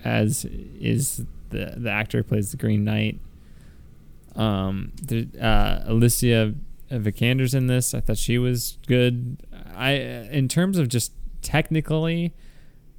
as 0.05 0.45
is 0.45 1.25
the 1.51 1.75
the 1.77 1.91
actor 1.91 2.19
who 2.19 2.25
plays 2.25 2.51
the 2.51 2.57
Green 2.57 2.85
Knight. 2.85 3.19
Um 4.37 4.93
the, 5.03 5.29
uh 5.41 5.83
Alicia 5.87 6.55
Vikander's 6.91 7.55
in 7.55 7.67
this. 7.67 7.95
I 7.95 8.01
thought 8.01 8.19
she 8.19 8.39
was 8.39 8.79
good. 8.87 9.37
I 9.75 9.93
in 9.93 10.49
terms 10.49 10.79
of 10.79 10.89
just 10.89 11.13
technically 11.43 12.33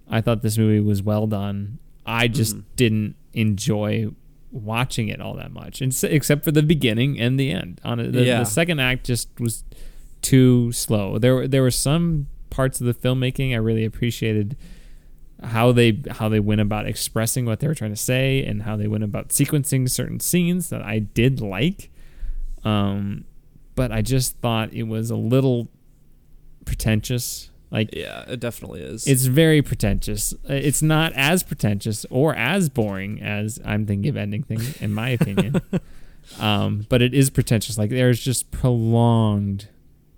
I 0.09 0.19
thought 0.21 0.41
this 0.41 0.57
movie 0.57 0.79
was 0.81 1.01
well 1.01 1.25
done. 1.27 1.79
I 2.05 2.27
just 2.27 2.55
Mhm. 2.57 2.63
didn't 2.75 3.15
enjoy 3.33 4.07
watching 4.51 5.07
it 5.07 5.21
all 5.21 5.35
that 5.35 5.51
much, 5.53 5.81
and 5.81 5.93
s- 5.93 6.03
except 6.03 6.43
for 6.43 6.51
the 6.51 6.63
beginning 6.63 7.17
and 7.19 7.39
the 7.39 7.49
end. 7.51 7.79
On 7.85 7.99
it, 7.99 8.11
the, 8.11 8.23
Yeah. 8.25 8.39
the 8.39 8.45
second 8.45 8.79
act 8.79 9.05
just 9.05 9.29
was 9.39 9.63
too 10.21 10.71
slow. 10.73 11.17
There 11.17 11.35
were 11.35 11.47
there 11.47 11.61
were 11.61 11.71
some 11.71 12.27
parts 12.49 12.81
of 12.81 12.87
the 12.87 12.93
filmmaking 12.93 13.53
I 13.53 13.55
really 13.57 13.85
appreciated 13.85 14.57
how 15.41 15.71
they 15.71 16.01
how 16.09 16.27
they 16.27 16.41
went 16.41 16.59
about 16.59 16.85
expressing 16.85 17.45
what 17.45 17.61
they 17.61 17.67
were 17.67 17.73
trying 17.75 17.91
to 17.91 17.95
say 17.95 18.43
and 18.43 18.63
how 18.63 18.75
they 18.75 18.87
went 18.87 19.05
about 19.05 19.29
sequencing 19.29 19.89
certain 19.89 20.19
scenes 20.19 20.69
that 20.69 20.81
I 20.81 20.99
did 20.99 21.39
like. 21.39 21.89
Um, 22.65 23.23
but 23.75 23.91
I 23.93 24.01
just 24.01 24.37
thought 24.39 24.73
it 24.73 24.83
was 24.83 25.09
a 25.09 25.15
little 25.15 25.69
pretentious. 26.65 27.49
Like 27.71 27.95
yeah, 27.95 28.25
it 28.27 28.39
definitely 28.41 28.81
is. 28.81 29.07
it's 29.07 29.25
very 29.25 29.61
pretentious. 29.61 30.33
Uh, 30.49 30.53
It's 30.53 30.81
not 30.81 31.13
as 31.15 31.41
pretentious 31.41 32.05
or 32.09 32.35
as 32.35 32.67
boring 32.69 33.21
as 33.21 33.59
I'm 33.63 33.85
thinking 33.85 34.09
of 34.09 34.17
ending 34.17 34.43
things, 34.43 34.81
in 34.81 34.93
my 34.93 35.09
opinion. 35.09 35.61
um, 36.39 36.85
but 36.89 37.01
it 37.01 37.13
is 37.13 37.29
pretentious. 37.29 37.77
Like 37.77 37.89
there's 37.89 38.19
just 38.19 38.51
prolonged 38.51 39.69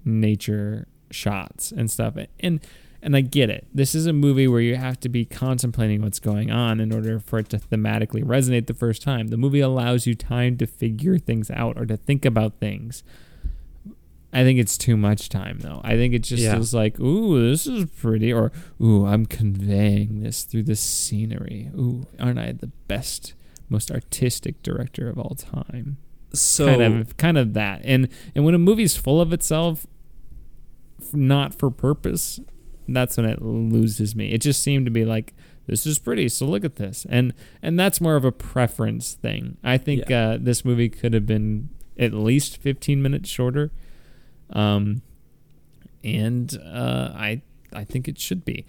nature 0.04 0.88
shots 1.12 1.72
and 1.72 1.90
stuff, 1.92 2.16
and 2.40 2.60
and 3.02 3.16
I 3.18 3.22
get 3.22 3.50
it. 3.50 3.68
This 3.74 3.94
is 3.94 4.08
a 4.08 4.14
movie 4.14 4.48
where 4.48 4.62
you 4.62 4.78
have 4.78 5.00
to 5.02 5.10
be 5.10 5.26
contemplating 5.26 6.02
what's 6.02 6.20
going 6.20 6.50
on 6.52 6.80
in 6.80 6.94
order 6.94 7.20
for 7.20 7.38
it 7.38 7.50
to 7.50 7.58
thematically 7.60 8.24
resonate 8.24 8.68
the 8.68 8.74
first 8.74 9.02
time. 9.02 9.28
The 9.28 9.38
movie 9.38 9.60
allows 9.60 10.08
you 10.08 10.16
time 10.16 10.56
to 10.58 10.66
figure 10.66 11.18
things 11.20 11.52
out 11.52 11.78
or 11.78 11.86
to 11.86 11.98
think 11.98 12.24
about 12.26 12.60
things. 12.62 13.04
I 14.34 14.44
think 14.44 14.58
it's 14.60 14.78
too 14.78 14.98
much 14.98 15.30
time 15.30 15.60
though. 15.60 15.80
I 15.84 15.96
think 15.96 16.14
it 16.14 16.24
just 16.24 16.42
Yeah. 16.44 16.58
is 16.58 16.74
like, 16.74 17.00
ooh, 17.00 17.50
this 17.50 17.68
is 17.68 17.86
pretty, 17.86 18.34
or 18.34 18.52
ooh, 18.82 19.06
I'm 19.06 19.26
conveying 19.28 20.22
this 20.24 20.44
through 20.44 20.64
the 20.64 20.76
scenery. 20.76 21.70
Ooh, 21.78 22.08
aren't 22.20 22.40
I 22.40 22.52
the 22.54 22.72
best, 22.88 23.36
most 23.70 23.92
artistic 23.92 24.62
director 24.64 25.08
of 25.10 25.18
all 25.20 25.36
time? 25.36 25.98
so 26.34 26.66
kind 26.66 26.82
of, 27.00 27.16
kind 27.18 27.38
of 27.38 27.54
that. 27.54 27.82
And 27.84 28.08
and 28.34 28.44
when 28.44 28.56
a 28.56 28.60
movie's 28.60 28.98
full 28.98 29.22
of 29.22 29.32
itself, 29.34 29.86
not 31.12 31.54
for 31.54 31.70
purpose, 31.70 32.40
that's 32.88 33.18
when 33.18 33.26
it 33.28 33.42
loses 33.42 34.16
me. 34.16 34.32
It 34.32 34.42
just 34.42 34.62
seemed 34.64 34.86
to 34.86 34.92
be 34.92 35.06
like, 35.06 35.34
this 35.68 35.86
is 35.86 36.00
pretty, 36.00 36.28
so 36.30 36.46
look 36.46 36.66
at 36.66 36.76
this, 36.76 37.06
and 37.10 37.34
and 37.62 37.80
that's 37.80 38.02
more 38.02 38.16
of 38.16 38.26
a 38.26 38.32
preference 38.32 39.14
thing. 39.14 39.58
I 39.64 39.78
think 39.78 40.10
uh, 40.12 40.38
this 40.42 40.66
movie 40.66 40.90
could 40.90 41.14
have 41.14 41.26
been 41.26 41.70
at 41.98 42.14
least 42.14 42.58
15 42.58 43.02
minutes 43.02 43.30
shorter. 43.30 43.72
Um, 44.50 45.02
and 46.04 46.58
uh, 46.64 47.12
I 47.16 47.42
I 47.72 47.84
think 47.84 48.08
it 48.08 48.20
should 48.20 48.46
be. 48.46 48.66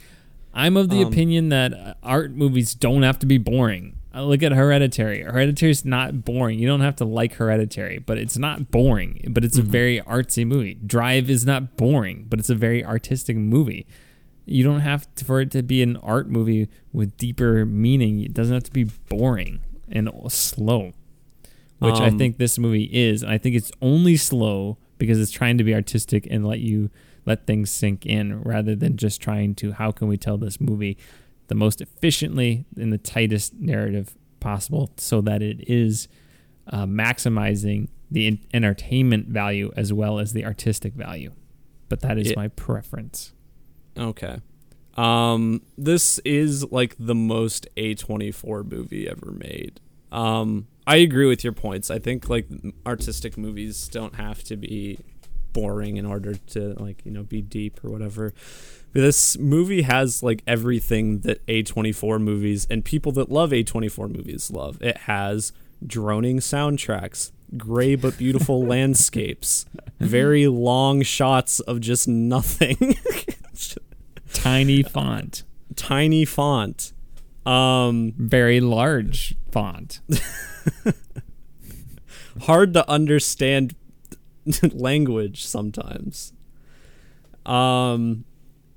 I'm 0.54 0.76
of 0.76 0.88
the 0.88 1.00
Um, 1.02 1.08
opinion 1.12 1.48
that 1.48 1.74
uh, 1.74 1.94
art 2.02 2.32
movies 2.32 2.74
don't 2.74 3.02
have 3.02 3.18
to 3.20 3.26
be 3.26 3.38
boring. 3.38 3.96
Uh, 4.14 4.24
look 4.24 4.42
at 4.44 4.52
Hereditary. 4.52 5.22
Hereditary 5.22 5.70
is 5.72 5.84
not 5.84 6.24
boring. 6.24 6.60
You 6.60 6.68
don't 6.68 6.80
have 6.80 6.94
to 6.96 7.04
like 7.04 7.34
Hereditary, 7.34 7.98
but 7.98 8.18
it's 8.18 8.38
not 8.38 8.70
boring. 8.70 9.26
But 9.30 9.44
it's 9.44 9.58
a 9.58 9.62
Mhm. 9.62 9.66
very 9.66 10.00
artsy 10.00 10.46
movie. 10.46 10.74
Drive 10.86 11.28
is 11.28 11.44
not 11.44 11.76
boring, 11.76 12.26
but 12.30 12.38
it's 12.38 12.50
a 12.50 12.54
very 12.54 12.84
artistic 12.84 13.36
movie. 13.36 13.84
You 14.46 14.62
don't 14.62 14.80
have 14.80 15.12
to, 15.16 15.24
for 15.24 15.40
it 15.40 15.50
to 15.52 15.62
be 15.64 15.82
an 15.82 15.96
art 15.96 16.30
movie 16.30 16.68
with 16.92 17.16
deeper 17.16 17.66
meaning. 17.66 18.20
It 18.20 18.32
doesn't 18.32 18.54
have 18.54 18.62
to 18.64 18.72
be 18.72 18.84
boring 19.08 19.58
and 19.90 20.08
slow, 20.28 20.92
which 21.80 21.96
I 21.96 22.08
Um, 22.08 22.18
think 22.18 22.36
this 22.38 22.58
movie 22.60 22.84
is. 22.92 23.22
And 23.24 23.32
I 23.32 23.38
think 23.38 23.56
it's 23.56 23.72
only 23.82 24.16
slow 24.16 24.78
because 24.98 25.20
it's 25.20 25.30
trying 25.30 25.58
to 25.58 25.64
be 25.64 25.74
artistic 25.74 26.26
and 26.30 26.46
let 26.46 26.60
you 26.60 26.90
let 27.26 27.46
things 27.46 27.70
sink 27.70 28.04
in 28.06 28.42
rather 28.42 28.74
than 28.76 28.96
just 28.96 29.20
trying 29.20 29.54
to 29.56 29.72
how 29.72 29.90
can 29.90 30.08
we 30.08 30.16
tell 30.16 30.36
this 30.36 30.60
movie 30.60 30.96
the 31.48 31.54
most 31.54 31.80
efficiently 31.80 32.64
in 32.76 32.90
the 32.90 32.98
tightest 32.98 33.54
narrative 33.54 34.14
possible 34.40 34.90
so 34.96 35.20
that 35.22 35.42
it 35.42 35.68
is 35.68 36.06
uh, 36.68 36.84
maximizing 36.84 37.88
the 38.10 38.26
en- 38.26 38.38
entertainment 38.52 39.28
value 39.28 39.72
as 39.76 39.92
well 39.92 40.18
as 40.18 40.32
the 40.34 40.44
artistic 40.44 40.92
value. 40.94 41.32
But 41.88 42.00
that 42.00 42.18
is 42.18 42.28
Yeah. 42.28 42.34
my 42.36 42.48
preference. 42.48 43.32
Okay. 43.96 44.38
Um, 44.96 45.62
this 45.76 46.18
is 46.20 46.70
like 46.70 46.94
the 46.98 47.14
most 47.14 47.66
A24 47.76 48.70
movie 48.70 49.08
ever 49.08 49.32
made. 49.32 49.80
Um, 50.12 50.66
I 50.86 50.96
agree 50.96 51.26
with 51.26 51.42
your 51.42 51.52
points. 51.52 51.90
I 51.90 51.98
think 51.98 52.28
like 52.28 52.46
artistic 52.86 53.38
movies 53.38 53.88
don't 53.88 54.16
have 54.16 54.44
to 54.44 54.56
be 54.56 54.98
boring 55.52 55.96
in 55.96 56.04
order 56.04 56.34
to 56.34 56.74
like, 56.78 57.04
you 57.04 57.10
know, 57.10 57.22
be 57.22 57.40
deep 57.40 57.82
or 57.84 57.90
whatever. 57.90 58.34
But 58.92 59.00
this 59.00 59.38
movie 59.38 59.82
has 59.82 60.22
like 60.22 60.42
everything 60.46 61.20
that 61.20 61.44
A24 61.46 62.20
movies 62.20 62.66
and 62.70 62.84
people 62.84 63.12
that 63.12 63.30
love 63.30 63.50
A24 63.50 64.14
movies 64.14 64.50
love. 64.50 64.80
It 64.82 64.98
has 64.98 65.52
droning 65.86 66.38
soundtracks, 66.38 67.32
gray 67.56 67.94
but 67.94 68.16
beautiful 68.18 68.64
landscapes, 68.66 69.66
very 69.98 70.46
long 70.46 71.02
shots 71.02 71.60
of 71.60 71.80
just 71.80 72.06
nothing. 72.06 72.96
tiny 74.32 74.82
font, 74.82 75.44
tiny 75.76 76.24
font. 76.24 76.92
Um, 77.46 78.12
very 78.16 78.60
large 78.60 79.34
font. 79.50 80.00
hard 82.42 82.74
to 82.74 82.88
understand 82.90 83.74
language 84.72 85.44
sometimes. 85.44 86.32
Um, 87.46 88.24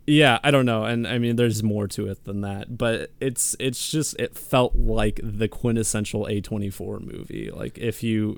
yeah, 0.06 0.40
I 0.44 0.52
don't 0.52 0.66
know, 0.66 0.86
and 0.86 1.08
I 1.08 1.18
mean, 1.18 1.36
there's 1.36 1.64
more 1.64 1.88
to 1.90 2.08
it 2.08 2.24
than 2.24 2.42
that, 2.42 2.78
but 2.78 3.12
it's 3.20 3.56
it's 3.60 3.92
just 3.92 4.18
it 4.20 4.38
felt 4.38 4.76
like 4.76 5.20
the 5.22 5.48
quintessential 5.48 6.26
A24 6.26 7.02
movie. 7.02 7.52
Like 7.52 7.78
if 7.78 8.04
you 8.04 8.38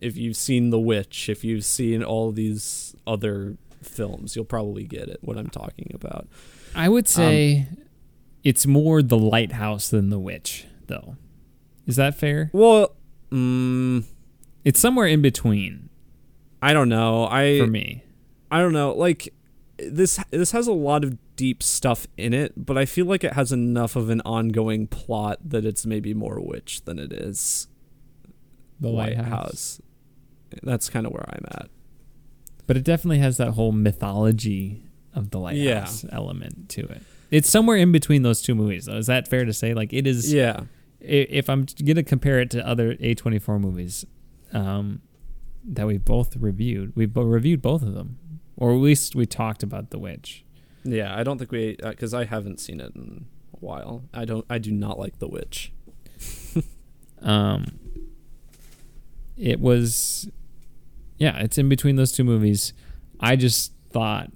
if 0.00 0.16
you've 0.16 0.36
seen 0.36 0.70
The 0.70 0.78
Witch, 0.78 1.30
if 1.30 1.42
you've 1.42 1.64
seen 1.64 2.04
all 2.04 2.32
these 2.32 2.94
other 3.06 3.56
films, 3.82 4.36
you'll 4.36 4.44
probably 4.44 4.84
get 4.84 5.08
it. 5.08 5.18
What 5.22 5.38
I'm 5.38 5.48
talking 5.48 5.90
about. 5.94 6.28
I 6.74 6.90
would 6.90 7.08
say 7.08 7.66
um, 7.70 7.85
it's 8.46 8.64
more 8.64 9.02
The 9.02 9.18
Lighthouse 9.18 9.88
than 9.88 10.08
The 10.08 10.20
Witch, 10.20 10.66
though. 10.86 11.16
Is 11.84 11.96
that 11.96 12.14
fair? 12.14 12.48
Well, 12.52 12.94
mm, 13.28 14.04
it's 14.64 14.78
somewhere 14.78 15.08
in 15.08 15.20
between. 15.20 15.88
I 16.62 16.72
don't 16.72 16.88
know. 16.88 17.26
I 17.26 17.58
for 17.58 17.66
me, 17.66 18.04
I 18.48 18.60
don't 18.60 18.72
know. 18.72 18.92
Like 18.92 19.34
this 19.78 20.20
this 20.30 20.52
has 20.52 20.68
a 20.68 20.72
lot 20.72 21.02
of 21.02 21.18
deep 21.34 21.60
stuff 21.60 22.06
in 22.16 22.32
it, 22.32 22.52
but 22.56 22.78
I 22.78 22.84
feel 22.84 23.06
like 23.06 23.24
it 23.24 23.32
has 23.32 23.50
enough 23.50 23.96
of 23.96 24.10
an 24.10 24.22
ongoing 24.24 24.86
plot 24.86 25.40
that 25.44 25.64
it's 25.64 25.84
maybe 25.84 26.14
more 26.14 26.40
witch 26.40 26.84
than 26.84 27.00
it 27.00 27.12
is 27.12 27.66
the 28.78 28.90
Lighthouse. 28.90 29.28
House. 29.28 29.80
That's 30.62 30.88
kind 30.88 31.04
of 31.04 31.12
where 31.12 31.28
I'm 31.28 31.44
at. 31.50 31.68
But 32.68 32.76
it 32.76 32.84
definitely 32.84 33.18
has 33.18 33.38
that 33.38 33.50
whole 33.50 33.72
mythology 33.72 34.84
of 35.14 35.30
the 35.30 35.40
lighthouse 35.40 36.04
yeah. 36.04 36.10
element 36.12 36.68
to 36.70 36.82
it. 36.82 37.02
It's 37.30 37.48
somewhere 37.48 37.76
in 37.76 37.92
between 37.92 38.22
those 38.22 38.42
two 38.42 38.54
movies, 38.54 38.86
though. 38.86 38.96
Is 38.96 39.06
that 39.06 39.28
fair 39.28 39.44
to 39.44 39.52
say? 39.52 39.74
Like 39.74 39.92
it 39.92 40.06
is. 40.06 40.32
Yeah. 40.32 40.60
If 41.00 41.48
I'm 41.48 41.66
gonna 41.84 42.02
compare 42.02 42.40
it 42.40 42.50
to 42.50 42.66
other 42.66 42.94
A24 42.96 43.60
movies, 43.60 44.04
um, 44.52 45.02
that 45.64 45.86
we 45.86 45.98
both 45.98 46.36
reviewed, 46.36 46.92
we 46.96 47.06
both 47.06 47.26
reviewed 47.26 47.62
both 47.62 47.82
of 47.82 47.94
them, 47.94 48.18
or 48.56 48.72
at 48.72 48.78
least 48.78 49.14
we 49.14 49.26
talked 49.26 49.62
about 49.62 49.90
The 49.90 49.98
Witch. 49.98 50.44
Yeah, 50.84 51.16
I 51.16 51.22
don't 51.22 51.38
think 51.38 51.52
we 51.52 51.76
because 51.80 52.14
uh, 52.14 52.18
I 52.18 52.24
haven't 52.24 52.60
seen 52.60 52.80
it 52.80 52.94
in 52.94 53.26
a 53.52 53.56
while. 53.58 54.04
I 54.14 54.24
don't. 54.24 54.44
I 54.48 54.58
do 54.58 54.72
not 54.72 54.98
like 54.98 55.18
The 55.18 55.28
Witch. 55.28 55.72
um, 57.22 57.66
it 59.36 59.60
was, 59.60 60.30
yeah, 61.18 61.38
it's 61.38 61.58
in 61.58 61.68
between 61.68 61.96
those 61.96 62.12
two 62.12 62.24
movies. 62.24 62.72
I 63.20 63.36
just 63.36 63.72
thought 63.90 64.30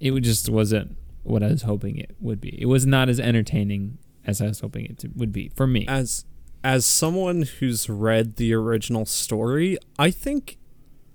it 0.00 0.12
just 0.20 0.48
wasn't 0.48 0.96
what 1.24 1.42
I 1.42 1.48
was 1.48 1.62
hoping 1.62 1.98
it 1.98 2.14
would 2.20 2.40
be. 2.40 2.60
It 2.60 2.66
was 2.66 2.86
not 2.86 3.08
as 3.08 3.18
entertaining 3.18 3.98
as 4.24 4.40
I 4.40 4.46
was 4.46 4.60
hoping 4.60 4.86
it 4.86 4.98
to, 5.00 5.10
would 5.14 5.32
be 5.32 5.50
for 5.54 5.66
me. 5.66 5.86
As 5.88 6.24
as 6.62 6.86
someone 6.86 7.42
who's 7.42 7.90
read 7.90 8.36
the 8.36 8.54
original 8.54 9.04
story, 9.04 9.76
I 9.98 10.10
think 10.10 10.58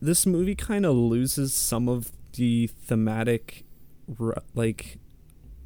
this 0.01 0.25
movie 0.25 0.55
kind 0.55 0.85
of 0.85 0.95
loses 0.95 1.53
some 1.53 1.89
of 1.89 2.11
the 2.33 2.67
thematic 2.67 3.65
like 4.53 4.99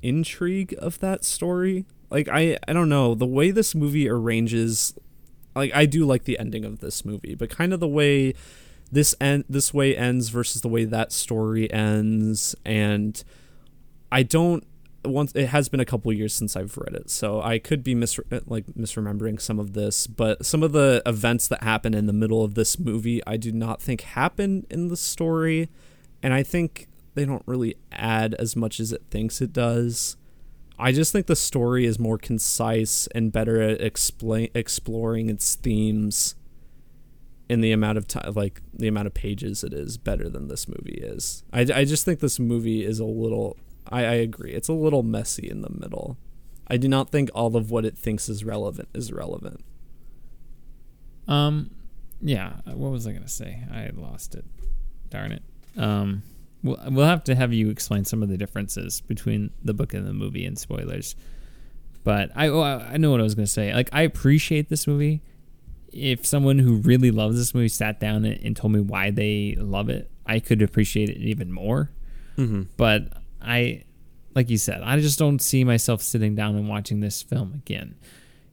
intrigue 0.02 0.76
of 0.80 1.00
that 1.00 1.26
story. 1.26 1.86
Like 2.10 2.28
I 2.28 2.58
I 2.68 2.74
don't 2.74 2.90
know, 2.90 3.16
the 3.16 3.26
way 3.26 3.52
this 3.52 3.74
movie 3.74 4.10
arranges 4.10 4.94
like 5.56 5.74
I 5.74 5.86
do 5.86 6.06
like 6.06 6.24
the 6.24 6.40
ending 6.40 6.66
of 6.66 6.80
this 6.80 7.06
movie, 7.06 7.36
but 7.36 7.50
kind 7.50 7.74
of 7.74 7.80
the 7.80 7.88
way 7.88 8.34
this 8.92 9.16
end 9.20 9.46
this 9.50 9.74
way 9.74 9.96
ends 9.98 10.30
versus 10.30 10.62
the 10.62 10.68
way 10.68 10.86
that 10.86 11.12
story 11.12 11.72
ends 11.72 12.56
and 12.64 13.24
I 14.14 14.22
don't 14.22 14.64
once 15.04 15.32
it 15.34 15.48
has 15.48 15.70
been 15.70 15.80
a 15.80 15.86
couple 15.86 16.14
years 16.14 16.36
since 16.36 16.56
I've 16.56 16.78
read 16.78 16.94
it, 16.94 17.10
so 17.10 17.42
I 17.42 17.58
could 17.58 17.84
be 17.84 17.96
mis 17.96 18.20
like 18.46 18.68
misremembering 18.68 19.42
some 19.42 19.60
of 19.60 19.74
this. 19.74 20.06
But 20.06 20.46
some 20.46 20.62
of 20.62 20.72
the 20.72 21.02
events 21.06 21.48
that 21.48 21.64
happen 21.64 21.96
in 21.96 22.06
the 22.06 22.14
middle 22.14 22.44
of 22.44 22.54
this 22.54 22.78
movie, 22.78 23.26
I 23.26 23.38
do 23.38 23.52
not 23.52 23.82
think 23.82 24.02
happen 24.02 24.68
in 24.70 24.90
the 24.90 24.96
story, 24.96 25.68
and 26.22 26.32
I 26.32 26.44
think 26.44 26.88
they 27.16 27.26
don't 27.26 27.42
really 27.48 27.76
add 27.92 28.36
as 28.36 28.56
much 28.56 28.80
as 28.80 28.92
it 28.92 29.02
thinks 29.10 29.42
it 29.42 29.52
does. 29.52 30.16
I 30.78 30.92
just 30.92 31.12
think 31.12 31.26
the 31.26 31.36
story 31.36 31.86
is 31.86 31.98
more 31.98 32.20
concise 32.20 33.08
and 33.16 33.32
better 33.32 33.62
at 33.64 33.82
explain 33.82 34.50
exploring 34.54 35.28
its 35.28 35.56
themes 35.56 36.36
in 37.50 37.62
the 37.62 37.72
amount 37.72 37.98
of 37.98 38.08
time 38.08 38.32
like 38.34 38.62
the 38.74 38.88
amount 38.88 39.08
of 39.08 39.14
pages 39.14 39.64
it 39.64 39.74
is 39.74 39.98
better 39.98 40.30
than 40.30 40.50
this 40.50 40.68
movie 40.68 41.00
is. 41.02 41.44
I, 41.52 41.62
I 41.62 41.86
just 41.86 42.06
think 42.06 42.20
this 42.20 42.40
movie 42.40 42.86
is 42.86 43.00
a 43.00 43.06
little 43.06 43.58
I, 43.92 44.02
I 44.02 44.14
agree. 44.14 44.52
It's 44.52 44.68
a 44.68 44.74
little 44.74 45.04
messy 45.04 45.50
in 45.50 45.62
the 45.62 45.70
middle. 45.70 46.18
I 46.68 46.78
do 46.78 46.88
not 46.88 47.10
think 47.10 47.30
all 47.36 47.56
of 47.56 47.72
what 47.72 47.86
it 47.86 47.98
thinks 47.98 48.30
is 48.30 48.44
relevant 48.44 48.90
is 48.94 49.12
relevant. 49.12 49.64
Um, 51.28 51.72
yeah. 52.22 52.54
What 52.66 52.92
was 52.92 53.06
I 53.06 53.12
gonna 53.12 53.28
say? 53.28 53.64
I 53.72 53.90
lost 53.94 54.36
it. 54.36 54.46
Darn 55.10 55.32
it. 55.34 55.44
Um, 55.78 56.24
we'll 56.64 56.80
we'll 56.90 57.06
have 57.06 57.24
to 57.26 57.36
have 57.36 57.54
you 57.54 57.70
explain 57.70 58.06
some 58.06 58.24
of 58.24 58.30
the 58.30 58.38
differences 58.38 59.02
between 59.02 59.52
the 59.64 59.74
book 59.74 59.94
and 59.94 60.08
the 60.08 60.14
movie 60.14 60.46
and 60.46 60.58
spoilers. 60.58 61.16
But 62.04 62.32
I 62.36 62.48
I 62.48 62.98
know 62.98 63.12
what 63.12 63.20
I 63.20 63.24
was 63.24 63.36
gonna 63.36 63.48
say. 63.48 63.74
Like 63.74 63.90
I 63.92 64.02
appreciate 64.02 64.70
this 64.70 64.88
movie. 64.88 65.22
If 65.92 66.26
someone 66.26 66.58
who 66.60 66.78
really 66.78 67.12
loves 67.12 67.38
this 67.38 67.54
movie 67.54 67.68
sat 67.68 68.00
down 68.00 68.26
and, 68.26 68.44
and 68.44 68.56
told 68.56 68.74
me 68.74 68.80
why 68.80 69.12
they 69.12 69.56
love 69.60 69.90
it, 69.90 70.10
I 70.26 70.40
could 70.40 70.62
appreciate 70.62 71.10
it 71.10 71.18
even 71.18 71.52
more. 71.52 71.92
Mm-hmm. 72.38 72.64
But 72.78 73.10
I, 73.44 73.84
like 74.36 74.50
you 74.50 74.58
said, 74.58 74.82
I 74.84 75.00
just 75.00 75.20
don't 75.20 75.40
see 75.42 75.64
myself 75.64 76.02
sitting 76.02 76.36
down 76.36 76.56
and 76.56 76.68
watching 76.68 77.00
this 77.00 77.22
film 77.22 77.54
again. 77.54 77.96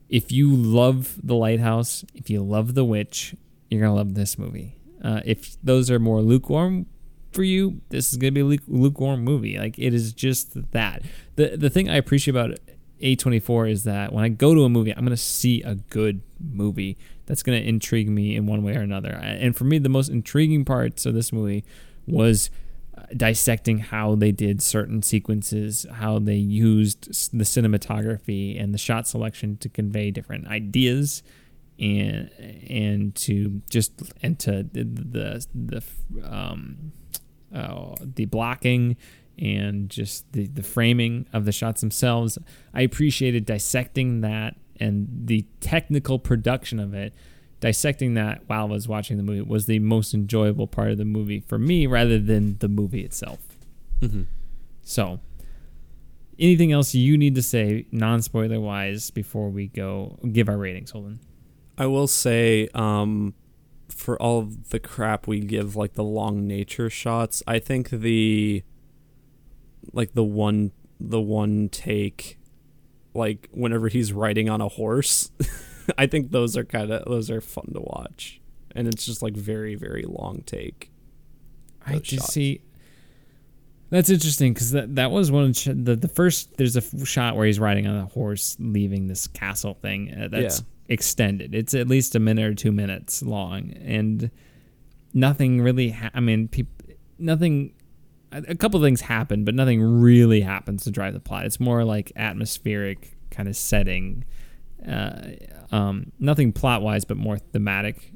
If 0.09 0.31
you 0.31 0.53
love 0.53 1.17
The 1.23 1.35
Lighthouse, 1.35 2.03
if 2.13 2.29
you 2.29 2.43
love 2.43 2.73
The 2.73 2.83
Witch, 2.83 3.35
you're 3.69 3.81
gonna 3.81 3.95
love 3.95 4.13
this 4.13 4.37
movie. 4.37 4.77
Uh, 5.03 5.21
if 5.25 5.57
those 5.63 5.89
are 5.89 5.99
more 5.99 6.21
lukewarm 6.21 6.85
for 7.31 7.43
you, 7.43 7.81
this 7.89 8.11
is 8.11 8.17
gonna 8.17 8.31
be 8.31 8.41
a 8.41 8.59
lukewarm 8.67 9.23
movie. 9.23 9.57
Like 9.57 9.79
it 9.79 9.93
is 9.93 10.13
just 10.13 10.71
that. 10.71 11.01
the 11.35 11.55
The 11.57 11.69
thing 11.69 11.89
I 11.89 11.95
appreciate 11.95 12.35
about 12.35 12.59
A24 13.01 13.71
is 13.71 13.83
that 13.85 14.11
when 14.11 14.23
I 14.23 14.29
go 14.29 14.53
to 14.53 14.63
a 14.63 14.69
movie, 14.69 14.91
I'm 14.91 15.03
gonna 15.05 15.17
see 15.17 15.61
a 15.63 15.75
good 15.75 16.21
movie 16.39 16.97
that's 17.25 17.41
gonna 17.41 17.57
intrigue 17.57 18.09
me 18.09 18.35
in 18.35 18.45
one 18.45 18.63
way 18.63 18.75
or 18.75 18.81
another. 18.81 19.11
And 19.11 19.55
for 19.55 19.63
me, 19.63 19.79
the 19.79 19.89
most 19.89 20.09
intriguing 20.09 20.65
parts 20.65 21.05
of 21.05 21.13
this 21.13 21.31
movie 21.31 21.63
was 22.05 22.49
dissecting 23.15 23.79
how 23.79 24.15
they 24.15 24.31
did 24.31 24.61
certain 24.61 25.01
sequences, 25.01 25.85
how 25.91 26.19
they 26.19 26.35
used 26.35 27.07
the 27.37 27.43
cinematography 27.43 28.61
and 28.61 28.73
the 28.73 28.77
shot 28.77 29.07
selection 29.07 29.57
to 29.57 29.69
convey 29.69 30.11
different 30.11 30.47
ideas 30.47 31.23
and 31.79 32.29
and 32.69 33.15
to 33.15 33.61
just 33.69 33.93
and 34.21 34.39
to 34.39 34.63
the 34.63 34.83
the, 34.83 35.47
the 35.53 35.83
um 36.23 36.91
uh, 37.53 37.95
the 38.01 38.25
blocking 38.25 38.95
and 39.37 39.89
just 39.89 40.31
the 40.33 40.47
the 40.47 40.63
framing 40.63 41.27
of 41.33 41.45
the 41.45 41.51
shots 41.51 41.81
themselves. 41.81 42.37
I 42.73 42.81
appreciated 42.81 43.45
dissecting 43.45 44.21
that 44.21 44.55
and 44.79 45.07
the 45.25 45.45
technical 45.59 46.19
production 46.19 46.79
of 46.79 46.93
it 46.93 47.13
dissecting 47.61 48.15
that 48.15 48.41
while 48.47 48.65
I 48.65 48.71
was 48.71 48.87
watching 48.87 49.15
the 49.15 49.23
movie 49.23 49.41
was 49.41 49.67
the 49.67 49.79
most 49.79 50.13
enjoyable 50.13 50.67
part 50.67 50.91
of 50.91 50.97
the 50.97 51.05
movie 51.05 51.39
for 51.39 51.57
me 51.57 51.87
rather 51.87 52.19
than 52.19 52.57
the 52.57 52.67
movie 52.67 53.01
itself. 53.01 53.39
Mm-hmm. 54.01 54.23
So, 54.81 55.19
anything 56.37 56.71
else 56.71 56.93
you 56.93 57.17
need 57.17 57.35
to 57.35 57.41
say, 57.41 57.85
non 57.91 58.21
spoiler 58.21 58.59
wise, 58.59 59.11
before 59.11 59.49
we 59.49 59.67
go 59.67 60.17
give 60.33 60.49
our 60.49 60.57
ratings, 60.57 60.91
Holden? 60.91 61.19
I 61.77 61.85
will 61.85 62.07
say, 62.07 62.67
um, 62.73 63.35
for 63.87 64.21
all 64.21 64.49
the 64.69 64.79
crap 64.79 65.27
we 65.27 65.39
give, 65.39 65.75
like 65.75 65.93
the 65.93 66.03
long 66.03 66.47
nature 66.47 66.89
shots, 66.89 67.43
I 67.47 67.59
think 67.59 67.91
the 67.91 68.63
like 69.93 70.13
the 70.13 70.23
one 70.23 70.71
the 70.99 71.21
one 71.21 71.69
take 71.69 72.39
like 73.13 73.49
whenever 73.51 73.87
he's 73.87 74.13
riding 74.13 74.49
on 74.49 74.61
a 74.61 74.67
horse 74.67 75.31
I 75.97 76.07
think 76.07 76.31
those 76.31 76.57
are 76.57 76.63
kind 76.63 76.91
of 76.91 77.05
those 77.05 77.29
are 77.29 77.41
fun 77.41 77.71
to 77.73 77.81
watch, 77.81 78.41
and 78.75 78.87
it's 78.87 79.05
just 79.05 79.21
like 79.21 79.35
very 79.35 79.75
very 79.75 80.03
long 80.03 80.43
take. 80.45 80.91
I 81.85 81.97
just 81.97 82.31
see. 82.31 82.61
That's 83.89 84.09
interesting 84.09 84.53
because 84.53 84.71
that 84.71 84.95
that 84.95 85.11
was 85.11 85.31
one 85.31 85.45
of 85.45 85.85
the 85.85 85.95
the 85.95 86.07
first. 86.07 86.57
There's 86.57 86.75
a 86.75 87.05
shot 87.05 87.35
where 87.35 87.45
he's 87.45 87.59
riding 87.59 87.87
on 87.87 87.95
a 87.97 88.05
horse 88.05 88.55
leaving 88.59 89.07
this 89.07 89.27
castle 89.27 89.73
thing. 89.73 90.13
Uh, 90.13 90.27
that's 90.29 90.59
yeah. 90.59 90.93
extended. 90.93 91.53
It's 91.53 91.73
at 91.73 91.87
least 91.87 92.15
a 92.15 92.19
minute 92.19 92.45
or 92.45 92.53
two 92.53 92.71
minutes 92.71 93.21
long, 93.21 93.73
and 93.73 94.31
nothing 95.13 95.61
really. 95.61 95.89
Ha- 95.91 96.11
I 96.13 96.19
mean, 96.19 96.47
people, 96.47 96.85
nothing. 97.19 97.73
A, 98.31 98.43
a 98.49 98.55
couple 98.55 98.81
things 98.81 99.01
happen, 99.01 99.43
but 99.43 99.55
nothing 99.55 99.81
really 99.81 100.39
happens 100.39 100.85
to 100.85 100.91
drive 100.91 101.13
the 101.13 101.19
plot. 101.19 101.45
It's 101.45 101.59
more 101.59 101.83
like 101.83 102.13
atmospheric 102.15 103.17
kind 103.29 103.49
of 103.49 103.57
setting 103.57 104.23
uh, 104.87 105.31
um, 105.71 106.11
nothing 106.19 106.51
plot 106.51 106.81
wise, 106.81 107.05
but 107.05 107.17
more 107.17 107.37
thematic 107.37 108.11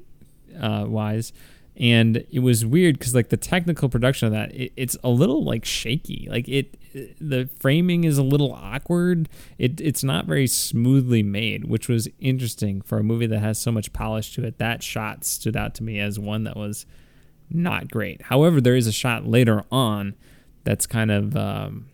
uh, 0.60 0.86
wise. 0.88 1.34
and 1.78 2.26
it 2.32 2.40
was 2.40 2.66
weird 2.66 2.98
because 2.98 3.14
like 3.14 3.30
the 3.30 3.38
technical 3.38 3.90
production 3.90 4.28
of 4.28 4.32
that 4.34 4.54
it, 4.56 4.72
it's 4.78 4.98
a 5.04 5.10
little 5.10 5.44
like 5.44 5.66
shaky. 5.66 6.28
Like 6.30 6.48
it 6.48 6.78
the 7.20 7.50
framing 7.60 8.06
is 8.06 8.18
a 8.18 8.24
little 8.24 8.54
awkward. 8.54 9.28
It 9.58 9.82
it's 9.82 10.04
not 10.04 10.26
very 10.26 10.48
smoothly 10.48 11.24
made 11.24 11.66
which 11.66 11.90
was 11.90 12.08
interesting 12.20 12.82
for 12.82 12.98
a 12.98 13.04
movie 13.04 13.28
that 13.28 13.40
has 13.40 13.60
so 13.60 13.72
much 13.72 13.92
polish 13.94 14.34
to 14.36 14.46
it. 14.46 14.58
That 14.58 14.84
shot 14.84 15.26
stood 15.26 15.58
out 15.58 15.76
to 15.76 15.84
me 15.84 16.00
as 16.00 16.18
one 16.20 16.44
that 16.46 16.56
was 16.56 16.86
not 17.50 17.92
great. 17.92 18.24
However 18.24 18.62
there 18.62 18.76
is 18.76 18.88
a 18.88 18.94
shot 18.94 19.26
later 19.26 19.64
on 19.72 20.16
that's 20.64 20.88
kind 20.88 21.12
of 21.12 21.36
um, 21.36 21.88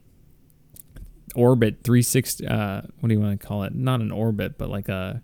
orbit 1.35 1.79
360 1.83 2.47
uh, 2.47 2.81
what 2.99 3.09
do 3.09 3.15
you 3.15 3.19
want 3.19 3.39
to 3.39 3.47
call 3.47 3.63
it? 3.63 3.73
Not 3.73 4.01
an 4.01 4.11
orbit 4.11 4.59
but 4.59 4.69
like 4.69 4.89
a 4.89 5.23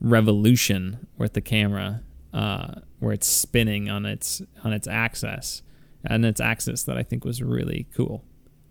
revolution 0.00 1.06
with 1.18 1.34
the 1.34 1.40
camera 1.40 2.02
uh, 2.32 2.74
where 2.98 3.12
it's 3.12 3.26
spinning 3.26 3.88
on 3.88 4.06
its 4.06 4.42
on 4.64 4.72
its 4.72 4.86
axis 4.86 5.62
and 6.04 6.24
its 6.24 6.40
axis 6.40 6.82
that 6.84 6.96
I 6.96 7.02
think 7.02 7.24
was 7.24 7.42
really 7.42 7.86
cool 7.94 8.24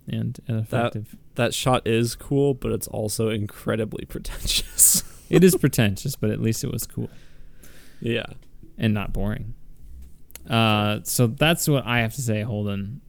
and, 0.08 0.38
and 0.46 0.60
effective. 0.60 1.10
That, 1.10 1.34
that 1.36 1.54
shot 1.54 1.86
is 1.86 2.14
cool, 2.14 2.54
but 2.54 2.72
it's 2.72 2.88
also 2.88 3.28
incredibly 3.28 4.04
pretentious. 4.08 5.04
it 5.28 5.44
is 5.44 5.56
pretentious, 5.60 6.16
but 6.16 6.30
at 6.30 6.40
least 6.40 6.64
it 6.64 6.72
was 6.72 6.86
cool. 6.86 7.10
Yeah. 8.00 8.26
And 8.78 8.94
not 8.94 9.12
boring. 9.12 9.54
Uh, 10.48 11.00
so 11.04 11.26
that's 11.26 11.68
what 11.68 11.86
I 11.86 12.00
have 12.00 12.14
to 12.14 12.22
say, 12.22 12.42
Holden. 12.42 13.00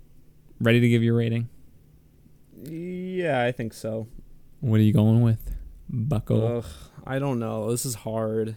Ready 0.60 0.80
to 0.80 0.89
give 0.89 1.02
your 1.02 1.15
rating? 1.15 1.49
Yeah, 2.64 3.43
I 3.43 3.52
think 3.52 3.73
so. 3.73 4.07
What 4.60 4.80
are 4.80 4.84
you 4.84 4.93
going 4.93 5.22
with? 5.22 5.56
Buckle? 5.89 6.57
Ugh, 6.57 6.65
I 7.06 7.19
don't 7.19 7.40
know. 7.40 7.72
This 7.72 7.86
is 7.86 7.95
hard. 7.95 8.56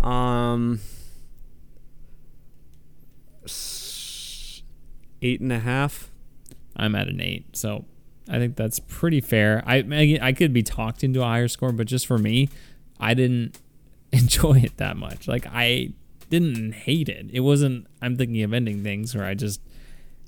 Um, 0.00 0.80
eight 5.22 5.40
and 5.40 5.52
a 5.52 5.58
half. 5.60 6.10
I'm 6.76 6.94
at 6.94 7.08
an 7.08 7.20
eight, 7.20 7.56
so 7.56 7.86
I 8.28 8.38
think 8.38 8.56
that's 8.56 8.78
pretty 8.78 9.20
fair. 9.20 9.62
I 9.66 10.18
I 10.20 10.32
could 10.32 10.52
be 10.52 10.62
talked 10.62 11.02
into 11.02 11.22
a 11.22 11.24
higher 11.24 11.48
score, 11.48 11.72
but 11.72 11.86
just 11.86 12.06
for 12.06 12.18
me, 12.18 12.48
I 13.00 13.14
didn't 13.14 13.58
enjoy 14.12 14.58
it 14.58 14.76
that 14.76 14.96
much. 14.96 15.26
Like 15.26 15.46
I 15.50 15.92
didn't 16.28 16.72
hate 16.72 17.08
it. 17.08 17.26
It 17.32 17.40
wasn't. 17.40 17.86
I'm 18.02 18.16
thinking 18.16 18.42
of 18.42 18.52
ending 18.52 18.82
things 18.82 19.14
where 19.14 19.24
I 19.24 19.34
just 19.34 19.60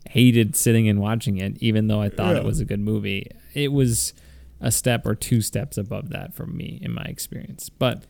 hated 0.09 0.57
sitting 0.57 0.89
and 0.89 1.01
watching 1.01 1.39
it, 1.39 1.57
even 1.61 1.89
though 1.89 2.01
I 2.01 2.09
thought 2.09 2.35
yeah. 2.35 2.41
it 2.41 2.45
was 2.45 2.61
a 2.61 2.65
good 2.65 2.81
movie. 2.81 3.31
It 3.53 3.73
was 3.73 4.15
a 4.61 4.71
step 4.71 5.07
or 5.07 5.15
two 5.15 5.41
steps 5.41 5.79
above 5.79 6.11
that 6.11 6.35
for 6.35 6.47
me 6.47 6.79
in 6.83 6.93
my 6.93 7.05
experience. 7.05 7.69
But 7.69 8.05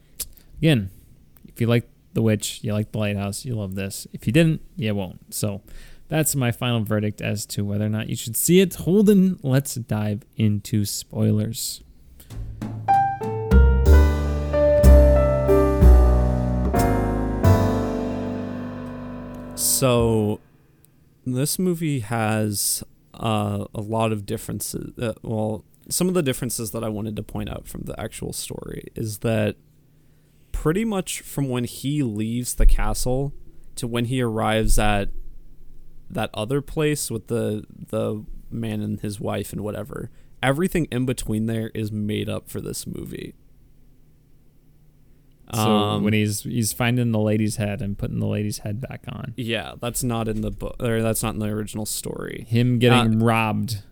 again, 0.59 0.91
if 1.47 1.61
you 1.61 1.67
like 1.67 1.89
The 2.15 2.23
Witch, 2.23 2.61
you 2.63 2.73
like 2.73 2.93
The 2.93 2.99
Lighthouse, 2.99 3.45
you 3.45 3.55
love 3.55 3.75
this. 3.75 4.07
If 4.13 4.27
you 4.27 4.33
didn't, 4.33 4.61
you 4.77 4.95
won't. 4.95 5.35
So 5.35 5.63
that's 6.09 6.35
my 6.35 6.53
final 6.53 6.83
verdict 6.83 7.21
as 7.21 7.45
to 7.47 7.65
whether 7.65 7.85
or 7.85 7.91
not 7.91 8.09
you 8.09 8.17
should 8.17 8.37
see 8.37 8.61
it. 8.61 8.75
Holden, 8.75 9.39
let's 9.43 9.75
dive 9.75 10.25
into 10.37 10.85
spoilers. 10.85 11.83
So, 19.55 20.41
this 21.27 21.59
movie 21.59 22.01
has 22.01 22.83
uh, 23.15 23.67
a 23.75 23.81
lot 23.81 24.13
of 24.13 24.25
differences. 24.25 24.99
Uh, 24.99 25.13
well, 25.23 25.65
some 25.89 26.09
of 26.09 26.15
the 26.15 26.23
differences 26.23 26.71
that 26.73 26.85
I 26.85 26.89
wanted 26.89 27.17
to 27.17 27.23
point 27.23 27.49
out 27.49 27.67
from 27.67 27.83
the 27.83 27.99
actual 27.99 28.33
story 28.33 28.89
is 28.95 29.19
that 29.19 29.57
pretty 30.53 30.85
much 30.85 31.21
from 31.21 31.49
when 31.49 31.65
he 31.65 32.03
leaves 32.03 32.55
the 32.55 32.67
castle 32.67 33.33
to 33.77 33.87
when 33.87 34.07
he 34.07 34.21
arrives 34.21 34.79
at 34.79 35.09
that 36.11 36.31
other 36.35 36.61
place 36.61 37.11
with 37.11 37.29
the 37.29 37.65
the 37.71 38.25
man 38.51 38.81
and 38.81 39.01
his 39.01 39.21
wife 39.21 39.53
and 39.53 39.63
whatever 39.63 40.11
everything 40.43 40.87
in 40.91 41.05
between 41.07 41.47
there 41.47 41.71
is 41.75 41.93
made 41.93 42.29
up 42.29 42.49
for 42.49 42.61
this 42.61 42.87
movie. 42.87 43.35
So 45.55 45.61
um, 45.61 46.05
when 46.05 46.13
he's 46.13 46.43
he's 46.43 46.73
finding 46.75 47.11
the 47.13 47.19
lady's 47.19 47.57
head 47.57 47.81
and 47.81 47.97
putting 47.97 48.19
the 48.19 48.27
lady's 48.27 48.59
head 48.59 48.81
back 48.81 49.05
on. 49.09 49.33
Yeah 49.37 49.75
that's 49.81 50.05
not 50.05 50.29
in 50.29 50.43
the 50.43 50.51
book 50.51 50.77
or 50.81 51.03
that's 51.03 51.23
not 51.23 51.35
in 51.35 51.41
the 51.41 51.47
original 51.47 51.87
story. 51.87 52.47
Him 52.49 52.79
getting 52.79 53.23
uh, 53.23 53.25
robbed 53.25 53.83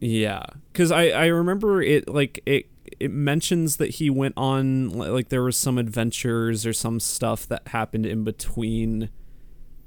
yeah 0.00 0.42
because 0.72 0.90
i 0.90 1.08
i 1.08 1.26
remember 1.26 1.82
it 1.82 2.08
like 2.08 2.40
it 2.46 2.66
it 2.98 3.10
mentions 3.10 3.76
that 3.76 3.90
he 3.90 4.10
went 4.10 4.34
on 4.36 4.88
like 4.88 5.28
there 5.28 5.42
was 5.42 5.56
some 5.56 5.78
adventures 5.78 6.66
or 6.66 6.72
some 6.72 6.98
stuff 6.98 7.46
that 7.46 7.68
happened 7.68 8.06
in 8.06 8.24
between 8.24 9.10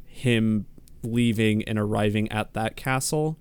him 0.06 0.66
leaving 1.04 1.64
and 1.64 1.78
arriving 1.78 2.32
at 2.32 2.54
that 2.54 2.76
castle 2.76 3.38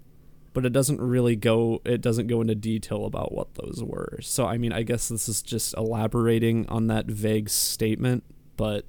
but 0.52 0.66
it 0.66 0.72
doesn't 0.72 1.00
really 1.00 1.36
go 1.36 1.80
it 1.84 2.00
doesn't 2.00 2.26
go 2.26 2.40
into 2.40 2.54
detail 2.54 3.06
about 3.06 3.32
what 3.32 3.54
those 3.54 3.82
were. 3.82 4.18
So 4.20 4.46
i 4.46 4.58
mean 4.58 4.72
i 4.72 4.82
guess 4.82 5.08
this 5.08 5.28
is 5.28 5.42
just 5.42 5.74
elaborating 5.76 6.66
on 6.68 6.88
that 6.88 7.06
vague 7.06 7.48
statement 7.48 8.24
but 8.56 8.84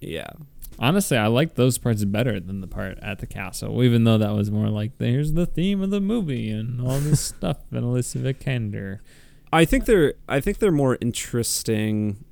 yeah 0.00 0.30
honestly 0.78 1.16
i 1.16 1.26
like 1.26 1.54
those 1.54 1.78
parts 1.78 2.04
better 2.04 2.40
than 2.40 2.60
the 2.60 2.66
part 2.66 2.98
at 3.00 3.18
the 3.18 3.26
castle 3.26 3.82
even 3.82 4.04
though 4.04 4.18
that 4.18 4.32
was 4.32 4.50
more 4.50 4.68
like 4.68 4.92
here's 4.98 5.32
the 5.32 5.46
theme 5.46 5.82
of 5.82 5.90
the 5.90 6.00
movie 6.00 6.50
and 6.50 6.80
all 6.80 6.98
this 6.98 7.20
stuff 7.34 7.58
and 7.70 7.84
Alicia 7.84 8.18
Vikander 8.18 8.98
i 9.52 9.64
think 9.64 9.84
they're 9.84 10.14
i 10.28 10.40
think 10.40 10.58
they're 10.58 10.72
more 10.72 10.98
interesting 11.00 12.24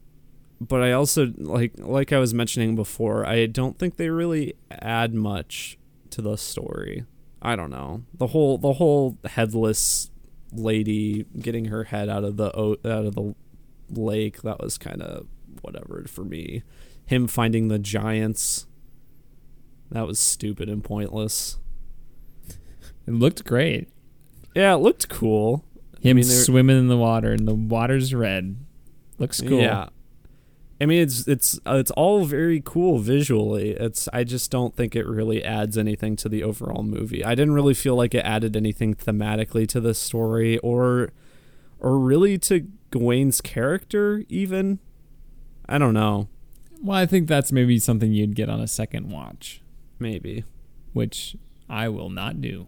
but 0.68 0.82
I 0.82 0.92
also 0.92 1.32
like 1.38 1.72
like 1.78 2.12
I 2.12 2.18
was 2.18 2.32
mentioning 2.32 2.76
before, 2.76 3.26
I 3.26 3.46
don't 3.46 3.78
think 3.78 3.96
they 3.96 4.10
really 4.10 4.54
add 4.70 5.14
much 5.14 5.78
to 6.10 6.22
the 6.22 6.36
story. 6.36 7.04
I 7.40 7.56
don't 7.56 7.70
know. 7.70 8.04
The 8.14 8.28
whole 8.28 8.58
the 8.58 8.74
whole 8.74 9.18
headless 9.24 10.10
lady 10.52 11.24
getting 11.40 11.66
her 11.66 11.84
head 11.84 12.08
out 12.08 12.24
of 12.24 12.36
the 12.36 12.48
out 12.48 12.78
of 12.84 13.14
the 13.14 13.34
lake, 13.90 14.42
that 14.42 14.60
was 14.60 14.78
kind 14.78 15.02
of 15.02 15.26
whatever 15.62 16.04
for 16.06 16.24
me. 16.24 16.62
Him 17.06 17.26
finding 17.26 17.68
the 17.68 17.78
giants 17.78 18.66
that 19.90 20.06
was 20.06 20.18
stupid 20.18 20.68
and 20.68 20.82
pointless. 20.82 21.58
It 23.06 23.12
looked 23.12 23.44
great. 23.44 23.88
Yeah, 24.54 24.74
it 24.74 24.78
looked 24.78 25.08
cool. 25.08 25.64
Him 26.00 26.16
I 26.16 26.20
mean, 26.20 26.24
swimming 26.24 26.78
in 26.78 26.88
the 26.88 26.96
water 26.96 27.32
and 27.32 27.46
the 27.46 27.54
water's 27.54 28.14
red. 28.14 28.56
Looks 29.18 29.40
cool. 29.40 29.60
Yeah. 29.60 29.88
I 30.80 30.86
mean, 30.86 31.02
it's 31.02 31.28
it's 31.28 31.60
uh, 31.64 31.76
it's 31.76 31.92
all 31.92 32.24
very 32.24 32.60
cool 32.64 32.98
visually. 32.98 33.70
It's 33.70 34.08
I 34.12 34.24
just 34.24 34.50
don't 34.50 34.74
think 34.74 34.96
it 34.96 35.06
really 35.06 35.44
adds 35.44 35.78
anything 35.78 36.16
to 36.16 36.28
the 36.28 36.42
overall 36.42 36.82
movie. 36.82 37.24
I 37.24 37.36
didn't 37.36 37.54
really 37.54 37.74
feel 37.74 37.94
like 37.94 38.14
it 38.14 38.24
added 38.24 38.56
anything 38.56 38.94
thematically 38.94 39.68
to 39.68 39.80
the 39.80 39.94
story, 39.94 40.58
or 40.58 41.12
or 41.78 41.98
really 41.98 42.36
to 42.38 42.66
Gawain's 42.90 43.40
character. 43.40 44.24
Even 44.28 44.80
I 45.68 45.78
don't 45.78 45.94
know. 45.94 46.28
Well, 46.82 46.98
I 46.98 47.06
think 47.06 47.28
that's 47.28 47.52
maybe 47.52 47.78
something 47.78 48.12
you'd 48.12 48.34
get 48.34 48.48
on 48.48 48.60
a 48.60 48.66
second 48.66 49.10
watch. 49.10 49.62
Maybe, 50.00 50.44
which 50.92 51.36
I 51.68 51.88
will 51.88 52.10
not 52.10 52.40
do 52.40 52.66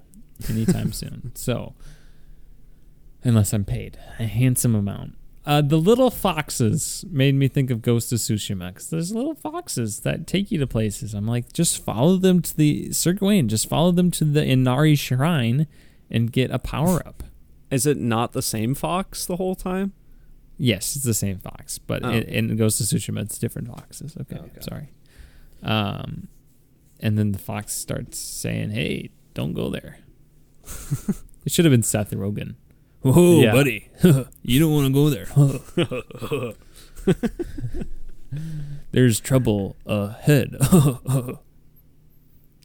anytime 0.48 0.92
soon. 0.92 1.32
So, 1.34 1.74
unless 3.24 3.52
I'm 3.52 3.64
paid 3.64 3.98
a 4.18 4.26
handsome 4.26 4.74
amount. 4.74 5.16
Uh, 5.46 5.60
the 5.60 5.76
little 5.76 6.10
foxes 6.10 7.04
made 7.10 7.34
me 7.34 7.48
think 7.48 7.70
of 7.70 7.82
Ghost 7.82 8.10
of 8.12 8.18
Tsushima 8.18 8.68
because 8.68 8.88
there's 8.88 9.14
little 9.14 9.34
foxes 9.34 10.00
that 10.00 10.26
take 10.26 10.50
you 10.50 10.58
to 10.58 10.66
places. 10.66 11.12
I'm 11.12 11.26
like, 11.26 11.52
just 11.52 11.84
follow 11.84 12.16
them 12.16 12.40
to 12.40 12.56
the 12.56 12.92
Sir 12.92 13.12
Gawain, 13.12 13.48
just 13.48 13.68
follow 13.68 13.90
them 13.90 14.10
to 14.12 14.24
the 14.24 14.42
Inari 14.42 14.94
Shrine 14.94 15.66
and 16.10 16.32
get 16.32 16.50
a 16.50 16.58
power 16.58 17.06
up. 17.06 17.24
Is 17.70 17.84
it 17.84 17.98
not 17.98 18.32
the 18.32 18.40
same 18.40 18.74
fox 18.74 19.26
the 19.26 19.36
whole 19.36 19.54
time? 19.54 19.92
Yes, 20.56 20.94
it's 20.94 21.04
the 21.04 21.14
same 21.14 21.38
fox, 21.38 21.78
but 21.78 22.04
oh. 22.04 22.10
it, 22.10 22.28
in 22.28 22.54
Ghost 22.56 22.80
of 22.80 22.86
Tsushima, 22.86 23.22
it's 23.22 23.38
different 23.38 23.68
foxes. 23.68 24.16
Okay, 24.20 24.36
okay, 24.36 24.60
sorry. 24.60 24.90
Um, 25.62 26.28
and 27.00 27.18
then 27.18 27.32
the 27.32 27.38
fox 27.38 27.74
starts 27.74 28.18
saying, 28.18 28.70
"Hey, 28.70 29.10
don't 29.34 29.52
go 29.52 29.68
there." 29.68 29.98
it 31.44 31.50
should 31.50 31.64
have 31.64 31.72
been 31.72 31.82
Seth 31.82 32.12
Rogen. 32.12 32.54
Whoa, 33.00 33.40
yeah. 33.40 33.52
buddy, 33.52 33.90
you 34.42 34.60
don't 34.60 34.72
want 34.72 34.86
to 34.86 34.92
go 34.92 35.10
there. 35.10 35.26
There's 38.92 39.20
trouble 39.20 39.76
ahead. 39.86 40.56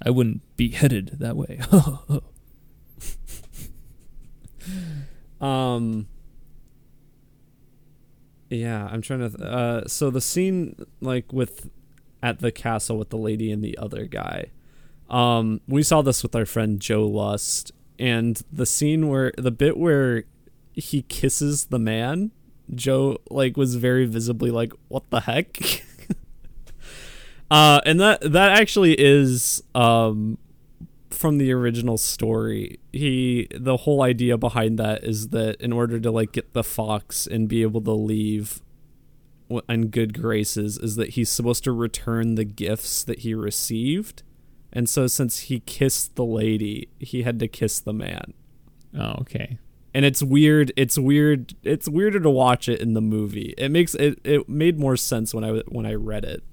I 0.02 0.10
wouldn't 0.12 0.42
be 0.56 0.70
headed 0.70 1.18
that 1.20 1.36
way. 1.36 1.60
um. 5.42 6.08
Yeah, 8.50 8.88
I'm 8.92 9.02
trying 9.02 9.20
to. 9.20 9.30
Th- 9.30 9.42
uh, 9.50 9.88
so 9.88 10.10
the 10.10 10.22
scene, 10.22 10.76
like 11.02 11.32
with 11.32 11.70
at 12.22 12.40
the 12.40 12.52
castle 12.52 12.98
with 12.98 13.10
the 13.10 13.18
lady 13.18 13.52
and 13.52 13.64
the 13.64 13.78
other 13.78 14.06
guy, 14.06 14.48
um, 15.10 15.62
we 15.68 15.84
saw 15.84 16.02
this 16.02 16.24
with 16.24 16.36
our 16.36 16.46
friend 16.46 16.80
Joe 16.80 17.06
Lust, 17.06 17.72
and 17.98 18.42
the 18.52 18.66
scene 18.66 19.08
where 19.08 19.32
the 19.38 19.52
bit 19.52 19.78
where 19.78 20.24
he 20.74 21.04
kisses 21.04 21.66
the 21.66 21.80
man, 21.80 22.32
Joe 22.74 23.20
like 23.30 23.56
was 23.56 23.76
very 23.76 24.06
visibly 24.06 24.50
like, 24.52 24.74
"What 24.88 25.10
the 25.10 25.22
heck?" 25.22 25.60
Uh, 27.52 27.82
and 27.86 28.00
that 28.00 28.22
that 28.22 28.60
actually 28.60 28.94
is 28.94 29.64
um, 29.74 30.38
from 31.10 31.38
the 31.38 31.52
original 31.52 31.98
story. 31.98 32.80
He 32.92 33.48
the 33.56 33.78
whole 33.78 34.02
idea 34.02 34.38
behind 34.38 34.78
that 34.80 35.04
is 35.04 35.30
that 35.30 35.60
in 35.62 35.74
order 35.74 36.00
to 36.00 36.12
like 36.12 36.32
get 36.32 36.54
the 36.54 36.64
fox 36.64 37.28
and 37.28 37.48
be 37.48 37.62
able 37.62 37.82
to 37.82 37.92
leave 37.92 38.62
in 39.68 39.88
good 39.88 40.20
graces 40.20 40.78
is 40.78 40.96
that 40.96 41.12
he's 41.12 41.30
supposed 41.30 41.64
to 41.64 41.72
return 41.72 42.36
the 42.36 42.46
gifts 42.46 43.04
that 43.04 43.20
he 43.20 43.34
received. 43.34 44.24
And 44.72 44.88
so 44.88 45.08
since 45.08 45.40
he 45.40 45.62
kissed 45.62 46.16
the 46.16 46.26
lady, 46.26 46.90
he 47.00 47.24
had 47.24 47.40
to 47.40 47.48
kiss 47.48 47.80
the 47.80 47.94
man. 47.94 48.34
Oh, 48.98 49.16
okay. 49.22 49.58
And 49.94 50.06
it's 50.06 50.22
weird. 50.22 50.72
It's 50.76 50.98
weird. 50.98 51.56
It's 51.64 51.90
weirder 51.90 52.20
to 52.20 52.30
watch 52.30 52.70
it 52.70 52.80
in 52.80 52.94
the 52.94 53.02
movie. 53.02 53.56
It 53.58 53.70
makes 53.70 53.96
it. 53.96 54.20
It 54.24 54.48
made 54.48 54.80
more 54.80 54.96
sense 54.96 55.34
when 55.34 55.44
I 55.44 55.64
when 55.68 55.88
I 55.88 55.96
read 55.96 56.26
it. 56.26 56.44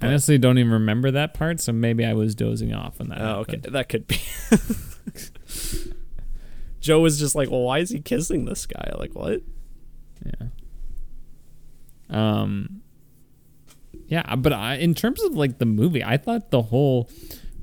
I 0.00 0.06
honestly 0.06 0.38
don't 0.38 0.58
even 0.58 0.72
remember 0.72 1.10
that 1.12 1.34
part, 1.34 1.60
so 1.60 1.72
maybe 1.72 2.04
I 2.04 2.12
was 2.12 2.34
dozing 2.34 2.74
off 2.74 2.98
when 2.98 3.08
that. 3.10 3.20
Oh, 3.20 3.40
okay, 3.40 3.56
that 3.56 3.88
could 3.88 4.06
be. 4.06 4.20
Joe 6.80 7.00
was 7.00 7.18
just 7.18 7.34
like, 7.34 7.50
"Well, 7.50 7.62
why 7.62 7.78
is 7.78 7.90
he 7.90 8.00
kissing 8.00 8.44
this 8.44 8.66
guy?" 8.66 8.92
Like, 8.98 9.14
what? 9.14 9.42
Yeah. 10.24 10.48
Um. 12.10 12.82
Yeah, 14.06 14.34
but 14.36 14.52
I, 14.52 14.74
in 14.74 14.94
terms 14.94 15.22
of 15.22 15.34
like 15.34 15.58
the 15.58 15.66
movie, 15.66 16.02
I 16.02 16.16
thought 16.16 16.50
the 16.50 16.62
whole 16.62 17.08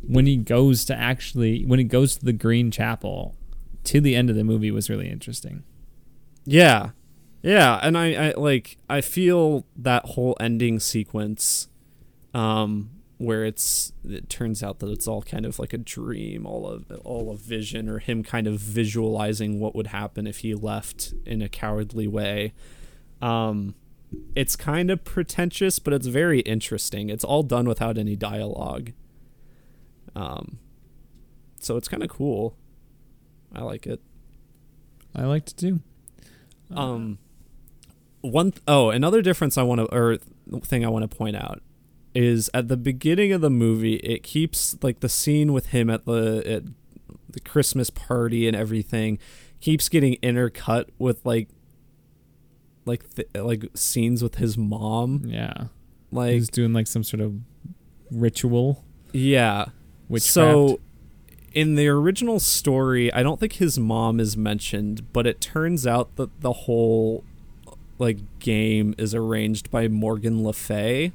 when 0.01 0.25
he 0.25 0.37
goes 0.37 0.85
to 0.85 0.95
actually 0.95 1.65
when 1.65 1.79
he 1.79 1.85
goes 1.85 2.15
to 2.17 2.25
the 2.25 2.33
Green 2.33 2.71
Chapel 2.71 3.35
to 3.83 4.01
the 4.01 4.15
end 4.15 4.29
of 4.29 4.35
the 4.35 4.43
movie 4.43 4.71
was 4.71 4.89
really 4.89 5.09
interesting. 5.09 5.63
Yeah, 6.45 6.91
yeah, 7.41 7.79
and 7.83 7.97
I, 7.97 8.29
I 8.29 8.33
like 8.35 8.77
I 8.89 9.01
feel 9.01 9.65
that 9.75 10.05
whole 10.05 10.35
ending 10.39 10.79
sequence, 10.79 11.67
um, 12.33 12.91
where 13.17 13.43
it's 13.43 13.91
it 14.07 14.29
turns 14.29 14.63
out 14.63 14.79
that 14.79 14.89
it's 14.89 15.07
all 15.07 15.21
kind 15.21 15.45
of 15.45 15.59
like 15.59 15.73
a 15.73 15.77
dream, 15.77 16.45
all 16.45 16.67
of 16.67 16.89
all 17.03 17.31
a 17.31 17.37
vision, 17.37 17.89
or 17.89 17.99
him 17.99 18.23
kind 18.23 18.47
of 18.47 18.59
visualizing 18.59 19.59
what 19.59 19.75
would 19.75 19.87
happen 19.87 20.25
if 20.25 20.39
he 20.39 20.53
left 20.53 21.13
in 21.25 21.41
a 21.41 21.49
cowardly 21.49 22.07
way. 22.07 22.53
Um, 23.21 23.75
it's 24.35 24.55
kind 24.55 24.89
of 24.89 25.03
pretentious, 25.03 25.79
but 25.79 25.93
it's 25.93 26.07
very 26.07 26.39
interesting. 26.41 27.09
It's 27.09 27.23
all 27.23 27.43
done 27.43 27.67
without 27.67 27.97
any 27.97 28.15
dialogue. 28.15 28.93
Um, 30.15 30.59
so 31.59 31.77
it's 31.77 31.87
kind 31.87 32.03
of 32.03 32.09
cool. 32.09 32.55
I 33.53 33.61
like 33.61 33.85
it. 33.85 34.01
I 35.15 35.23
liked 35.23 35.51
it 35.51 35.57
too. 35.57 35.81
Um, 36.71 37.17
one 38.21 38.53
oh 38.67 38.89
another 38.91 39.21
difference 39.21 39.57
I 39.57 39.63
want 39.63 39.81
to 39.81 39.85
or 39.93 40.17
thing 40.61 40.85
I 40.85 40.89
want 40.89 41.09
to 41.09 41.17
point 41.17 41.35
out 41.35 41.61
is 42.15 42.49
at 42.53 42.67
the 42.67 42.77
beginning 42.77 43.31
of 43.31 43.41
the 43.41 43.49
movie 43.49 43.95
it 43.97 44.23
keeps 44.23 44.75
like 44.81 44.99
the 45.01 45.09
scene 45.09 45.53
with 45.53 45.67
him 45.67 45.89
at 45.89 46.05
the 46.05 46.43
at 46.45 46.63
the 47.29 47.39
Christmas 47.41 47.89
party 47.89 48.47
and 48.47 48.55
everything 48.57 49.19
keeps 49.61 49.87
getting 49.89 50.15
intercut 50.23 50.85
with 50.97 51.23
like 51.25 51.47
like 52.85 53.07
th- 53.15 53.27
like 53.35 53.65
scenes 53.75 54.23
with 54.23 54.35
his 54.35 54.57
mom 54.57 55.21
Yeah, 55.25 55.65
like 56.11 56.33
he's 56.33 56.49
doing 56.49 56.73
like 56.73 56.87
some 56.87 57.03
sort 57.03 57.21
of 57.21 57.35
ritual. 58.09 58.83
yeah 59.13 59.65
Witchcraft. 60.07 60.33
So, 60.33 60.79
in 61.53 61.75
the 61.75 61.87
original 61.87 62.39
story, 62.39 63.13
I 63.13 63.21
don't 63.21 63.39
think 63.39 63.53
his 63.53 63.77
mom 63.77 64.19
is 64.19 64.35
mentioned, 64.35 65.13
but 65.13 65.27
it 65.27 65.39
turns 65.39 65.85
out 65.85 66.15
that 66.15 66.41
the 66.41 66.51
whole 66.53 67.23
like 67.99 68.17
game 68.39 68.95
is 68.97 69.13
arranged 69.13 69.69
by 69.69 69.87
Morgan 69.87 70.43
Le 70.43 70.53
Fay, 70.53 71.11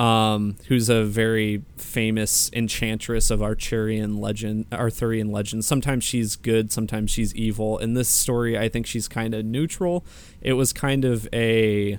um, 0.00 0.56
who's 0.68 0.88
a 0.88 1.04
very 1.04 1.62
famous 1.76 2.50
enchantress 2.54 3.30
of 3.30 3.42
Arthurian 3.42 4.16
legend. 4.16 4.64
Arthurian 4.72 5.30
legend. 5.30 5.62
Sometimes 5.62 6.04
she's 6.04 6.36
good, 6.36 6.72
sometimes 6.72 7.10
she's 7.10 7.34
evil. 7.34 7.76
In 7.76 7.92
this 7.92 8.08
story, 8.08 8.58
I 8.58 8.70
think 8.70 8.86
she's 8.86 9.08
kind 9.08 9.34
of 9.34 9.44
neutral. 9.44 10.02
It 10.40 10.54
was 10.54 10.72
kind 10.72 11.04
of 11.04 11.28
a 11.34 11.98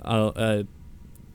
a, 0.00 0.32
a 0.34 0.66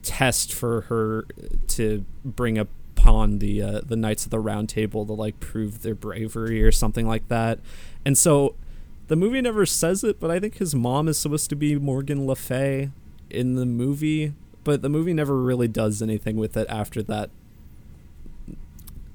test 0.02 0.52
for 0.52 0.80
her 0.82 1.24
to 1.68 2.04
bring 2.24 2.58
upon 2.58 3.38
the 3.38 3.62
uh, 3.62 3.80
the 3.86 3.94
Knights 3.94 4.24
of 4.24 4.32
the 4.32 4.40
Round 4.40 4.68
Table 4.68 5.06
to 5.06 5.12
like 5.12 5.38
prove 5.38 5.82
their 5.82 5.94
bravery 5.94 6.64
or 6.64 6.72
something 6.72 7.06
like 7.06 7.28
that. 7.28 7.60
And 8.04 8.18
so 8.18 8.56
the 9.06 9.14
movie 9.14 9.40
never 9.40 9.64
says 9.66 10.02
it, 10.02 10.18
but 10.18 10.32
I 10.32 10.40
think 10.40 10.56
his 10.56 10.74
mom 10.74 11.06
is 11.06 11.16
supposed 11.16 11.48
to 11.50 11.54
be 11.54 11.76
Morgan 11.76 12.26
Le 12.26 12.34
Fay 12.34 12.90
in 13.30 13.54
the 13.54 13.66
movie, 13.66 14.32
but 14.64 14.82
the 14.82 14.88
movie 14.88 15.12
never 15.14 15.36
really 15.36 15.68
does 15.68 16.00
anything 16.02 16.36
with 16.36 16.56
it 16.56 16.66
after 16.68 17.02
that 17.04 17.30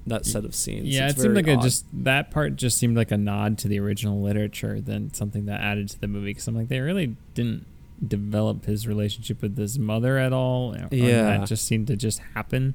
that 0.06 0.26
set 0.26 0.46
of 0.46 0.56
scenes. 0.56 0.88
Yeah, 0.88 1.10
It's 1.10 1.20
it 1.20 1.24
seemed 1.24 1.36
like 1.36 1.48
a 1.48 1.58
just 1.58 1.86
that 1.92 2.32
part 2.32 2.56
just 2.56 2.78
seemed 2.78 2.96
like 2.96 3.12
a 3.12 3.18
nod 3.18 3.58
to 3.60 3.68
the 3.68 3.78
original 3.80 4.22
literature 4.22 4.80
than 4.80 5.14
something 5.14 5.46
that 5.48 5.60
added 5.60 5.90
to 5.90 6.00
the 6.00 6.08
movie. 6.08 6.28
Because 6.30 6.48
I'm 6.48 6.56
like, 6.56 6.70
they 6.70 6.80
really 6.80 7.18
didn't 7.34 7.66
develop 8.06 8.66
his 8.66 8.88
relationship 8.88 9.42
with 9.42 9.58
his 9.58 9.78
mother 9.78 10.18
at 10.18 10.32
all. 10.32 10.76
Yeah. 10.92 11.24
that 11.38 11.48
just 11.48 11.66
seemed 11.66 11.88
to 11.88 11.98
just 11.98 12.20
happen. 12.36 12.74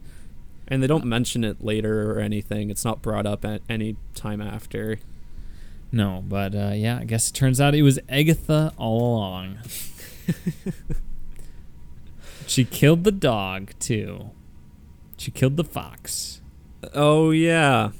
and 0.69 0.83
they 0.83 0.87
don't 0.87 1.05
mention 1.07 1.43
it 1.43 1.65
later 1.65 2.11
or 2.13 2.21
anything. 2.21 2.69
It's 2.71 2.85
not 2.85 3.01
brought 3.01 3.25
up 3.25 3.45
at 3.47 3.63
any 3.69 3.97
time 4.15 4.43
after. 4.43 4.99
No, 5.91 6.23
but 6.27 6.55
uh, 6.55 6.73
yeah, 6.75 6.99
I 7.01 7.05
guess 7.05 7.31
it 7.31 7.35
turns 7.35 7.61
out 7.63 7.75
it 7.75 7.83
was 7.83 7.99
Agatha 8.11 8.73
all 8.77 9.17
along. 9.17 9.59
she 12.47 12.65
killed 12.65 13.05
the 13.05 13.13
dog 13.13 13.73
too. 13.79 14.31
She 15.17 15.31
killed 15.31 15.57
the 15.57 15.65
fox. 15.65 16.41
Oh 16.95 17.31
yeah, 17.31 17.93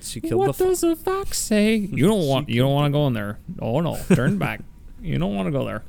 she 0.00 0.20
killed 0.20 0.38
what 0.38 0.46
the. 0.48 0.52
fo- 0.54 0.66
does 0.70 0.82
a 0.82 0.96
fox 0.96 1.38
say? 1.38 1.76
You 1.76 2.06
don't 2.06 2.26
want. 2.26 2.48
You 2.48 2.62
don't 2.62 2.72
want 2.72 2.92
to 2.92 2.96
go 2.96 3.06
in 3.06 3.12
there. 3.12 3.38
Oh 3.60 3.80
no, 3.80 3.98
turn 4.14 4.38
back. 4.38 4.60
You 5.02 5.16
don't 5.18 5.34
want 5.34 5.46
to 5.46 5.50
go 5.50 5.64
there. 5.64 5.82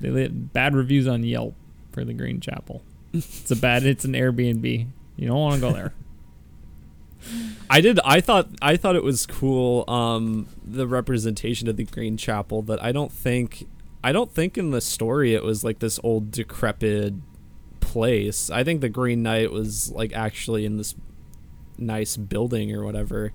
They 0.00 0.08
let 0.08 0.54
bad 0.54 0.74
reviews 0.74 1.06
on 1.06 1.22
Yelp 1.22 1.54
for 1.92 2.06
the 2.06 2.14
Green 2.14 2.40
Chapel. 2.40 2.82
It's 3.12 3.50
a 3.50 3.56
bad. 3.56 3.84
It's 3.84 4.06
an 4.06 4.14
Airbnb. 4.14 4.86
You 5.16 5.28
don't 5.28 5.38
want 5.38 5.54
to 5.56 5.60
go 5.60 5.72
there. 5.74 5.92
I 7.70 7.82
did. 7.82 8.00
I 8.02 8.22
thought. 8.22 8.48
I 8.62 8.78
thought 8.78 8.96
it 8.96 9.02
was 9.04 9.26
cool. 9.26 9.84
Um, 9.88 10.48
the 10.64 10.86
representation 10.86 11.68
of 11.68 11.76
the 11.76 11.84
Green 11.84 12.16
Chapel. 12.16 12.62
That 12.62 12.82
I 12.82 12.92
don't 12.92 13.12
think. 13.12 13.68
I 14.04 14.12
don't 14.12 14.32
think 14.32 14.58
in 14.58 14.70
the 14.70 14.80
story 14.80 15.34
it 15.34 15.44
was 15.44 15.62
like 15.62 15.78
this 15.78 16.00
old 16.02 16.30
decrepit 16.30 17.14
place. 17.80 18.50
I 18.50 18.64
think 18.64 18.80
the 18.80 18.88
Green 18.88 19.22
Knight 19.22 19.52
was 19.52 19.90
like 19.92 20.12
actually 20.12 20.64
in 20.64 20.76
this 20.76 20.94
nice 21.78 22.16
building 22.16 22.74
or 22.74 22.84
whatever. 22.84 23.32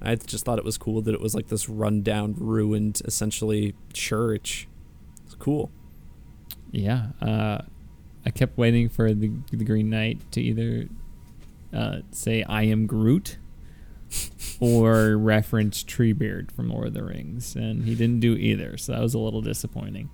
I 0.00 0.14
just 0.16 0.44
thought 0.44 0.58
it 0.58 0.64
was 0.64 0.76
cool 0.76 1.02
that 1.02 1.14
it 1.14 1.20
was 1.20 1.34
like 1.34 1.48
this 1.48 1.68
rundown, 1.68 2.34
ruined, 2.38 3.00
essentially 3.04 3.74
church. 3.92 4.68
It's 5.24 5.34
cool. 5.34 5.70
Yeah. 6.70 7.08
Uh, 7.20 7.62
I 8.24 8.30
kept 8.30 8.58
waiting 8.58 8.88
for 8.88 9.14
the 9.14 9.30
the 9.52 9.64
Green 9.64 9.88
Knight 9.88 10.20
to 10.32 10.40
either 10.40 10.88
uh, 11.72 11.98
say 12.10 12.42
"I 12.42 12.62
am 12.64 12.86
Groot" 12.86 13.38
or 14.60 15.16
reference 15.16 15.82
Treebeard 15.84 16.50
from 16.50 16.70
Lord 16.70 16.88
of 16.88 16.94
the 16.94 17.04
Rings, 17.04 17.54
and 17.54 17.84
he 17.84 17.94
didn't 17.94 18.20
do 18.20 18.34
either. 18.34 18.76
So 18.76 18.92
that 18.92 19.00
was 19.00 19.14
a 19.14 19.18
little 19.18 19.42
disappointing. 19.42 20.10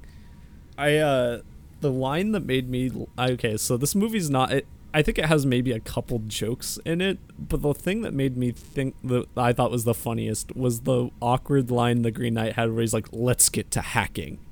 I 0.76 0.96
uh 0.96 1.40
the 1.80 1.90
line 1.90 2.32
that 2.32 2.44
made 2.44 2.68
me 2.68 2.90
okay, 3.18 3.56
so 3.56 3.76
this 3.76 3.94
movie's 3.94 4.30
not 4.30 4.52
it, 4.52 4.66
I 4.94 5.02
think 5.02 5.18
it 5.18 5.26
has 5.26 5.46
maybe 5.46 5.72
a 5.72 5.80
couple 5.80 6.20
jokes 6.26 6.78
in 6.84 7.00
it, 7.00 7.18
but 7.38 7.62
the 7.62 7.74
thing 7.74 8.02
that 8.02 8.12
made 8.14 8.36
me 8.36 8.52
think 8.52 8.94
that 9.04 9.26
I 9.36 9.52
thought 9.52 9.70
was 9.70 9.84
the 9.84 9.94
funniest 9.94 10.54
was 10.54 10.80
the 10.80 11.10
awkward 11.20 11.70
line 11.70 12.02
the 12.02 12.10
Green 12.10 12.34
Knight 12.34 12.54
had 12.54 12.72
where 12.72 12.82
he's 12.82 12.94
like, 12.94 13.08
"Let's 13.12 13.48
get 13.48 13.70
to 13.72 13.80
hacking." 13.80 14.38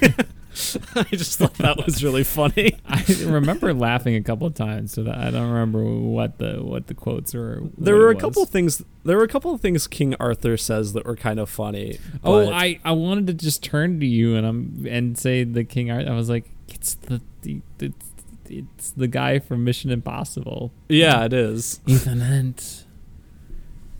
I 0.94 1.04
just 1.04 1.38
thought 1.38 1.54
that 1.54 1.76
was 1.84 2.02
really 2.02 2.24
funny. 2.24 2.78
I 2.86 3.04
remember 3.24 3.72
laughing 3.72 4.14
a 4.14 4.22
couple 4.22 4.46
of 4.46 4.54
times, 4.54 4.92
so 4.92 5.02
I 5.02 5.30
don't 5.30 5.50
remember 5.50 5.84
what 5.84 6.38
the 6.38 6.62
what 6.62 6.86
the 6.86 6.94
quotes 6.94 7.34
were. 7.34 7.62
There 7.76 7.96
were 7.96 8.10
a 8.10 8.16
couple 8.16 8.44
things. 8.46 8.82
There 9.04 9.16
were 9.16 9.24
a 9.24 9.28
couple 9.28 9.52
of 9.52 9.60
things 9.60 9.86
King 9.86 10.14
Arthur 10.20 10.56
says 10.56 10.92
that 10.92 11.04
were 11.04 11.16
kind 11.16 11.38
of 11.38 11.48
funny. 11.48 11.98
Oh, 12.24 12.50
I, 12.50 12.80
I 12.84 12.92
wanted 12.92 13.26
to 13.28 13.34
just 13.34 13.62
turn 13.62 14.00
to 14.00 14.06
you 14.06 14.34
and 14.36 14.46
I'm 14.46 14.86
and 14.88 15.18
say 15.18 15.44
the 15.44 15.64
King 15.64 15.90
Art. 15.90 16.06
I 16.06 16.14
was 16.14 16.28
like, 16.28 16.50
it's 16.68 16.94
the, 16.94 17.20
the 17.42 17.60
it's, 17.80 18.06
it's 18.48 18.90
the 18.90 19.08
guy 19.08 19.38
from 19.38 19.64
Mission 19.64 19.90
Impossible. 19.90 20.72
yeah, 20.88 21.24
it 21.24 21.32
is. 21.32 21.80
Ethan 21.86 22.20
Hunt. 22.20 22.84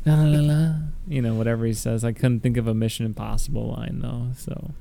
La, 0.05 0.14
la, 0.14 0.24
la, 0.24 0.40
la. 0.40 0.74
You 1.06 1.22
know, 1.22 1.35
whatever 1.35 1.66
he 1.66 1.72
says. 1.72 2.05
I 2.05 2.12
couldn't 2.12 2.40
think 2.40 2.56
of 2.56 2.66
a 2.66 2.74
Mission 2.74 3.05
Impossible 3.06 3.68
line 3.68 4.01
though. 4.01 4.28
So 4.36 4.72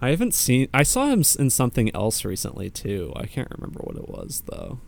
I 0.00 0.10
haven't 0.10 0.34
seen. 0.34 0.68
I 0.72 0.82
saw 0.82 1.06
him 1.06 1.22
in 1.38 1.50
something 1.50 1.94
else 1.94 2.24
recently 2.24 2.70
too. 2.70 3.12
I 3.16 3.26
can't 3.26 3.50
remember 3.50 3.80
what 3.82 3.96
it 3.96 4.08
was 4.08 4.42
though. 4.46 4.80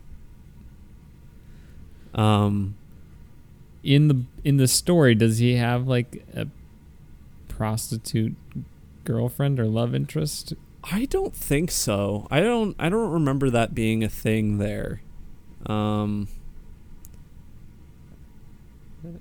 Um, 2.15 2.77
in 3.83 4.09
the 4.09 4.25
in 4.45 4.57
the 4.57 4.69
story, 4.69 5.15
does 5.15 5.39
he 5.39 5.57
have 5.57 5.87
like 5.87 6.25
a 6.35 6.47
prostitute 7.49 8.37
girlfriend 9.05 9.61
or 9.61 9.67
love 9.67 9.95
interest? 9.95 10.55
I 10.85 11.05
don't 11.07 11.35
think 11.35 11.71
so. 11.71 12.27
I 12.31 12.41
don't. 12.41 12.75
I 12.79 12.89
don't 12.89 13.13
remember 13.13 13.51
that 13.51 13.75
being 13.75 14.03
a 14.03 14.09
thing 14.09 14.59
there. 14.59 15.03
Um. 15.67 16.29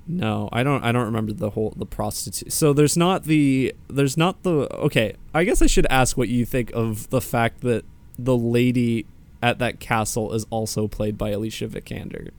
No, 0.06 0.48
I 0.52 0.62
don't. 0.62 0.82
I 0.84 0.92
don't 0.92 1.04
remember 1.06 1.32
the 1.32 1.50
whole 1.50 1.72
the 1.76 1.86
prostitute. 1.86 2.52
So 2.52 2.72
there's 2.72 2.96
not 2.96 3.24
the 3.24 3.74
there's 3.88 4.16
not 4.16 4.42
the 4.42 4.72
okay. 4.76 5.16
I 5.34 5.44
guess 5.44 5.62
I 5.62 5.66
should 5.66 5.86
ask 5.90 6.16
what 6.16 6.28
you 6.28 6.44
think 6.44 6.70
of 6.72 7.10
the 7.10 7.20
fact 7.20 7.60
that 7.62 7.84
the 8.18 8.36
lady 8.36 9.06
at 9.42 9.58
that 9.58 9.80
castle 9.80 10.32
is 10.32 10.46
also 10.50 10.86
played 10.86 11.18
by 11.18 11.30
Alicia 11.30 11.68
Vikander. 11.68 12.30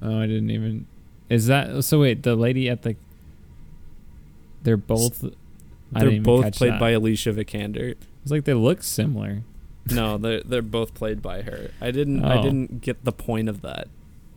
Oh, 0.00 0.18
I 0.18 0.26
didn't 0.26 0.50
even. 0.50 0.86
Is 1.28 1.46
that 1.46 1.84
so? 1.84 2.00
Wait, 2.00 2.22
the 2.22 2.34
lady 2.34 2.68
at 2.68 2.82
the. 2.82 2.96
They're 4.62 4.76
both. 4.76 5.24
They're 5.92 6.20
both 6.20 6.56
played 6.56 6.74
that. 6.74 6.80
by 6.80 6.90
Alicia 6.90 7.32
Vikander. 7.32 7.94
It's 8.22 8.30
like 8.30 8.44
they 8.44 8.54
look 8.54 8.82
similar. 8.82 9.42
no, 9.90 10.16
they're 10.16 10.42
they're 10.42 10.62
both 10.62 10.94
played 10.94 11.20
by 11.20 11.42
her. 11.42 11.70
I 11.80 11.90
didn't. 11.90 12.24
Oh. 12.24 12.28
I 12.28 12.40
didn't 12.40 12.80
get 12.80 13.04
the 13.04 13.12
point 13.12 13.48
of 13.48 13.60
that. 13.62 13.88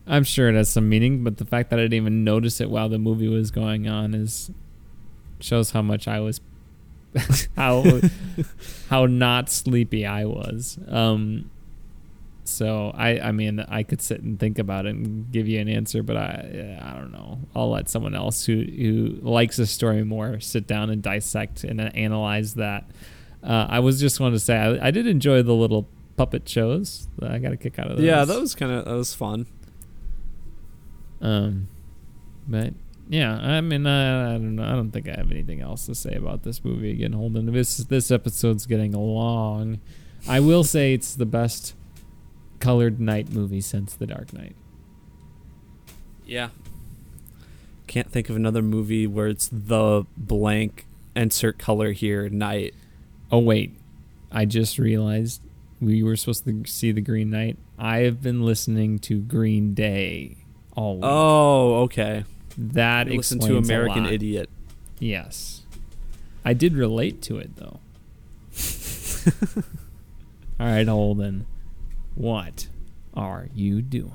I'm 0.07 0.23
sure 0.23 0.49
it 0.49 0.55
has 0.55 0.69
some 0.69 0.87
meaning, 0.87 1.23
but 1.23 1.37
the 1.37 1.45
fact 1.45 1.69
that 1.71 1.79
I 1.79 1.83
didn't 1.83 1.95
even 1.95 2.23
notice 2.23 2.61
it 2.61 2.69
while 2.69 2.89
the 2.89 2.99
movie 2.99 3.27
was 3.27 3.51
going 3.51 3.87
on 3.87 4.13
is 4.13 4.51
shows 5.39 5.71
how 5.71 5.81
much 5.81 6.07
I 6.07 6.19
was 6.19 6.39
how 7.55 7.83
how 8.89 9.05
not 9.05 9.49
sleepy 9.49 10.05
I 10.05 10.25
was. 10.25 10.77
Um, 10.87 11.49
so 12.43 12.91
I 12.95 13.19
I 13.19 13.31
mean 13.31 13.59
I 13.61 13.83
could 13.83 14.01
sit 14.01 14.21
and 14.21 14.39
think 14.39 14.59
about 14.59 14.85
it 14.85 14.95
and 14.95 15.31
give 15.31 15.47
you 15.47 15.59
an 15.59 15.67
answer, 15.67 16.03
but 16.03 16.17
I 16.17 16.77
I 16.81 16.93
don't 16.93 17.11
know. 17.11 17.39
I'll 17.55 17.71
let 17.71 17.89
someone 17.89 18.15
else 18.15 18.45
who 18.45 18.61
who 18.63 19.17
likes 19.21 19.57
the 19.57 19.65
story 19.65 20.03
more 20.03 20.39
sit 20.39 20.67
down 20.67 20.89
and 20.89 21.01
dissect 21.01 21.63
and 21.63 21.81
analyze 21.95 22.53
that. 22.55 22.85
Uh, 23.43 23.67
I 23.69 23.79
was 23.79 23.99
just 23.99 24.17
going 24.17 24.33
to 24.33 24.39
say 24.39 24.57
I, 24.57 24.87
I 24.87 24.91
did 24.91 25.07
enjoy 25.07 25.41
the 25.43 25.53
little 25.53 25.87
puppet 26.17 26.47
shows. 26.47 27.07
I 27.21 27.37
got 27.39 27.53
a 27.53 27.57
kick 27.57 27.77
out 27.79 27.91
of 27.91 27.97
those. 27.97 28.05
Yeah, 28.05 28.25
that 28.25 28.39
was 28.39 28.55
kind 28.55 28.71
of 28.71 28.85
that 28.85 28.95
was 28.95 29.13
fun. 29.13 29.47
Um, 31.21 31.67
but 32.47 32.73
yeah, 33.07 33.35
I 33.35 33.61
mean, 33.61 33.85
uh, 33.85 34.29
I 34.29 34.33
don't 34.33 34.55
know. 34.55 34.63
I 34.63 34.71
don't 34.71 34.91
think 34.91 35.07
I 35.07 35.15
have 35.15 35.31
anything 35.31 35.61
else 35.61 35.85
to 35.85 35.95
say 35.95 36.15
about 36.15 36.43
this 36.43 36.63
movie. 36.63 36.91
Again, 36.91 37.13
Holden, 37.13 37.51
this 37.51 37.77
this 37.77 38.11
episode's 38.11 38.65
getting 38.65 38.93
long. 38.93 39.79
I 40.27 40.39
will 40.39 40.63
say 40.63 40.93
it's 40.93 41.15
the 41.15 41.25
best 41.25 41.75
colored 42.59 42.99
knight 42.99 43.31
movie 43.31 43.61
since 43.61 43.93
The 43.93 44.07
Dark 44.07 44.33
Knight. 44.33 44.55
Yeah. 46.25 46.49
Can't 47.85 48.11
think 48.11 48.29
of 48.29 48.35
another 48.35 48.63
movie 48.63 49.05
where 49.05 49.27
it's 49.27 49.47
the 49.47 50.05
blank 50.17 50.87
insert 51.15 51.59
color 51.59 51.91
here 51.91 52.27
knight. 52.29 52.73
Oh 53.31 53.39
wait, 53.39 53.77
I 54.31 54.45
just 54.45 54.79
realized 54.79 55.41
we 55.79 56.01
were 56.01 56.15
supposed 56.15 56.45
to 56.45 56.63
see 56.65 56.91
the 56.91 57.01
Green 57.01 57.29
Knight. 57.29 57.57
I 57.77 57.99
have 57.99 58.23
been 58.23 58.43
listening 58.43 58.97
to 58.99 59.19
Green 59.19 59.75
Day 59.75 60.37
all 60.75 60.95
week. 60.95 61.03
Oh, 61.05 61.75
okay. 61.83 62.25
That 62.57 63.07
you 63.07 63.17
listen 63.17 63.39
to 63.39 63.57
American 63.57 64.05
Idiot. 64.05 64.49
Yes, 64.99 65.63
I 66.43 66.53
did 66.53 66.73
relate 66.73 67.21
to 67.23 67.37
it 67.37 67.55
though. 67.57 67.79
all 70.59 70.67
right, 70.67 70.87
Holden. 70.87 71.45
What 72.15 72.67
are 73.13 73.49
you 73.53 73.81
doing? 73.81 74.11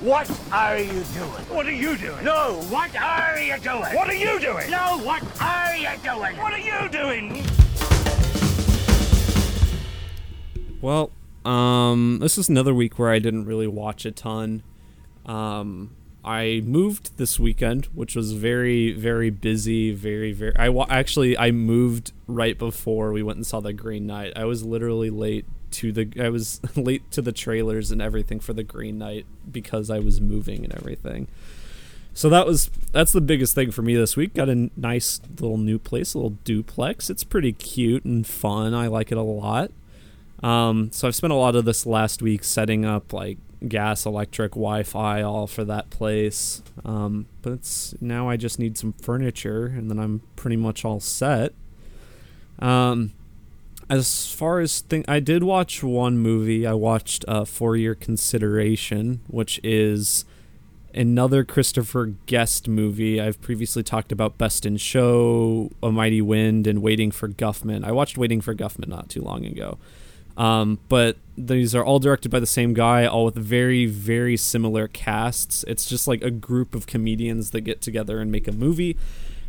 What 0.00 0.28
are 0.52 0.78
you 0.78 0.90
doing? 0.92 1.44
What 1.48 1.66
are 1.66 1.70
you 1.70 1.96
doing? 1.96 2.24
No, 2.24 2.60
what 2.68 2.94
are 2.96 3.38
you 3.38 3.58
doing? 3.58 3.80
What 3.80 4.08
are 4.08 4.14
you 4.14 4.40
doing? 4.40 4.70
No, 4.70 4.98
what 5.04 5.22
are 5.40 5.76
you 5.76 5.88
doing? 6.02 6.36
What 6.36 6.52
are 6.52 6.58
you 6.58 6.88
doing? 6.88 7.44
Well, 10.80 11.10
um, 11.44 12.18
this 12.20 12.38
is 12.38 12.48
another 12.48 12.74
week 12.74 12.98
where 12.98 13.10
I 13.10 13.18
didn't 13.18 13.46
really 13.46 13.66
watch 13.66 14.04
a 14.04 14.10
ton. 14.10 14.62
Um, 15.28 15.94
I 16.24 16.62
moved 16.64 17.16
this 17.16 17.38
weekend, 17.38 17.86
which 17.94 18.16
was 18.16 18.32
very, 18.32 18.92
very 18.92 19.30
busy. 19.30 19.92
Very, 19.92 20.32
very. 20.32 20.56
I 20.56 20.68
wa- 20.68 20.86
actually 20.90 21.38
I 21.38 21.52
moved 21.52 22.12
right 22.26 22.58
before 22.58 23.12
we 23.12 23.22
went 23.22 23.36
and 23.36 23.46
saw 23.46 23.60
the 23.60 23.72
Green 23.72 24.06
Knight. 24.06 24.32
I 24.34 24.44
was 24.44 24.64
literally 24.64 25.10
late 25.10 25.46
to 25.72 25.92
the. 25.92 26.10
I 26.20 26.30
was 26.30 26.60
late 26.76 27.08
to 27.12 27.22
the 27.22 27.32
trailers 27.32 27.90
and 27.90 28.02
everything 28.02 28.40
for 28.40 28.52
the 28.52 28.64
Green 28.64 28.98
Knight 28.98 29.26
because 29.50 29.90
I 29.90 30.00
was 30.00 30.20
moving 30.20 30.64
and 30.64 30.74
everything. 30.74 31.28
So 32.14 32.28
that 32.30 32.46
was 32.46 32.68
that's 32.90 33.12
the 33.12 33.20
biggest 33.20 33.54
thing 33.54 33.70
for 33.70 33.82
me 33.82 33.94
this 33.94 34.16
week. 34.16 34.34
Got 34.34 34.48
a 34.48 34.70
nice 34.76 35.20
little 35.40 35.56
new 35.56 35.78
place, 35.78 36.14
a 36.14 36.18
little 36.18 36.36
duplex. 36.42 37.10
It's 37.10 37.22
pretty 37.22 37.52
cute 37.52 38.04
and 38.04 38.26
fun. 38.26 38.74
I 38.74 38.88
like 38.88 39.12
it 39.12 39.18
a 39.18 39.22
lot. 39.22 39.70
Um, 40.42 40.90
so 40.92 41.06
I've 41.06 41.14
spent 41.14 41.32
a 41.32 41.36
lot 41.36 41.54
of 41.54 41.64
this 41.64 41.86
last 41.86 42.20
week 42.20 42.44
setting 42.44 42.84
up 42.84 43.12
like 43.12 43.38
gas, 43.66 44.06
electric, 44.06 44.52
Wi-Fi, 44.52 45.22
all 45.22 45.46
for 45.46 45.64
that 45.64 45.90
place. 45.90 46.62
Um, 46.84 47.26
but 47.42 47.54
it's 47.54 47.94
now 48.00 48.28
I 48.28 48.36
just 48.36 48.58
need 48.58 48.78
some 48.78 48.92
furniture, 48.92 49.66
and 49.66 49.90
then 49.90 49.98
I'm 49.98 50.22
pretty 50.36 50.56
much 50.56 50.84
all 50.84 51.00
set. 51.00 51.52
Um, 52.58 53.12
as 53.90 54.30
far 54.30 54.60
as 54.60 54.80
thing, 54.80 55.04
I 55.08 55.20
did 55.20 55.42
watch 55.42 55.82
one 55.82 56.18
movie. 56.18 56.66
I 56.66 56.74
watched 56.74 57.24
uh, 57.26 57.44
For 57.44 57.74
Your 57.74 57.94
Consideration, 57.94 59.20
which 59.28 59.58
is 59.64 60.24
another 60.94 61.44
Christopher 61.44 62.14
Guest 62.26 62.68
movie. 62.68 63.20
I've 63.20 63.40
previously 63.40 63.82
talked 63.82 64.12
about 64.12 64.36
Best 64.36 64.66
in 64.66 64.76
Show, 64.76 65.70
A 65.82 65.90
Mighty 65.90 66.20
Wind, 66.20 66.66
and 66.66 66.82
Waiting 66.82 67.10
for 67.10 67.28
Guffman. 67.28 67.84
I 67.84 67.92
watched 67.92 68.18
Waiting 68.18 68.40
for 68.40 68.54
Guffman 68.54 68.88
not 68.88 69.08
too 69.08 69.22
long 69.22 69.46
ago. 69.46 69.78
Um, 70.38 70.78
but 70.88 71.16
these 71.36 71.74
are 71.74 71.84
all 71.84 71.98
directed 71.98 72.30
by 72.30 72.40
the 72.40 72.46
same 72.46 72.72
guy, 72.72 73.04
all 73.04 73.26
with 73.26 73.34
very, 73.34 73.86
very 73.86 74.36
similar 74.36 74.88
casts. 74.88 75.64
It's 75.66 75.86
just 75.86 76.08
like 76.08 76.22
a 76.22 76.30
group 76.30 76.74
of 76.74 76.86
comedians 76.86 77.50
that 77.50 77.62
get 77.62 77.82
together 77.82 78.20
and 78.20 78.30
make 78.30 78.48
a 78.48 78.52
movie. 78.52 78.96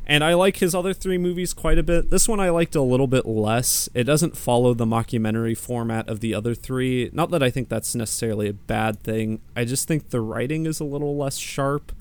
And 0.08 0.24
I 0.24 0.34
like 0.34 0.58
his 0.58 0.74
other 0.74 0.92
three 0.92 1.20
movies 1.20 1.54
quite 1.54 1.78
a 1.78 1.84
bit. 1.84 2.10
This 2.10 2.28
one 2.28 2.40
I 2.40 2.50
liked 2.50 2.76
a 2.76 2.82
little 2.82 3.06
bit 3.06 3.28
less. 3.28 3.88
It 3.94 4.06
doesn't 4.06 4.36
follow 4.36 4.74
the 4.74 4.88
mockumentary 4.88 5.56
format 5.56 6.10
of 6.10 6.20
the 6.20 6.34
other 6.34 6.56
three. 6.56 7.12
Not 7.14 7.30
that 7.30 7.44
I 7.44 7.52
think 7.52 7.70
that's 7.70 7.94
necessarily 7.94 8.50
a 8.50 8.54
bad 8.54 9.04
thing. 9.04 9.40
I 9.56 9.66
just 9.66 9.88
think 9.88 10.10
the 10.10 10.22
writing 10.22 10.66
is 10.66 10.80
a 10.80 10.86
little 10.86 11.16
less 11.16 11.38
sharp. 11.38 11.92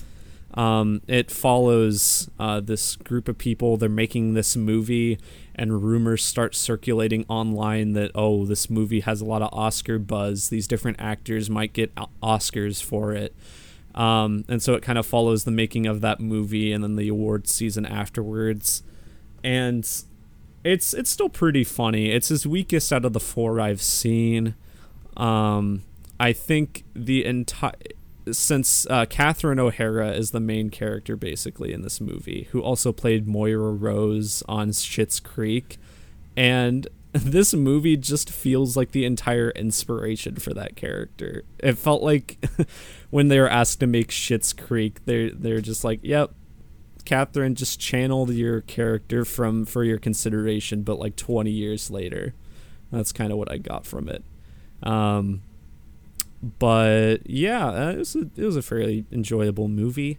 Um, 0.59 1.01
it 1.07 1.31
follows 1.31 2.29
uh, 2.37 2.59
this 2.59 2.97
group 2.97 3.29
of 3.29 3.37
people. 3.37 3.77
They're 3.77 3.87
making 3.87 4.33
this 4.33 4.57
movie, 4.57 5.17
and 5.55 5.81
rumors 5.81 6.21
start 6.21 6.53
circulating 6.53 7.23
online 7.29 7.93
that 7.93 8.11
oh, 8.13 8.45
this 8.45 8.69
movie 8.69 8.99
has 8.99 9.21
a 9.21 9.25
lot 9.25 9.41
of 9.41 9.53
Oscar 9.53 9.97
buzz. 9.97 10.49
These 10.49 10.67
different 10.67 10.99
actors 10.99 11.49
might 11.49 11.71
get 11.71 11.95
Oscars 12.21 12.83
for 12.83 13.13
it. 13.13 13.33
Um, 13.95 14.43
and 14.49 14.61
so 14.61 14.73
it 14.73 14.83
kind 14.83 14.99
of 14.99 15.05
follows 15.05 15.45
the 15.45 15.51
making 15.51 15.87
of 15.87 16.01
that 16.01 16.19
movie 16.19 16.73
and 16.73 16.83
then 16.83 16.97
the 16.97 17.07
awards 17.07 17.53
season 17.53 17.85
afterwards. 17.85 18.83
And 19.41 19.89
it's 20.65 20.93
it's 20.93 21.09
still 21.09 21.29
pretty 21.29 21.63
funny. 21.63 22.11
It's 22.11 22.27
his 22.27 22.45
weakest 22.45 22.91
out 22.91 23.05
of 23.05 23.13
the 23.13 23.21
four 23.21 23.61
I've 23.61 23.81
seen. 23.81 24.55
Um, 25.15 25.83
I 26.19 26.33
think 26.33 26.83
the 26.93 27.23
entire 27.23 27.71
since 28.33 28.85
uh, 28.89 29.05
Catherine 29.05 29.59
O'Hara 29.59 30.11
is 30.11 30.31
the 30.31 30.39
main 30.39 30.69
character 30.69 31.15
basically 31.15 31.73
in 31.73 31.81
this 31.81 31.99
movie, 31.99 32.47
who 32.51 32.61
also 32.61 32.91
played 32.91 33.27
Moira 33.27 33.71
Rose 33.71 34.43
on 34.47 34.69
Schitt's 34.69 35.19
Creek, 35.19 35.77
and 36.35 36.87
this 37.11 37.53
movie 37.53 37.97
just 37.97 38.29
feels 38.29 38.77
like 38.77 38.91
the 38.91 39.05
entire 39.05 39.51
inspiration 39.51 40.35
for 40.35 40.53
that 40.53 40.75
character. 40.75 41.43
It 41.59 41.77
felt 41.77 42.03
like 42.03 42.37
when 43.09 43.29
they 43.29 43.39
were 43.39 43.49
asked 43.49 43.79
to 43.79 43.87
make 43.87 44.09
Schitt's 44.09 44.53
Creek, 44.53 45.05
they're 45.05 45.31
they're 45.31 45.61
just 45.61 45.83
like, 45.83 45.99
"Yep, 46.03 46.33
Catherine 47.05 47.55
just 47.55 47.79
channeled 47.79 48.31
your 48.31 48.61
character 48.61 49.25
from 49.25 49.65
for 49.65 49.83
your 49.83 49.97
consideration, 49.97 50.83
but 50.83 50.99
like 50.99 51.15
20 51.15 51.49
years 51.49 51.89
later." 51.89 52.33
That's 52.91 53.11
kind 53.11 53.31
of 53.31 53.37
what 53.37 53.51
I 53.51 53.57
got 53.57 53.85
from 53.85 54.09
it. 54.09 54.23
Um, 54.81 55.43
but 56.41 57.29
yeah, 57.29 57.67
uh, 57.67 57.91
it 57.91 57.97
was 57.97 58.15
a, 58.15 58.29
it 58.35 58.45
was 58.45 58.55
a 58.55 58.61
fairly 58.61 59.05
enjoyable 59.11 59.67
movie. 59.67 60.17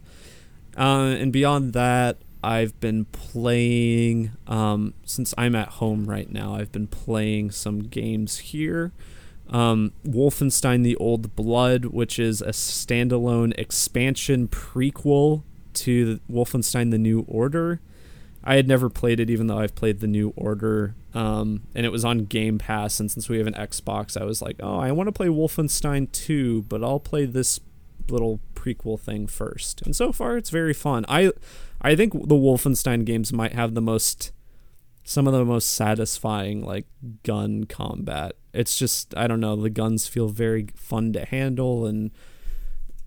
Uh, 0.77 1.15
and 1.19 1.33
beyond 1.33 1.73
that, 1.73 2.17
I've 2.43 2.79
been 2.79 3.05
playing 3.05 4.31
um, 4.47 4.93
since 5.05 5.33
I'm 5.37 5.55
at 5.55 5.69
home 5.69 6.05
right 6.05 6.31
now. 6.31 6.55
I've 6.55 6.71
been 6.71 6.87
playing 6.87 7.51
some 7.51 7.81
games 7.81 8.39
here. 8.39 8.91
Um, 9.49 9.91
Wolfenstein: 10.05 10.83
The 10.83 10.95
Old 10.95 11.35
Blood, 11.35 11.85
which 11.85 12.17
is 12.17 12.41
a 12.41 12.49
standalone 12.49 13.57
expansion 13.57 14.47
prequel 14.47 15.43
to 15.73 16.19
Wolfenstein: 16.31 16.91
The 16.91 16.97
New 16.97 17.25
Order. 17.27 17.81
I 18.43 18.55
had 18.55 18.67
never 18.67 18.89
played 18.89 19.19
it, 19.19 19.29
even 19.29 19.47
though 19.47 19.59
I've 19.59 19.75
played 19.75 19.99
The 19.99 20.07
New 20.07 20.33
Order, 20.35 20.95
um, 21.13 21.63
and 21.75 21.85
it 21.85 21.91
was 21.91 22.05
on 22.05 22.25
Game 22.25 22.57
Pass. 22.57 22.99
And 22.99 23.11
since 23.11 23.29
we 23.29 23.37
have 23.37 23.47
an 23.47 23.53
Xbox, 23.53 24.19
I 24.19 24.25
was 24.25 24.41
like, 24.41 24.57
"Oh, 24.59 24.77
I 24.79 24.91
want 24.91 25.07
to 25.07 25.11
play 25.11 25.27
Wolfenstein 25.27 26.11
2, 26.11 26.63
but 26.63 26.83
I'll 26.83 26.99
play 26.99 27.25
this 27.25 27.59
little 28.09 28.39
prequel 28.55 28.99
thing 28.99 29.27
first. 29.27 29.81
And 29.81 29.95
so 29.95 30.11
far, 30.11 30.37
it's 30.37 30.49
very 30.49 30.73
fun. 30.73 31.05
I 31.07 31.31
I 31.81 31.95
think 31.95 32.13
the 32.13 32.35
Wolfenstein 32.35 33.05
games 33.05 33.33
might 33.33 33.53
have 33.53 33.73
the 33.73 33.81
most 33.81 34.31
some 35.03 35.27
of 35.27 35.33
the 35.33 35.45
most 35.45 35.73
satisfying 35.73 36.63
like 36.63 36.85
gun 37.23 37.65
combat. 37.65 38.33
It's 38.53 38.77
just 38.77 39.15
I 39.17 39.27
don't 39.27 39.39
know, 39.39 39.55
the 39.55 39.69
guns 39.69 40.07
feel 40.07 40.29
very 40.29 40.67
fun 40.75 41.13
to 41.13 41.25
handle 41.25 41.85
and 41.85 42.11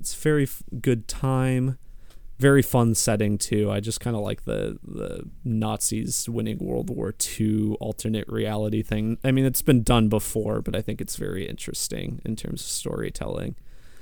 it's 0.00 0.14
very 0.14 0.44
f- 0.44 0.62
good 0.80 1.06
time. 1.08 1.78
Very 2.38 2.62
fun 2.62 2.94
setting 2.94 3.38
too. 3.38 3.70
I 3.70 3.80
just 3.80 4.00
kind 4.00 4.16
of 4.16 4.22
like 4.22 4.44
the 4.44 4.78
the 4.82 5.28
Nazis 5.44 6.28
winning 6.28 6.58
World 6.58 6.90
War 6.90 7.14
II 7.38 7.76
alternate 7.80 8.28
reality 8.28 8.82
thing. 8.82 9.18
I 9.22 9.30
mean, 9.30 9.44
it's 9.44 9.62
been 9.62 9.82
done 9.82 10.08
before, 10.08 10.60
but 10.60 10.74
I 10.74 10.82
think 10.82 11.00
it's 11.00 11.16
very 11.16 11.48
interesting 11.48 12.20
in 12.24 12.34
terms 12.34 12.62
of 12.62 12.68
storytelling. 12.68 13.54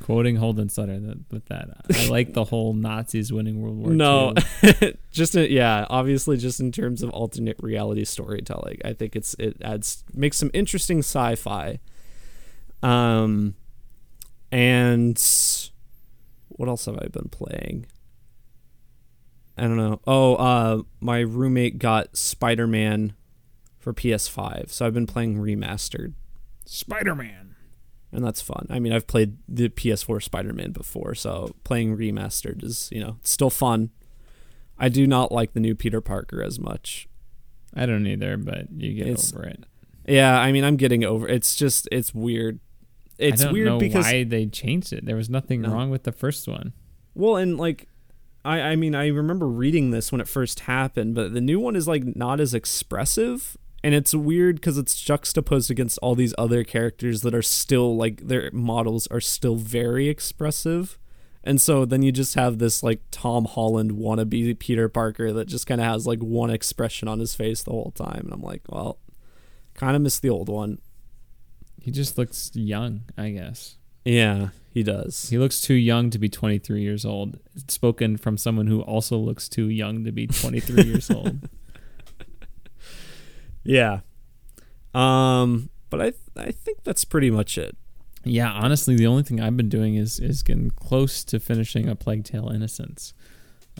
Quoting 0.02 0.36
Holden 0.36 0.68
Sutter 0.68 0.98
that, 0.98 1.18
with 1.30 1.44
that, 1.46 1.68
I 1.94 2.06
like 2.10 2.32
the 2.32 2.44
whole 2.44 2.74
Nazis 2.74 3.32
winning 3.32 3.60
World 3.60 3.76
War 3.76 3.90
no, 3.90 4.34
just 5.12 5.36
in, 5.36 5.50
yeah, 5.52 5.86
obviously, 5.88 6.36
just 6.36 6.58
in 6.58 6.72
terms 6.72 7.02
of 7.02 7.10
alternate 7.10 7.56
reality 7.60 8.04
storytelling, 8.04 8.80
I 8.84 8.94
think 8.94 9.14
it's 9.14 9.34
it 9.38 9.58
adds 9.62 10.04
makes 10.12 10.38
some 10.38 10.50
interesting 10.52 11.00
sci-fi. 11.00 11.78
Um, 12.82 13.54
and 14.50 15.22
what 16.48 16.68
else 16.68 16.86
have 16.86 16.98
I 17.00 17.06
been 17.06 17.28
playing? 17.28 17.86
I 19.56 19.62
don't 19.62 19.76
know. 19.76 20.00
Oh, 20.06 20.34
uh, 20.36 20.82
my 21.00 21.20
roommate 21.20 21.78
got 21.78 22.16
Spider 22.16 22.66
Man 22.66 23.14
for 23.78 23.92
PS5, 23.92 24.70
so 24.70 24.86
I've 24.86 24.94
been 24.94 25.06
playing 25.06 25.36
remastered, 25.36 26.14
Spider 26.64 27.14
Man. 27.14 27.54
and 28.12 28.24
that's 28.24 28.40
fun. 28.40 28.66
I 28.70 28.78
mean, 28.78 28.92
I've 28.92 29.06
played 29.06 29.36
the 29.48 29.68
PS4 29.68 30.22
Spider 30.22 30.52
Man 30.52 30.72
before, 30.72 31.14
so 31.14 31.54
playing 31.64 31.96
remastered 31.96 32.62
is 32.64 32.88
you 32.92 33.00
know 33.00 33.16
it's 33.20 33.30
still 33.30 33.50
fun. 33.50 33.90
I 34.78 34.88
do 34.88 35.06
not 35.06 35.30
like 35.32 35.52
the 35.52 35.60
new 35.60 35.74
Peter 35.74 36.00
Parker 36.00 36.42
as 36.42 36.58
much. 36.58 37.08
I 37.74 37.86
don't 37.86 38.06
either, 38.06 38.36
but 38.36 38.70
you 38.72 38.94
get 38.94 39.06
It's- 39.06 39.32
over 39.34 39.44
it. 39.44 39.64
Yeah, 40.08 40.36
I 40.38 40.50
mean, 40.50 40.64
I'm 40.64 40.76
getting 40.76 41.04
over. 41.04 41.28
It's 41.28 41.54
just 41.54 41.88
it's 41.92 42.12
weird. 42.14 42.58
It's 43.18 43.42
I 43.42 43.44
don't 43.44 43.52
weird 43.52 43.66
know 43.66 43.78
because 43.78 44.04
why 44.06 44.24
they 44.24 44.46
changed 44.46 44.92
it. 44.92 45.04
There 45.04 45.14
was 45.14 45.30
nothing 45.30 45.60
No. 45.62 45.70
wrong 45.70 45.90
with 45.90 46.02
the 46.02 46.10
first 46.12 46.48
one. 46.48 46.72
Well, 47.14 47.36
and 47.36 47.56
like, 47.56 47.86
I 48.44 48.60
I 48.60 48.76
mean, 48.76 48.94
I 48.94 49.08
remember 49.08 49.46
reading 49.48 49.90
this 49.90 50.10
when 50.12 50.20
it 50.20 50.28
first 50.28 50.60
happened, 50.60 51.14
but 51.14 51.32
the 51.32 51.40
new 51.40 51.60
one 51.60 51.76
is 51.76 51.88
like 51.88 52.16
not 52.16 52.40
as 52.40 52.54
expressive, 52.54 53.56
and 53.84 53.94
it's 53.94 54.14
weird 54.14 54.56
because 54.56 54.78
it's 54.78 55.00
juxtaposed 55.00 55.70
against 55.70 55.98
all 55.98 56.14
these 56.14 56.34
other 56.38 56.64
characters 56.64 57.22
that 57.22 57.34
are 57.34 57.42
still 57.42 57.96
like 57.96 58.26
their 58.26 58.50
models 58.52 59.06
are 59.08 59.20
still 59.20 59.56
very 59.56 60.08
expressive, 60.08 60.98
and 61.44 61.60
so 61.60 61.84
then 61.84 62.02
you 62.02 62.12
just 62.12 62.34
have 62.34 62.58
this 62.58 62.82
like 62.82 63.02
Tom 63.10 63.44
Holland 63.44 63.92
wannabe 63.92 64.58
Peter 64.58 64.88
Parker 64.88 65.32
that 65.32 65.48
just 65.48 65.66
kind 65.66 65.80
of 65.80 65.86
has 65.86 66.06
like 66.06 66.20
one 66.20 66.50
expression 66.50 67.08
on 67.08 67.20
his 67.20 67.34
face 67.34 67.62
the 67.62 67.70
whole 67.70 67.92
time, 67.94 68.22
and 68.24 68.32
I'm 68.32 68.42
like, 68.42 68.62
well, 68.68 68.98
kind 69.74 69.96
of 69.96 70.02
miss 70.02 70.18
the 70.18 70.30
old 70.30 70.48
one. 70.48 70.78
He 71.80 71.90
just 71.90 72.16
looks 72.16 72.52
young, 72.54 73.02
I 73.18 73.30
guess. 73.30 73.76
Yeah, 74.04 74.48
he 74.72 74.82
does. 74.82 75.30
He 75.30 75.38
looks 75.38 75.60
too 75.60 75.74
young 75.74 76.10
to 76.10 76.18
be 76.18 76.28
23 76.28 76.80
years 76.80 77.04
old. 77.04 77.38
It's 77.54 77.74
spoken 77.74 78.16
from 78.16 78.36
someone 78.36 78.66
who 78.66 78.80
also 78.82 79.16
looks 79.16 79.48
too 79.48 79.68
young 79.68 80.04
to 80.04 80.12
be 80.12 80.26
23 80.26 80.84
years 80.84 81.10
old. 81.10 81.48
Yeah. 83.64 84.00
Um, 84.94 85.70
but 85.90 86.00
I 86.00 86.12
I 86.36 86.50
think 86.50 86.84
that's 86.84 87.04
pretty 87.04 87.30
much 87.30 87.56
it. 87.58 87.76
Yeah, 88.24 88.50
honestly, 88.52 88.94
the 88.94 89.06
only 89.06 89.22
thing 89.22 89.40
I've 89.40 89.56
been 89.56 89.68
doing 89.68 89.94
is 89.94 90.18
is 90.18 90.42
getting 90.42 90.70
close 90.70 91.24
to 91.24 91.40
finishing 91.40 91.88
a 91.88 91.96
Plague 91.96 92.24
Tale 92.24 92.48
Innocence 92.48 93.14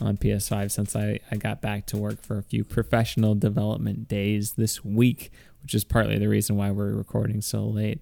on 0.01 0.17
PS5 0.17 0.71
since 0.71 0.97
I, 0.97 1.21
I 1.31 1.37
got 1.37 1.61
back 1.61 1.87
to 1.87 1.99
work 1.99 2.23
for 2.23 2.39
a 2.39 2.43
few 2.43 2.65
professional 2.65 3.35
development 3.35 4.09
days 4.09 4.53
this 4.53 4.85
week, 4.85 5.31
which 5.63 5.75
is 5.75 5.85
partly 5.85 6.19
the 6.19 6.29
reason 6.29 6.57
why 6.57 6.71
we're 6.71 6.95
recording 6.95 7.43
so 7.43 7.65
late. 7.65 8.01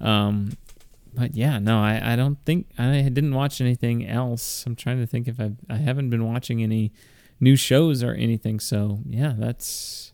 Um, 0.00 0.56
but 1.14 1.34
yeah, 1.34 1.58
no, 1.58 1.78
I, 1.78 2.12
I 2.12 2.16
don't 2.16 2.38
think 2.44 2.68
I 2.78 3.02
didn't 3.02 3.34
watch 3.34 3.60
anything 3.60 4.06
else. 4.06 4.64
I'm 4.66 4.76
trying 4.76 5.00
to 5.00 5.06
think 5.06 5.28
if 5.28 5.38
I 5.38 5.52
I 5.68 5.76
haven't 5.76 6.10
been 6.10 6.24
watching 6.24 6.62
any 6.62 6.92
new 7.40 7.56
shows 7.56 8.02
or 8.02 8.12
anything. 8.12 8.60
So 8.60 9.00
yeah, 9.06 9.34
that's 9.36 10.12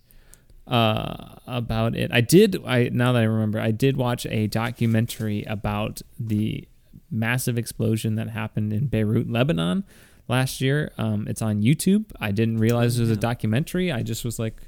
uh, 0.67 1.37
about 1.47 1.97
it. 1.97 2.11
I 2.13 2.21
did. 2.21 2.63
I 2.67 2.91
now 2.93 3.13
that 3.13 3.21
I 3.21 3.25
remember, 3.25 3.61
I 3.61 3.71
did 3.71 3.97
watch 3.97 4.27
a 4.27 4.47
documentary 4.47 5.45
about 5.45 6.03
the 6.19 6.67
massive 7.11 7.57
explosion 7.57 8.17
that 8.17 8.31
happened 8.31 8.73
in 8.73 8.87
Beirut, 8.87 9.31
Lebanon, 9.31 9.85
last 10.29 10.61
year. 10.61 10.93
Um, 10.99 11.27
it's 11.29 11.43
on 11.43 11.63
YouTube. 11.63 12.07
I 12.21 12.33
didn't 12.33 12.59
realize 12.59 12.99
it 12.99 13.03
was 13.03 13.11
a 13.11 13.17
documentary. 13.17 13.91
I 13.91 14.03
just 14.03 14.25
was 14.25 14.39
like, 14.39 14.61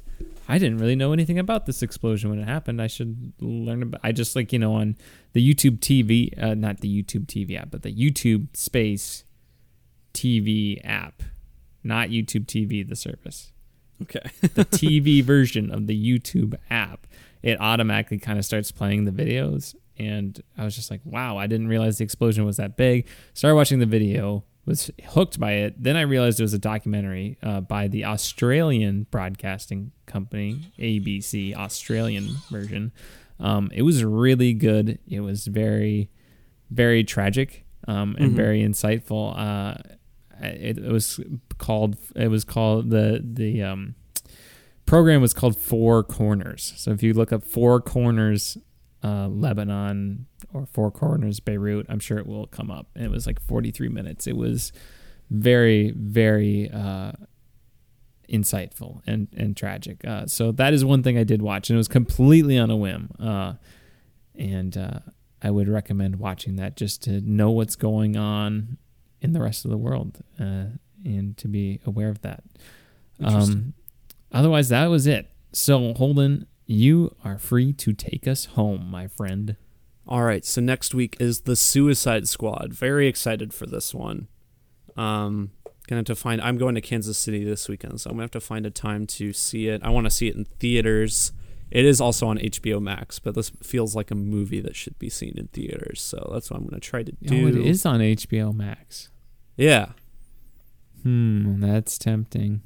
I 0.50 0.58
didn't 0.58 0.78
really 0.78 0.96
know 0.96 1.12
anything 1.12 1.38
about 1.38 1.66
this 1.66 1.82
explosion 1.82 2.30
when 2.30 2.38
it 2.38 2.46
happened. 2.46 2.82
I 2.82 2.86
should 2.86 3.32
learn 3.40 3.82
about. 3.82 4.00
I 4.02 4.12
just 4.12 4.34
like 4.34 4.52
you 4.52 4.58
know 4.58 4.74
on 4.74 4.96
the 5.32 5.54
YouTube 5.54 5.78
TV, 5.78 6.30
uh, 6.42 6.54
not 6.54 6.80
the 6.80 7.02
YouTube 7.02 7.26
TV 7.26 7.58
app, 7.60 7.70
but 7.70 7.82
the 7.82 7.94
YouTube 7.94 8.56
Space 8.56 9.24
TV 10.12 10.80
app, 10.84 11.22
not 11.84 12.08
YouTube 12.08 12.46
TV, 12.46 12.86
the 12.86 12.96
service 12.96 13.52
Okay. 14.02 14.20
the 14.40 14.64
TV 14.64 15.22
version 15.22 15.70
of 15.70 15.86
the 15.86 16.20
YouTube 16.20 16.54
app, 16.70 17.06
it 17.42 17.60
automatically 17.60 18.18
kind 18.18 18.38
of 18.38 18.44
starts 18.44 18.70
playing 18.72 19.04
the 19.04 19.10
videos. 19.10 19.74
And 19.98 20.42
I 20.56 20.64
was 20.64 20.74
just 20.74 20.90
like, 20.90 21.00
wow, 21.04 21.36
I 21.36 21.46
didn't 21.46 21.68
realize 21.68 21.98
the 21.98 22.04
explosion 22.04 22.44
was 22.44 22.56
that 22.56 22.76
big. 22.76 23.06
Started 23.34 23.56
watching 23.56 23.80
the 23.80 23.86
video, 23.86 24.44
was 24.70 24.90
hooked 25.08 25.38
by 25.40 25.52
it. 25.52 25.82
Then 25.82 25.96
I 25.96 26.02
realized 26.02 26.38
it 26.38 26.44
was 26.44 26.54
a 26.54 26.58
documentary 26.58 27.36
uh, 27.42 27.60
by 27.60 27.88
the 27.88 28.04
Australian 28.04 29.06
broadcasting 29.10 29.90
company, 30.06 30.72
ABC, 30.78 31.54
Australian 31.56 32.28
version. 32.50 32.92
Um, 33.40 33.70
it 33.74 33.82
was 33.82 34.04
really 34.04 34.54
good. 34.54 34.98
It 35.08 35.20
was 35.20 35.46
very, 35.46 36.08
very 36.70 37.02
tragic 37.02 37.66
um, 37.88 38.14
and 38.18 38.32
very 38.32 38.62
insightful. 38.62 39.36
Uh, 39.36 39.74
it, 40.40 40.78
it 40.78 40.92
was 40.92 41.18
called 41.58 41.96
it 42.14 42.28
was 42.28 42.44
called 42.44 42.90
the 42.90 43.20
the 43.22 43.62
um, 43.62 43.94
program 44.86 45.20
was 45.20 45.34
called 45.34 45.56
Four 45.56 46.04
Corners. 46.04 46.74
So 46.76 46.92
if 46.92 47.02
you 47.02 47.12
look 47.12 47.32
up 47.32 47.42
Four 47.42 47.80
Corners 47.80 48.56
uh, 49.02 49.28
Lebanon 49.28 50.26
or 50.52 50.66
Four 50.66 50.90
Corners 50.90 51.40
Beirut, 51.40 51.86
I'm 51.88 52.00
sure 52.00 52.18
it 52.18 52.26
will 52.26 52.46
come 52.46 52.70
up. 52.70 52.88
And 52.94 53.04
it 53.04 53.10
was 53.10 53.26
like 53.26 53.40
43 53.40 53.88
minutes. 53.88 54.26
It 54.26 54.36
was 54.36 54.72
very 55.30 55.92
very 55.92 56.68
uh, 56.70 57.12
insightful 58.28 59.00
and 59.06 59.28
and 59.36 59.56
tragic. 59.56 60.04
Uh, 60.04 60.26
so 60.26 60.52
that 60.52 60.72
is 60.72 60.84
one 60.84 61.02
thing 61.02 61.16
I 61.16 61.24
did 61.24 61.42
watch, 61.42 61.70
and 61.70 61.76
it 61.76 61.78
was 61.78 61.88
completely 61.88 62.58
on 62.58 62.70
a 62.70 62.76
whim. 62.76 63.10
Uh, 63.18 63.54
and 64.34 64.76
uh, 64.76 65.00
I 65.42 65.50
would 65.50 65.68
recommend 65.68 66.16
watching 66.16 66.56
that 66.56 66.76
just 66.76 67.02
to 67.04 67.20
know 67.20 67.50
what's 67.50 67.76
going 67.76 68.16
on 68.16 68.78
in 69.20 69.32
the 69.32 69.40
rest 69.40 69.64
of 69.64 69.70
the 69.70 69.76
world 69.76 70.20
uh, 70.38 70.64
and 71.04 71.36
to 71.36 71.48
be 71.48 71.80
aware 71.84 72.08
of 72.08 72.22
that. 72.22 72.42
Um, 73.22 73.74
otherwise, 74.32 74.70
that 74.70 74.86
was 74.86 75.06
it. 75.06 75.30
So, 75.52 75.92
Holden, 75.94 76.46
you 76.70 77.16
are 77.24 77.36
free 77.36 77.72
to 77.72 77.92
take 77.92 78.28
us 78.28 78.44
home, 78.46 78.88
my 78.88 79.08
friend. 79.08 79.56
All 80.06 80.22
right, 80.22 80.44
so 80.44 80.60
next 80.60 80.94
week 80.94 81.16
is 81.18 81.42
the 81.42 81.56
Suicide 81.56 82.28
Squad. 82.28 82.72
Very 82.72 83.08
excited 83.08 83.52
for 83.52 83.66
this 83.66 83.92
one. 83.92 84.28
Um, 84.96 85.50
gonna 85.88 85.98
have 85.98 86.06
to 86.06 86.14
find. 86.14 86.40
I'm 86.40 86.58
going 86.58 86.76
to 86.76 86.80
Kansas 86.80 87.18
City 87.18 87.44
this 87.44 87.68
weekend, 87.68 88.00
so 88.00 88.10
I'm 88.10 88.16
gonna 88.16 88.24
have 88.24 88.30
to 88.32 88.40
find 88.40 88.66
a 88.66 88.70
time 88.70 89.06
to 89.08 89.32
see 89.32 89.66
it. 89.66 89.82
I 89.82 89.90
want 89.90 90.06
to 90.06 90.10
see 90.10 90.28
it 90.28 90.36
in 90.36 90.44
theaters. 90.44 91.32
It 91.72 91.84
is 91.84 92.00
also 92.00 92.28
on 92.28 92.38
HBO 92.38 92.80
Max, 92.80 93.18
but 93.18 93.34
this 93.34 93.50
feels 93.62 93.96
like 93.96 94.12
a 94.12 94.16
movie 94.16 94.60
that 94.60 94.76
should 94.76 94.98
be 94.98 95.10
seen 95.10 95.34
in 95.36 95.48
theaters. 95.48 96.00
So 96.00 96.30
that's 96.32 96.50
what 96.50 96.58
I'm 96.58 96.66
gonna 96.66 96.80
try 96.80 97.02
to 97.02 97.12
do. 97.12 97.46
Oh, 97.46 97.48
it 97.48 97.56
is 97.56 97.84
on 97.84 98.00
HBO 98.00 98.54
Max. 98.54 99.10
Yeah. 99.56 99.90
Hmm, 101.02 101.60
that's 101.60 101.98
tempting. 101.98 102.62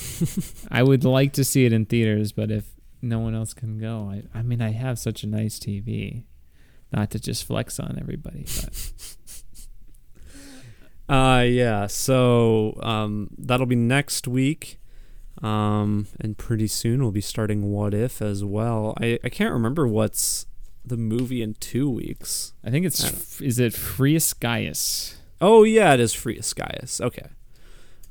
I 0.70 0.82
would 0.82 1.04
like 1.04 1.34
to 1.34 1.44
see 1.44 1.66
it 1.66 1.72
in 1.72 1.86
theaters, 1.86 2.32
but 2.32 2.50
if 2.50 2.75
no 3.08 3.18
one 3.18 3.34
else 3.34 3.54
can 3.54 3.78
go, 3.78 4.10
I, 4.10 4.38
I 4.38 4.42
mean, 4.42 4.60
I 4.60 4.70
have 4.72 4.98
such 4.98 5.22
a 5.22 5.26
nice 5.26 5.58
TV. 5.58 6.24
Not 6.92 7.10
to 7.10 7.18
just 7.18 7.44
flex 7.44 7.80
on 7.80 7.98
everybody, 8.00 8.46
but 8.60 8.92
Uh, 11.08 11.44
yeah. 11.46 11.86
So 11.86 12.78
um, 12.82 13.30
that'll 13.38 13.66
be 13.66 13.76
next 13.76 14.26
week. 14.26 14.80
Um, 15.42 16.08
and 16.18 16.36
pretty 16.38 16.66
soon 16.66 17.02
we'll 17.02 17.12
be 17.12 17.20
starting 17.20 17.70
What 17.70 17.92
If 17.92 18.22
as 18.22 18.42
well. 18.42 18.94
I, 19.00 19.18
I 19.22 19.28
can't 19.28 19.52
remember 19.52 19.86
what's 19.86 20.46
the 20.84 20.96
movie 20.96 21.42
in 21.42 21.54
two 21.54 21.90
weeks. 21.90 22.54
I 22.64 22.70
think 22.70 22.86
it's 22.86 23.04
I 23.04 23.44
is 23.44 23.58
it 23.58 23.74
Free 23.74 24.18
Guy? 24.40 24.72
Oh 25.40 25.64
yeah, 25.64 25.92
it 25.94 26.00
is 26.00 26.14
Free 26.14 26.40
Guy. 26.54 26.80
Okay. 27.00 27.26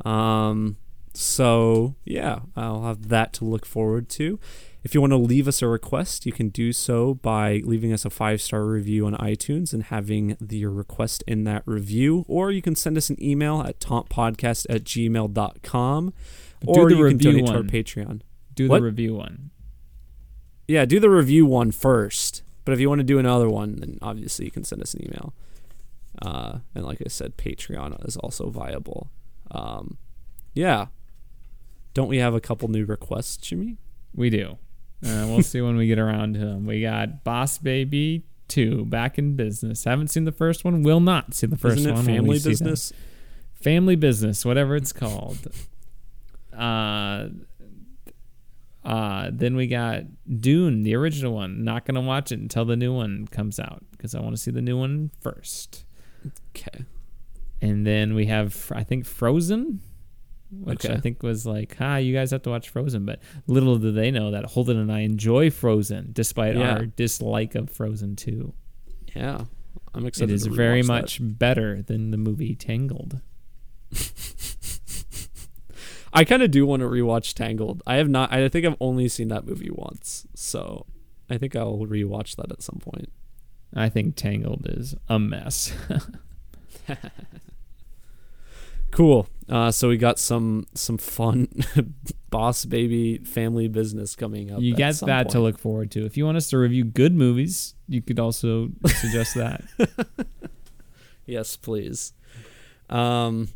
Um 0.04 0.78
so 1.14 1.96
yeah, 2.04 2.42
I'll 2.56 2.84
have 2.84 3.10
that 3.10 3.34
to 3.34 3.46
look 3.46 3.66
forward 3.66 4.08
to. 4.10 4.40
If 4.86 4.94
you 4.94 5.02
want 5.02 5.14
to 5.14 5.18
leave 5.18 5.48
us 5.48 5.64
a 5.64 5.68
request, 5.68 6.28
you 6.28 6.32
can 6.32 6.50
do 6.50 6.72
so 6.72 7.16
by 7.16 7.60
leaving 7.66 7.92
us 7.92 8.06
a 8.06 8.12
five 8.12 8.40
star 8.40 8.64
review 8.66 9.08
on 9.08 9.16
iTunes 9.16 9.74
and 9.74 9.82
having 9.82 10.38
the, 10.40 10.58
your 10.58 10.70
request 10.70 11.24
in 11.26 11.44
that 11.46 11.64
review. 11.66 12.24
Or 12.28 12.52
you 12.52 12.62
can 12.62 12.76
send 12.76 12.96
us 12.96 13.10
an 13.10 13.22
email 13.22 13.62
at 13.62 13.80
tauntpodcast 13.80 14.68
at 14.70 14.84
gmail.com. 14.84 16.14
Do 16.62 16.68
Or 16.68 16.88
the 16.88 16.96
you 16.98 17.08
can 17.08 17.18
donate 17.18 17.48
to 17.48 17.54
our. 17.54 17.64
Patreon. 17.64 18.22
Do 18.54 18.68
What? 18.68 18.78
the 18.78 18.84
review 18.84 19.16
one. 19.16 19.50
Yeah, 20.68 20.86
do 20.86 21.00
the 21.00 21.10
review 21.10 21.48
one 21.48 21.72
first. 21.72 22.44
But 22.64 22.74
if 22.74 22.80
you 22.80 22.88
want 22.88 23.00
to 23.00 23.04
do 23.04 23.18
another 23.18 23.50
one, 23.50 23.78
then 23.78 23.98
obviously 24.04 24.46
you 24.46 24.52
can 24.52 24.64
send 24.64 24.84
us 24.84 24.94
an 24.94 25.04
email. 25.04 25.34
Uh, 26.22 26.60
and 26.76 26.86
like 26.86 27.02
I 27.04 27.10
said, 27.10 27.38
Patreon 27.38 28.08
is 28.08 28.18
also 28.18 28.52
viable. 28.52 29.10
Um, 29.50 29.98
yeah. 30.54 30.88
Don't 31.96 32.08
we 32.08 32.20
have 32.20 32.36
a 32.36 32.40
couple 32.40 32.68
new 32.68 32.86
requests, 32.86 33.38
Jimmy? 33.38 33.78
We 34.14 34.30
do. 34.30 34.60
Uh, 35.06 35.28
we'll 35.28 35.44
see 35.44 35.62
when 35.62 35.76
we 35.78 35.88
get 35.88 36.00
around 36.00 36.34
to 36.34 36.40
them. 36.40 36.66
We 36.66 36.82
got 36.82 37.24
Boss 37.24 37.58
Baby 37.58 38.24
2 38.48 38.86
back 38.86 39.18
in 39.18 39.36
business. 39.36 39.84
Haven't 39.84 40.08
seen 40.10 40.26
the 40.26 40.32
first 40.32 40.64
one. 40.66 40.84
Will 40.84 41.00
not 41.00 41.34
see 41.34 41.48
the 41.48 41.56
1st 41.56 41.78
Isn't 41.78 41.92
it 41.92 41.94
one. 41.96 42.06
family 42.06 42.40
business? 42.40 42.94
Family 43.54 43.96
business, 43.96 44.44
whatever 44.46 44.76
it's 44.76 44.94
called. 44.94 45.48
Uh, 46.56 47.30
uh, 48.84 49.30
then 49.34 49.56
we 49.56 49.68
got 49.68 50.04
Dune, 50.40 50.84
the 50.84 50.96
original 50.96 51.34
one. 51.34 51.64
Not 51.64 51.86
gonna 51.86 52.02
watch 52.02 52.32
it 52.32 52.40
until 52.40 52.66
the 52.66 52.76
new 52.76 52.94
one 52.94 53.28
comes 53.28 53.60
out 53.60 53.84
because 53.92 54.14
I 54.14 54.22
want 54.22 54.36
to 54.36 54.42
see 54.42 54.52
the 54.52 54.62
new 54.62 54.78
one 54.78 55.10
first. 55.22 55.86
Okay. 56.56 56.86
And 57.62 57.86
then 57.86 58.14
we 58.14 58.28
have, 58.28 58.72
I 58.76 58.84
think, 58.84 59.06
Frozen, 59.06 59.82
which 60.64 60.86
I 60.86 60.98
think 60.98 61.22
was 61.24 61.46
like, 61.46 61.76
"Ah, 61.80 61.98
you 61.98 62.14
guys 62.14 62.32
have 62.32 62.42
to 62.44 62.50
watch 62.50 62.70
Frozen." 62.70 63.06
But 63.06 63.20
little 63.48 63.78
do 63.78 63.92
they 63.92 64.12
know 64.12 64.32
that 64.32 64.46
Holden 64.46 64.78
and 64.78 64.92
I 64.92 65.00
enjoy 65.02 65.50
Frozen, 65.50 66.10
despite 66.14 66.56
Yeah. 66.56 66.74
our 66.76 66.86
dislike 66.86 67.56
of 67.56 67.70
Frozen 67.70 68.16
Two. 68.16 68.54
Yeah. 69.16 69.46
I'm 69.94 70.06
excited. 70.06 70.32
It 70.32 70.36
is 70.36 70.46
very 70.48 70.82
rewatch 70.82 70.88
that. 70.88 70.94
much 71.02 71.20
better 71.22 71.82
than 71.82 72.12
the 72.12 72.18
movie 72.18 72.54
Tangled. 72.56 73.22
I 76.14 76.24
kind 76.24 76.42
of 76.44 76.52
do 76.52 76.66
want 76.66 76.82
to 76.82 76.88
rewatch 76.88 77.34
Tangled. 77.34 77.82
I 77.86 77.96
have 77.96 78.08
not. 78.10 78.32
I 78.32 78.48
think 78.50 78.66
I've 78.66 78.78
only 78.80 79.08
seen 79.10 79.28
that 79.30 79.46
movie 79.46 79.70
once, 79.72 80.26
so 80.34 80.86
I 81.30 81.38
think 81.38 81.56
I'll 81.56 81.80
rewatch 81.80 82.36
that 82.38 82.52
at 82.52 82.62
some 82.62 82.80
point. 82.80 83.10
I 83.74 83.90
think 83.90 84.16
Tangled 84.16 84.66
is 84.70 84.96
a 85.10 85.20
mess. 85.20 85.74
Cool. 88.96 89.28
Uh, 89.50 89.72
so 89.72 89.90
we 89.90 89.98
got 89.98 90.18
some 90.18 90.66
some 90.74 90.98
fun 90.98 91.50
boss 92.30 92.64
baby 92.66 93.18
family 93.20 93.68
business 93.68 94.16
coming 94.16 94.52
up. 94.52 94.62
you 94.62 94.76
got 94.76 94.96
that 95.02 95.30
to 95.30 95.40
look 95.40 95.60
forward 95.60 95.92
to. 95.92 96.06
If 96.06 96.16
you 96.18 96.26
want 96.26 96.38
us 96.38 96.50
to 96.52 96.58
review 96.58 96.86
good 96.86 97.14
movies, 97.14 97.76
you 97.88 98.02
could 98.02 98.20
also 98.20 98.70
suggest 98.88 99.36
that. 99.36 99.64
Yes, 101.28 101.58
please. 101.58 102.14
Um, 102.88 103.48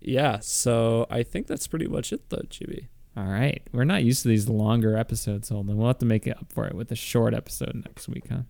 yeah. 0.00 0.38
So 0.40 1.06
I 1.08 1.22
think 1.22 1.46
that's 1.46 1.66
pretty 1.66 1.86
much 1.86 2.12
it, 2.12 2.28
though, 2.28 2.42
Chibi. 2.50 2.88
All 3.16 3.24
right. 3.24 3.62
We're 3.72 3.84
not 3.84 4.04
used 4.04 4.22
to 4.24 4.28
these 4.28 4.50
longer 4.50 4.94
episodes, 4.94 5.48
Holden. 5.48 5.78
We'll 5.78 5.86
have 5.86 5.98
to 6.00 6.04
make 6.04 6.26
it 6.26 6.36
up 6.36 6.52
for 6.52 6.66
it 6.66 6.74
with 6.74 6.92
a 6.92 6.94
short 6.94 7.32
episode 7.32 7.74
next 7.86 8.06
week, 8.06 8.24
huh? 8.30 8.42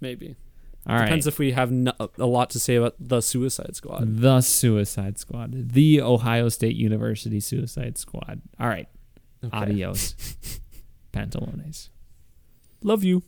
Maybe. 0.00 0.36
All 0.86 0.96
right. 0.96 1.06
Depends 1.06 1.26
if 1.26 1.38
we 1.38 1.52
have 1.52 1.70
no, 1.72 1.92
a 2.18 2.26
lot 2.26 2.50
to 2.50 2.60
say 2.60 2.74
about 2.74 2.94
the 2.98 3.20
Suicide 3.20 3.74
Squad. 3.74 4.20
The 4.20 4.40
Suicide 4.42 5.18
Squad. 5.18 5.70
The 5.72 6.02
Ohio 6.02 6.48
State 6.50 6.76
University 6.76 7.40
Suicide 7.40 7.96
Squad. 7.96 8.42
All 8.60 8.68
right. 8.68 8.88
Okay. 9.42 9.56
Adios. 9.56 10.14
Pantalones. 11.12 11.88
Love 12.82 13.02
you. 13.02 13.22